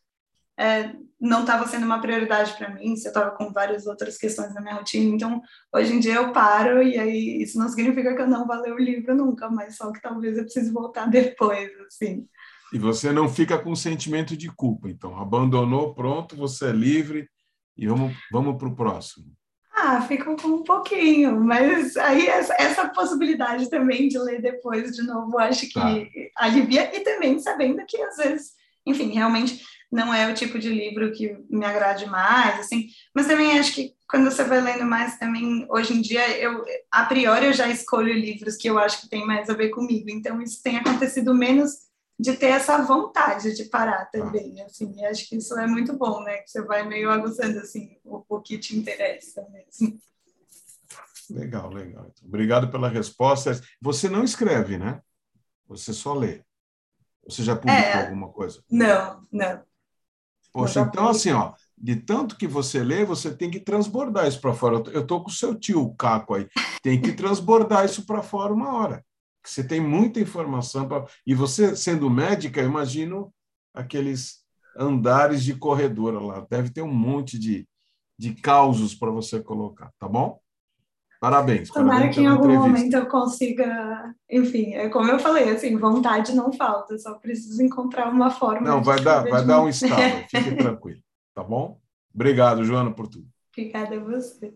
é, 0.60 0.94
não 1.20 1.42
estava 1.42 1.66
sendo 1.68 1.86
uma 1.86 2.02
prioridade 2.02 2.54
para 2.58 2.74
mim, 2.74 2.96
se 2.96 3.08
eu 3.08 3.12
estava 3.12 3.32
com 3.32 3.52
várias 3.52 3.88
outras 3.88 4.18
questões 4.18 4.54
na 4.54 4.62
minha 4.62 4.76
rotina. 4.76 5.16
Então, 5.16 5.42
hoje 5.74 5.94
em 5.94 6.00
dia 6.00 6.16
eu 6.16 6.34
paro 6.34 6.84
e 6.84 7.00
aí 7.00 7.42
isso 7.42 7.58
não 7.58 7.70
significa 7.70 8.14
que 8.14 8.22
eu 8.22 8.28
não 8.28 8.46
vou 8.46 8.58
ler 8.58 8.74
o 8.74 8.78
livro 8.78 9.16
nunca, 9.16 9.50
mas 9.50 9.78
só 9.78 9.92
que 9.92 10.02
talvez 10.02 10.38
eu 10.38 10.44
precise 10.44 10.72
voltar 10.72 11.08
depois, 11.10 11.70
assim. 11.88 12.28
E 12.74 12.78
você 12.78 13.12
não 13.12 13.28
fica 13.28 13.58
com 13.58 13.74
sentimento 13.76 14.36
de 14.36 14.50
culpa, 14.50 14.90
então 14.90 15.18
abandonou, 15.18 15.96
pronto, 15.96 16.36
você 16.36 16.68
é 16.68 16.72
livre 16.72 17.28
e 17.76 17.88
vamos 17.88 18.16
vamos 18.32 18.58
para 18.58 18.68
o 18.68 18.76
próximo. 18.76 19.28
Ah, 19.74 20.02
fico 20.02 20.36
com 20.36 20.48
um 20.50 20.64
pouquinho, 20.64 21.40
mas 21.40 21.96
aí 21.96 22.28
essa, 22.28 22.54
essa, 22.60 22.90
possibilidade 22.90 23.70
também 23.70 24.10
de 24.10 24.20
ler 24.20 24.42
depois 24.42 24.92
de 24.92 25.04
novo, 25.04 25.40
acho 25.40 25.68
que 25.68 25.74
tá. 25.74 25.88
alivia 26.36 26.94
e 26.96 27.00
também 27.00 27.40
sabendo 27.40 27.82
que 27.88 28.00
às 28.02 28.18
vezes, 28.18 28.52
enfim, 28.86 29.10
realmente 29.12 29.64
não 29.92 30.14
é 30.14 30.32
o 30.32 30.36
tipo 30.36 30.60
de 30.60 30.70
livro 30.70 31.12
que 31.12 31.38
me 31.50 31.66
agrade 31.66 32.06
mais, 32.06 32.60
assim, 32.60 32.90
mas 33.14 33.28
também 33.28 33.58
acho 33.58 33.74
que 33.74 33.96
quando 34.08 34.30
você 34.30 34.44
vai 34.44 34.62
lendo 34.62 34.86
mais 34.86 35.18
também, 35.18 35.66
hoje 35.70 35.94
em 35.94 36.02
dia, 36.02 36.38
eu, 36.38 36.64
a 36.92 37.06
priori, 37.06 37.46
eu 37.46 37.54
já 37.54 37.68
escolho 37.68 38.14
livros 38.14 38.56
que 38.56 38.70
eu 38.70 38.78
acho 38.80 39.02
que 39.02 39.10
tem 39.10 39.26
mais 39.26 39.50
a 39.50 39.54
ver 39.54 39.70
comigo, 39.70 40.10
então 40.10 40.42
isso 40.42 40.62
tem 40.64 40.78
acontecido 40.78 41.34
menos 41.34 41.90
de 42.20 42.34
ter 42.34 42.48
essa 42.48 42.78
vontade 42.84 43.56
de 43.56 43.66
parar 43.66 44.06
também, 44.12 44.62
assim, 44.62 44.94
e 44.98 45.06
acho 45.06 45.28
que 45.28 45.38
isso 45.38 45.58
é 45.58 45.66
muito 45.66 45.94
bom, 45.94 46.22
né, 46.24 46.38
que 46.38 46.50
você 46.50 46.62
vai 46.62 46.88
meio 46.88 47.10
aguçando, 47.10 47.60
assim, 47.60 47.98
o, 48.04 48.24
o 48.28 48.42
que 48.42 48.58
te 48.58 48.78
interessa 48.78 49.48
mesmo. 49.52 50.00
Legal, 51.30 51.72
legal. 51.72 52.12
Obrigado 52.24 52.72
pela 52.72 52.90
resposta. 52.90 53.52
Você 53.80 54.10
não 54.10 54.24
escreve, 54.24 54.80
né? 54.80 55.00
Você 55.68 55.94
só 55.94 56.14
lê. 56.16 56.44
Você 57.24 57.44
já 57.44 57.56
publicou 57.56 57.84
é, 57.84 58.06
alguma 58.06 58.30
coisa? 58.30 58.64
Não, 58.70 59.24
não. 59.32 59.64
Poxa, 60.52 60.82
então 60.82 61.08
assim, 61.08 61.32
ó, 61.32 61.54
de 61.78 61.96
tanto 61.96 62.36
que 62.36 62.48
você 62.48 62.84
lê, 62.84 63.06
você 63.06 63.34
tem 63.34 63.50
que 63.50 63.60
transbordar 63.60 64.28
isso 64.28 64.42
para 64.42 64.54
fora. 64.54 64.84
Eu 64.92 65.06
tô 65.06 65.22
com 65.22 65.30
o 65.30 65.34
seu 65.34 65.56
tio, 65.56 65.82
o 65.82 65.96
Caco 65.96 66.34
aí. 66.34 66.48
Tem 66.82 67.02
que 67.02 67.14
transbordar 67.14 67.86
isso 67.86 68.06
para 68.06 68.22
fora 68.22 68.54
uma 68.54 68.74
hora. 68.74 69.06
Você 69.46 69.64
tem 69.64 69.80
muita 69.80 70.20
informação 70.20 70.88
pra... 70.88 71.06
e 71.26 71.34
você 71.34 71.76
sendo 71.76 72.10
médica, 72.10 72.62
imagino 72.62 73.34
aqueles 73.74 74.44
andares 74.78 75.44
de 75.44 75.56
corredor 75.56 76.22
lá. 76.22 76.46
Deve 76.50 76.70
ter 76.70 76.82
um 76.82 76.94
monte 76.94 77.40
de, 77.40 77.68
de 78.18 78.34
causos 78.34 78.94
para 78.94 79.10
você 79.10 79.42
colocar, 79.42 79.92
tá 79.98 80.08
bom? 80.08 80.40
Parabéns. 81.20 81.70
Tomara 81.70 81.92
parabéns 81.92 82.16
que 82.16 82.22
em 82.22 82.28
algum 82.28 82.46
entrevista. 82.46 82.70
momento 82.70 82.94
eu 82.94 83.06
consiga, 83.08 84.16
enfim, 84.30 84.74
é 84.74 84.88
como 84.88 85.12
eu 85.12 85.20
falei, 85.20 85.50
assim, 85.50 85.76
vontade 85.78 86.34
não 86.34 86.54
falta, 86.54 86.98
só 86.98 87.16
preciso 87.16 87.62
encontrar 87.62 88.10
uma 88.10 88.32
forma. 88.32 88.62
Não, 88.62 88.82
vai 88.82 89.02
dar, 89.02 89.28
vai 89.28 89.46
dar 89.46 89.62
um 89.62 89.68
estado, 89.68 89.92
fique 90.32 90.56
tranquilo, 90.56 91.02
tá 91.36 91.44
bom? 91.44 91.78
Obrigado, 92.16 92.64
Joana, 92.64 92.92
por 92.92 93.08
tudo. 93.08 93.28
Obrigada 93.52 93.98
a 93.98 94.00
você. 94.00 94.54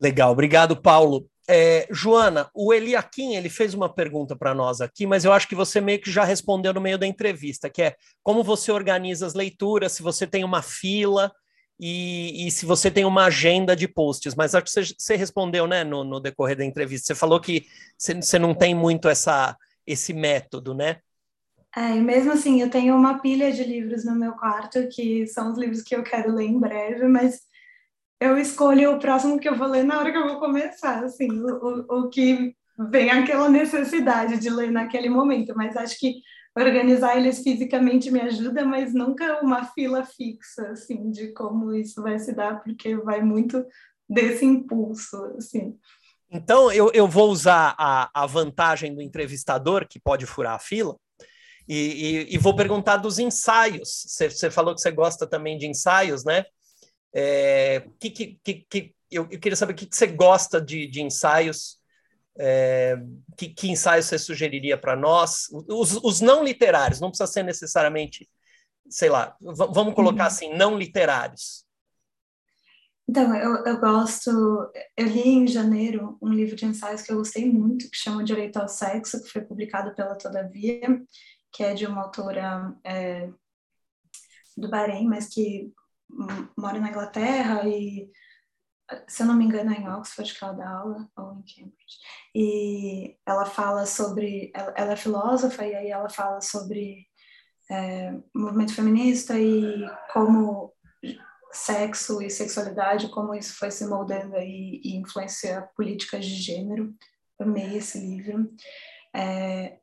Legal, 0.00 0.32
obrigado, 0.32 0.76
Paulo. 0.76 1.28
É, 1.48 1.86
Joana, 1.92 2.50
o 2.52 2.74
Eliakim 2.74 3.36
ele 3.36 3.48
fez 3.48 3.72
uma 3.72 3.88
pergunta 3.88 4.34
para 4.34 4.52
nós 4.52 4.80
aqui, 4.80 5.06
mas 5.06 5.24
eu 5.24 5.32
acho 5.32 5.46
que 5.46 5.54
você 5.54 5.80
meio 5.80 6.00
que 6.00 6.10
já 6.10 6.24
respondeu 6.24 6.74
no 6.74 6.80
meio 6.80 6.98
da 6.98 7.06
entrevista, 7.06 7.70
que 7.70 7.80
é 7.80 7.94
como 8.24 8.42
você 8.42 8.72
organiza 8.72 9.24
as 9.24 9.34
leituras, 9.34 9.92
se 9.92 10.02
você 10.02 10.26
tem 10.26 10.42
uma 10.42 10.62
fila, 10.62 11.30
e, 11.78 12.46
e, 12.46 12.50
se 12.50 12.64
você 12.64 12.90
tem 12.90 13.04
uma 13.04 13.26
agenda 13.26 13.76
de 13.76 13.86
posts, 13.86 14.34
mas 14.34 14.54
acho 14.54 14.64
que 14.64 14.70
você, 14.70 14.94
você 14.96 15.16
respondeu 15.16 15.66
né, 15.66 15.84
no, 15.84 16.04
no, 16.04 16.20
decorrer 16.20 16.56
da 16.56 16.64
entrevista. 16.64 17.06
Você 17.06 17.14
falou 17.14 17.38
que 17.38 17.66
você, 17.98 18.14
você 18.14 18.38
não 18.38 18.54
tem 18.54 18.74
muito 18.74 19.08
essa, 19.08 19.56
esse 19.86 20.14
método, 20.14 20.74
né? 20.74 20.96
É, 21.76 21.94
e 21.94 22.00
mesmo 22.00 22.32
assim, 22.32 22.62
eu 22.62 22.70
tenho 22.70 22.96
uma 22.96 23.18
pilha 23.18 23.52
de 23.52 23.62
livros 23.62 24.06
no 24.06 24.14
meu 24.14 24.32
quarto, 24.32 24.88
que 24.88 25.26
são 25.26 25.52
os 25.52 25.58
livros 25.58 25.82
que 25.82 25.94
eu 25.94 26.02
quero 26.02 26.34
ler 26.34 26.46
em 26.46 26.58
breve, 26.58 27.06
mas 27.06 27.42
eu 28.18 28.38
escolho 28.38 28.94
o 28.94 28.98
próximo 28.98 29.38
que 29.38 29.46
eu 29.46 29.54
vou 29.54 29.68
ler 29.68 29.84
na 29.84 29.98
hora 29.98 30.10
que 30.10 30.16
eu 30.16 30.26
vou 30.26 30.38
começar, 30.38 31.04
assim, 31.04 31.28
o, 31.30 31.84
o, 31.86 31.98
o 31.98 32.08
que 32.08 32.56
vem 32.88 33.10
aquela 33.10 33.50
necessidade 33.50 34.38
de 34.38 34.48
ler 34.48 34.70
naquele 34.70 35.10
momento, 35.10 35.54
mas 35.54 35.76
acho 35.76 35.98
que 35.98 36.14
organizar 36.56 37.16
eles 37.16 37.42
fisicamente 37.42 38.10
me 38.10 38.20
ajuda, 38.20 38.64
mas 38.64 38.94
nunca 38.94 39.40
uma 39.42 39.64
fila 39.66 40.04
fixa, 40.04 40.70
assim, 40.70 41.10
de 41.10 41.32
como 41.32 41.74
isso 41.74 42.02
vai 42.02 42.18
se 42.18 42.32
dar, 42.32 42.62
porque 42.62 42.96
vai 42.96 43.20
muito 43.20 43.64
desse 44.08 44.44
impulso, 44.44 45.16
assim. 45.36 45.76
Então, 46.30 46.72
eu, 46.72 46.90
eu 46.92 47.06
vou 47.06 47.30
usar 47.30 47.74
a, 47.78 48.10
a 48.12 48.26
vantagem 48.26 48.94
do 48.94 49.02
entrevistador, 49.02 49.86
que 49.86 50.00
pode 50.00 50.26
furar 50.26 50.54
a 50.54 50.58
fila, 50.58 50.96
e, 51.68 52.26
e, 52.30 52.34
e 52.34 52.38
vou 52.38 52.54
perguntar 52.54 52.96
dos 52.96 53.18
ensaios. 53.18 54.04
Você 54.06 54.50
falou 54.50 54.74
que 54.74 54.80
você 54.80 54.90
gosta 54.90 55.26
também 55.26 55.58
de 55.58 55.66
ensaios, 55.66 56.24
né? 56.24 56.44
É, 57.14 57.86
que, 57.98 58.10
que, 58.10 58.64
que, 58.68 58.94
eu, 59.10 59.26
eu, 59.30 59.38
queria 59.40 59.56
saber 59.56 59.72
o 59.72 59.76
que, 59.76 59.86
que 59.86 59.96
você 59.96 60.06
gosta 60.06 60.60
de, 60.60 60.86
de 60.86 61.02
ensaios, 61.02 61.78
é, 62.38 62.96
que, 63.36 63.48
que 63.48 63.70
ensaios 63.70 64.06
você 64.06 64.18
sugeriria 64.18 64.76
para 64.76 64.96
nós? 64.96 65.46
Os, 65.68 65.96
os, 66.02 66.20
não 66.20 66.44
literários, 66.44 67.00
não 67.00 67.08
precisa 67.08 67.26
ser 67.30 67.42
necessariamente, 67.42 68.28
sei 68.88 69.08
lá, 69.08 69.36
vamos 69.40 69.94
colocar 69.94 70.24
uhum. 70.24 70.28
assim, 70.28 70.54
não 70.54 70.78
literários. 70.78 71.64
Então, 73.08 73.34
eu, 73.36 73.64
eu 73.64 73.78
gosto. 73.78 74.30
Eu 74.96 75.06
li 75.06 75.28
em 75.28 75.46
janeiro 75.46 76.18
um 76.20 76.28
livro 76.28 76.56
de 76.56 76.66
ensaios 76.66 77.02
que 77.02 77.12
eu 77.12 77.18
gostei 77.18 77.50
muito, 77.50 77.88
que 77.88 77.96
chama 77.96 78.24
Direito 78.24 78.56
ao 78.56 78.68
Sexo, 78.68 79.22
que 79.22 79.30
foi 79.30 79.42
publicado 79.42 79.94
pela 79.94 80.16
Todavia, 80.16 81.00
que 81.52 81.62
é 81.62 81.72
de 81.72 81.86
uma 81.86 82.02
autora 82.02 82.74
é, 82.82 83.30
do 84.56 84.68
Bahrein, 84.68 85.06
mas 85.06 85.28
que 85.28 85.72
mora 86.56 86.80
na 86.80 86.88
Inglaterra 86.88 87.62
e, 87.68 88.10
se 89.08 89.22
eu 89.22 89.26
não 89.26 89.34
me 89.34 89.44
engano, 89.44 89.72
é 89.72 89.78
em 89.78 89.88
Oxford 89.88 90.32
que 90.32 90.44
ela 90.44 90.52
dá 90.52 90.68
aula, 90.68 91.08
ou 91.16 91.32
em 91.32 91.42
Cambridge. 91.42 91.98
E 92.34 93.16
ela 93.26 93.46
fala 93.46 93.86
sobre. 93.86 94.52
Ela, 94.54 94.74
ela 94.76 94.92
é 94.92 94.96
filósofa, 94.96 95.66
e 95.66 95.74
aí 95.74 95.90
ela 95.90 96.08
fala 96.08 96.40
sobre 96.40 97.06
é, 97.70 98.12
movimento 98.34 98.74
feminista 98.74 99.38
e 99.38 99.88
como 100.12 100.72
sexo 101.52 102.22
e 102.22 102.30
sexualidade, 102.30 103.08
como 103.08 103.34
isso 103.34 103.56
foi 103.56 103.70
se 103.70 103.86
moldando 103.86 104.36
e, 104.36 104.80
e 104.84 104.96
influencia 104.96 105.68
políticas 105.76 106.24
de 106.24 106.34
gênero. 106.34 106.94
Amei 107.40 107.76
esse 107.76 107.98
livro. 107.98 108.50
É, 109.14 109.78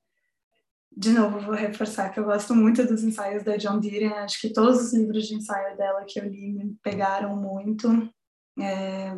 de 0.95 1.09
novo, 1.09 1.39
vou 1.39 1.55
reforçar 1.55 2.11
que 2.11 2.19
eu 2.19 2.25
gosto 2.25 2.53
muito 2.55 2.85
dos 2.85 3.03
ensaios 3.03 3.43
da 3.43 3.57
John 3.57 3.79
Deere. 3.79 4.05
Acho 4.05 4.39
que 4.39 4.53
todos 4.53 4.79
os 4.81 4.93
livros 4.93 5.27
de 5.27 5.35
ensaio 5.35 5.75
dela 5.75 6.05
que 6.07 6.19
eu 6.19 6.25
li 6.25 6.53
me 6.53 6.77
pegaram 6.83 7.35
muito. 7.35 8.12
É, 8.59 9.17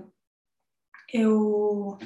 eu 1.13 1.97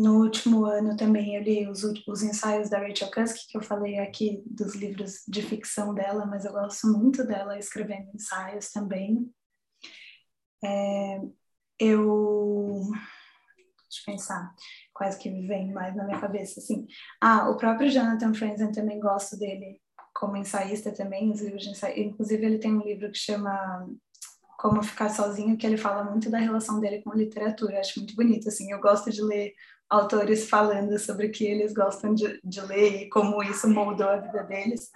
no 0.00 0.22
último 0.22 0.64
ano 0.64 0.96
também 0.96 1.36
eu 1.36 1.42
li 1.42 1.68
os, 1.68 1.84
os 1.84 2.22
ensaios 2.22 2.70
da 2.70 2.78
Rachel 2.78 3.10
Cusk, 3.10 3.36
que 3.50 3.58
eu 3.58 3.62
falei 3.62 3.98
aqui 3.98 4.42
dos 4.46 4.74
livros 4.74 5.22
de 5.28 5.42
ficção 5.42 5.92
dela, 5.94 6.24
mas 6.24 6.46
eu 6.46 6.52
gosto 6.52 6.86
muito 6.86 7.22
dela 7.22 7.58
escrevendo 7.58 8.10
ensaios 8.14 8.70
também. 8.70 9.30
É, 10.64 11.20
eu. 11.78 12.80
Deixa 13.90 14.02
eu 14.08 14.14
pensar 14.14 14.54
quais 14.94 15.16
que 15.16 15.28
vem 15.46 15.70
mais 15.72 15.94
na 15.94 16.04
minha 16.04 16.20
cabeça, 16.20 16.60
assim. 16.60 16.86
Ah, 17.20 17.50
o 17.50 17.58
próprio 17.58 17.90
Jonathan 17.90 18.32
Franzen 18.32 18.72
também 18.72 18.98
gosto 18.98 19.36
dele 19.38 19.82
como 20.14 20.36
ensaísta 20.36 20.92
também, 20.92 21.30
os 21.30 21.42
livros 21.42 21.62
de 21.62 21.70
ensaio. 21.70 21.98
Inclusive, 21.98 22.44
ele 22.46 22.58
tem 22.58 22.74
um 22.74 22.82
livro 22.82 23.10
que 23.10 23.18
chama 23.18 23.86
Como 24.60 24.82
Ficar 24.82 25.08
Sozinho, 25.08 25.56
que 25.56 25.66
ele 25.66 25.78
fala 25.78 26.04
muito 26.04 26.28
da 26.28 26.36
relação 26.36 26.78
dele 26.78 27.00
com 27.00 27.10
a 27.10 27.16
literatura. 27.16 27.80
Acho 27.80 27.98
muito 27.98 28.14
bonito, 28.14 28.46
assim. 28.46 28.70
Eu 28.70 28.78
gosto 28.78 29.10
de 29.10 29.22
ler 29.22 29.54
autores 29.88 30.50
falando 30.50 30.98
sobre 30.98 31.28
o 31.28 31.32
que 31.32 31.46
eles 31.46 31.72
gostam 31.72 32.14
de, 32.14 32.38
de 32.44 32.60
ler 32.60 33.02
e 33.02 33.08
como 33.08 33.42
isso 33.42 33.66
moldou 33.66 34.06
a 34.06 34.18
vida 34.18 34.42
deles. 34.42 34.92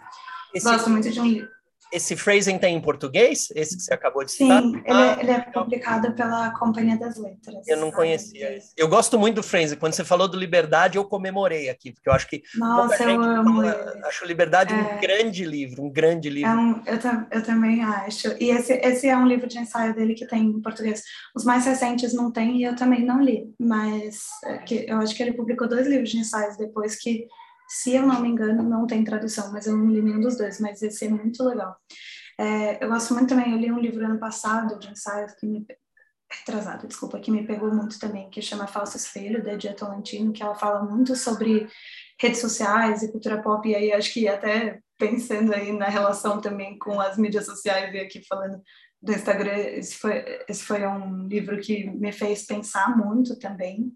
Esse, 0.55 0.67
gosto 0.67 0.91
muito 0.91 1.11
de 1.11 1.19
um 1.19 1.25
livro. 1.25 1.49
Esse 1.93 2.16
phrasing 2.16 2.59
tem 2.59 2.76
em 2.76 2.80
português? 2.80 3.49
Esse 3.55 3.76
que 3.76 3.82
você 3.82 3.95
acabou 3.95 4.24
de 4.24 4.32
citar? 4.32 4.62
Sim, 4.62 4.76
ele, 4.76 4.82
é, 4.87 4.93
ah, 4.93 5.16
é, 5.18 5.22
ele 5.22 5.30
é 5.30 5.41
publicado 5.41 6.12
pela 6.12 6.51
Companhia 6.59 6.99
das 6.99 7.16
Letras. 7.16 7.66
Eu 7.66 7.76
não 7.78 7.91
conhecia 7.91 8.57
esse. 8.57 8.72
Eu 8.76 8.89
gosto 8.89 9.18
muito 9.18 9.37
do 9.37 9.43
phrasing. 9.43 9.76
Quando 9.76 9.95
você 9.95 10.05
falou 10.05 10.28
do 10.28 10.39
Liberdade, 10.39 10.97
eu 10.97 11.05
comemorei 11.05 11.68
aqui, 11.68 11.93
porque 11.93 12.09
eu 12.09 12.12
acho 12.12 12.28
que... 12.28 12.43
Nossa, 12.57 13.03
eu 13.05 13.22
amo 13.22 13.62
fala, 13.62 14.01
Acho 14.07 14.26
Liberdade 14.26 14.72
é, 14.72 14.76
um 14.76 15.01
grande 15.01 15.45
livro, 15.45 15.82
um 15.85 15.91
grande 15.91 16.28
livro. 16.28 16.51
É 16.51 16.55
um, 16.55 16.82
eu, 16.87 16.99
eu 17.30 17.43
também 17.43 17.82
acho. 17.82 18.28
E 18.41 18.51
esse, 18.51 18.72
esse 18.74 19.09
é 19.09 19.16
um 19.16 19.26
livro 19.26 19.47
de 19.47 19.59
ensaio 19.59 19.95
dele 19.95 20.14
que 20.14 20.26
tem 20.26 20.43
em 20.43 20.61
português. 20.61 21.03
Os 21.35 21.45
mais 21.45 21.64
recentes 21.64 22.12
não 22.12 22.30
tem 22.30 22.59
e 22.59 22.64
eu 22.64 22.76
também 22.76 23.05
não 23.05 23.22
li, 23.22 23.53
mas 23.59 24.28
é 24.45 24.59
que, 24.59 24.87
eu 24.89 24.99
acho 24.99 25.14
que 25.14 25.22
ele 25.22 25.32
publicou 25.32 25.68
dois 25.68 25.87
livros 25.87 26.11
de 26.11 26.18
ensaios 26.18 26.57
depois 26.57 26.97
que 26.97 27.26
se 27.69 27.95
eu 27.95 28.07
não 28.07 28.21
me 28.21 28.29
engano, 28.29 28.62
não 28.62 28.87
tem 28.87 29.05
tradução, 29.05 29.53
mas 29.53 29.67
eu 29.67 29.77
não 29.77 29.91
li 29.91 30.03
nenhum 30.03 30.21
dos 30.21 30.37
dois, 30.37 30.61
mas 30.61 30.83
esse 30.83 31.07
é 31.07 31.09
muito 31.09 31.43
legal. 31.45 31.77
É, 32.39 32.85
eu 32.85 32.89
gosto 32.89 33.15
muito 33.15 33.29
também, 33.29 33.53
eu 33.53 33.59
li 33.59 33.71
um 33.71 33.79
livro 33.79 34.05
ano 34.05 34.19
passado 34.19 34.79
de 34.79 34.91
ensaios 34.91 35.33
que 35.35 35.47
me 35.47 35.67
retrasado, 36.31 36.89
desculpa, 36.89 37.21
que 37.21 37.31
me 37.31 37.47
pegou 37.47 37.73
muito 37.73 37.99
também, 37.99 38.29
que 38.31 38.43
chama 38.43 38.67
Falso 38.67 38.97
Espelho, 38.97 39.45
da 39.45 39.55
Dia 39.55 39.75
Tolentino, 39.75 40.33
que 40.33 40.43
ela 40.43 40.55
fala 40.55 40.83
muito 40.83 41.15
sobre 41.15 41.69
redes 42.21 42.41
sociais 42.41 43.03
e 43.03 43.12
cultura 43.12 43.41
pop, 43.43 43.69
e 43.69 43.75
aí 43.75 43.93
acho 43.93 44.12
que 44.12 44.27
até 44.27 44.81
pensando 44.99 45.53
aí 45.55 45.73
na 45.73 45.89
relação 45.89 46.41
também 46.41 46.79
com 46.79 47.01
as 47.01 47.17
mídias 47.17 47.47
sociais 47.47 47.93
e 47.95 47.99
aqui 47.99 48.23
falando 48.27 48.61
do 49.03 49.12
Instagram, 49.12 49.57
esse 49.57 49.97
foi, 49.97 50.25
esse 50.49 50.65
foi 50.65 50.87
um 50.87 51.27
livro 51.27 51.61
que 51.61 51.91
me 51.91 52.11
fez 52.11 52.47
pensar 52.47 52.97
muito 52.97 53.39
também. 53.39 53.93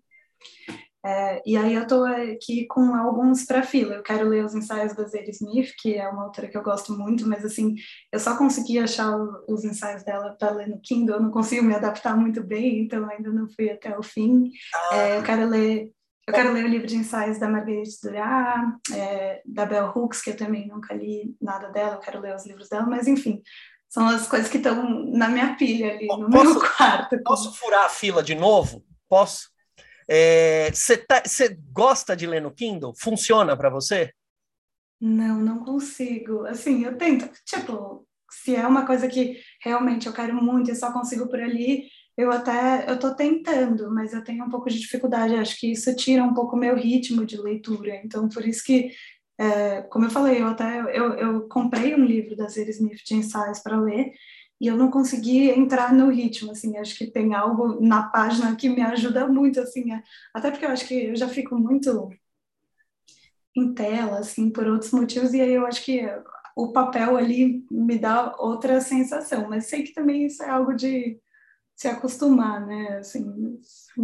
É, 1.04 1.40
e 1.46 1.56
aí 1.56 1.74
eu 1.74 1.82
estou 1.82 2.04
aqui 2.04 2.66
com 2.66 2.94
alguns 2.94 3.44
para 3.44 3.62
fila. 3.62 3.94
Eu 3.94 4.02
quero 4.02 4.28
ler 4.28 4.44
os 4.44 4.54
ensaios 4.54 4.94
da 4.94 5.04
Zadie 5.04 5.30
Smith, 5.30 5.72
que 5.78 5.94
é 5.94 6.08
uma 6.08 6.24
autora 6.24 6.48
que 6.48 6.58
eu 6.58 6.62
gosto 6.62 6.92
muito, 6.92 7.26
mas 7.26 7.44
assim, 7.44 7.74
eu 8.12 8.18
só 8.18 8.36
consegui 8.36 8.78
achar 8.78 9.16
os 9.48 9.64
ensaios 9.64 10.02
dela 10.04 10.36
para 10.38 10.50
ler 10.50 10.68
no 10.68 10.80
Kindle, 10.80 11.16
eu 11.16 11.22
não 11.22 11.30
consigo 11.30 11.64
me 11.64 11.74
adaptar 11.74 12.16
muito 12.16 12.42
bem, 12.42 12.80
então 12.80 13.08
ainda 13.08 13.30
não 13.30 13.48
fui 13.48 13.70
até 13.70 13.96
o 13.96 14.02
fim. 14.02 14.50
É, 14.92 15.18
eu 15.18 15.22
quero 15.22 15.48
ler 15.48 15.90
eu 16.26 16.34
quero 16.34 16.52
ler 16.52 16.66
o 16.66 16.68
livro 16.68 16.86
de 16.86 16.94
ensaios 16.94 17.38
da 17.38 17.48
Marguerite 17.48 18.02
Duras, 18.02 18.60
é, 18.92 19.40
da 19.46 19.64
Bell 19.64 19.90
Hooks, 19.96 20.20
que 20.20 20.28
eu 20.28 20.36
também 20.36 20.68
nunca 20.68 20.92
li 20.92 21.34
nada 21.40 21.70
dela, 21.70 21.94
eu 21.94 22.00
quero 22.00 22.20
ler 22.20 22.36
os 22.36 22.46
livros 22.46 22.68
dela, 22.68 22.84
mas 22.84 23.08
enfim, 23.08 23.40
são 23.88 24.06
as 24.06 24.28
coisas 24.28 24.50
que 24.50 24.58
estão 24.58 25.06
na 25.06 25.26
minha 25.26 25.56
pilha 25.56 25.94
ali, 25.94 26.06
no 26.06 26.28
posso, 26.28 26.50
meu 26.50 26.60
quarto. 26.76 27.22
Posso 27.22 27.54
furar 27.54 27.86
a 27.86 27.88
fila 27.88 28.22
de 28.22 28.34
novo? 28.34 28.84
Posso? 29.08 29.48
Você 30.72 30.94
é, 30.94 30.96
tá, 30.96 31.22
gosta 31.70 32.16
de 32.16 32.26
ler 32.26 32.40
no 32.40 32.50
Kindle? 32.50 32.94
Funciona 32.96 33.56
para 33.56 33.68
você? 33.68 34.10
Não, 35.00 35.38
não 35.38 35.64
consigo. 35.64 36.46
Assim, 36.46 36.84
eu 36.84 36.96
tento. 36.96 37.28
Tipo, 37.44 38.06
se 38.30 38.56
é 38.56 38.66
uma 38.66 38.86
coisa 38.86 39.06
que 39.06 39.38
realmente 39.62 40.06
eu 40.06 40.12
quero 40.12 40.34
muito 40.34 40.70
e 40.70 40.74
só 40.74 40.92
consigo 40.92 41.28
por 41.28 41.40
ali, 41.40 41.88
eu 42.16 42.32
até 42.32 42.90
eu 42.90 42.98
tô 42.98 43.14
tentando, 43.14 43.90
mas 43.92 44.12
eu 44.12 44.24
tenho 44.24 44.44
um 44.44 44.50
pouco 44.50 44.70
de 44.70 44.80
dificuldade. 44.80 45.36
Acho 45.36 45.58
que 45.58 45.72
isso 45.72 45.94
tira 45.94 46.24
um 46.24 46.34
pouco 46.34 46.56
o 46.56 46.58
meu 46.58 46.74
ritmo 46.74 47.26
de 47.26 47.36
leitura. 47.36 48.00
Então, 48.02 48.28
por 48.28 48.46
isso 48.46 48.64
que, 48.64 48.90
é, 49.38 49.82
como 49.82 50.06
eu 50.06 50.10
falei, 50.10 50.40
eu 50.40 50.48
até 50.48 50.80
eu, 50.80 51.14
eu 51.14 51.48
comprei 51.48 51.94
um 51.94 52.04
livro 52.04 52.34
da 52.34 52.48
Zeri 52.48 52.70
Smith 52.70 53.04
de 53.04 53.14
ensaios 53.14 53.60
para 53.60 53.78
ler 53.78 54.12
e 54.60 54.66
eu 54.66 54.76
não 54.76 54.90
consegui 54.90 55.50
entrar 55.50 55.92
no 55.92 56.10
ritmo, 56.10 56.52
assim, 56.52 56.76
acho 56.76 56.96
que 56.96 57.06
tem 57.10 57.34
algo 57.34 57.80
na 57.80 58.02
página 58.04 58.56
que 58.56 58.68
me 58.68 58.82
ajuda 58.82 59.26
muito, 59.28 59.60
assim, 59.60 59.92
é, 59.92 60.02
até 60.34 60.50
porque 60.50 60.66
eu 60.66 60.70
acho 60.70 60.86
que 60.86 60.94
eu 61.06 61.16
já 61.16 61.28
fico 61.28 61.56
muito 61.56 62.10
em 63.56 63.74
tela, 63.74 64.18
assim, 64.20 64.50
por 64.50 64.66
outros 64.66 64.92
motivos, 64.92 65.32
e 65.34 65.40
aí 65.40 65.52
eu 65.52 65.66
acho 65.66 65.84
que 65.84 66.02
o 66.56 66.72
papel 66.72 67.16
ali 67.16 67.64
me 67.70 67.98
dá 67.98 68.34
outra 68.38 68.80
sensação, 68.80 69.48
mas 69.48 69.66
sei 69.66 69.82
que 69.84 69.92
também 69.92 70.26
isso 70.26 70.42
é 70.42 70.50
algo 70.50 70.74
de 70.74 71.20
se 71.78 71.86
acostumar, 71.86 72.66
né? 72.66 72.98
Assim, 72.98 73.24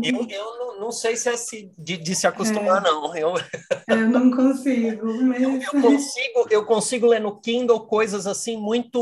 eu, 0.01 0.29
eu 0.29 0.59
não, 0.59 0.81
não 0.81 0.93
sei 0.93 1.17
se 1.17 1.29
é 1.29 1.37
se, 1.37 1.73
de, 1.77 1.97
de 1.97 2.15
se 2.15 2.25
acostumar, 2.25 2.81
é, 2.81 2.89
não. 2.89 3.17
Eu, 3.17 3.35
eu 3.89 4.09
não 4.09 4.31
consigo. 4.31 5.05
Mas... 5.25 5.43
Eu, 5.43 5.61
eu, 5.61 5.83
consigo. 5.83 6.47
eu 6.51 6.65
consigo 6.65 7.07
ler 7.09 7.21
no 7.21 7.41
Kindle 7.41 7.85
coisas 7.89 8.29
assim 8.29 8.57
muito, 8.57 9.01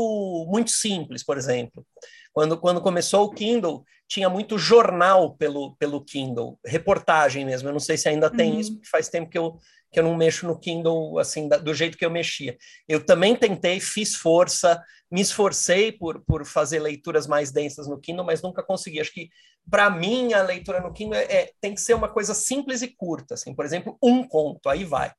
muito 0.49 0.71
simples, 0.71 1.23
por 1.23 1.37
exemplo. 1.37 1.85
Quando, 2.33 2.57
quando 2.57 2.81
começou 2.81 3.25
o 3.25 3.29
Kindle, 3.29 3.85
tinha 4.07 4.27
muito 4.27 4.57
jornal 4.57 5.35
pelo, 5.35 5.75
pelo 5.75 6.03
Kindle, 6.03 6.59
reportagem 6.65 7.45
mesmo. 7.45 7.69
Eu 7.69 7.73
não 7.73 7.79
sei 7.79 7.95
se 7.95 8.09
ainda 8.09 8.29
tem 8.29 8.53
uhum. 8.53 8.59
isso, 8.59 8.73
porque 8.73 8.89
faz 8.89 9.07
tempo 9.07 9.29
que 9.29 9.37
eu, 9.37 9.57
que 9.91 9.99
eu 9.99 10.03
não 10.03 10.15
mexo 10.15 10.47
no 10.47 10.59
Kindle 10.59 11.19
assim 11.19 11.47
da, 11.47 11.57
do 11.57 11.73
jeito 11.73 11.97
que 11.97 12.05
eu 12.05 12.09
mexia. 12.09 12.57
Eu 12.87 13.05
também 13.05 13.35
tentei, 13.35 13.79
fiz 13.79 14.15
força, 14.15 14.83
me 15.11 15.21
esforcei 15.21 15.91
por, 15.91 16.23
por 16.25 16.43
fazer 16.43 16.79
leituras 16.79 17.27
mais 17.27 17.51
densas 17.51 17.87
no 17.87 17.99
Kindle, 17.99 18.25
mas 18.25 18.41
nunca 18.41 18.63
consegui. 18.63 18.99
Acho 18.99 19.13
que 19.13 19.29
para 19.69 19.89
mim 19.89 20.33
a 20.33 20.41
leitura 20.41 20.81
no 20.81 20.91
Kindle 20.91 21.15
é, 21.15 21.23
é, 21.23 21.51
tem 21.61 21.75
que 21.75 21.81
ser 21.81 21.93
uma 21.93 22.09
coisa 22.09 22.33
simples 22.33 22.81
e 22.81 22.87
curta, 22.87 23.35
assim. 23.35 23.53
Por 23.53 23.63
exemplo, 23.63 23.95
um 24.01 24.27
conto, 24.27 24.69
aí 24.69 24.83
vai. 24.83 25.11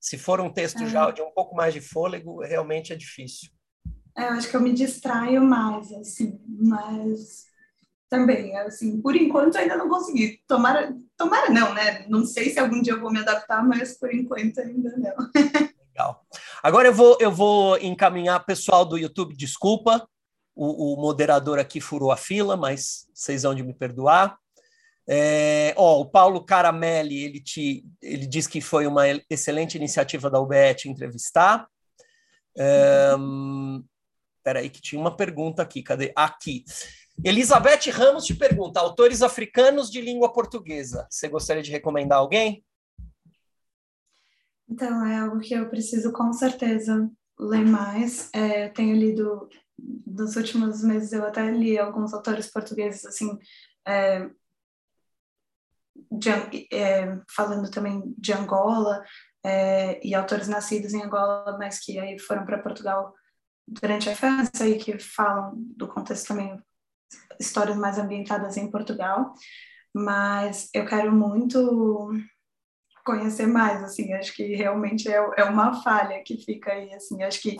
Se 0.00 0.18
for 0.18 0.40
um 0.40 0.52
texto 0.52 0.82
é. 0.82 0.86
já 0.86 1.10
de 1.10 1.22
um 1.22 1.30
pouco 1.30 1.54
mais 1.54 1.72
de 1.72 1.80
fôlego, 1.80 2.42
realmente 2.42 2.92
é 2.92 2.96
difícil. 2.96 3.50
É, 4.16 4.24
eu 4.24 4.28
acho 4.30 4.48
que 4.48 4.56
eu 4.56 4.60
me 4.60 4.72
distraio 4.72 5.42
mais, 5.42 5.92
assim, 5.92 6.40
mas 6.48 7.44
também, 8.08 8.56
assim, 8.58 9.00
por 9.00 9.14
enquanto 9.14 9.56
ainda 9.56 9.76
não 9.76 9.88
consegui. 9.88 10.40
Tomara, 10.46 10.96
tomara 11.16 11.50
não, 11.50 11.74
né? 11.74 12.06
Não 12.08 12.24
sei 12.24 12.50
se 12.50 12.58
algum 12.58 12.80
dia 12.80 12.94
eu 12.94 13.00
vou 13.00 13.12
me 13.12 13.18
adaptar, 13.18 13.62
mas 13.62 13.98
por 13.98 14.12
enquanto 14.14 14.60
ainda 14.60 14.96
não. 14.96 15.14
Legal. 15.88 16.24
Agora 16.62 16.88
eu 16.88 16.94
vou, 16.94 17.18
eu 17.20 17.30
vou 17.30 17.76
encaminhar 17.78 18.44
pessoal 18.44 18.84
do 18.84 18.96
YouTube, 18.96 19.36
desculpa, 19.36 20.06
o, 20.54 20.94
o 20.94 21.00
moderador 21.00 21.58
aqui 21.58 21.80
furou 21.80 22.10
a 22.10 22.16
fila, 22.16 22.56
mas 22.56 23.06
vocês 23.12 23.42
vão 23.42 23.54
de 23.54 23.62
me 23.62 23.74
perdoar. 23.74 24.38
É, 25.08 25.72
ó, 25.76 26.00
o 26.00 26.06
Paulo 26.06 26.44
Caramelli, 26.44 27.22
ele, 27.22 27.40
te, 27.40 27.84
ele 28.02 28.26
diz 28.26 28.46
que 28.46 28.60
foi 28.60 28.86
uma 28.86 29.04
excelente 29.30 29.76
iniciativa 29.76 30.30
da 30.30 30.40
UBE 30.40 30.74
te 30.74 30.88
entrevistar. 30.88 31.68
É, 32.58 33.14
peraí, 34.46 34.70
que 34.70 34.80
tinha 34.80 35.00
uma 35.00 35.16
pergunta 35.16 35.60
aqui, 35.60 35.82
cadê? 35.82 36.12
Aqui. 36.14 36.64
Elizabeth 37.24 37.90
Ramos 37.90 38.24
te 38.24 38.32
pergunta: 38.32 38.78
autores 38.78 39.20
africanos 39.20 39.90
de 39.90 40.00
língua 40.00 40.32
portuguesa. 40.32 41.04
Você 41.10 41.28
gostaria 41.28 41.64
de 41.64 41.72
recomendar 41.72 42.18
alguém? 42.18 42.64
Então, 44.68 45.04
é 45.04 45.18
algo 45.18 45.40
que 45.40 45.52
eu 45.52 45.68
preciso 45.68 46.12
com 46.12 46.32
certeza 46.32 47.10
ler 47.36 47.66
mais. 47.66 48.30
É, 48.32 48.68
tenho 48.68 48.94
lido, 48.94 49.48
nos 50.06 50.36
últimos 50.36 50.80
meses, 50.84 51.12
eu 51.12 51.26
até 51.26 51.50
li 51.50 51.76
alguns 51.76 52.14
autores 52.14 52.46
portugueses, 52.46 53.04
assim, 53.04 53.36
é, 53.84 54.30
de, 56.12 56.30
é, 56.72 57.18
falando 57.34 57.68
também 57.68 58.14
de 58.16 58.32
Angola, 58.32 59.02
é, 59.44 60.06
e 60.06 60.14
autores 60.14 60.46
nascidos 60.46 60.94
em 60.94 61.02
Angola, 61.02 61.56
mas 61.58 61.80
que 61.80 61.98
aí 61.98 62.16
foram 62.18 62.44
para 62.44 62.62
Portugal 62.62 63.12
durante 63.66 64.08
a 64.08 64.12
infância 64.12 64.68
e 64.68 64.78
que 64.78 64.98
falam 64.98 65.54
do 65.56 65.88
contexto 65.88 66.28
também 66.28 66.60
histórias 67.40 67.76
mais 67.76 67.98
ambientadas 67.98 68.56
em 68.56 68.70
Portugal, 68.70 69.34
mas 69.94 70.68
eu 70.72 70.86
quero 70.86 71.12
muito 71.12 72.10
conhecer 73.04 73.46
mais, 73.46 73.82
assim, 73.84 74.12
acho 74.14 74.34
que 74.34 74.54
realmente 74.54 75.08
é, 75.08 75.16
é 75.36 75.44
uma 75.44 75.80
falha 75.82 76.22
que 76.24 76.36
fica 76.44 76.72
aí, 76.72 76.92
assim, 76.92 77.22
acho 77.22 77.40
que 77.40 77.56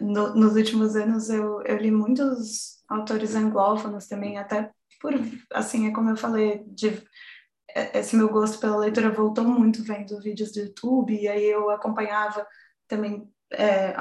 no, 0.00 0.34
nos 0.34 0.54
últimos 0.54 0.94
anos 0.96 1.30
eu, 1.30 1.62
eu 1.62 1.76
li 1.78 1.90
muitos 1.90 2.82
autores 2.88 3.34
anglófonos 3.34 4.06
também, 4.06 4.36
até 4.36 4.70
por, 5.00 5.14
assim, 5.52 5.88
é 5.88 5.92
como 5.92 6.10
eu 6.10 6.16
falei, 6.16 6.62
de, 6.66 7.02
esse 7.94 8.14
meu 8.16 8.28
gosto 8.28 8.58
pela 8.58 8.76
leitura 8.76 9.10
voltou 9.10 9.44
muito 9.44 9.82
vendo 9.82 10.20
vídeos 10.20 10.52
do 10.52 10.60
YouTube, 10.60 11.14
e 11.14 11.26
aí 11.26 11.44
eu 11.44 11.70
acompanhava 11.70 12.46
também 12.86 13.26
é, 13.50 13.94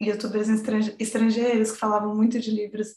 youtubers 0.00 0.48
estrangeiros 0.98 1.72
que 1.72 1.78
falavam 1.78 2.14
muito 2.14 2.38
de 2.38 2.50
livros 2.50 2.94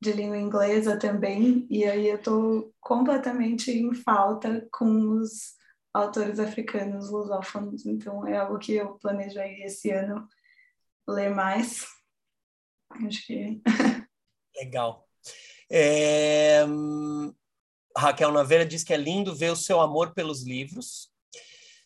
de 0.00 0.12
língua 0.12 0.36
inglesa 0.36 0.98
também, 0.98 1.64
e 1.70 1.84
aí 1.84 2.08
eu 2.08 2.16
estou 2.16 2.74
completamente 2.80 3.70
em 3.70 3.94
falta 3.94 4.66
com 4.72 5.12
os 5.12 5.54
autores 5.94 6.40
africanos 6.40 7.08
lusófonos, 7.08 7.86
então 7.86 8.26
é 8.26 8.36
algo 8.36 8.58
que 8.58 8.72
eu 8.72 8.98
planejo 8.98 9.38
aí 9.38 9.62
esse 9.62 9.90
ano 9.92 10.26
ler 11.08 11.30
mais. 11.30 11.86
Acho 12.90 13.26
que. 13.26 13.62
Legal. 14.56 15.06
É... 15.70 16.64
Raquel 17.96 18.32
Naveira 18.32 18.66
diz 18.66 18.82
que 18.82 18.92
é 18.92 18.96
lindo 18.96 19.36
ver 19.36 19.50
o 19.50 19.56
seu 19.56 19.80
amor 19.80 20.14
pelos 20.14 20.42
livros. 20.42 21.11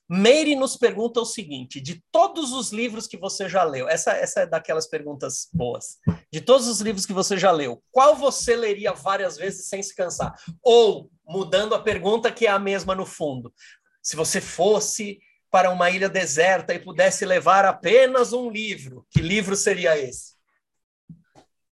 Meire 0.09 0.55
nos 0.55 0.77
pergunta 0.77 1.21
o 1.21 1.25
seguinte: 1.25 1.81
de 1.81 2.03
todos 2.13 2.53
os 2.53 2.73
livros 2.73 3.07
que 3.07 3.17
você 3.17 3.49
já 3.49 3.65
leu, 3.65 3.89
essa, 3.89 4.13
essa 4.13 4.41
é 4.41 4.47
daquelas 4.47 4.87
perguntas 4.87 5.49
boas. 5.53 5.99
De 6.33 6.41
todos 6.41 6.69
os 6.69 6.81
livros 6.81 7.05
que 7.05 7.13
você 7.13 7.37
já 7.37 7.51
leu, 7.51 7.83
qual 7.91 8.15
você 8.15 8.55
leria 8.55 8.93
várias 8.93 9.37
vezes 9.37 9.69
sem 9.69 9.83
se 9.83 9.95
cansar? 9.95 10.35
Ou, 10.63 11.11
mudando 11.27 11.75
a 11.75 11.83
pergunta, 11.83 12.31
que 12.31 12.47
é 12.47 12.51
a 12.51 12.59
mesma 12.59 12.95
no 12.95 13.05
fundo, 13.05 13.53
se 14.01 14.15
você 14.15 14.41
fosse 14.41 15.19
para 15.51 15.71
uma 15.71 15.91
ilha 15.91 16.09
deserta 16.09 16.75
e 16.75 16.79
pudesse 16.79 17.25
levar 17.25 17.65
apenas 17.65 18.33
um 18.33 18.51
livro, 18.51 19.07
que 19.11 19.21
livro 19.21 19.57
seria 19.57 19.99
esse? 19.99 20.37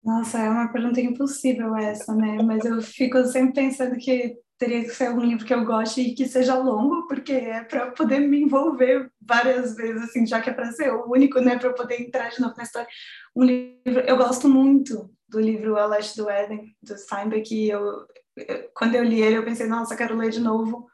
Nossa, 0.03 0.39
é 0.39 0.51
uma 0.51 0.70
pergunta 0.70 1.01
impossível 1.01 1.74
essa, 1.76 2.14
né? 2.14 2.43
Mas 2.43 2.64
eu 2.64 2.82
fico 2.82 3.24
sempre 3.26 3.55
pensando 3.55 3.97
que 3.97 4.37
teria 4.59 4.82
que 4.82 4.90
ser 4.90 5.11
um 5.11 5.20
livro 5.20 5.44
que 5.44 5.52
eu 5.52 5.64
goste 5.64 6.00
e 6.00 6.14
que 6.14 6.26
seja 6.28 6.55
longo, 6.57 7.07
porque 7.09 7.32
é 7.32 7.64
para 7.64 7.90
poder 7.90 8.20
me 8.20 8.42
envolver 8.42 9.11
várias 9.20 9.74
vezes, 9.74 10.02
assim, 10.02 10.26
já 10.26 10.40
que 10.40 10.50
é 10.50 10.52
para 10.52 10.72
ser 10.72 10.92
o 10.92 11.11
único, 11.11 11.40
né, 11.40 11.59
para 11.59 11.72
poder 11.72 12.00
entrar 12.00 12.30
de 12.30 12.40
novo 12.40 12.55
na 12.57 12.62
história. 12.62 12.88
Um 13.34 13.42
livro, 13.42 14.00
eu 14.07 14.16
gosto 14.16 14.48
muito 14.48 15.11
do 15.28 15.40
livro 15.40 15.76
A 15.76 15.86
Leste 15.86 16.16
do 16.16 16.30
Éden, 16.30 16.74
do 16.82 16.96
Steinbeck, 16.96 17.52
e 17.55 17.70
eu, 17.70 18.07
quando 18.74 18.94
eu 18.94 19.02
li 19.02 19.20
ele, 19.20 19.36
eu 19.36 19.44
pensei, 19.44 19.66
nossa, 19.66 19.96
quero 19.96 20.16
ler 20.16 20.30
de 20.30 20.40
novo 20.40 20.86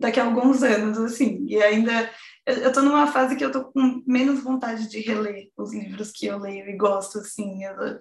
daqui 0.00 0.20
a 0.20 0.24
alguns 0.24 0.62
anos, 0.62 0.98
assim, 0.98 1.44
e 1.48 1.62
ainda 1.62 2.10
eu 2.46 2.68
estou 2.68 2.82
numa 2.82 3.06
fase 3.06 3.34
que 3.34 3.42
eu 3.42 3.48
estou 3.48 3.64
com 3.64 4.02
menos 4.06 4.42
vontade 4.42 4.88
de 4.88 5.00
reler 5.00 5.50
os 5.56 5.74
livros 5.74 6.12
que 6.12 6.26
eu 6.26 6.38
leio 6.38 6.68
e 6.68 6.76
gosto, 6.76 7.18
assim, 7.18 7.64
eu, 7.64 7.98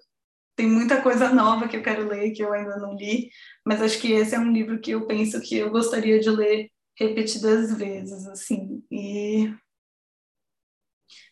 tem 0.56 0.68
muita 0.68 1.02
coisa 1.02 1.30
nova 1.34 1.68
que 1.68 1.76
eu 1.76 1.84
quero 1.84 2.08
ler 2.08 2.32
que 2.32 2.44
eu 2.44 2.54
ainda 2.54 2.78
não 2.78 2.96
li, 2.96 3.30
mas 3.66 3.82
acho 3.82 4.00
que 4.00 4.12
esse 4.12 4.36
é 4.36 4.40
um 4.40 4.52
livro 4.52 4.80
que 4.80 4.92
eu 4.92 5.06
penso 5.06 5.42
que 5.42 5.58
eu 5.58 5.70
gostaria 5.70 6.20
de 6.20 6.30
ler 6.30 6.70
repetidas 6.98 7.78
vezes, 7.78 8.26
assim, 8.28 8.82
e 8.90 9.54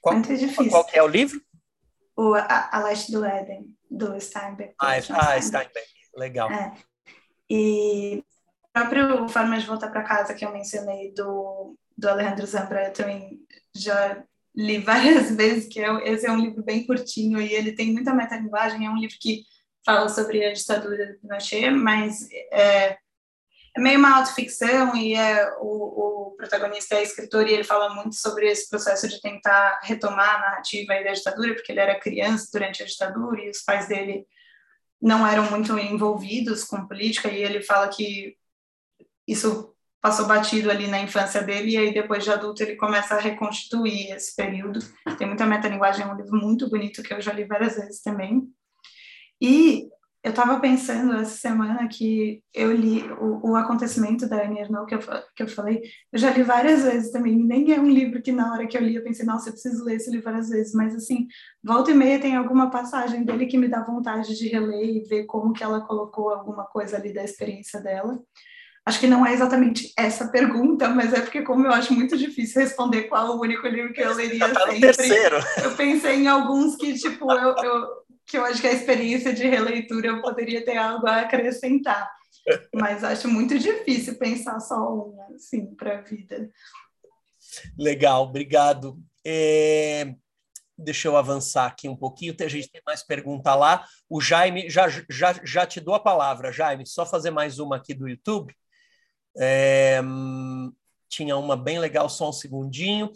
qual, 0.01 0.15
muito 0.15 0.35
difícil. 0.35 0.69
Qual 0.69 0.85
é 0.93 1.01
o 1.01 1.07
livro? 1.07 1.41
O 2.15 2.33
A, 2.33 2.69
a 2.71 2.83
Leste 2.83 3.11
do 3.11 3.23
Éden, 3.23 3.73
do 3.89 4.19
Steinbeck. 4.19 4.75
Ah, 4.79 4.97
é, 4.97 5.03
ah 5.09 5.41
Steinbeck. 5.41 5.87
legal. 6.15 6.51
É. 6.51 6.73
E 7.49 8.17
o 8.17 8.67
próprio 8.73 9.29
Forma 9.29 9.57
de 9.57 9.65
Voltar 9.65 9.89
para 9.89 10.03
Casa 10.03 10.33
que 10.33 10.45
eu 10.45 10.51
mencionei 10.51 11.13
do, 11.13 11.77
do 11.97 12.09
Alejandro 12.09 12.45
Zambra, 12.45 12.87
eu 12.87 12.93
também 12.93 13.39
já 13.75 14.23
li 14.55 14.77
várias 14.79 15.31
vezes, 15.35 15.67
que 15.67 15.79
é, 15.79 16.11
esse 16.11 16.25
é 16.25 16.31
um 16.31 16.39
livro 16.39 16.63
bem 16.63 16.85
curtinho 16.85 17.41
e 17.41 17.53
ele 17.53 17.73
tem 17.73 17.91
muita 17.91 18.13
metalinguagem, 18.13 18.85
é 18.85 18.89
um 18.89 18.97
livro 18.97 19.15
que 19.19 19.43
fala 19.85 20.07
sobre 20.09 20.45
a 20.45 20.53
ditadura 20.53 21.07
do 21.07 21.19
Pinochet, 21.19 21.69
mas 21.71 22.27
é, 22.51 22.97
é 23.75 23.79
meio 23.79 23.99
uma 23.99 24.17
autoficção 24.17 24.95
e 24.95 25.15
é, 25.15 25.49
o, 25.59 26.29
o, 26.29 26.35
protagonista 26.37 26.95
é 26.95 27.03
escritor 27.03 27.47
e 27.47 27.53
ele 27.53 27.63
fala 27.63 27.93
muito 27.93 28.15
sobre 28.15 28.49
esse 28.49 28.69
processo 28.69 29.07
de 29.07 29.21
tentar 29.21 29.79
retomar 29.83 30.35
a 30.35 30.39
narrativa 30.39 30.93
da 31.03 31.13
ditadura, 31.13 31.53
porque 31.53 31.71
ele 31.71 31.79
era 31.79 31.99
criança 31.99 32.49
durante 32.51 32.83
a 32.83 32.85
ditadura 32.85 33.41
e 33.41 33.49
os 33.49 33.61
pais 33.61 33.87
dele 33.87 34.25
não 35.01 35.25
eram 35.27 35.49
muito 35.49 35.77
envolvidos 35.77 36.63
com 36.63 36.87
política 36.87 37.29
e 37.29 37.41
ele 37.41 37.61
fala 37.61 37.87
que 37.89 38.35
isso 39.27 39.72
passou 40.03 40.27
batido 40.27 40.69
ali 40.69 40.85
na 40.85 40.99
infância 40.99 41.41
dele 41.41 41.71
e 41.71 41.77
aí 41.77 41.93
depois 41.93 42.25
de 42.25 42.29
adulto 42.29 42.61
ele 42.61 42.75
começa 42.75 43.15
a 43.15 43.19
reconstituir 43.19 44.11
esse 44.11 44.35
período. 44.35 44.81
Tem 45.17 45.25
muita 45.25 45.45
metalinguagem, 45.45 46.03
é 46.03 46.05
um 46.05 46.17
livro 46.17 46.35
muito 46.35 46.69
bonito 46.69 47.01
que 47.01 47.13
eu 47.13 47.21
já 47.21 47.31
li 47.31 47.45
várias 47.45 47.77
vezes 47.77 48.01
também. 48.01 48.43
E 49.41 49.87
eu 50.21 50.31
estava 50.31 50.59
pensando 50.59 51.13
essa 51.13 51.37
semana 51.37 51.87
que 51.87 52.43
eu 52.53 52.73
li 52.73 53.01
o, 53.13 53.51
o 53.51 53.55
acontecimento 53.55 54.27
da 54.27 54.43
Annie 54.43 54.59
Ernaux, 54.59 54.87
que 54.89 54.95
eu, 54.95 54.99
que 55.37 55.43
eu 55.43 55.47
falei, 55.47 55.81
eu 56.11 56.19
já 56.19 56.31
li 56.31 56.43
várias 56.43 56.83
vezes 56.83 57.09
também, 57.09 57.37
nem 57.37 57.71
é 57.71 57.79
um 57.79 57.89
livro 57.89 58.21
que 58.21 58.33
na 58.33 58.51
hora 58.51 58.67
que 58.67 58.77
eu 58.77 58.81
li 58.81 58.95
eu 58.95 59.03
pensei, 59.03 59.25
nossa, 59.25 59.47
eu 59.47 59.53
preciso 59.53 59.85
ler 59.85 59.95
esse 59.95 60.11
livro 60.11 60.25
várias 60.25 60.49
vezes, 60.49 60.73
mas 60.73 60.93
assim, 60.93 61.27
volta 61.63 61.91
e 61.91 61.93
meia 61.93 62.19
tem 62.19 62.35
alguma 62.35 62.69
passagem 62.69 63.23
dele 63.23 63.45
que 63.45 63.57
me 63.57 63.69
dá 63.69 63.81
vontade 63.81 64.37
de 64.37 64.49
reler 64.49 64.97
e 64.97 65.03
ver 65.07 65.23
como 65.25 65.53
que 65.53 65.63
ela 65.63 65.79
colocou 65.79 66.29
alguma 66.29 66.65
coisa 66.65 66.97
ali 66.97 67.13
da 67.13 67.23
experiência 67.23 67.81
dela. 67.81 68.21
Acho 68.85 68.99
que 68.99 69.07
não 69.07 69.25
é 69.25 69.31
exatamente 69.31 69.93
essa 69.97 70.27
pergunta, 70.27 70.89
mas 70.89 71.13
é 71.13 71.21
porque, 71.21 71.41
como 71.41 71.65
eu 71.65 71.71
acho 71.71 71.93
muito 71.93 72.17
difícil 72.17 72.61
responder 72.61 73.03
qual 73.03 73.29
o 73.29 73.41
único 73.41 73.65
livro 73.65 73.93
que 73.93 74.01
eu 74.01 74.13
leria 74.13 74.53
tá 74.53 74.67
sempre, 74.67 74.81
terceiro. 74.81 75.37
eu 75.63 75.75
pensei 75.75 76.15
em 76.15 76.27
alguns 76.27 76.75
que, 76.75 76.93
tipo, 76.93 77.31
eu, 77.31 77.55
eu, 77.63 77.87
que 78.25 78.37
eu 78.37 78.43
acho 78.43 78.59
que 78.59 78.67
a 78.67 78.73
experiência 78.73 79.33
de 79.33 79.47
releitura 79.47 80.07
eu 80.07 80.21
poderia 80.21 80.65
ter 80.65 80.75
algo 80.75 81.07
a 81.07 81.21
acrescentar. 81.21 82.11
Mas 82.75 83.05
acho 83.05 83.29
muito 83.29 83.57
difícil 83.57 84.15
pensar 84.15 84.59
só 84.59 84.75
um, 84.75 85.17
assim, 85.33 85.73
para 85.75 85.99
a 85.99 86.01
vida. 86.01 86.51
Legal, 87.77 88.23
obrigado. 88.23 88.99
É, 89.25 90.13
deixa 90.77 91.07
eu 91.07 91.15
avançar 91.15 91.67
aqui 91.67 91.87
um 91.87 91.95
pouquinho, 91.95 92.35
a 92.37 92.47
gente 92.47 92.69
tem 92.69 92.81
mais 92.85 93.01
pergunta 93.01 93.55
lá. 93.55 93.85
O 94.09 94.19
Jaime, 94.19 94.69
já, 94.69 94.89
já, 94.89 95.33
já 95.43 95.65
te 95.65 95.79
dou 95.79 95.95
a 95.95 95.99
palavra, 95.99 96.51
Jaime, 96.51 96.85
só 96.85 97.05
fazer 97.05 97.31
mais 97.31 97.59
uma 97.59 97.77
aqui 97.77 97.93
do 97.93 98.09
YouTube. 98.09 98.53
É, 99.37 100.01
tinha 101.09 101.37
uma 101.37 101.55
bem 101.55 101.79
legal, 101.79 102.09
só 102.09 102.29
um 102.29 102.33
segundinho. 102.33 103.11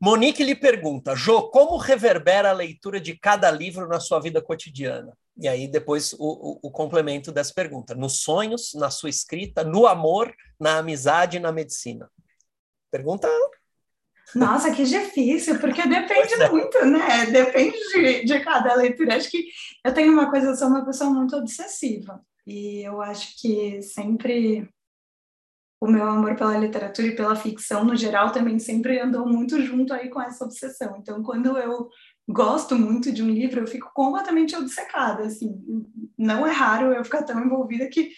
Monique 0.00 0.42
lhe 0.42 0.56
pergunta, 0.56 1.14
Jô, 1.14 1.48
como 1.48 1.76
reverbera 1.76 2.50
a 2.50 2.54
leitura 2.54 3.00
de 3.00 3.16
cada 3.16 3.48
livro 3.50 3.86
na 3.86 4.00
sua 4.00 4.18
vida 4.18 4.42
cotidiana? 4.42 5.16
E 5.36 5.46
aí 5.46 5.68
depois 5.68 6.12
o, 6.14 6.18
o, 6.18 6.58
o, 6.64 6.70
complemento 6.70 7.30
dessa 7.30 7.54
pergunta. 7.54 7.94
Nos 7.94 8.20
sonhos, 8.20 8.74
na 8.74 8.90
sua 8.90 9.08
escrita, 9.08 9.62
no 9.62 9.86
amor, 9.86 10.34
na 10.60 10.78
amizade 10.78 11.36
e 11.36 11.40
na 11.40 11.52
medicina? 11.52 12.10
Pergunta... 12.90 13.28
Nossa, 14.34 14.72
que 14.72 14.84
difícil, 14.84 15.58
porque 15.58 15.86
depende 15.86 16.34
é. 16.34 16.48
muito, 16.48 16.84
né? 16.86 17.26
Depende 17.26 17.76
de, 17.94 18.24
de 18.24 18.40
cada 18.40 18.74
leitura. 18.74 19.16
Acho 19.16 19.30
que 19.30 19.46
eu 19.84 19.94
tenho 19.94 20.12
uma 20.12 20.30
coisa, 20.30 20.48
eu 20.48 20.56
sou 20.56 20.68
uma 20.68 20.84
pessoa 20.84 21.10
muito 21.10 21.36
obsessiva. 21.36 22.20
E 22.46 22.82
eu 22.82 23.00
acho 23.00 23.40
que 23.40 23.80
sempre 23.82 24.68
o 25.82 25.88
meu 25.88 26.04
amor 26.04 26.36
pela 26.36 26.56
literatura 26.56 27.08
e 27.08 27.16
pela 27.16 27.34
ficção 27.34 27.84
no 27.84 27.96
geral 27.96 28.30
também 28.30 28.56
sempre 28.60 29.00
andou 29.00 29.26
muito 29.26 29.60
junto 29.60 29.92
aí 29.92 30.08
com 30.08 30.22
essa 30.22 30.44
obsessão. 30.44 30.94
Então, 30.96 31.24
quando 31.24 31.58
eu 31.58 31.88
gosto 32.30 32.76
muito 32.76 33.10
de 33.10 33.20
um 33.20 33.28
livro, 33.28 33.58
eu 33.58 33.66
fico 33.66 33.90
completamente 33.92 34.54
obcecada, 34.54 35.24
assim. 35.24 35.52
Não 36.16 36.46
é 36.46 36.52
raro 36.52 36.92
eu 36.92 37.02
ficar 37.02 37.24
tão 37.24 37.44
envolvida 37.44 37.88
que 37.88 38.12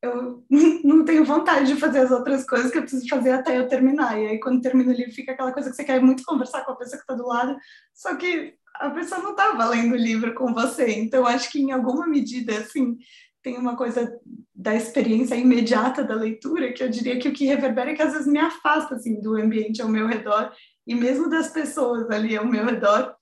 eu 0.00 0.42
não 0.82 1.04
tenho 1.04 1.22
vontade 1.22 1.66
de 1.66 1.78
fazer 1.78 1.98
as 1.98 2.10
outras 2.10 2.46
coisas 2.46 2.70
que 2.70 2.78
eu 2.78 2.82
preciso 2.82 3.06
fazer 3.06 3.32
até 3.32 3.58
eu 3.58 3.68
terminar. 3.68 4.18
E 4.18 4.26
aí, 4.26 4.40
quando 4.40 4.62
termina 4.62 4.90
o 4.90 4.96
livro, 4.96 5.12
fica 5.12 5.32
aquela 5.32 5.52
coisa 5.52 5.68
que 5.68 5.76
você 5.76 5.84
quer 5.84 6.00
muito 6.00 6.24
conversar 6.24 6.64
com 6.64 6.72
a 6.72 6.76
pessoa 6.76 6.96
que 6.96 7.02
está 7.02 7.14
do 7.14 7.28
lado, 7.28 7.54
só 7.92 8.16
que 8.16 8.54
a 8.76 8.88
pessoa 8.88 9.20
não 9.20 9.32
estava 9.32 9.68
lendo 9.68 9.92
o 9.92 9.98
livro 9.98 10.32
com 10.32 10.54
você. 10.54 10.90
Então, 10.92 11.26
acho 11.26 11.52
que 11.52 11.60
em 11.60 11.70
alguma 11.70 12.06
medida, 12.06 12.56
assim, 12.56 12.96
tem 13.42 13.56
uma 13.56 13.76
coisa 13.76 14.18
da 14.54 14.74
experiência 14.74 15.34
imediata 15.34 16.04
da 16.04 16.14
leitura 16.14 16.72
que 16.72 16.82
eu 16.82 16.88
diria 16.88 17.18
que 17.18 17.28
o 17.28 17.32
que 17.32 17.46
reverbera 17.46 17.92
é 17.92 17.94
que 17.94 18.02
às 18.02 18.12
vezes 18.12 18.26
me 18.26 18.38
afasta 18.38 18.96
assim 18.96 19.20
do 19.20 19.36
ambiente 19.36 19.80
ao 19.80 19.88
meu 19.88 20.06
redor 20.06 20.52
e 20.86 20.94
mesmo 20.94 21.30
das 21.30 21.48
pessoas 21.48 22.10
ali 22.10 22.36
ao 22.36 22.44
meu 22.44 22.64
redor. 22.64 23.14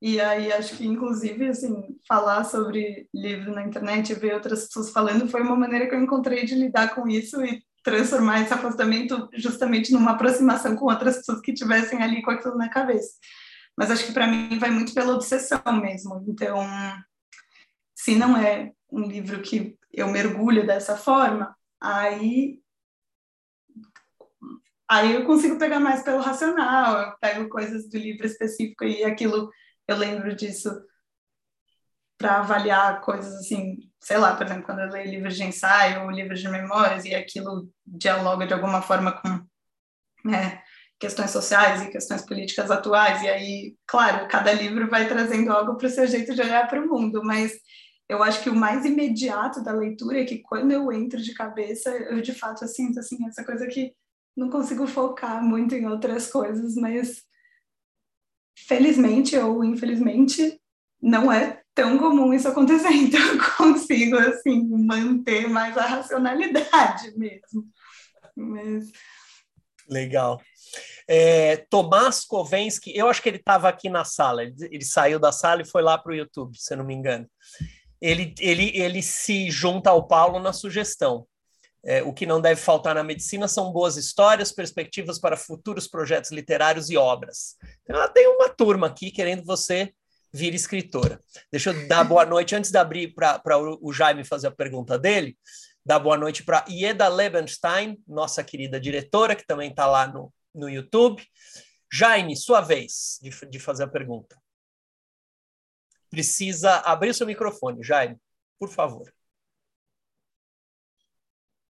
E 0.00 0.20
aí 0.20 0.52
acho 0.52 0.76
que 0.76 0.86
inclusive 0.86 1.48
assim 1.48 1.98
falar 2.06 2.44
sobre 2.44 3.08
livro 3.12 3.52
na 3.52 3.64
internet 3.64 4.10
e 4.10 4.14
ver 4.14 4.34
outras 4.34 4.66
pessoas 4.66 4.90
falando 4.90 5.28
foi 5.28 5.42
uma 5.42 5.56
maneira 5.56 5.88
que 5.88 5.94
eu 5.94 6.02
encontrei 6.02 6.44
de 6.44 6.54
lidar 6.54 6.94
com 6.94 7.08
isso 7.08 7.44
e 7.44 7.62
transformar 7.82 8.42
esse 8.42 8.52
afastamento 8.52 9.28
justamente 9.34 9.92
numa 9.92 10.12
aproximação 10.12 10.76
com 10.76 10.86
outras 10.86 11.16
pessoas 11.18 11.40
que 11.40 11.52
tivessem 11.52 12.02
ali 12.02 12.22
com 12.22 12.30
aquilo 12.30 12.56
na 12.56 12.68
cabeça. 12.68 13.14
Mas 13.76 13.90
acho 13.90 14.06
que 14.06 14.12
para 14.12 14.26
mim 14.26 14.58
vai 14.58 14.70
muito 14.70 14.94
pela 14.94 15.14
obsessão 15.14 15.60
mesmo. 15.80 16.24
Então 16.28 16.58
se 18.04 18.14
não 18.14 18.36
é 18.36 18.70
um 18.92 19.00
livro 19.00 19.40
que 19.40 19.78
eu 19.90 20.08
mergulho 20.08 20.66
dessa 20.66 20.94
forma, 20.94 21.56
aí 21.80 22.60
aí 24.86 25.14
eu 25.14 25.24
consigo 25.24 25.58
pegar 25.58 25.80
mais 25.80 26.02
pelo 26.02 26.20
racional, 26.20 27.00
eu 27.00 27.16
pego 27.18 27.48
coisas 27.48 27.88
do 27.88 27.96
livro 27.96 28.26
específico 28.26 28.84
e 28.84 29.02
aquilo 29.04 29.50
eu 29.88 29.96
lembro 29.96 30.36
disso 30.36 30.70
para 32.18 32.40
avaliar 32.40 33.00
coisas 33.00 33.34
assim, 33.36 33.78
sei 33.98 34.18
lá, 34.18 34.36
por 34.36 34.44
exemplo, 34.44 34.64
quando 34.64 34.80
eu 34.80 34.90
leio 34.90 35.10
livros 35.10 35.34
de 35.34 35.44
ensaio 35.44 36.02
ou 36.02 36.10
livros 36.10 36.40
de 36.40 36.48
memórias 36.50 37.06
e 37.06 37.14
aquilo 37.14 37.70
dialoga 37.86 38.46
de 38.46 38.52
alguma 38.52 38.82
forma 38.82 39.12
com 39.12 39.46
né, 40.28 40.62
questões 40.98 41.30
sociais 41.30 41.80
e 41.80 41.90
questões 41.90 42.20
políticas 42.20 42.70
atuais 42.70 43.22
e 43.22 43.28
aí, 43.28 43.76
claro, 43.86 44.28
cada 44.28 44.52
livro 44.52 44.90
vai 44.90 45.08
trazendo 45.08 45.50
algo 45.50 45.78
para 45.78 45.86
o 45.86 45.90
seu 45.90 46.06
jeito 46.06 46.34
de 46.34 46.42
olhar 46.42 46.68
para 46.68 46.82
o 46.82 46.86
mundo, 46.86 47.22
mas 47.24 47.52
eu 48.08 48.22
acho 48.22 48.42
que 48.42 48.50
o 48.50 48.54
mais 48.54 48.84
imediato 48.84 49.62
da 49.62 49.72
leitura 49.72 50.20
é 50.20 50.24
que 50.24 50.38
quando 50.38 50.72
eu 50.72 50.92
entro 50.92 51.20
de 51.20 51.34
cabeça, 51.34 51.90
eu 51.90 52.20
de 52.20 52.34
fato 52.34 52.66
sinto 52.68 52.98
assim 53.00 53.26
essa 53.26 53.44
coisa 53.44 53.66
que 53.66 53.94
não 54.36 54.50
consigo 54.50 54.86
focar 54.86 55.42
muito 55.42 55.74
em 55.74 55.86
outras 55.86 56.30
coisas, 56.30 56.74
mas 56.74 57.22
felizmente 58.56 59.36
ou 59.36 59.64
infelizmente 59.64 60.60
não 61.00 61.32
é 61.32 61.62
tão 61.74 61.98
comum 61.98 62.32
isso 62.32 62.48
acontecer, 62.48 62.92
então 62.92 63.20
eu 63.20 63.38
consigo 63.56 64.16
assim 64.16 64.66
manter 64.68 65.48
mais 65.48 65.76
a 65.76 65.86
racionalidade 65.86 67.16
mesmo. 67.16 67.66
Mas... 68.36 68.90
Legal. 69.88 70.40
É, 71.06 71.58
Tomás 71.68 72.24
Kovensky, 72.24 72.96
eu 72.96 73.08
acho 73.08 73.22
que 73.22 73.28
ele 73.28 73.36
estava 73.36 73.68
aqui 73.68 73.88
na 73.88 74.04
sala, 74.04 74.42
ele, 74.42 74.54
ele, 74.70 74.84
saiu 74.84 75.18
da 75.18 75.30
sala 75.30 75.62
e 75.62 75.66
foi 75.66 75.82
lá 75.82 75.98
para 75.98 76.12
o 76.12 76.14
YouTube, 76.14 76.56
se 76.58 76.72
eu 76.72 76.78
não 76.78 76.84
me 76.84 76.94
engano 76.94 77.28
ele, 78.04 78.34
ele, 78.38 78.70
ele 78.74 79.02
se 79.02 79.50
junta 79.50 79.88
ao 79.88 80.06
Paulo 80.06 80.38
na 80.38 80.52
sugestão. 80.52 81.26
É, 81.82 82.02
o 82.02 82.12
que 82.12 82.26
não 82.26 82.38
deve 82.38 82.60
faltar 82.60 82.94
na 82.94 83.02
medicina 83.02 83.48
são 83.48 83.72
boas 83.72 83.96
histórias, 83.96 84.52
perspectivas 84.52 85.18
para 85.18 85.38
futuros 85.38 85.88
projetos 85.88 86.30
literários 86.30 86.90
e 86.90 86.98
obras. 86.98 87.56
Então, 87.82 87.96
ela 87.96 88.08
tem 88.08 88.26
uma 88.28 88.50
turma 88.50 88.88
aqui 88.88 89.10
querendo 89.10 89.42
você 89.44 89.90
vir 90.30 90.52
escritora. 90.54 91.18
Deixa 91.50 91.70
eu 91.70 91.88
dar 91.88 92.04
boa 92.04 92.26
noite, 92.26 92.54
antes 92.54 92.70
de 92.70 92.76
abrir 92.76 93.14
para 93.14 93.58
o 93.80 93.90
Jaime 93.90 94.22
fazer 94.22 94.48
a 94.48 94.54
pergunta 94.54 94.98
dele, 94.98 95.38
dar 95.84 95.98
boa 95.98 96.18
noite 96.18 96.44
para 96.44 96.64
Ieda 96.68 97.08
Lebenstein, 97.08 97.98
nossa 98.06 98.44
querida 98.44 98.78
diretora, 98.78 99.34
que 99.34 99.46
também 99.46 99.70
está 99.70 99.86
lá 99.86 100.06
no, 100.06 100.30
no 100.54 100.68
YouTube. 100.68 101.22
Jaime, 101.90 102.36
sua 102.36 102.60
vez 102.60 103.18
de, 103.22 103.30
de 103.48 103.58
fazer 103.58 103.84
a 103.84 103.88
pergunta 103.88 104.36
precisa 106.14 106.76
abrir 106.84 107.12
seu 107.12 107.26
microfone. 107.26 107.82
Jaime, 107.82 108.16
por 108.58 108.68
favor. 108.68 109.12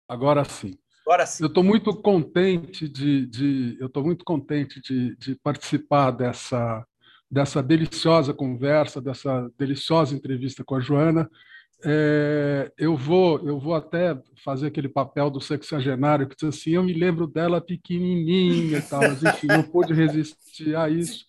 Agora 0.08 0.44
sim. 0.44 0.78
Agora 1.06 1.26
sim. 1.26 1.44
Eu 1.44 1.48
estou 1.48 1.64
muito 1.64 1.96
contente 1.96 2.90
de, 2.90 3.26
de 3.26 3.78
eu 3.80 3.88
estou 3.88 4.04
muito 4.04 4.26
contente 4.26 4.82
de, 4.82 5.16
de 5.16 5.36
participar 5.36 6.12
dessa 6.12 6.86
dessa 7.32 7.62
deliciosa 7.62 8.34
conversa, 8.34 9.02
dessa 9.02 9.50
deliciosa 9.58 10.16
entrevista 10.16 10.64
com 10.64 10.76
a 10.76 10.80
Joana. 10.80 11.30
É, 11.84 12.72
eu 12.78 12.96
vou 12.96 13.40
eu 13.48 13.60
vou 13.60 13.74
até 13.74 14.22
fazer 14.44 14.68
aquele 14.68 14.90
papel 14.90 15.30
do 15.30 15.40
sexagenário 15.40 16.28
que 16.28 16.36
diz 16.36 16.44
assim, 16.44 16.72
eu 16.72 16.84
me 16.84 16.94
lembro 16.94 17.26
dela 17.26 17.62
pequenininha 17.62 18.80
e 18.80 18.82
tal, 18.82 19.02
mas 19.02 19.24
enfim, 19.24 19.48
não 19.48 19.64
pude 19.64 19.94
resistir 19.94 20.76
a 20.76 20.90
isso. 20.90 21.26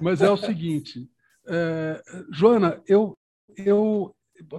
Mas 0.00 0.20
é 0.22 0.30
o 0.30 0.36
seguinte, 0.36 1.08
é, 1.46 2.02
Joana, 2.32 2.80
eu, 2.86 3.16
eu 3.56 4.14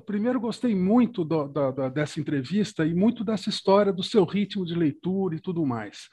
primeiro 0.05 0.39
gostei 0.39 0.75
muito 0.75 1.23
do, 1.23 1.47
do, 1.47 1.89
dessa 1.89 2.19
entrevista 2.19 2.85
e 2.85 2.93
muito 2.93 3.23
dessa 3.23 3.49
história 3.49 3.91
do 3.91 4.03
seu 4.03 4.23
ritmo 4.23 4.65
de 4.65 4.75
leitura 4.75 5.35
e 5.35 5.39
tudo 5.39 5.65
mais. 5.65 6.09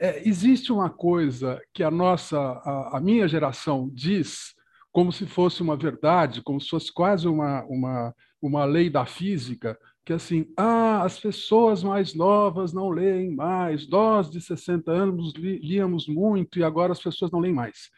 É, 0.00 0.26
existe 0.26 0.72
uma 0.72 0.88
coisa 0.88 1.60
que 1.74 1.82
a 1.82 1.90
nossa, 1.90 2.38
a, 2.38 2.96
a, 2.96 3.00
minha 3.00 3.28
geração 3.28 3.90
diz 3.92 4.54
como 4.90 5.12
se 5.12 5.26
fosse 5.26 5.62
uma 5.62 5.76
verdade, 5.76 6.42
como 6.42 6.60
se 6.60 6.68
fosse 6.68 6.92
quase 6.92 7.28
uma, 7.28 7.62
uma, 7.64 8.14
uma 8.40 8.64
lei 8.64 8.88
da 8.88 9.04
física, 9.04 9.78
que 10.04 10.12
assim, 10.12 10.46
ah, 10.56 11.02
as 11.02 11.20
pessoas 11.20 11.82
mais 11.82 12.14
novas 12.14 12.72
não 12.72 12.88
leem 12.88 13.34
mais, 13.34 13.86
nós 13.88 14.30
de 14.30 14.40
60 14.40 14.90
anos 14.90 15.34
líamos 15.36 16.08
muito 16.08 16.58
e 16.58 16.64
agora 16.64 16.92
as 16.92 17.02
pessoas 17.02 17.30
não 17.30 17.38
leem 17.38 17.54
mais. 17.54 17.90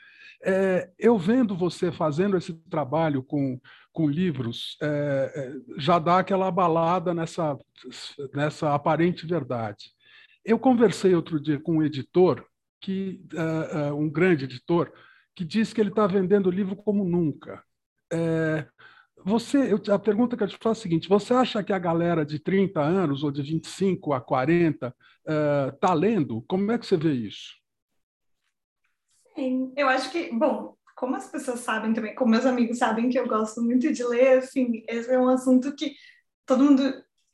É, 0.45 0.90
eu 0.99 1.16
vendo 1.16 1.57
você 1.57 1.93
fazendo 1.93 2.36
esse 2.36 2.53
trabalho 2.68 3.22
com, 3.22 3.61
com 3.93 4.09
livros, 4.09 4.76
é, 4.82 5.32
é, 5.34 5.80
já 5.80 5.99
dá 6.01 6.18
aquela 6.18 6.49
abalada 6.49 7.14
nessa, 7.14 7.57
nessa 8.34 8.74
aparente 8.74 9.24
verdade. 9.24 9.93
Eu 10.45 10.59
conversei 10.59 11.14
outro 11.14 11.40
dia 11.40 11.61
com 11.61 11.76
um 11.76 11.82
editor, 11.82 12.45
que, 12.80 13.24
é, 13.34 13.88
é, 13.88 13.93
um 13.93 14.11
grande 14.11 14.45
editor, 14.45 14.93
que 15.36 15.45
disse 15.45 15.72
que 15.72 15.80
ele 15.80 15.90
está 15.90 16.07
vendendo 16.09 16.51
livro 16.51 16.74
como 16.74 17.05
nunca. 17.05 17.62
É, 18.12 18.66
você, 19.24 19.72
eu, 19.72 19.80
a 19.95 19.99
pergunta 19.99 20.36
que 20.36 20.43
eu 20.43 20.49
te 20.49 20.59
faço 20.61 20.68
é 20.68 20.72
a 20.80 20.82
seguinte: 20.82 21.09
você 21.09 21.32
acha 21.32 21.62
que 21.62 21.72
a 21.72 21.78
galera 21.78 22.26
de 22.26 22.40
30 22.40 22.80
anos 22.80 23.22
ou 23.22 23.30
de 23.30 23.40
25 23.43 24.12
a 24.12 24.20
40 24.20 24.93
está 25.72 25.95
lendo? 25.95 26.43
Como 26.49 26.72
é 26.72 26.78
que 26.78 26.84
você 26.84 26.97
vê 26.97 27.12
isso? 27.12 27.61
Sim, 29.35 29.72
eu 29.76 29.89
acho 29.89 30.11
que, 30.11 30.30
bom, 30.33 30.76
como 30.95 31.16
as 31.16 31.28
pessoas 31.28 31.61
sabem 31.61 31.95
também, 31.95 32.14
como 32.14 32.30
meus 32.30 32.45
amigos 32.47 32.78
sabem 32.78 33.09
que 33.09 33.18
eu 33.18 33.26
gosto 33.26 33.62
muito 33.62 33.93
de 33.93 34.05
ler, 34.05 34.39
assim, 34.39 34.85
esse 34.89 35.11
é 35.11 35.18
um 35.18 35.28
assunto 35.28 35.74
que 35.74 35.95
todo 36.47 36.64
mundo, 36.64 36.83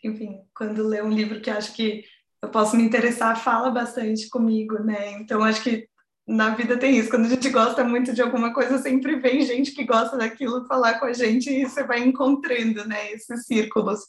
enfim, 0.05 0.41
quando 0.55 0.87
lê 0.87 1.03
um 1.03 1.11
livro 1.11 1.41
que 1.41 1.51
acho 1.51 1.75
que 1.75 2.05
eu 2.41 2.51
posso 2.51 2.77
me 2.77 2.85
interessar, 2.85 3.43
fala 3.43 3.71
bastante 3.71 4.29
comigo, 4.29 4.79
né? 4.79 5.11
Então, 5.13 5.43
acho 5.43 5.63
que 5.63 5.89
na 6.27 6.55
vida 6.55 6.79
tem 6.79 6.97
isso, 6.99 7.11
quando 7.11 7.27
a 7.27 7.31
gente 7.31 7.49
gosta 7.51 7.83
muito 7.83 8.13
de 8.15 8.23
alguma 8.23 8.53
coisa, 8.53 8.79
sempre 8.79 9.17
vem 9.17 9.41
gente 9.43 9.73
que 9.73 9.85
gosta 9.85 10.17
daquilo 10.17 10.67
falar 10.67 10.99
com 11.01 11.07
a 11.07 11.13
gente 11.13 11.51
e 11.51 11.65
você 11.65 11.83
vai 11.85 12.01
encontrando, 12.01 12.87
né, 12.87 13.13
esses 13.13 13.45
círculos. 13.47 14.01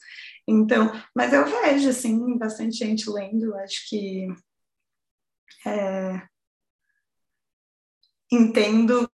Então, 0.48 0.92
mas 1.16 1.34
eu 1.34 1.46
vejo, 1.46 1.90
assim, 1.90 2.38
bastante 2.38 2.78
gente 2.78 3.10
lendo, 3.10 3.56
acho 3.56 3.90
que 3.90 4.28
é, 5.66 6.29
entendo 8.32 9.10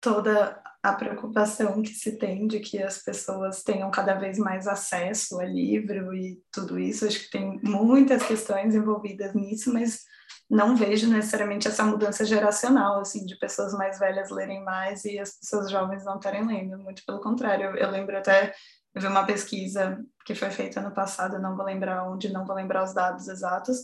toda 0.00 0.62
a 0.82 0.92
preocupação 0.92 1.80
que 1.80 1.94
se 1.94 2.18
tem 2.18 2.46
de 2.46 2.60
que 2.60 2.82
as 2.82 2.98
pessoas 2.98 3.62
tenham 3.62 3.90
cada 3.90 4.14
vez 4.14 4.38
mais 4.38 4.66
acesso 4.66 5.40
a 5.40 5.44
livro 5.44 6.14
e 6.14 6.38
tudo 6.52 6.78
isso. 6.78 7.06
Acho 7.06 7.20
que 7.20 7.30
tem 7.30 7.58
muitas 7.62 8.22
questões 8.22 8.74
envolvidas 8.74 9.32
nisso, 9.34 9.72
mas 9.72 10.04
não 10.48 10.76
vejo 10.76 11.08
necessariamente 11.08 11.68
essa 11.68 11.82
mudança 11.84 12.22
geracional, 12.22 13.00
assim, 13.00 13.24
de 13.24 13.34
pessoas 13.38 13.72
mais 13.72 13.98
velhas 13.98 14.30
lerem 14.30 14.62
mais 14.62 15.06
e 15.06 15.18
as 15.18 15.38
pessoas 15.38 15.70
jovens 15.70 16.04
não 16.04 16.16
estarem 16.16 16.46
lendo. 16.46 16.76
Muito 16.78 17.02
pelo 17.06 17.22
contrário. 17.22 17.70
Eu, 17.70 17.76
eu 17.76 17.90
lembro 17.90 18.18
até, 18.18 18.54
eu 18.94 19.00
vi 19.00 19.06
uma 19.06 19.24
pesquisa 19.24 20.04
que 20.26 20.34
foi 20.34 20.50
feita 20.50 20.80
ano 20.80 20.92
passado, 20.92 21.38
não 21.38 21.56
vou 21.56 21.64
lembrar 21.64 22.06
onde, 22.06 22.30
não 22.30 22.44
vou 22.44 22.54
lembrar 22.54 22.84
os 22.84 22.92
dados 22.92 23.26
exatos, 23.26 23.78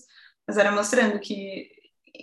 mas 0.46 0.58
era 0.58 0.70
mostrando 0.70 1.18
que 1.18 1.79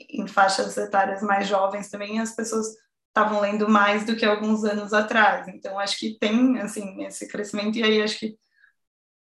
em 0.10 0.28
faixas 0.28 0.78
etárias 0.78 1.22
mais 1.22 1.48
jovens 1.48 1.90
também 1.90 2.20
as 2.20 2.36
pessoas 2.36 2.68
estavam 3.08 3.40
lendo 3.40 3.68
mais 3.68 4.06
do 4.06 4.16
que 4.16 4.26
alguns 4.26 4.64
anos 4.64 4.94
atrás. 4.94 5.48
Então 5.48 5.80
acho 5.80 5.98
que 5.98 6.18
tem 6.20 6.60
assim 6.60 7.04
esse 7.04 7.28
crescimento 7.28 7.78
e 7.78 7.84
aí 7.84 8.02
acho 8.02 8.20
que 8.20 8.38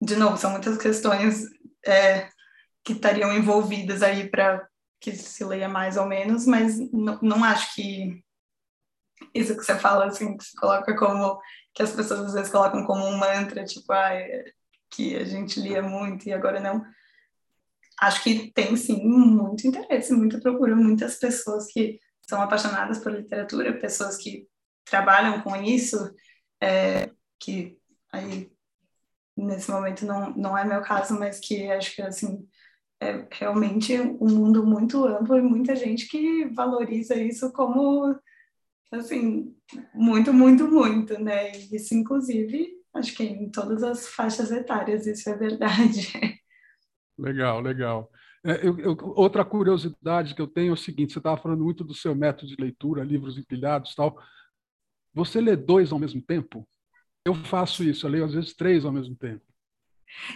de 0.00 0.16
novo, 0.16 0.36
são 0.36 0.50
muitas 0.50 0.78
questões 0.78 1.44
é, 1.84 2.28
que 2.84 2.92
estariam 2.92 3.32
envolvidas 3.36 4.02
aí 4.02 4.28
para 4.28 4.66
que 5.00 5.12
se 5.12 5.44
leia 5.44 5.68
mais 5.68 5.96
ou 5.96 6.06
menos, 6.06 6.46
mas 6.46 6.78
não, 6.92 7.44
acho 7.44 7.74
que 7.74 8.22
isso 9.34 9.56
que 9.56 9.64
você 9.64 9.76
fala, 9.76 10.06
assim, 10.06 10.36
que 10.36 10.44
se 10.44 10.56
coloca 10.56 10.96
como, 10.96 11.40
que 11.74 11.82
as 11.82 11.92
pessoas 11.92 12.20
às 12.20 12.34
vezes 12.34 12.50
colocam 12.50 12.84
como 12.84 13.04
um 13.04 13.16
mantra, 13.16 13.64
tipo, 13.64 13.92
ah, 13.92 14.10
que 14.90 15.16
a 15.16 15.24
gente 15.24 15.60
lia 15.60 15.82
muito 15.82 16.28
e 16.28 16.32
agora 16.32 16.60
não. 16.60 16.84
Acho 18.00 18.22
que 18.22 18.52
tem, 18.52 18.76
sim, 18.76 19.04
muito 19.04 19.66
interesse, 19.66 20.12
muita 20.12 20.40
procura, 20.40 20.76
muitas 20.76 21.18
pessoas 21.18 21.66
que 21.66 21.98
são 22.28 22.40
apaixonadas 22.40 22.98
por 22.98 23.12
literatura, 23.12 23.78
pessoas 23.78 24.16
que 24.16 24.46
trabalham 24.84 25.42
com 25.42 25.56
isso, 25.56 26.14
é, 26.62 27.10
que 27.40 27.76
aí 28.12 28.50
nesse 29.36 29.70
momento 29.70 30.04
não, 30.04 30.30
não 30.34 30.58
é 30.58 30.64
meu 30.64 30.80
caso, 30.82 31.18
mas 31.18 31.38
que 31.38 31.70
acho 31.70 31.94
que 31.94 32.02
assim 32.02 32.46
é 33.00 33.26
realmente 33.30 33.98
um 34.00 34.28
mundo 34.28 34.66
muito 34.66 35.04
amplo 35.04 35.36
e 35.36 35.42
muita 35.42 35.76
gente 35.76 36.08
que 36.08 36.46
valoriza 36.46 37.14
isso 37.14 37.52
como 37.52 38.18
assim 38.90 39.54
muito 39.94 40.32
muito 40.32 40.68
muito 40.68 41.18
né? 41.22 41.52
Isso 41.52 41.94
inclusive 41.94 42.68
acho 42.94 43.14
que 43.14 43.22
em 43.22 43.50
todas 43.50 43.82
as 43.84 44.08
faixas 44.08 44.50
etárias 44.50 45.06
isso 45.06 45.30
é 45.30 45.36
verdade 45.36 46.10
legal 47.18 47.60
legal 47.60 48.10
é, 48.44 48.66
eu, 48.66 48.78
eu, 48.78 48.96
outra 49.16 49.44
curiosidade 49.44 50.34
que 50.34 50.40
eu 50.40 50.46
tenho 50.46 50.70
é 50.70 50.72
o 50.72 50.76
seguinte 50.76 51.12
você 51.12 51.18
estava 51.18 51.40
falando 51.40 51.64
muito 51.64 51.82
do 51.82 51.94
seu 51.94 52.14
método 52.14 52.46
de 52.46 52.62
leitura 52.62 53.04
livros 53.04 53.36
empilhados 53.36 53.94
tal 53.94 54.16
você 55.12 55.40
lê 55.40 55.56
dois 55.56 55.92
ao 55.92 55.98
mesmo 55.98 56.22
tempo 56.22 56.66
eu 57.28 57.34
faço 57.34 57.84
isso, 57.84 58.06
eu 58.06 58.10
leio 58.10 58.24
às 58.24 58.32
vezes 58.32 58.54
três 58.54 58.84
ao 58.84 58.92
mesmo 58.92 59.14
tempo. 59.14 59.42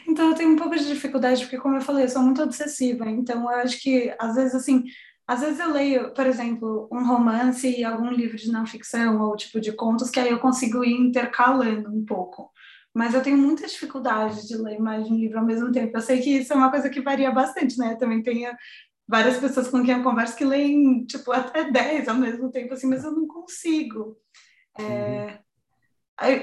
Então 0.06 0.28
eu 0.28 0.34
tenho 0.34 0.50
um 0.50 0.56
pouco 0.56 0.76
de 0.76 0.86
dificuldade, 0.86 1.42
porque 1.42 1.58
como 1.58 1.76
eu 1.76 1.80
falei, 1.80 2.04
eu 2.04 2.08
sou 2.08 2.22
muito 2.22 2.42
obsessiva, 2.42 3.08
então 3.08 3.50
eu 3.50 3.60
acho 3.60 3.80
que 3.80 4.14
às 4.18 4.34
vezes 4.34 4.54
assim, 4.54 4.84
às 5.26 5.40
vezes 5.40 5.58
eu 5.58 5.72
leio, 5.72 6.12
por 6.12 6.26
exemplo, 6.26 6.88
um 6.92 7.06
romance 7.06 7.66
e 7.66 7.82
algum 7.82 8.10
livro 8.10 8.36
de 8.36 8.52
não 8.52 8.66
ficção 8.66 9.22
ou 9.22 9.36
tipo 9.36 9.58
de 9.58 9.72
contos 9.72 10.10
que 10.10 10.20
aí 10.20 10.28
eu 10.28 10.38
consigo 10.38 10.84
ir 10.84 10.92
intercalando 10.92 11.88
um 11.88 12.04
pouco. 12.04 12.50
Mas 12.94 13.14
eu 13.14 13.22
tenho 13.22 13.38
muita 13.38 13.66
dificuldade 13.66 14.46
de 14.46 14.56
ler 14.56 14.78
mais 14.78 15.06
de 15.06 15.12
um 15.12 15.16
livro 15.16 15.38
ao 15.38 15.46
mesmo 15.46 15.72
tempo. 15.72 15.96
Eu 15.96 16.02
sei 16.02 16.20
que 16.20 16.30
isso 16.30 16.52
é 16.52 16.56
uma 16.56 16.70
coisa 16.70 16.90
que 16.90 17.00
varia 17.00 17.30
bastante, 17.30 17.78
né? 17.78 17.92
Eu 17.92 17.98
também 17.98 18.22
tenho 18.22 18.52
várias 19.08 19.38
pessoas 19.38 19.68
com 19.68 19.82
quem 19.84 19.96
eu 19.96 20.02
converso 20.02 20.36
que 20.36 20.44
leem, 20.44 21.04
tipo, 21.04 21.32
até 21.32 21.70
10 21.70 22.08
ao 22.08 22.14
mesmo 22.14 22.50
tempo, 22.50 22.74
assim, 22.74 22.86
mas 22.86 23.04
eu 23.04 23.12
não 23.12 23.26
consigo. 23.26 24.16
É, 24.78 25.38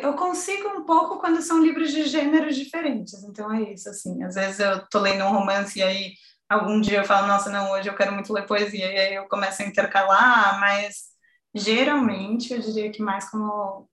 eu 0.04 0.14
consigo 0.14 0.68
um 0.70 0.84
pouco 0.84 1.20
quando 1.20 1.42
são 1.42 1.64
livros 1.64 1.92
de 1.92 2.04
gêneros 2.06 2.56
diferentes, 2.56 3.24
então 3.24 3.52
é 3.54 3.74
isso, 3.74 3.90
assim, 3.90 4.24
às 4.24 4.36
vezes 4.36 4.60
eu 4.60 4.86
tô 4.90 5.00
lendo 5.00 5.24
um 5.24 5.32
romance 5.32 5.80
e 5.80 5.84
aí 5.84 6.14
algum 6.50 6.82
dia 6.82 7.00
eu 7.00 7.06
falo, 7.06 7.28
nossa, 7.28 7.50
não, 7.50 7.72
hoje 7.72 7.90
eu 7.90 7.96
quero 7.96 8.12
muito 8.12 8.34
ler 8.34 8.46
poesia, 8.46 8.92
e 8.92 9.00
aí 9.00 9.16
eu 9.16 9.28
começo 9.28 9.62
a 9.62 9.66
intercalar, 9.66 10.60
mas 10.60 11.10
geralmente 11.56 12.54
eu 12.54 12.60
diria 12.60 12.92
que 12.92 13.02
mais 13.02 13.30
como 13.30 13.90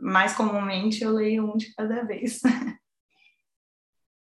mais 0.00 0.34
comumente 0.34 1.02
eu 1.02 1.12
leio 1.12 1.52
um 1.52 1.56
de 1.56 1.74
cada 1.74 2.02
vez. 2.04 2.40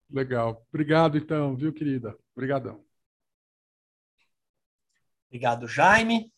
Legal. 0.10 0.66
Obrigado 0.70 1.18
então, 1.18 1.56
viu, 1.56 1.74
querida? 1.74 2.18
Obrigadão. 2.36 2.84
Obrigado, 5.28 5.68
Jaime. 5.68 6.32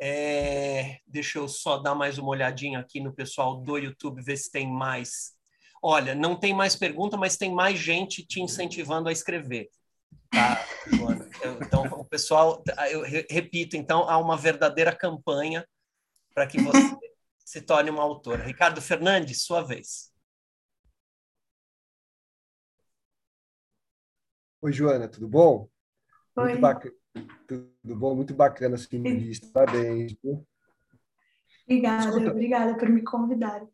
É, 0.00 0.98
deixa 1.06 1.38
eu 1.38 1.48
só 1.48 1.78
dar 1.78 1.94
mais 1.94 2.18
uma 2.18 2.28
olhadinha 2.28 2.78
aqui 2.78 3.00
no 3.00 3.12
pessoal 3.12 3.60
do 3.60 3.78
YouTube, 3.78 4.22
ver 4.22 4.36
se 4.36 4.50
tem 4.50 4.66
mais. 4.66 5.32
Olha, 5.82 6.14
não 6.14 6.38
tem 6.38 6.54
mais 6.54 6.76
pergunta, 6.76 7.16
mas 7.16 7.36
tem 7.36 7.52
mais 7.52 7.78
gente 7.78 8.24
te 8.24 8.40
incentivando 8.40 9.08
a 9.08 9.12
escrever. 9.12 9.68
Tá, 10.30 10.64
Joana? 10.86 11.28
Então, 11.60 11.84
o 11.98 12.04
pessoal, 12.04 12.62
eu 12.90 13.02
repito, 13.28 13.76
então, 13.76 14.08
há 14.08 14.16
uma 14.18 14.36
verdadeira 14.36 14.94
campanha 14.94 15.66
para 16.34 16.46
que 16.46 16.60
você 16.60 16.96
se 17.52 17.60
torne 17.60 17.90
uma 17.90 18.02
autora. 18.02 18.44
Ricardo 18.44 18.80
Fernandes, 18.80 19.44
sua 19.44 19.60
vez. 19.60 20.10
Oi, 24.62 24.72
Joana, 24.72 25.06
tudo 25.06 25.28
bom? 25.28 25.68
Oi. 26.34 26.44
Muito 26.44 26.60
bacana. 26.62 26.94
Tudo 27.46 27.96
bom? 27.96 28.14
Muito 28.14 28.32
bacana 28.32 28.76
a 28.76 28.78
sua 28.78 28.96
entrevista. 28.96 29.46
Parabéns. 29.52 30.16
Obrigada, 31.66 32.08
Escuta, 32.08 32.30
obrigada 32.30 32.78
por 32.78 32.88
me 32.88 33.02
convidar. 33.02 33.66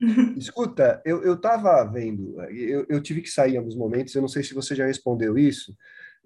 Escuta, 0.38 1.02
eu 1.04 1.34
estava 1.34 1.84
vendo, 1.84 2.42
eu, 2.44 2.86
eu, 2.88 3.02
tive 3.02 3.20
que 3.20 3.28
sair 3.28 3.54
em 3.54 3.58
alguns 3.58 3.76
momentos, 3.76 4.14
eu 4.14 4.22
não 4.22 4.28
sei 4.28 4.42
se 4.42 4.54
você 4.54 4.74
já 4.74 4.86
respondeu 4.86 5.36
isso, 5.36 5.76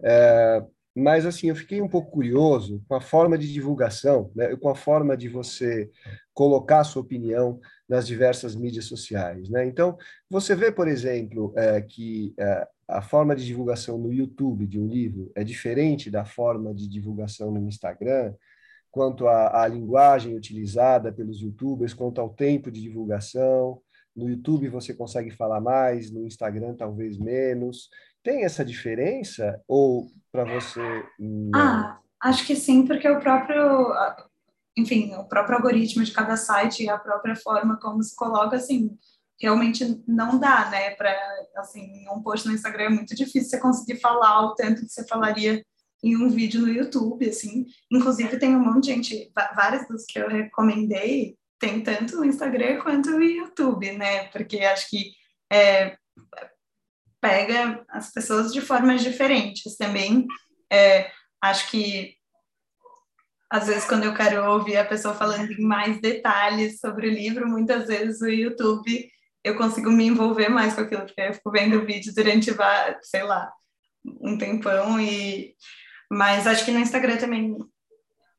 é, 0.02 0.64
mas 0.94 1.24
assim, 1.24 1.48
eu 1.48 1.56
fiquei 1.56 1.80
um 1.80 1.88
pouco 1.88 2.10
curioso 2.10 2.82
com 2.88 2.94
a 2.94 3.00
forma 3.00 3.38
de 3.38 3.52
divulgação, 3.52 4.30
né, 4.34 4.56
com 4.56 4.68
a 4.68 4.74
forma 4.74 5.16
de 5.16 5.28
você 5.28 5.90
colocar 6.34 6.80
a 6.80 6.84
sua 6.84 7.02
opinião 7.02 7.60
nas 7.88 8.06
diversas 8.06 8.56
mídias 8.56 8.86
sociais. 8.86 9.48
Né? 9.48 9.66
Então, 9.66 9.96
você 10.28 10.54
vê, 10.54 10.72
por 10.72 10.88
exemplo, 10.88 11.52
é, 11.56 11.80
que 11.80 12.34
é, 12.38 12.66
a 12.88 13.00
forma 13.00 13.36
de 13.36 13.46
divulgação 13.46 13.98
no 13.98 14.12
YouTube 14.12 14.66
de 14.66 14.80
um 14.80 14.86
livro 14.86 15.30
é 15.34 15.44
diferente 15.44 16.10
da 16.10 16.24
forma 16.24 16.74
de 16.74 16.88
divulgação 16.88 17.52
no 17.52 17.68
Instagram, 17.68 18.34
quanto 18.90 19.28
à, 19.28 19.62
à 19.62 19.68
linguagem 19.68 20.36
utilizada 20.36 21.12
pelos 21.12 21.40
YouTubers, 21.40 21.94
quanto 21.94 22.20
ao 22.20 22.30
tempo 22.30 22.70
de 22.70 22.80
divulgação. 22.80 23.80
No 24.14 24.28
YouTube 24.28 24.68
você 24.68 24.92
consegue 24.92 25.30
falar 25.30 25.60
mais, 25.60 26.10
no 26.10 26.26
Instagram 26.26 26.74
talvez 26.74 27.16
menos. 27.16 27.88
Tem 28.22 28.44
essa 28.44 28.64
diferença 28.64 29.60
ou 29.66 30.08
para 30.30 30.44
você? 30.44 31.04
Não? 31.18 31.58
Ah, 31.58 32.00
acho 32.22 32.46
que 32.46 32.54
sim, 32.54 32.86
porque 32.86 33.08
o 33.08 33.20
próprio, 33.20 33.92
enfim, 34.76 35.14
o 35.14 35.24
próprio 35.28 35.56
algoritmo 35.56 36.04
de 36.04 36.12
cada 36.12 36.36
site 36.36 36.84
e 36.84 36.88
a 36.90 36.98
própria 36.98 37.34
forma 37.34 37.78
como 37.80 38.02
se 38.02 38.14
coloca, 38.14 38.56
assim, 38.56 38.96
realmente 39.40 40.02
não 40.06 40.38
dá, 40.38 40.68
né? 40.70 40.90
Para 40.90 41.16
assim, 41.56 42.04
um 42.14 42.22
post 42.22 42.46
no 42.46 42.54
Instagram 42.54 42.84
é 42.84 42.90
muito 42.90 43.14
difícil 43.14 43.50
você 43.50 43.58
conseguir 43.58 44.00
falar 44.00 44.42
o 44.42 44.54
tanto 44.54 44.82
que 44.82 44.88
você 44.88 45.06
falaria 45.06 45.64
em 46.02 46.16
um 46.16 46.28
vídeo 46.28 46.60
no 46.60 46.68
YouTube, 46.68 47.28
assim. 47.28 47.66
Inclusive 47.90 48.38
tem 48.38 48.54
um 48.54 48.60
monte 48.60 48.84
de 48.84 48.92
gente, 48.92 49.32
vários 49.54 49.86
dos 49.88 50.04
que 50.04 50.18
eu 50.18 50.28
recomendei 50.28 51.36
tem 51.58 51.82
tanto 51.82 52.16
no 52.16 52.24
Instagram 52.24 52.80
quanto 52.80 53.10
no 53.10 53.22
YouTube, 53.22 53.92
né? 53.92 54.28
Porque 54.28 54.60
acho 54.60 54.88
que 54.88 55.12
é, 55.52 55.96
pega 57.20 57.84
as 57.88 58.12
pessoas 58.12 58.52
de 58.52 58.60
formas 58.60 59.02
diferentes 59.02 59.76
também. 59.76 60.26
É, 60.72 61.10
acho 61.42 61.70
que 61.70 62.14
às 63.50 63.66
vezes 63.66 63.84
quando 63.84 64.04
eu 64.04 64.14
quero 64.14 64.48
ouvir 64.48 64.76
a 64.76 64.84
pessoa 64.84 65.14
falando 65.14 65.50
em 65.50 65.62
mais 65.62 66.00
detalhes 66.00 66.78
sobre 66.78 67.08
o 67.08 67.12
livro, 67.12 67.48
muitas 67.48 67.88
vezes 67.88 68.20
o 68.20 68.28
YouTube 68.28 69.10
eu 69.42 69.56
consigo 69.56 69.90
me 69.90 70.06
envolver 70.06 70.48
mais 70.48 70.74
com 70.74 70.82
aquilo, 70.82 71.06
porque 71.06 71.20
eu 71.20 71.34
fico 71.34 71.50
vendo 71.50 71.84
vídeo 71.84 72.14
durante, 72.14 72.54
sei 73.02 73.22
lá, 73.22 73.50
um 74.04 74.36
tempão 74.36 75.00
e 75.00 75.54
mas 76.12 76.46
acho 76.46 76.64
que 76.64 76.72
no 76.72 76.80
Instagram 76.80 77.16
também 77.16 77.56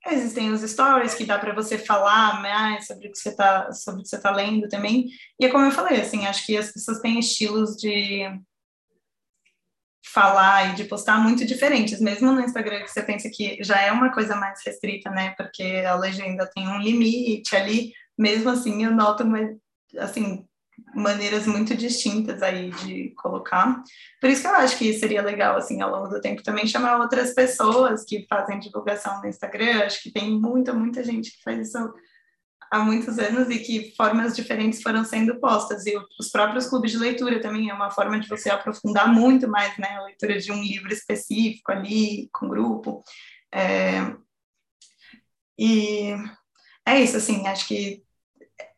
existem 0.08 0.52
os 0.52 0.62
stories 0.62 1.14
que 1.14 1.26
dá 1.26 1.38
para 1.40 1.54
você 1.54 1.78
falar 1.78 2.42
mais 2.42 2.88
sobre 2.88 3.08
o 3.08 3.12
que 3.12 3.18
você 3.18 3.30
está 3.30 3.72
sobre 3.72 4.02
o 4.02 4.04
que 4.04 4.10
você 4.10 4.20
tá 4.20 4.32
lendo 4.32 4.68
também. 4.68 5.08
E 5.40 5.46
é 5.46 5.50
como 5.50 5.66
eu 5.66 5.72
falei, 5.72 6.02
assim, 6.02 6.26
acho 6.26 6.46
que 6.46 6.58
as 6.58 6.72
pessoas 6.72 7.00
têm 7.00 7.20
estilos 7.20 7.76
de 7.78 8.26
falar 10.14 10.72
e 10.72 10.76
de 10.76 10.84
postar 10.86 11.18
muito 11.20 11.46
diferentes, 11.46 12.00
mesmo 12.00 12.32
no 12.32 12.42
Instagram 12.42 12.82
que 12.82 12.92
você 12.92 13.02
pensa 13.02 13.30
que 13.34 13.64
já 13.64 13.80
é 13.82 13.92
uma 13.92 14.12
coisa 14.12 14.36
mais 14.36 14.60
restrita, 14.66 15.10
né? 15.10 15.34
Porque 15.38 15.84
a 15.88 15.96
legenda 15.96 16.50
tem 16.54 16.68
um 16.68 16.80
limite 16.80 17.56
ali, 17.56 17.94
mesmo 18.18 18.50
assim 18.50 18.84
eu 18.84 18.92
noto 18.92 19.24
uma, 19.24 19.40
assim, 19.98 20.46
maneiras 20.94 21.48
muito 21.48 21.76
distintas 21.76 22.42
aí 22.42 22.72
de 22.72 23.14
colocar. 23.16 23.82
Por 24.20 24.30
isso 24.30 24.42
que 24.42 24.48
eu 24.48 24.56
acho 24.56 24.78
que 24.78 24.94
seria 24.94 25.22
legal, 25.22 25.58
assim, 25.58 25.82
ao 25.82 25.92
longo 25.92 26.08
do 26.08 26.22
tempo 26.22 26.44
também 26.44 26.68
chamar 26.68 27.00
outras 27.00 27.34
pessoas 27.34 28.04
que 28.04 28.26
fazem 28.30 28.60
divulgação 28.60 29.22
no 29.22 29.28
Instagram. 29.28 29.86
Acho 29.86 30.02
que 30.02 30.12
tem 30.12 30.32
muita, 30.32 30.74
muita 30.74 31.04
gente 31.04 31.32
que 31.32 31.44
faz 31.44 31.68
isso 31.68 31.78
há 32.72 32.80
muitos 32.80 33.20
anos 33.20 33.50
e 33.50 33.60
que 33.60 33.94
formas 33.98 34.36
diferentes 34.36 34.82
foram 34.82 35.04
sendo 35.04 35.40
postas. 35.40 35.86
E 35.86 35.94
os 36.18 36.30
próprios 36.32 36.68
clubes 36.68 36.92
de 36.92 36.98
leitura 36.98 37.42
também 37.42 37.70
é 37.70 37.74
uma 37.74 37.92
forma 37.92 38.20
de 38.20 38.30
você 38.30 38.50
aprofundar 38.50 39.14
muito 39.14 39.48
mais, 39.50 39.78
né, 39.78 39.90
a 39.98 40.04
leitura 40.04 40.40
de 40.40 40.52
um 40.52 40.62
livro 40.64 40.92
específico 40.94 41.72
ali, 41.72 42.30
com 42.32 42.48
grupo. 42.48 43.04
É... 43.54 44.16
E 45.60 46.16
é 46.88 47.00
isso, 47.02 47.18
assim, 47.18 47.46
acho 47.46 47.68
que 47.68 48.04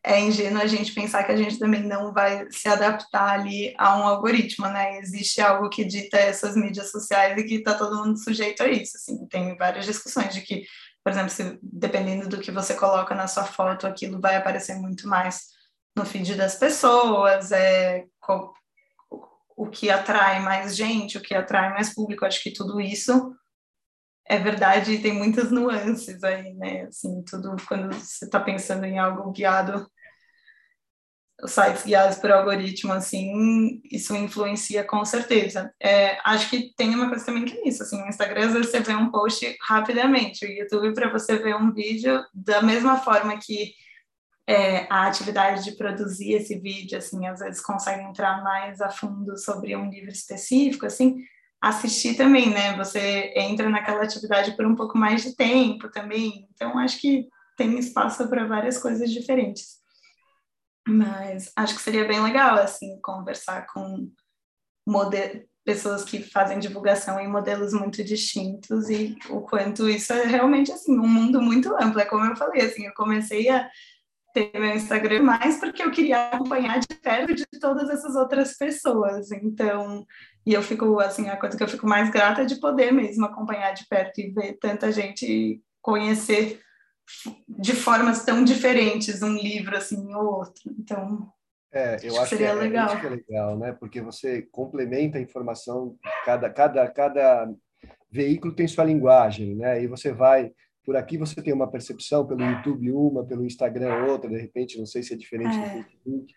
é 0.06 0.20
ingênuo 0.20 0.60
a 0.60 0.66
gente 0.66 0.92
pensar 0.92 1.24
que 1.24 1.32
a 1.32 1.36
gente 1.36 1.58
também 1.58 1.82
não 1.82 2.12
vai 2.12 2.46
se 2.50 2.68
adaptar 2.68 3.40
ali 3.40 3.74
a 3.78 3.96
um 3.96 4.02
algoritmo, 4.02 4.66
né? 4.68 4.98
Existe 4.98 5.40
algo 5.40 5.70
que 5.70 5.82
dita 5.82 6.18
essas 6.18 6.54
mídias 6.54 6.90
sociais 6.90 7.38
e 7.38 7.44
que 7.44 7.54
está 7.54 7.74
todo 7.74 8.04
mundo 8.04 8.22
sujeito 8.22 8.62
a 8.62 8.68
isso, 8.68 8.98
assim. 8.98 9.26
Tem 9.28 9.56
várias 9.56 9.86
discussões 9.86 10.34
de 10.34 10.42
que, 10.42 10.62
por 11.04 11.12
exemplo, 11.12 11.28
se, 11.28 11.58
dependendo 11.62 12.28
do 12.28 12.40
que 12.40 12.50
você 12.50 12.74
coloca 12.74 13.14
na 13.14 13.28
sua 13.28 13.44
foto, 13.44 13.86
aquilo 13.86 14.18
vai 14.18 14.36
aparecer 14.36 14.74
muito 14.76 15.06
mais 15.06 15.48
no 15.94 16.06
feed 16.06 16.34
das 16.34 16.56
pessoas, 16.56 17.52
é, 17.52 18.06
qual, 18.18 18.54
o 19.54 19.68
que 19.68 19.90
atrai 19.90 20.40
mais 20.40 20.74
gente, 20.74 21.18
o 21.18 21.20
que 21.20 21.34
atrai 21.34 21.70
mais 21.74 21.94
público. 21.94 22.24
Acho 22.24 22.42
que 22.42 22.52
tudo 22.52 22.80
isso 22.80 23.36
é 24.26 24.38
verdade 24.38 24.92
e 24.92 25.02
tem 25.02 25.12
muitas 25.12 25.50
nuances 25.52 26.24
aí, 26.24 26.54
né? 26.54 26.84
Assim, 26.84 27.22
tudo 27.22 27.54
quando 27.68 27.92
você 27.94 28.24
está 28.24 28.40
pensando 28.40 28.84
em 28.84 28.98
algo 28.98 29.30
guiado, 29.30 29.86
sites 31.46 31.84
guiados 31.84 32.18
por 32.18 32.30
algoritmo, 32.30 32.92
assim, 32.92 33.80
isso 33.90 34.14
influencia 34.16 34.84
com 34.84 35.04
certeza. 35.04 35.72
É, 35.80 36.18
acho 36.24 36.48
que 36.48 36.74
tem 36.76 36.94
uma 36.94 37.08
coisa 37.08 37.24
também 37.24 37.44
que 37.44 37.56
é 37.56 37.68
isso, 37.68 37.82
assim, 37.82 38.00
no 38.00 38.08
Instagram 38.08 38.52
você 38.52 38.80
vê 38.80 38.94
um 38.94 39.10
post 39.10 39.56
rapidamente, 39.60 40.46
o 40.46 40.48
YouTube 40.48 40.94
para 40.94 41.10
você 41.10 41.36
ver 41.36 41.56
um 41.56 41.72
vídeo 41.72 42.22
da 42.32 42.62
mesma 42.62 42.96
forma 42.96 43.36
que 43.38 43.72
é, 44.46 44.86
a 44.90 45.06
atividade 45.06 45.64
de 45.64 45.72
produzir 45.72 46.34
esse 46.34 46.58
vídeo, 46.58 46.98
assim, 46.98 47.26
às 47.26 47.40
vezes 47.40 47.62
consegue 47.62 48.02
entrar 48.02 48.42
mais 48.42 48.80
a 48.80 48.90
fundo 48.90 49.38
sobre 49.38 49.74
um 49.74 49.88
livro 49.88 50.10
específico, 50.10 50.86
assim, 50.86 51.16
assistir 51.60 52.14
também, 52.14 52.50
né? 52.50 52.76
Você 52.76 53.32
entra 53.36 53.70
naquela 53.70 54.02
atividade 54.02 54.54
por 54.54 54.66
um 54.66 54.74
pouco 54.74 54.98
mais 54.98 55.22
de 55.22 55.34
tempo 55.34 55.90
também. 55.90 56.46
Então, 56.54 56.78
acho 56.78 57.00
que 57.00 57.26
tem 57.56 57.78
espaço 57.78 58.28
para 58.28 58.46
várias 58.46 58.76
coisas 58.76 59.10
diferentes. 59.10 59.83
Mas 60.86 61.50
acho 61.56 61.74
que 61.74 61.82
seria 61.82 62.06
bem 62.06 62.22
legal, 62.22 62.56
assim, 62.56 63.00
conversar 63.00 63.66
com 63.66 64.10
pessoas 65.64 66.04
que 66.04 66.22
fazem 66.22 66.58
divulgação 66.58 67.18
em 67.18 67.26
modelos 67.26 67.72
muito 67.72 68.04
distintos 68.04 68.90
e 68.90 69.16
o 69.30 69.40
quanto 69.40 69.88
isso 69.88 70.12
é 70.12 70.26
realmente, 70.26 70.70
assim, 70.70 70.98
um 70.98 71.08
mundo 71.08 71.40
muito 71.40 71.74
amplo. 71.74 72.00
É 72.00 72.04
como 72.04 72.24
eu 72.24 72.36
falei, 72.36 72.62
assim, 72.62 72.84
eu 72.84 72.92
comecei 72.94 73.48
a 73.48 73.68
ter 74.34 74.50
meu 74.52 74.74
Instagram 74.74 75.22
mais 75.22 75.58
porque 75.58 75.82
eu 75.82 75.90
queria 75.90 76.28
acompanhar 76.28 76.80
de 76.80 76.88
perto 76.88 77.34
de 77.34 77.46
todas 77.58 77.88
essas 77.88 78.14
outras 78.14 78.56
pessoas. 78.58 79.30
Então, 79.32 80.04
e 80.44 80.52
eu 80.52 80.62
fico, 80.62 81.00
assim, 81.00 81.30
a 81.30 81.36
coisa 81.36 81.56
que 81.56 81.62
eu 81.62 81.68
fico 81.68 81.86
mais 81.86 82.10
grata 82.10 82.42
é 82.42 82.44
de 82.44 82.56
poder 82.56 82.92
mesmo 82.92 83.24
acompanhar 83.24 83.72
de 83.72 83.86
perto 83.88 84.20
e 84.20 84.32
ver 84.32 84.58
tanta 84.60 84.92
gente 84.92 85.62
conhecer 85.80 86.60
de 87.48 87.72
formas 87.74 88.24
tão 88.24 88.44
diferentes 88.44 89.22
um 89.22 89.34
livro 89.34 89.76
assim 89.76 90.14
ou 90.14 90.38
outro. 90.38 90.74
Então, 90.78 91.28
é, 91.72 91.96
eu 92.02 92.12
acho, 92.12 92.20
acho 92.20 92.30
que 92.30 92.36
seria 92.36 92.52
que 92.52 92.58
é, 92.58 92.62
legal. 92.62 92.88
É, 92.88 93.00
que 93.00 93.06
é 93.06 93.10
legal, 93.10 93.58
né? 93.58 93.72
Porque 93.72 94.00
você 94.00 94.42
complementa 94.42 95.18
a 95.18 95.20
informação, 95.20 95.96
cada 96.24 96.48
cada 96.48 96.88
cada 96.88 97.52
veículo 98.10 98.54
tem 98.54 98.68
sua 98.68 98.84
linguagem, 98.84 99.56
né? 99.56 99.82
E 99.82 99.86
você 99.86 100.12
vai 100.12 100.52
por 100.84 100.96
aqui 100.96 101.16
você 101.16 101.40
tem 101.42 101.52
uma 101.52 101.70
percepção 101.70 102.26
pelo 102.26 102.42
YouTube 102.42 102.92
uma, 102.92 103.24
pelo 103.24 103.44
Instagram 103.44 104.04
outra, 104.04 104.28
de 104.28 104.36
repente 104.36 104.78
não 104.78 104.86
sei 104.86 105.02
se 105.02 105.14
é 105.14 105.16
diferente 105.16 105.56
é. 105.56 105.60
do 105.60 105.84
Facebook. 105.84 106.34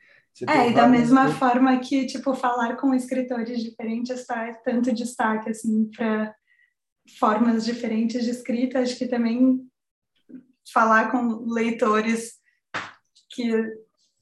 é, 0.47 0.69
e 0.69 0.73
da 0.73 0.87
mesma 0.87 1.29
forma 1.33 1.77
que, 1.79 2.05
tipo, 2.05 2.33
falar 2.33 2.77
com 2.77 2.93
escritores 2.93 3.61
diferentes 3.61 4.25
traz 4.25 4.57
tanto 4.63 4.93
destaque, 4.93 5.49
assim, 5.49 5.89
para 5.95 6.33
formas 7.19 7.65
diferentes 7.65 8.23
de 8.23 8.31
escrita, 8.31 8.79
acho 8.79 8.97
que 8.97 9.07
também 9.07 9.66
falar 10.71 11.11
com 11.11 11.45
leitores 11.51 12.33
que 13.29 13.51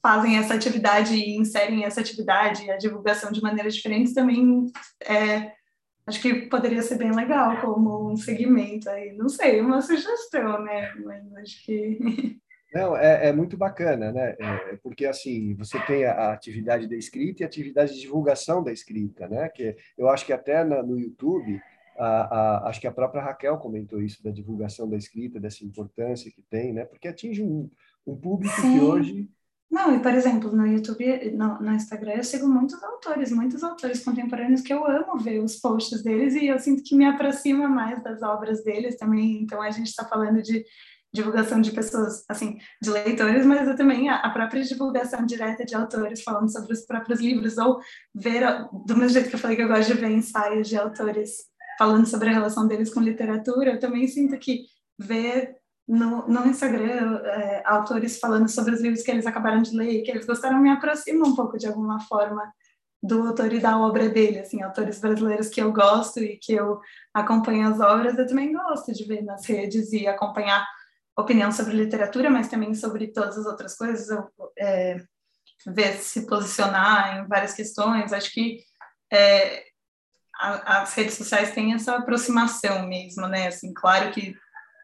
fazem 0.02 0.38
essa 0.38 0.54
atividade 0.54 1.16
e 1.16 1.38
inserem 1.38 1.84
essa 1.84 2.02
atividade 2.02 2.66
e 2.66 2.72
a 2.72 2.78
divulgação 2.78 3.32
de 3.32 3.42
maneiras 3.42 3.76
diferentes 3.76 4.14
também 4.14 4.66
é, 5.04 5.52
acho 6.06 6.22
que 6.22 6.48
poderia 6.48 6.82
ser 6.82 6.98
bem 6.98 7.12
legal 7.12 7.60
como 7.62 8.12
um 8.12 8.16
segmento 8.16 8.90
aí, 8.90 9.14
não 9.14 9.28
sei, 9.28 9.62
uma 9.62 9.82
sugestão, 9.82 10.62
né? 10.64 10.94
Mas 11.04 11.34
acho 11.38 11.64
que 11.66 12.40
Não, 12.76 12.98
é, 12.98 13.30
é, 13.30 13.32
muito 13.32 13.56
bacana, 13.56 14.12
né? 14.12 14.36
É, 14.38 14.78
porque 14.84 15.06
assim 15.06 15.56
você 15.56 15.80
tem 15.86 16.04
a, 16.04 16.34
atividade 16.34 16.90
da 16.90 16.96
escrita 16.98 17.42
e 17.42 17.46
a 17.46 17.48
atividade 17.48 17.94
de 17.94 18.02
divulgação 18.02 18.62
da 18.62 18.74
escrita, 18.74 19.30
né? 19.30 19.48
Que 19.48 19.78
eu 19.98 20.10
acho 20.10 20.26
que 20.26 20.34
até 20.34 20.62
na, 20.62 20.84
no 20.84 21.00
YouTube, 21.00 21.62
a, 21.98 22.06
a, 22.06 22.70
acho 22.70 22.82
que 22.82 22.88
a 22.88 22.92
própria 22.92 23.22
Raquel 23.22 23.58
comentou 23.58 24.02
isso 24.02 24.24
da 24.24 24.32
divulgação 24.32 24.90
da 24.90 24.98
escrita, 24.98 25.40
dessa 25.40 25.64
importância 25.64 26.32
que 26.32 26.42
tem, 26.42 26.74
né? 26.74 26.86
Porque 26.86 27.08
atinge 27.08 27.44
um, 27.44 27.70
um 28.06 28.16
público 28.16 28.56
Sim. 28.56 28.80
que 28.80 28.86
hoje 28.86 29.30
não, 29.76 29.94
e 29.94 30.00
por 30.00 30.14
exemplo, 30.14 30.56
no 30.56 30.66
YouTube, 30.66 31.32
no, 31.32 31.60
no, 31.60 31.74
Instagram, 31.74 32.14
eu 32.14 32.24
sigo 32.24 32.48
muitos 32.48 32.82
autores, 32.82 33.32
muitos 33.32 33.64
autores 33.64 34.04
contemporâneos 34.04 34.62
que 34.62 34.72
eu 34.72 34.86
amo 34.88 35.18
ver 35.18 35.40
os 35.40 35.58
posts 35.58 36.02
deles 36.02 36.34
e 36.36 36.48
eu 36.48 36.58
sinto 36.60 36.82
que 36.82 36.96
me 36.96 37.06
aproxima 37.06 37.68
mais 37.68 38.02
das 38.02 38.22
obras 38.22 38.64
deles 38.64 38.96
também. 38.96 39.42
Então, 39.42 39.62
a 39.62 39.72
gente 39.72 39.88
está 39.88 40.06
falando 40.06 40.42
de 40.42 40.64
divulgação 41.14 41.60
de 41.60 41.72
pessoas, 41.72 42.24
assim, 42.30 42.58
de 42.82 42.90
leitores, 42.90 43.46
mas 43.46 43.68
eu 43.68 43.76
também 43.76 44.10
a, 44.10 44.18
a 44.18 44.30
própria 44.30 44.64
divulgação 44.64 45.26
direta 45.26 45.66
de 45.66 45.76
autores 45.76 46.22
falando 46.22 46.52
sobre 46.52 46.74
os 46.74 46.86
próprios 46.86 47.20
livros, 47.20 47.58
ou 47.58 47.80
ver, 48.14 48.44
do 48.86 48.96
mesmo 48.96 49.10
jeito 49.10 49.30
que 49.30 49.36
eu 49.36 49.40
falei 49.40 49.56
que 49.56 49.64
eu 49.64 49.68
gosto 49.68 49.94
de 49.94 50.00
ver 50.00 50.12
ensaios 50.12 50.70
de 50.70 50.78
autores 50.78 51.32
falando 51.78 52.06
sobre 52.06 52.30
a 52.30 52.34
relação 52.34 52.68
deles 52.68 52.94
com 52.94 53.02
literatura, 53.02 53.72
eu 53.72 53.80
também 53.80 54.08
sinto 54.08 54.38
que 54.38 54.66
ver 54.98 55.56
no, 55.88 56.28
no 56.28 56.48
Instagram 56.48 57.18
é, 57.24 57.62
autores 57.66 58.20
falando 58.20 58.50
sobre 58.50 58.74
os 58.74 58.82
livros 58.82 59.04
que 59.04 59.12
eles 59.12 59.26
acabaram 59.26 59.62
de 59.62 59.76
ler, 59.76 60.02
que 60.02 60.12
eles 60.12 60.26
gostaram, 60.26 60.60
me 60.60 60.70
aproxima 60.70 61.28
um 61.28 61.36
pouco 61.36 61.58
de 61.58 61.68
alguma 61.68 62.00
forma 62.00 62.42
do 63.04 63.28
autor 63.28 63.54
e 63.54 63.60
da 63.60 63.78
obra 63.78 64.10
dele, 64.10 64.40
assim, 64.40 64.64
autores 64.64 65.00
brasileiros 65.00 65.50
que 65.50 65.62
eu 65.62 65.72
gosto 65.72 66.20
e 66.20 66.38
que 66.38 66.54
eu 66.54 66.80
acompanho 67.14 67.68
as 67.68 67.80
obras, 67.80 68.18
eu 68.18 68.26
também 68.26 68.52
gosto 68.52 68.92
de 68.92 69.04
ver 69.04 69.22
nas 69.24 69.46
redes 69.46 69.94
e 69.94 70.08
acompanhar 70.08 70.66
opinião 71.16 71.52
sobre 71.52 71.76
literatura, 71.76 72.30
mas 72.30 72.50
também 72.50 72.74
sobre 72.74 73.08
todas 73.08 73.38
as 73.38 73.46
outras 73.46 73.78
coisas, 73.78 74.10
eu, 74.10 74.28
é, 74.58 74.98
ver 75.68 75.94
se 75.98 76.26
posicionar 76.26 77.18
em 77.18 77.28
várias 77.28 77.54
questões, 77.54 78.12
acho 78.12 78.32
que 78.32 78.60
é, 79.12 79.64
as 80.40 80.94
redes 80.94 81.16
sociais 81.16 81.54
têm 81.54 81.74
essa 81.74 81.96
aproximação 81.96 82.88
mesmo, 82.88 83.28
né, 83.28 83.48
assim, 83.48 83.74
claro 83.74 84.12
que 84.12 84.36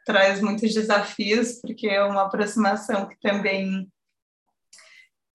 traz 0.05 0.41
muitos 0.41 0.73
desafios, 0.73 1.59
porque 1.61 1.87
é 1.87 2.03
uma 2.03 2.23
aproximação 2.23 3.07
que 3.07 3.19
também 3.19 3.91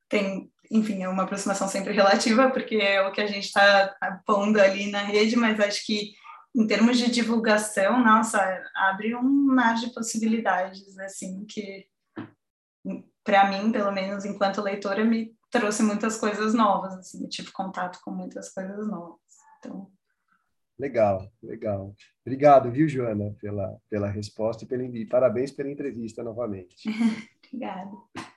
tem, 0.08 0.50
enfim, 0.70 1.02
é 1.02 1.08
uma 1.08 1.24
aproximação 1.24 1.68
sempre 1.68 1.92
relativa, 1.92 2.50
porque 2.50 2.76
é 2.76 3.06
o 3.06 3.12
que 3.12 3.20
a 3.20 3.26
gente 3.26 3.46
está 3.46 3.94
pondo 4.24 4.60
ali 4.60 4.90
na 4.90 5.02
rede, 5.02 5.36
mas 5.36 5.60
acho 5.60 5.84
que 5.84 6.12
em 6.54 6.66
termos 6.66 6.96
de 6.96 7.10
divulgação, 7.10 8.02
nossa, 8.02 8.40
abre 8.74 9.14
um 9.14 9.22
mar 9.22 9.74
de 9.74 9.92
possibilidades, 9.92 10.98
assim, 10.98 11.44
que 11.44 11.86
para 13.22 13.50
mim, 13.50 13.70
pelo 13.70 13.92
menos 13.92 14.24
enquanto 14.24 14.62
leitora, 14.62 15.04
me 15.04 15.36
trouxe 15.50 15.82
muitas 15.82 16.16
coisas 16.16 16.54
novas, 16.54 16.94
assim, 16.94 17.22
eu 17.22 17.28
tive 17.28 17.50
contato 17.52 17.98
com 18.02 18.10
muitas 18.10 18.48
coisas 18.52 18.88
novas. 18.88 19.18
Então, 19.58 19.90
Legal, 20.78 21.30
legal. 21.42 21.94
Obrigado, 22.20 22.70
viu, 22.70 22.86
Joana, 22.86 23.34
pela, 23.40 23.78
pela 23.88 24.10
resposta 24.10 24.64
e, 24.64 24.66
pela, 24.66 24.84
e 24.84 25.06
parabéns 25.06 25.50
pela 25.50 25.70
entrevista 25.70 26.22
novamente. 26.22 26.76
Obrigada. 27.48 27.90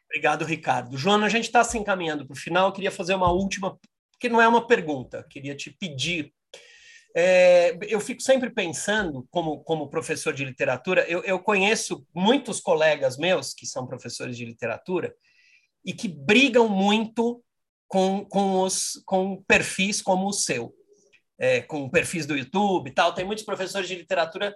Obrigado, 0.06 0.46
Ricardo. 0.46 0.98
Joana, 0.98 1.26
a 1.26 1.30
gente 1.30 1.46
está 1.46 1.64
se 1.64 1.78
encaminhando 1.78 2.26
para 2.26 2.34
o 2.34 2.38
final. 2.38 2.68
Eu 2.68 2.74
queria 2.74 2.92
fazer 2.92 3.14
uma 3.14 3.32
última, 3.32 3.78
que 4.20 4.30
não 4.30 4.42
é 4.42 4.48
uma 4.48 4.66
pergunta, 4.66 5.26
queria 5.30 5.54
te 5.54 5.70
pedir. 5.70 6.34
É, 7.16 7.78
eu 7.82 8.00
fico 8.00 8.22
sempre 8.22 8.50
pensando, 8.50 9.28
como, 9.30 9.62
como 9.64 9.90
professor 9.90 10.34
de 10.34 10.46
literatura, 10.46 11.06
eu, 11.10 11.22
eu 11.24 11.40
conheço 11.40 12.08
muitos 12.14 12.62
colegas 12.62 13.18
meus 13.18 13.54
que 13.54 13.66
são 13.66 13.86
professores 13.86 14.38
de 14.38 14.46
literatura 14.46 15.14
e 15.84 15.92
que 15.92 16.08
brigam 16.08 16.70
muito 16.70 17.44
com, 17.88 18.24
com, 18.26 18.62
os, 18.62 19.02
com 19.06 19.44
perfis 19.44 20.02
como 20.02 20.28
o 20.28 20.34
seu 20.34 20.74
é, 21.40 21.62
com 21.62 21.90
perfis 21.90 22.26
do 22.26 22.38
YouTube 22.38 22.90
e 22.90 22.94
tal. 22.94 23.14
Tem 23.14 23.26
muitos 23.26 23.46
professores 23.46 23.88
de 23.88 23.96
literatura 23.96 24.56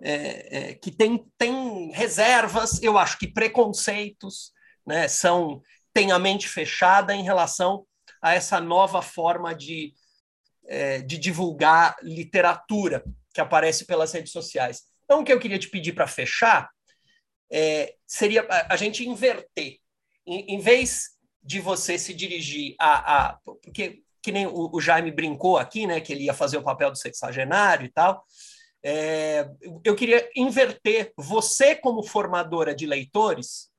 é, 0.00 0.70
é, 0.70 0.74
que 0.74 0.90
têm 0.90 1.24
tem 1.36 1.90
reservas, 1.92 2.82
eu 2.82 2.98
acho 2.98 3.18
que 3.18 3.26
preconceitos, 3.26 4.52
né, 4.86 5.08
são 5.08 5.62
têm 5.92 6.12
a 6.12 6.18
mente 6.18 6.48
fechada 6.48 7.14
em 7.14 7.22
relação 7.22 7.84
a 8.22 8.34
essa 8.34 8.60
nova 8.60 9.02
forma 9.02 9.54
de, 9.54 9.92
é, 10.66 11.00
de 11.00 11.18
divulgar 11.18 11.96
literatura 12.02 13.04
que 13.32 13.40
aparece 13.40 13.86
pelas 13.86 14.12
redes 14.12 14.32
sociais. 14.32 14.82
Então, 15.04 15.20
o 15.20 15.24
que 15.24 15.32
eu 15.32 15.40
queria 15.40 15.58
te 15.58 15.68
pedir 15.68 15.92
para 15.92 16.06
fechar 16.06 16.68
é, 17.50 17.94
seria 18.06 18.46
a, 18.48 18.74
a 18.74 18.76
gente 18.76 19.08
inverter. 19.08 19.78
Em, 20.26 20.54
em, 20.54 20.58
vez 20.60 21.16
de 21.42 21.60
você 21.60 21.98
se 21.98 22.12
dirigir 22.12 22.74
a, 22.78 23.28
a. 23.28 23.38
Porque 23.44 24.02
que 24.28 24.32
nem 24.32 24.46
o, 24.46 24.68
o, 24.74 24.78
Jaime 24.78 25.10
brincou 25.10 25.56
aqui, 25.56 25.86
né, 25.86 26.02
que 26.02 26.12
ele 26.12 26.24
ia 26.24 26.34
fazer 26.34 26.58
o 26.58 26.62
papel 26.62 26.90
do 26.90 26.98
sexagenário 26.98 27.86
e 27.86 27.88
tal. 27.88 28.22
É, 28.84 29.48
eu 29.82 29.96
queria 29.96 30.28
inverter 30.36 31.14
você 31.16 31.74
como 31.74 32.02
formadora 32.02 32.74
de 32.74 32.86
leitores. 32.86 33.70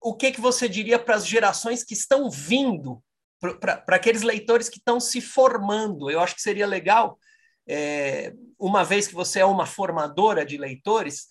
O 0.00 0.14
que 0.14 0.30
que 0.30 0.40
você 0.40 0.68
diria 0.68 1.00
para 1.00 1.16
as 1.16 1.26
gerações 1.26 1.82
que 1.82 1.94
estão 1.94 2.30
vindo, 2.30 3.02
para 3.58 3.96
aqueles 3.96 4.22
leitores 4.22 4.68
que 4.68 4.78
estão 4.78 5.00
se 5.00 5.20
formando? 5.20 6.08
Eu 6.08 6.20
acho 6.20 6.36
que 6.36 6.42
seria 6.42 6.66
legal, 6.66 7.18
é, 7.68 8.32
uma 8.56 8.84
vez 8.84 9.08
que 9.08 9.14
você 9.14 9.40
é 9.40 9.44
uma 9.44 9.66
formadora 9.66 10.46
de 10.46 10.56
leitores, 10.56 11.26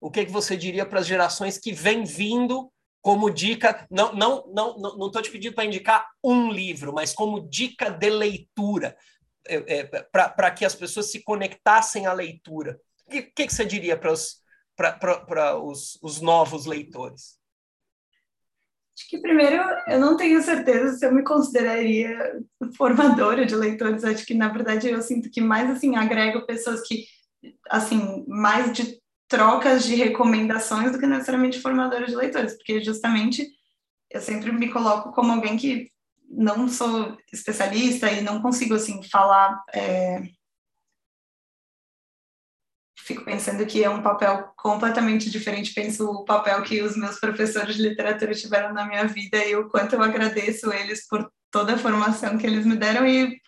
o 0.00 0.10
que 0.10 0.24
que 0.24 0.32
você 0.32 0.56
diria 0.56 0.84
para 0.84 0.98
as 0.98 1.06
gerações 1.06 1.56
que 1.56 1.70
vêm 1.70 2.02
vindo 2.02 2.68
como 3.02 3.30
dica, 3.30 3.86
não 3.90 4.12
não 4.12 4.46
não 4.52 4.78
não 4.78 5.06
estou 5.06 5.22
te 5.22 5.30
pedindo 5.30 5.54
para 5.54 5.64
indicar 5.64 6.06
um 6.22 6.50
livro, 6.50 6.92
mas 6.92 7.12
como 7.12 7.48
dica 7.48 7.90
de 7.90 8.10
leitura, 8.10 8.96
é, 9.46 9.78
é, 9.78 9.84
para 9.84 10.50
que 10.50 10.64
as 10.64 10.74
pessoas 10.74 11.10
se 11.10 11.22
conectassem 11.22 12.06
à 12.06 12.12
leitura. 12.12 12.78
O 13.06 13.10
que, 13.10 13.22
que, 13.22 13.50
você 13.50 13.64
diria 13.64 13.96
para 13.96 14.12
os, 14.12 14.36
para 14.76 15.58
os, 15.58 15.98
os 16.02 16.20
novos 16.20 16.66
leitores? 16.66 17.40
Acho 18.96 19.08
que 19.08 19.18
primeiro 19.18 19.56
eu 19.88 19.98
não 19.98 20.16
tenho 20.16 20.42
certeza 20.42 20.96
se 20.96 21.06
eu 21.06 21.12
me 21.12 21.24
consideraria 21.24 22.38
formadora 22.76 23.46
de 23.46 23.56
leitores. 23.56 24.04
Acho 24.04 24.26
que 24.26 24.34
na 24.34 24.48
verdade 24.48 24.88
eu 24.88 25.00
sinto 25.00 25.30
que 25.30 25.40
mais 25.40 25.70
assim 25.70 25.96
agrego 25.96 26.46
pessoas 26.46 26.82
que 26.86 27.06
assim 27.70 28.24
mais 28.28 28.72
de 28.72 28.99
trocas 29.30 29.84
de 29.84 29.94
recomendações 29.94 30.90
do 30.90 30.98
que 30.98 31.06
necessariamente 31.06 31.60
formadora 31.60 32.04
de 32.04 32.16
leitores, 32.16 32.54
porque 32.56 32.82
justamente 32.82 33.48
eu 34.10 34.20
sempre 34.20 34.50
me 34.50 34.68
coloco 34.68 35.12
como 35.12 35.32
alguém 35.32 35.56
que 35.56 35.88
não 36.28 36.68
sou 36.68 37.16
especialista 37.32 38.10
e 38.10 38.22
não 38.22 38.42
consigo 38.42 38.74
assim 38.74 39.00
falar 39.04 39.62
é... 39.72 40.20
fico 42.98 43.24
pensando 43.24 43.64
que 43.66 43.84
é 43.84 43.88
um 43.88 44.02
papel 44.02 44.52
completamente 44.56 45.30
diferente 45.30 45.74
penso 45.74 46.08
o 46.08 46.24
papel 46.24 46.62
que 46.62 46.82
os 46.82 46.96
meus 46.96 47.18
professores 47.18 47.76
de 47.76 47.82
literatura 47.82 48.34
tiveram 48.34 48.72
na 48.72 48.86
minha 48.86 49.06
vida 49.06 49.44
e 49.44 49.54
o 49.54 49.68
quanto 49.68 49.94
eu 49.94 50.02
agradeço 50.02 50.72
eles 50.72 51.06
por 51.06 51.30
toda 51.50 51.74
a 51.74 51.78
formação 51.78 52.36
que 52.36 52.46
eles 52.46 52.66
me 52.66 52.76
deram 52.76 53.06
e 53.06 53.40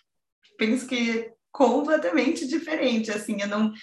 penso 0.57 0.87
que 0.87 1.19
é 1.19 1.33
completamente 1.51 2.47
diferente 2.47 3.11
assim 3.11 3.41
eu 3.41 3.47
não 3.47 3.73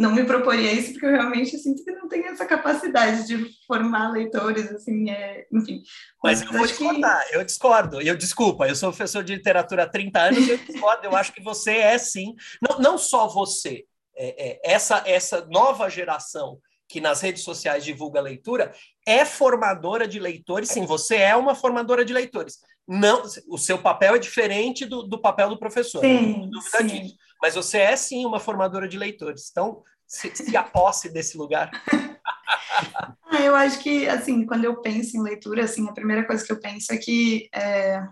não 0.00 0.14
me 0.14 0.24
proporia 0.24 0.72
isso 0.72 0.92
porque 0.92 1.04
eu 1.04 1.10
realmente 1.10 1.58
sinto 1.58 1.84
que 1.84 1.92
não 1.92 2.08
tenho 2.08 2.24
essa 2.24 2.46
capacidade 2.46 3.26
de 3.26 3.50
formar 3.66 4.10
leitores, 4.10 4.70
assim, 4.72 5.10
é, 5.10 5.46
enfim. 5.52 5.82
Mas, 6.24 6.40
mas 6.40 6.50
eu 6.50 6.58
vou 6.58 6.66
discordar, 6.66 7.28
que... 7.28 7.36
eu 7.36 7.44
discordo, 7.44 8.00
eu 8.00 8.16
desculpa, 8.16 8.66
eu 8.66 8.74
sou 8.74 8.88
professor 8.88 9.22
de 9.22 9.34
literatura 9.34 9.82
há 9.82 9.88
30 9.88 10.18
anos, 10.18 10.48
eu 10.48 10.56
discordo, 10.56 11.04
eu 11.04 11.14
acho 11.14 11.34
que 11.34 11.42
você 11.42 11.72
é 11.76 11.98
sim, 11.98 12.34
não, 12.66 12.78
não 12.78 12.98
só 12.98 13.28
você, 13.28 13.84
é, 14.16 14.48
é, 14.48 14.60
essa, 14.64 15.02
essa 15.04 15.44
nova 15.50 15.90
geração 15.90 16.58
que 16.88 16.98
nas 16.98 17.20
redes 17.20 17.42
sociais 17.44 17.84
divulga 17.84 18.22
leitura, 18.22 18.72
é 19.06 19.26
formadora 19.26 20.08
de 20.08 20.18
leitores, 20.18 20.70
sim, 20.70 20.86
você 20.86 21.16
é 21.16 21.36
uma 21.36 21.54
formadora 21.54 22.06
de 22.06 22.14
leitores. 22.14 22.58
Não, 22.88 23.22
o 23.48 23.58
seu 23.58 23.78
papel 23.78 24.16
é 24.16 24.18
diferente 24.18 24.86
do, 24.86 25.02
do 25.02 25.20
papel 25.20 25.50
do 25.50 25.58
professor, 25.58 26.00
sim, 26.00 26.38
não 26.38 26.50
dúvida 26.50 26.78
sim. 26.78 26.86
disso 26.86 27.29
mas 27.40 27.54
você 27.54 27.78
é 27.78 27.96
sim 27.96 28.26
uma 28.26 28.38
formadora 28.38 28.88
de 28.88 28.98
leitores. 28.98 29.48
Então, 29.50 29.82
se, 30.06 30.34
se 30.34 30.56
aposse 30.56 31.08
desse 31.08 31.38
lugar. 31.38 31.70
ah, 33.24 33.40
eu 33.40 33.54
acho 33.54 33.80
que, 33.80 34.08
assim, 34.08 34.44
quando 34.44 34.64
eu 34.64 34.80
penso 34.82 35.16
em 35.16 35.22
leitura, 35.22 35.64
assim, 35.64 35.88
a 35.88 35.92
primeira 35.92 36.26
coisa 36.26 36.44
que 36.44 36.52
eu 36.52 36.60
penso 36.60 36.92
é 36.92 36.98
que, 36.98 37.48
é... 37.54 38.06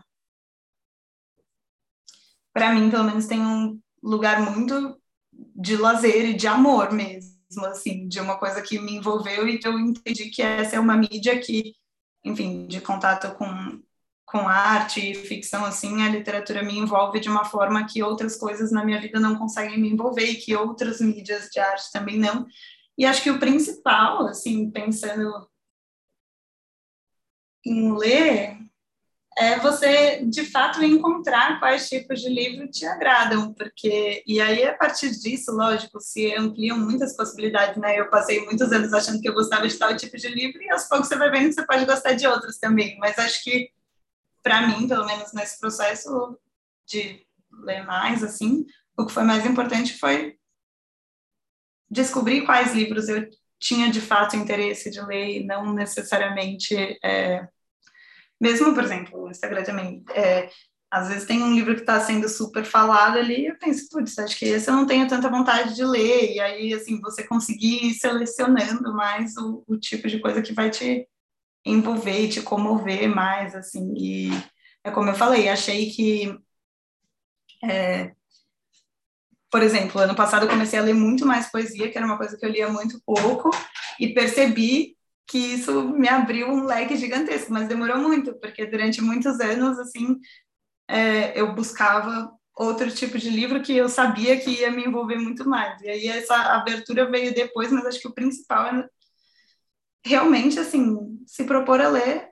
para 2.52 2.72
mim, 2.72 2.90
pelo 2.90 3.04
menos, 3.04 3.26
tem 3.26 3.40
um 3.40 3.80
lugar 4.02 4.40
muito 4.40 5.00
de 5.32 5.76
lazer 5.76 6.30
e 6.30 6.34
de 6.34 6.46
amor 6.46 6.92
mesmo, 6.92 7.64
assim, 7.66 8.08
de 8.08 8.20
uma 8.20 8.38
coisa 8.38 8.62
que 8.62 8.78
me 8.78 8.94
envolveu 8.94 9.48
e 9.48 9.60
eu 9.62 9.78
entendi 9.78 10.30
que 10.30 10.42
essa 10.42 10.76
é 10.76 10.80
uma 10.80 10.96
mídia 10.96 11.38
que, 11.40 11.74
enfim, 12.24 12.66
de 12.66 12.80
contato 12.80 13.34
com 13.36 13.82
com 14.30 14.46
arte 14.46 15.00
e 15.00 15.14
ficção, 15.14 15.64
assim, 15.64 16.02
a 16.02 16.08
literatura 16.10 16.62
me 16.62 16.76
envolve 16.78 17.18
de 17.18 17.30
uma 17.30 17.46
forma 17.46 17.86
que 17.86 18.02
outras 18.02 18.36
coisas 18.36 18.70
na 18.70 18.84
minha 18.84 19.00
vida 19.00 19.18
não 19.18 19.36
conseguem 19.36 19.80
me 19.80 19.88
envolver 19.88 20.24
e 20.24 20.34
que 20.34 20.54
outras 20.54 21.00
mídias 21.00 21.48
de 21.48 21.58
arte 21.58 21.90
também 21.90 22.18
não. 22.18 22.46
E 22.96 23.06
acho 23.06 23.22
que 23.22 23.30
o 23.30 23.38
principal, 23.38 24.26
assim, 24.26 24.70
pensando 24.70 25.48
em 27.64 27.96
ler, 27.96 28.58
é 29.38 29.58
você, 29.60 30.22
de 30.26 30.44
fato, 30.44 30.82
encontrar 30.82 31.58
quais 31.58 31.88
tipos 31.88 32.20
de 32.20 32.28
livro 32.28 32.68
te 32.68 32.84
agradam, 32.84 33.54
porque... 33.54 34.22
E 34.26 34.40
aí, 34.42 34.64
a 34.64 34.74
partir 34.74 35.10
disso, 35.10 35.52
lógico, 35.52 36.00
se 36.00 36.34
ampliam 36.34 36.76
muitas 36.76 37.16
possibilidades, 37.16 37.76
né? 37.80 37.98
Eu 37.98 38.10
passei 38.10 38.44
muitos 38.44 38.70
anos 38.72 38.92
achando 38.92 39.22
que 39.22 39.28
eu 39.28 39.34
gostava 39.34 39.66
de 39.66 39.78
tal 39.78 39.96
tipo 39.96 40.16
de 40.18 40.28
livro 40.28 40.60
e 40.60 40.70
aos 40.70 40.84
poucos 40.84 41.08
você 41.08 41.16
vai 41.16 41.30
vendo 41.30 41.48
que 41.48 41.54
você 41.54 41.64
pode 41.64 41.86
gostar 41.86 42.12
de 42.12 42.26
outros 42.26 42.58
também, 42.58 42.98
mas 42.98 43.18
acho 43.18 43.42
que 43.42 43.70
para 44.42 44.66
mim, 44.66 44.86
pelo 44.86 45.06
menos 45.06 45.32
nesse 45.32 45.58
processo 45.58 46.38
de 46.86 47.26
ler 47.50 47.84
mais, 47.84 48.22
assim, 48.22 48.64
o 48.96 49.06
que 49.06 49.12
foi 49.12 49.22
mais 49.22 49.46
importante 49.46 49.98
foi 49.98 50.36
descobrir 51.90 52.44
quais 52.44 52.74
livros 52.74 53.08
eu 53.08 53.28
tinha 53.58 53.90
de 53.90 54.00
fato 54.00 54.36
interesse 54.36 54.90
de 54.90 55.00
ler 55.00 55.40
e 55.40 55.44
não 55.44 55.72
necessariamente 55.72 56.74
é, 57.02 57.46
mesmo 58.40 58.74
por 58.74 58.84
exemplo 58.84 59.22
o 59.24 59.30
Instagram 59.30 59.64
também 59.64 60.04
é, 60.14 60.48
às 60.90 61.08
vezes 61.08 61.26
tem 61.26 61.42
um 61.42 61.54
livro 61.54 61.74
que 61.74 61.80
está 61.80 61.98
sendo 62.00 62.28
super 62.28 62.64
falado 62.64 63.18
ali 63.18 63.46
eu 63.46 63.58
penso 63.58 63.88
putz 63.90 64.18
acho 64.18 64.38
que 64.38 64.44
esse 64.44 64.68
eu 64.68 64.74
não 64.74 64.86
tenho 64.86 65.08
tanta 65.08 65.30
vontade 65.30 65.74
de 65.74 65.84
ler 65.84 66.34
e 66.34 66.40
aí 66.40 66.74
assim 66.74 67.00
você 67.00 67.26
conseguir 67.26 67.86
ir 67.86 67.94
selecionando 67.94 68.94
mais 68.94 69.36
o, 69.36 69.64
o 69.66 69.76
tipo 69.76 70.06
de 70.06 70.20
coisa 70.20 70.42
que 70.42 70.52
vai 70.52 70.70
te 70.70 71.08
envolver 71.64 72.20
e 72.20 72.28
te 72.28 72.42
comover 72.42 73.08
mais, 73.08 73.54
assim, 73.54 73.92
e 73.96 74.30
é 74.84 74.90
como 74.90 75.10
eu 75.10 75.14
falei, 75.14 75.48
achei 75.48 75.90
que, 75.90 76.38
é, 77.64 78.12
por 79.50 79.62
exemplo, 79.62 80.00
ano 80.00 80.14
passado 80.14 80.44
eu 80.44 80.48
comecei 80.48 80.78
a 80.78 80.82
ler 80.82 80.94
muito 80.94 81.26
mais 81.26 81.50
poesia, 81.50 81.90
que 81.90 81.96
era 81.96 82.06
uma 82.06 82.18
coisa 82.18 82.36
que 82.36 82.44
eu 82.44 82.50
lia 82.50 82.68
muito 82.68 83.00
pouco, 83.04 83.50
e 83.98 84.14
percebi 84.14 84.96
que 85.26 85.38
isso 85.38 85.90
me 85.90 86.08
abriu 86.08 86.48
um 86.48 86.64
leque 86.64 86.96
gigantesco, 86.96 87.52
mas 87.52 87.68
demorou 87.68 87.98
muito, 87.98 88.34
porque 88.40 88.64
durante 88.66 89.02
muitos 89.02 89.38
anos, 89.40 89.78
assim, 89.78 90.18
é, 90.88 91.38
eu 91.38 91.54
buscava 91.54 92.32
outro 92.56 92.90
tipo 92.90 93.18
de 93.18 93.30
livro 93.30 93.62
que 93.62 93.76
eu 93.76 93.88
sabia 93.88 94.40
que 94.40 94.50
ia 94.50 94.70
me 94.70 94.84
envolver 94.84 95.16
muito 95.16 95.48
mais. 95.48 95.80
E 95.82 95.88
aí 95.88 96.08
essa 96.08 96.34
abertura 96.34 97.08
veio 97.08 97.32
depois, 97.34 97.70
mas 97.70 97.86
acho 97.86 98.00
que 98.00 98.08
o 98.08 98.14
principal 98.14 98.66
é 98.66 98.88
realmente, 100.08 100.58
assim, 100.58 101.22
se 101.26 101.44
propor 101.44 101.80
a 101.80 101.88
ler 101.88 102.30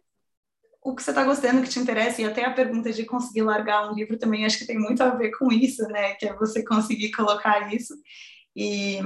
o 0.83 0.95
que 0.95 1.03
você 1.03 1.11
está 1.11 1.25
gostando, 1.25 1.63
que 1.63 1.69
te 1.69 1.81
interessa, 1.81 2.23
e 2.23 2.25
até 2.25 2.45
a 2.45 2.53
pergunta 2.53 2.93
de 2.93 3.05
conseguir 3.05 3.43
largar 3.43 3.91
um 3.91 3.95
livro 3.95 4.19
também 4.19 4.47
acho 4.47 4.59
que 4.59 4.67
tem 4.67 4.79
muito 4.79 5.03
a 5.03 5.11
ver 5.11 5.33
com 5.37 5.53
isso, 5.53 5.83
né? 5.89 6.15
Que 6.15 6.27
é 6.29 6.35
você 6.35 6.65
conseguir 6.65 7.11
colocar 7.11 7.75
isso. 7.75 7.95
E 8.55 9.01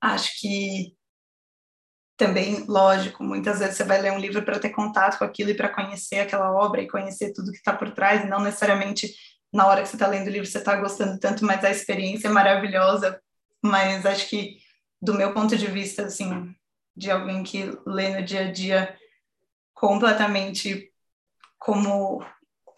acho 0.00 0.38
que 0.38 0.94
também, 2.16 2.64
lógico, 2.68 3.24
muitas 3.24 3.58
vezes 3.58 3.76
você 3.76 3.84
vai 3.84 4.00
ler 4.00 4.12
um 4.12 4.18
livro 4.18 4.42
para 4.44 4.58
ter 4.58 4.70
contato 4.70 5.18
com 5.18 5.24
aquilo 5.24 5.50
e 5.50 5.56
para 5.56 5.68
conhecer 5.68 6.20
aquela 6.20 6.52
obra 6.52 6.82
e 6.82 6.88
conhecer 6.88 7.32
tudo 7.32 7.50
que 7.50 7.58
está 7.58 7.74
por 7.74 7.90
trás, 7.92 8.24
e 8.24 8.28
não 8.28 8.40
necessariamente 8.40 9.14
na 9.52 9.66
hora 9.66 9.82
que 9.82 9.88
você 9.88 9.96
está 9.96 10.06
lendo 10.08 10.26
o 10.26 10.30
livro 10.30 10.46
você 10.46 10.58
está 10.58 10.76
gostando 10.76 11.18
tanto, 11.18 11.44
mas 11.44 11.64
a 11.64 11.70
experiência 11.70 12.28
é 12.28 12.30
maravilhosa. 12.30 13.20
Mas 13.62 14.04
acho 14.04 14.28
que, 14.28 14.58
do 15.00 15.14
meu 15.14 15.32
ponto 15.32 15.56
de 15.56 15.66
vista, 15.68 16.04
assim, 16.04 16.54
de 16.96 17.10
alguém 17.10 17.42
que 17.42 17.76
lê 17.86 18.08
no 18.16 18.24
dia 18.24 18.48
a 18.48 18.52
dia 18.52 18.98
completamente 19.72 20.92
como 21.58 22.24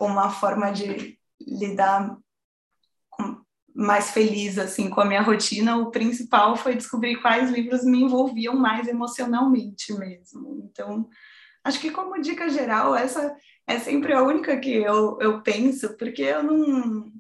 uma 0.01 0.31
forma 0.31 0.71
de 0.73 1.19
lidar 1.41 2.17
mais 3.75 4.11
feliz 4.11 4.59
assim 4.59 4.89
com 4.89 5.03
a 5.03 5.05
minha 5.05 5.21
rotina, 5.21 5.77
o 5.77 5.91
principal 5.91 6.57
foi 6.57 6.75
descobrir 6.75 7.21
quais 7.21 7.51
livros 7.51 7.85
me 7.85 8.03
envolviam 8.03 8.57
mais 8.57 8.89
emocionalmente 8.89 9.93
mesmo. 9.93 10.63
Então, 10.65 11.09
acho 11.63 11.79
que 11.79 11.91
como 11.91 12.21
dica 12.21 12.49
geral, 12.49 12.97
essa 12.97 13.37
é 13.67 13.79
sempre 13.79 14.15
a 14.15 14.23
única 14.23 14.59
que 14.59 14.73
eu, 14.73 15.19
eu 15.21 15.43
penso, 15.43 15.95
porque 15.99 16.23
eu 16.23 16.43
não 16.43 17.13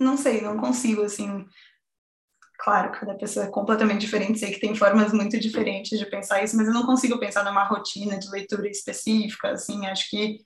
não 0.00 0.16
sei, 0.16 0.40
não 0.40 0.56
consigo 0.56 1.02
assim 1.02 1.46
claro, 2.62 2.92
cada 2.92 3.14
pessoa 3.14 3.46
é 3.46 3.50
completamente 3.50 4.02
diferente, 4.02 4.38
sei 4.38 4.52
que 4.52 4.60
tem 4.60 4.74
formas 4.74 5.12
muito 5.12 5.38
diferentes 5.38 5.98
de 5.98 6.06
pensar 6.06 6.44
isso, 6.44 6.56
mas 6.56 6.68
eu 6.68 6.72
não 6.72 6.86
consigo 6.86 7.18
pensar 7.18 7.44
numa 7.44 7.64
rotina 7.64 8.16
de 8.16 8.30
leitura 8.30 8.68
específica, 8.68 9.50
assim, 9.50 9.84
acho 9.86 10.08
que 10.08 10.38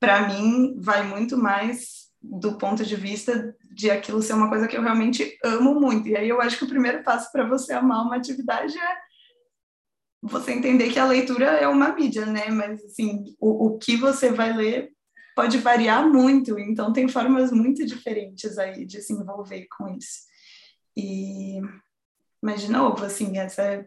para 0.00 0.26
mim 0.26 0.76
vai 0.80 1.02
muito 1.02 1.36
mais 1.36 2.08
do 2.22 2.56
ponto 2.56 2.84
de 2.84 2.96
vista 2.96 3.54
de 3.70 3.90
aquilo 3.90 4.22
ser 4.22 4.32
uma 4.32 4.48
coisa 4.48 4.66
que 4.66 4.76
eu 4.76 4.82
realmente 4.82 5.38
amo 5.44 5.78
muito. 5.78 6.08
E 6.08 6.16
aí 6.16 6.28
eu 6.28 6.40
acho 6.40 6.56
que 6.56 6.64
o 6.64 6.68
primeiro 6.68 7.02
passo 7.02 7.30
para 7.30 7.46
você 7.46 7.74
amar 7.74 8.02
uma 8.02 8.16
atividade 8.16 8.76
é 8.76 8.96
você 10.22 10.52
entender 10.52 10.90
que 10.90 10.98
a 10.98 11.06
leitura 11.06 11.46
é 11.46 11.68
uma 11.68 11.92
mídia, 11.92 12.26
né? 12.26 12.48
Mas 12.50 12.82
assim, 12.82 13.36
o, 13.38 13.66
o 13.66 13.78
que 13.78 13.96
você 13.96 14.32
vai 14.32 14.52
ler 14.52 14.90
pode 15.36 15.58
variar 15.58 16.08
muito, 16.08 16.58
então 16.58 16.92
tem 16.92 17.06
formas 17.06 17.52
muito 17.52 17.86
diferentes 17.86 18.58
aí 18.58 18.84
de 18.84 19.00
se 19.00 19.12
envolver 19.12 19.66
com 19.76 19.88
isso. 19.88 20.27
E, 20.98 21.60
mas, 22.42 22.60
de 22.60 22.70
novo, 22.70 23.04
assim, 23.04 23.38
essa 23.38 23.62
é 23.62 23.86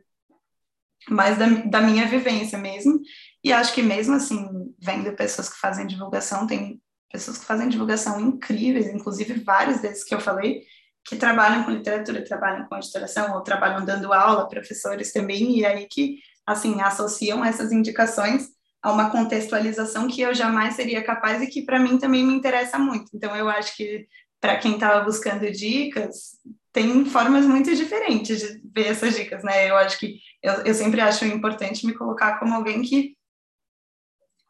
mais 1.09 1.37
da, 1.37 1.45
da 1.65 1.81
minha 1.81 2.07
vivência 2.07 2.57
mesmo. 2.57 3.01
E 3.43 3.51
acho 3.51 3.73
que 3.73 3.81
mesmo 3.81 4.15
assim, 4.15 4.73
vendo 4.79 5.11
pessoas 5.15 5.49
que 5.49 5.59
fazem 5.59 5.87
divulgação, 5.87 6.47
tem 6.47 6.81
pessoas 7.11 7.37
que 7.37 7.45
fazem 7.45 7.67
divulgação 7.67 8.19
incríveis, 8.19 8.87
inclusive 8.87 9.43
vários 9.43 9.81
desses 9.81 10.03
que 10.03 10.15
eu 10.15 10.21
falei, 10.21 10.63
que 11.03 11.15
trabalham 11.15 11.63
com 11.63 11.71
literatura, 11.71 12.23
trabalham 12.23 12.65
com 12.67 12.77
editoração, 12.77 13.33
ou 13.33 13.41
trabalham 13.41 13.83
dando 13.83 14.13
aula, 14.13 14.47
professores 14.47 15.11
também, 15.11 15.57
e 15.57 15.65
aí 15.65 15.87
que 15.87 16.19
assim, 16.45 16.79
associam 16.81 17.43
essas 17.43 17.71
indicações 17.71 18.49
a 18.81 18.91
uma 18.91 19.09
contextualização 19.09 20.07
que 20.07 20.21
eu 20.21 20.33
jamais 20.33 20.75
seria 20.75 21.03
capaz 21.03 21.41
e 21.41 21.47
que 21.47 21.63
para 21.63 21.79
mim 21.79 21.97
também 21.97 22.25
me 22.25 22.33
interessa 22.33 22.79
muito. 22.79 23.11
Então 23.13 23.35
eu 23.35 23.49
acho 23.49 23.75
que 23.75 24.07
para 24.39 24.57
quem 24.57 24.73
estava 24.73 25.03
buscando 25.03 25.51
dicas, 25.51 26.37
tem 26.71 27.05
formas 27.05 27.45
muito 27.45 27.75
diferentes 27.75 28.39
de 28.39 28.61
ver 28.73 28.87
essas 28.87 29.15
dicas, 29.15 29.43
né? 29.43 29.69
Eu 29.69 29.75
acho 29.77 29.99
que 29.99 30.19
eu, 30.41 30.53
eu 30.63 30.73
sempre 30.73 31.01
acho 31.01 31.25
importante 31.25 31.85
me 31.85 31.93
colocar 31.93 32.39
como 32.39 32.53
alguém 32.53 32.81
que 32.81 33.15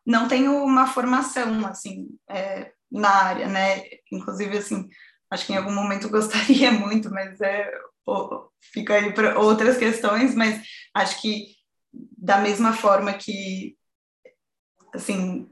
não 0.05 0.27
tem 0.27 0.47
uma 0.47 0.87
formação 0.87 1.65
assim 1.65 2.09
é, 2.29 2.71
na 2.91 3.09
área, 3.09 3.47
né? 3.47 3.83
Inclusive 4.11 4.57
assim, 4.57 4.87
acho 5.29 5.45
que 5.45 5.53
em 5.53 5.57
algum 5.57 5.73
momento 5.73 6.09
gostaria 6.09 6.71
muito, 6.73 7.09
mas 7.09 7.39
é 7.41 7.71
fica 8.73 8.95
aí 8.95 9.13
para 9.13 9.39
outras 9.39 9.77
questões, 9.77 10.35
mas 10.35 10.61
acho 10.93 11.21
que 11.21 11.55
da 11.93 12.37
mesma 12.39 12.73
forma 12.73 13.13
que 13.13 13.77
assim 14.93 15.49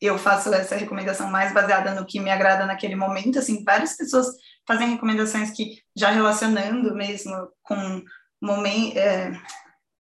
eu 0.00 0.18
faço 0.18 0.52
essa 0.52 0.76
recomendação 0.76 1.30
mais 1.30 1.52
baseada 1.52 1.94
no 1.94 2.06
que 2.06 2.20
me 2.20 2.30
agrada 2.30 2.66
naquele 2.66 2.96
momento, 2.96 3.38
assim, 3.38 3.64
várias 3.64 3.96
pessoas 3.96 4.26
fazem 4.66 4.90
recomendações 4.90 5.50
que 5.50 5.78
já 5.96 6.10
relacionando 6.10 6.94
mesmo 6.94 7.48
com 7.62 8.02
momento, 8.40 8.96
é, 8.98 9.32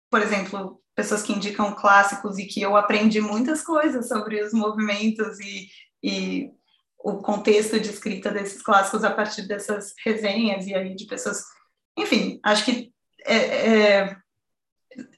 por 0.10 0.22
exemplo, 0.22 0.82
pessoas 0.96 1.22
que 1.22 1.34
indicam 1.34 1.74
clássicos 1.74 2.38
e 2.38 2.46
que 2.46 2.62
eu 2.62 2.76
aprendi 2.76 3.20
muitas 3.20 3.62
coisas 3.62 4.08
sobre 4.08 4.42
os 4.42 4.54
movimentos 4.54 5.40
e, 5.40 5.68
e 6.04 6.52
o 7.00 7.18
contexto 7.18 7.80
de 7.80 7.90
escrita 7.90 8.32
desses 8.32 8.62
clássicos 8.62 9.04
a 9.04 9.12
partir 9.12 9.48
dessas 9.48 9.94
resenhas 10.06 10.66
e 10.68 10.74
aí 10.74 10.96
de 10.96 11.06
pessoas, 11.06 11.44
enfim, 11.98 12.40
acho 12.44 12.66
que 12.66 12.94
é, 13.26 13.36
é 13.36 14.24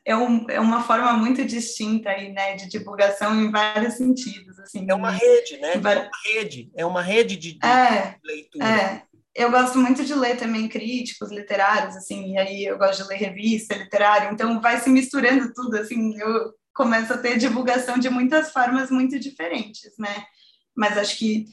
é, 0.03 0.15
um, 0.15 0.49
é 0.49 0.59
uma 0.59 0.83
forma 0.83 1.13
muito 1.13 1.43
distinta 1.45 2.09
aí, 2.09 2.31
né, 2.31 2.55
de 2.55 2.69
divulgação 2.69 3.39
em 3.41 3.51
vários 3.51 3.95
sentidos, 3.95 4.54
assim. 4.65 4.85
É 4.89 4.93
uma 4.93 5.11
rede, 5.11 5.57
né? 5.57 5.73
É 5.73 5.77
uma 5.77 6.11
rede, 6.25 6.71
é 6.75 6.85
uma 6.85 7.01
rede 7.01 7.37
de, 7.37 7.53
de 7.53 7.65
é, 7.65 8.15
leitura. 8.23 8.65
É. 8.65 9.03
Eu 9.33 9.51
gosto 9.51 9.77
muito 9.77 10.05
de 10.05 10.13
ler 10.13 10.37
também 10.37 10.69
críticos 10.69 11.29
literários, 11.29 11.95
assim, 11.97 12.33
e 12.33 12.37
aí 12.37 12.65
eu 12.65 12.77
gosto 12.77 13.03
de 13.03 13.09
ler 13.09 13.17
revista 13.17 13.75
literária, 13.75 14.31
então 14.31 14.61
vai 14.61 14.79
se 14.79 14.89
misturando 14.89 15.53
tudo, 15.53 15.75
assim, 15.75 16.17
eu 16.17 16.53
começo 16.73 17.13
a 17.13 17.17
ter 17.17 17.37
divulgação 17.37 17.97
de 17.97 18.09
muitas 18.09 18.51
formas 18.51 18.89
muito 18.89 19.19
diferentes, 19.19 19.91
né? 19.99 20.25
Mas 20.73 20.97
acho 20.97 21.17
que 21.17 21.47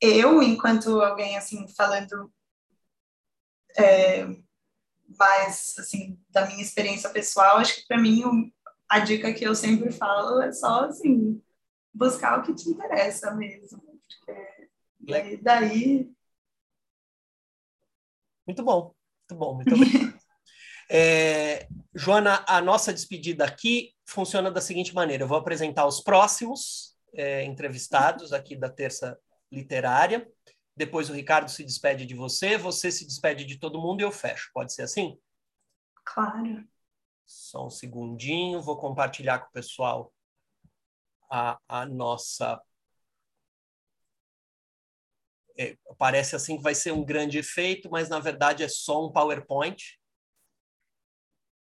eu, 0.00 0.42
enquanto 0.42 1.00
alguém, 1.00 1.36
assim, 1.36 1.66
falando 1.68 2.32
é, 3.78 4.26
mais 5.18 5.74
assim 5.78 6.18
da 6.30 6.46
minha 6.46 6.62
experiência 6.62 7.10
pessoal, 7.10 7.58
acho 7.58 7.76
que 7.76 7.86
para 7.86 7.98
mim 7.98 8.24
o, 8.24 8.50
a 8.88 8.98
dica 8.98 9.32
que 9.32 9.44
eu 9.44 9.54
sempre 9.54 9.92
falo 9.92 10.40
é 10.42 10.52
só 10.52 10.86
assim 10.86 11.40
buscar 11.96 12.38
o 12.38 12.42
que 12.42 12.54
te 12.54 12.68
interessa 12.68 13.34
mesmo, 13.34 13.80
porque 13.80 14.68
daí, 15.00 15.36
daí... 15.38 16.12
muito 18.46 18.62
bom, 18.62 18.94
muito 19.28 19.38
bom, 19.38 19.54
muito 19.54 19.76
bom. 19.76 19.84
É, 20.88 21.66
Joana, 21.92 22.44
a 22.46 22.60
nossa 22.60 22.92
despedida 22.92 23.44
aqui 23.44 23.92
funciona 24.08 24.52
da 24.52 24.60
seguinte 24.60 24.94
maneira: 24.94 25.24
eu 25.24 25.26
vou 25.26 25.36
apresentar 25.36 25.84
os 25.84 26.00
próximos 26.00 26.96
é, 27.12 27.42
entrevistados 27.44 28.32
aqui 28.32 28.54
da 28.54 28.70
terça 28.70 29.18
literária. 29.50 30.30
Depois 30.76 31.10
o 31.10 31.12
Ricardo 31.12 31.50
se 31.50 31.64
despede 31.64 32.06
de 32.06 32.14
você, 32.14 32.56
você 32.56 32.92
se 32.92 33.04
despede 33.04 33.44
de 33.44 33.58
todo 33.58 33.80
mundo 33.80 34.00
e 34.00 34.04
eu 34.04 34.12
fecho. 34.12 34.48
Pode 34.54 34.72
ser 34.72 34.82
assim? 34.82 35.18
Claro. 36.04 36.64
Só 37.24 37.66
um 37.66 37.70
segundinho, 37.70 38.62
vou 38.62 38.76
compartilhar 38.78 39.40
com 39.40 39.48
o 39.48 39.52
pessoal 39.52 40.12
a, 41.30 41.58
a 41.68 41.86
nossa. 41.86 42.60
É, 45.58 45.76
parece 45.98 46.36
assim 46.36 46.56
que 46.56 46.62
vai 46.62 46.74
ser 46.74 46.92
um 46.92 47.04
grande 47.04 47.38
efeito, 47.38 47.90
mas 47.90 48.08
na 48.08 48.18
verdade 48.18 48.62
é 48.62 48.68
só 48.68 49.04
um 49.04 49.10
PowerPoint 49.10 49.98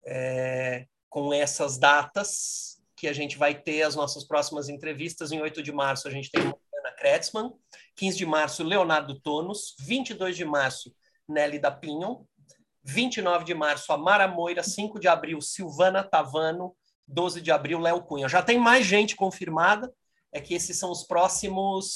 é, 0.06 0.86
com 1.10 1.34
essas 1.34 1.78
datas 1.78 2.80
que 2.96 3.08
a 3.08 3.14
gente 3.14 3.38
vai 3.38 3.60
ter 3.60 3.82
as 3.82 3.96
nossas 3.96 4.26
próximas 4.26 4.70
entrevistas. 4.70 5.32
Em 5.32 5.42
8 5.42 5.64
de 5.64 5.72
março 5.72 6.08
a 6.08 6.12
gente 6.12 6.30
tem 6.30 6.44
Ana 6.44 6.92
Kretzmann, 6.98 7.54
15 7.96 8.18
de 8.18 8.26
março, 8.26 8.64
Leonardo 8.64 9.20
Tonos, 9.20 9.76
22 9.80 10.36
de 10.36 10.46
março, 10.46 10.94
Nelly 11.28 11.60
da 11.60 11.72
Pinhon, 11.72 12.24
29 12.84 13.46
de 13.46 13.54
março, 13.54 13.92
Amara 13.92 14.28
Moira, 14.28 14.64
5 14.64 15.00
de 15.00 15.08
abril, 15.08 15.42
Silvana 15.42 16.04
Tavano, 16.04 16.76
12 17.10 17.42
de 17.42 17.52
abril, 17.52 17.80
Léo 17.80 18.04
Cunha. 18.04 18.30
Já 18.30 18.42
tem 18.42 18.60
mais 18.60 18.86
gente 18.86 19.16
confirmada, 19.16 19.94
é 20.32 20.40
que 20.40 20.54
esses 20.54 20.78
são 20.78 20.92
os 20.92 21.04
próximos 21.04 21.92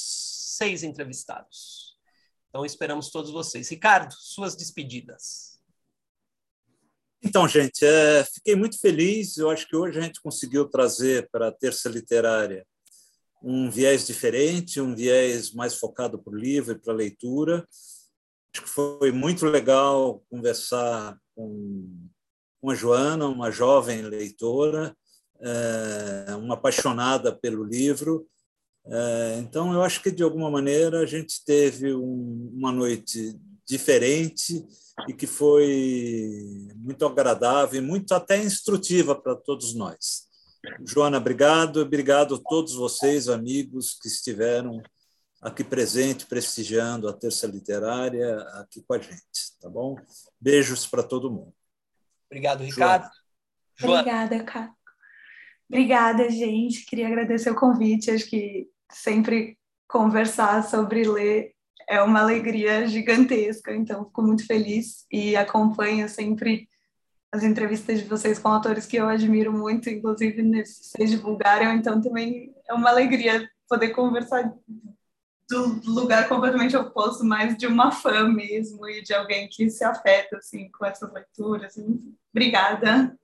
seis 0.58 0.84
entrevistados. 0.84 1.98
Então, 2.50 2.66
esperamos 2.66 3.10
todos 3.10 3.32
vocês. 3.32 3.70
Ricardo, 3.70 4.14
suas 4.14 4.56
despedidas. 4.56 5.60
Então, 7.24 7.48
gente, 7.48 7.86
é, 7.86 8.24
fiquei 8.24 8.56
muito 8.56 8.80
feliz. 8.80 9.38
Eu 9.38 9.50
acho 9.50 9.68
que 9.68 9.76
hoje 9.76 9.98
a 9.98 10.02
gente 10.02 10.22
conseguiu 10.22 10.68
trazer 10.70 11.30
para 11.32 11.48
a 11.48 11.52
Terça 11.52 11.90
Literária 11.90 12.66
um 13.42 13.70
viés 13.70 14.06
diferente, 14.06 14.82
um 14.82 14.96
viés 14.96 15.52
mais 15.54 15.76
focado 15.76 16.22
para 16.22 16.34
o 16.34 16.38
livro 16.38 16.74
e 16.74 16.80
para 16.80 16.94
a 16.94 16.96
leitura. 16.96 17.68
Acho 18.54 18.64
que 18.64 18.70
foi 18.70 19.12
muito 19.12 19.46
legal 19.46 20.24
conversar 20.30 21.18
com, 21.36 22.08
com 22.62 22.70
a 22.70 22.76
Joana, 22.76 23.28
uma 23.28 23.52
jovem 23.52 24.02
leitora, 24.02 24.96
é, 25.44 26.36
uma 26.36 26.54
apaixonada 26.54 27.36
pelo 27.36 27.64
livro. 27.64 28.28
É, 28.86 29.38
então, 29.40 29.74
eu 29.74 29.82
acho 29.82 30.02
que, 30.02 30.12
de 30.12 30.24
alguma 30.24 30.50
maneira, 30.50 31.00
a 31.00 31.06
gente 31.06 31.44
teve 31.46 31.94
um, 31.94 32.52
uma 32.54 32.72
noite 32.72 33.40
diferente 33.66 34.66
e 35.08 35.14
que 35.14 35.26
foi 35.26 36.72
muito 36.76 37.06
agradável 37.06 37.82
e 37.82 37.86
muito 37.86 38.14
até 38.14 38.42
instrutiva 38.42 39.16
para 39.16 39.36
todos 39.36 39.74
nós. 39.74 40.28
Joana, 40.86 41.18
obrigado. 41.18 41.82
Obrigado 41.82 42.36
a 42.36 42.40
todos 42.40 42.74
vocês, 42.76 43.28
amigos, 43.28 43.98
que 44.02 44.08
estiveram 44.08 44.82
aqui 45.42 45.64
presente, 45.64 46.26
prestigiando 46.26 47.10
a 47.10 47.14
Terça 47.14 47.46
Literária 47.48 48.38
aqui 48.54 48.82
com 48.82 48.94
a 48.94 48.98
gente, 49.00 49.60
tá 49.60 49.70
bom? 49.70 49.98
Beijos 50.40 50.88
para 50.88 51.04
todo 51.04 51.32
mundo. 51.32 51.54
Obrigado, 52.28 52.64
Ricardo. 52.64 53.10
Joana. 53.76 54.00
Obrigada, 54.00 54.44
Caco. 54.44 54.83
Obrigada, 55.74 56.30
gente. 56.30 56.86
Queria 56.86 57.08
agradecer 57.08 57.50
o 57.50 57.56
convite. 57.56 58.12
Acho 58.12 58.30
que 58.30 58.68
sempre 58.92 59.58
conversar 59.88 60.64
sobre 60.64 61.08
ler 61.08 61.52
é 61.90 62.02
uma 62.02 62.22
alegria 62.22 62.88
gigantesca. 62.88 63.76
Então, 63.76 64.06
fico 64.06 64.22
muito 64.22 64.46
feliz 64.46 65.06
e 65.12 65.36
acompanho 65.36 66.08
sempre 66.08 66.70
as 67.32 67.42
entrevistas 67.42 68.00
de 68.00 68.06
vocês 68.06 68.38
com 68.38 68.50
autores 68.50 68.86
que 68.86 68.98
eu 68.98 69.10
admiro 69.10 69.52
muito, 69.52 69.90
inclusive 69.90 70.44
vocês 70.64 71.10
divulgaram, 71.10 71.74
então 71.74 72.00
também 72.00 72.54
é 72.70 72.74
uma 72.76 72.92
alegria 72.92 73.50
poder 73.68 73.90
conversar 73.90 74.54
do 75.50 75.82
lugar 75.88 76.30
completamente 76.30 76.78
oposto, 76.78 77.26
mais 77.26 77.58
de 77.58 77.66
uma 77.66 77.92
fã 77.92 78.28
mesmo 78.28 78.88
e 78.88 79.02
de 79.02 79.16
alguém 79.16 79.50
que 79.52 79.68
se 79.72 79.84
afeta 79.84 80.38
assim 80.38 80.70
com 80.70 80.86
essas 80.86 81.12
leituras. 81.12 81.74
Obrigada. 82.32 83.18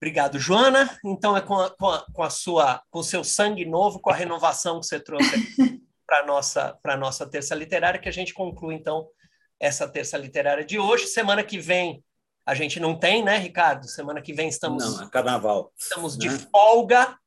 Obrigado, 0.00 0.38
Joana. 0.38 0.98
Então 1.04 1.36
é 1.36 1.40
com 1.40 1.58
a, 1.58 1.70
com 1.70 1.88
a, 1.88 2.06
com 2.12 2.22
a 2.22 2.30
sua, 2.30 2.82
com 2.90 3.00
o 3.00 3.04
seu 3.04 3.24
sangue 3.24 3.64
novo, 3.64 4.00
com 4.00 4.10
a 4.10 4.14
renovação 4.14 4.80
que 4.80 4.86
você 4.86 5.00
trouxe 5.00 5.26
para 6.06 6.24
nossa 6.24 6.78
para 6.82 6.96
nossa 6.96 7.28
terça 7.28 7.54
literária 7.54 8.00
que 8.00 8.08
a 8.08 8.12
gente 8.12 8.32
conclui 8.32 8.74
então 8.74 9.08
essa 9.60 9.88
terça 9.88 10.16
literária 10.16 10.64
de 10.64 10.78
hoje. 10.78 11.06
Semana 11.06 11.42
que 11.42 11.58
vem 11.58 12.02
a 12.48 12.54
gente 12.54 12.80
não 12.80 12.98
tem, 12.98 13.22
né, 13.22 13.36
Ricardo? 13.36 13.86
Semana 13.86 14.22
que 14.22 14.32
vem 14.32 14.48
estamos. 14.48 14.96
Não, 14.96 15.06
é 15.06 15.10
carnaval. 15.10 15.70
Estamos 15.76 16.16
né? 16.16 16.28
de 16.28 16.38
folga, 16.50 17.18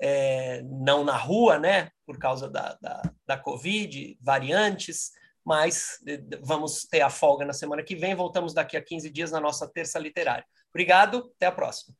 é, 0.00 0.62
não 0.62 1.04
na 1.04 1.18
rua, 1.18 1.58
né, 1.58 1.90
por 2.06 2.18
causa 2.18 2.48
da, 2.48 2.78
da, 2.80 3.02
da 3.26 3.36
Covid, 3.36 4.16
variantes, 4.22 5.10
mas 5.44 5.98
eh, 6.06 6.22
vamos 6.42 6.84
ter 6.84 7.02
a 7.02 7.10
folga 7.10 7.44
na 7.44 7.52
semana 7.52 7.82
que 7.82 7.94
vem. 7.94 8.14
Voltamos 8.14 8.54
daqui 8.54 8.74
a 8.74 8.82
15 8.82 9.10
dias 9.10 9.30
na 9.30 9.40
nossa 9.40 9.68
terça 9.68 9.98
literária. 9.98 10.46
Obrigado, 10.70 11.30
até 11.36 11.46
a 11.46 11.52
próxima. 11.52 11.94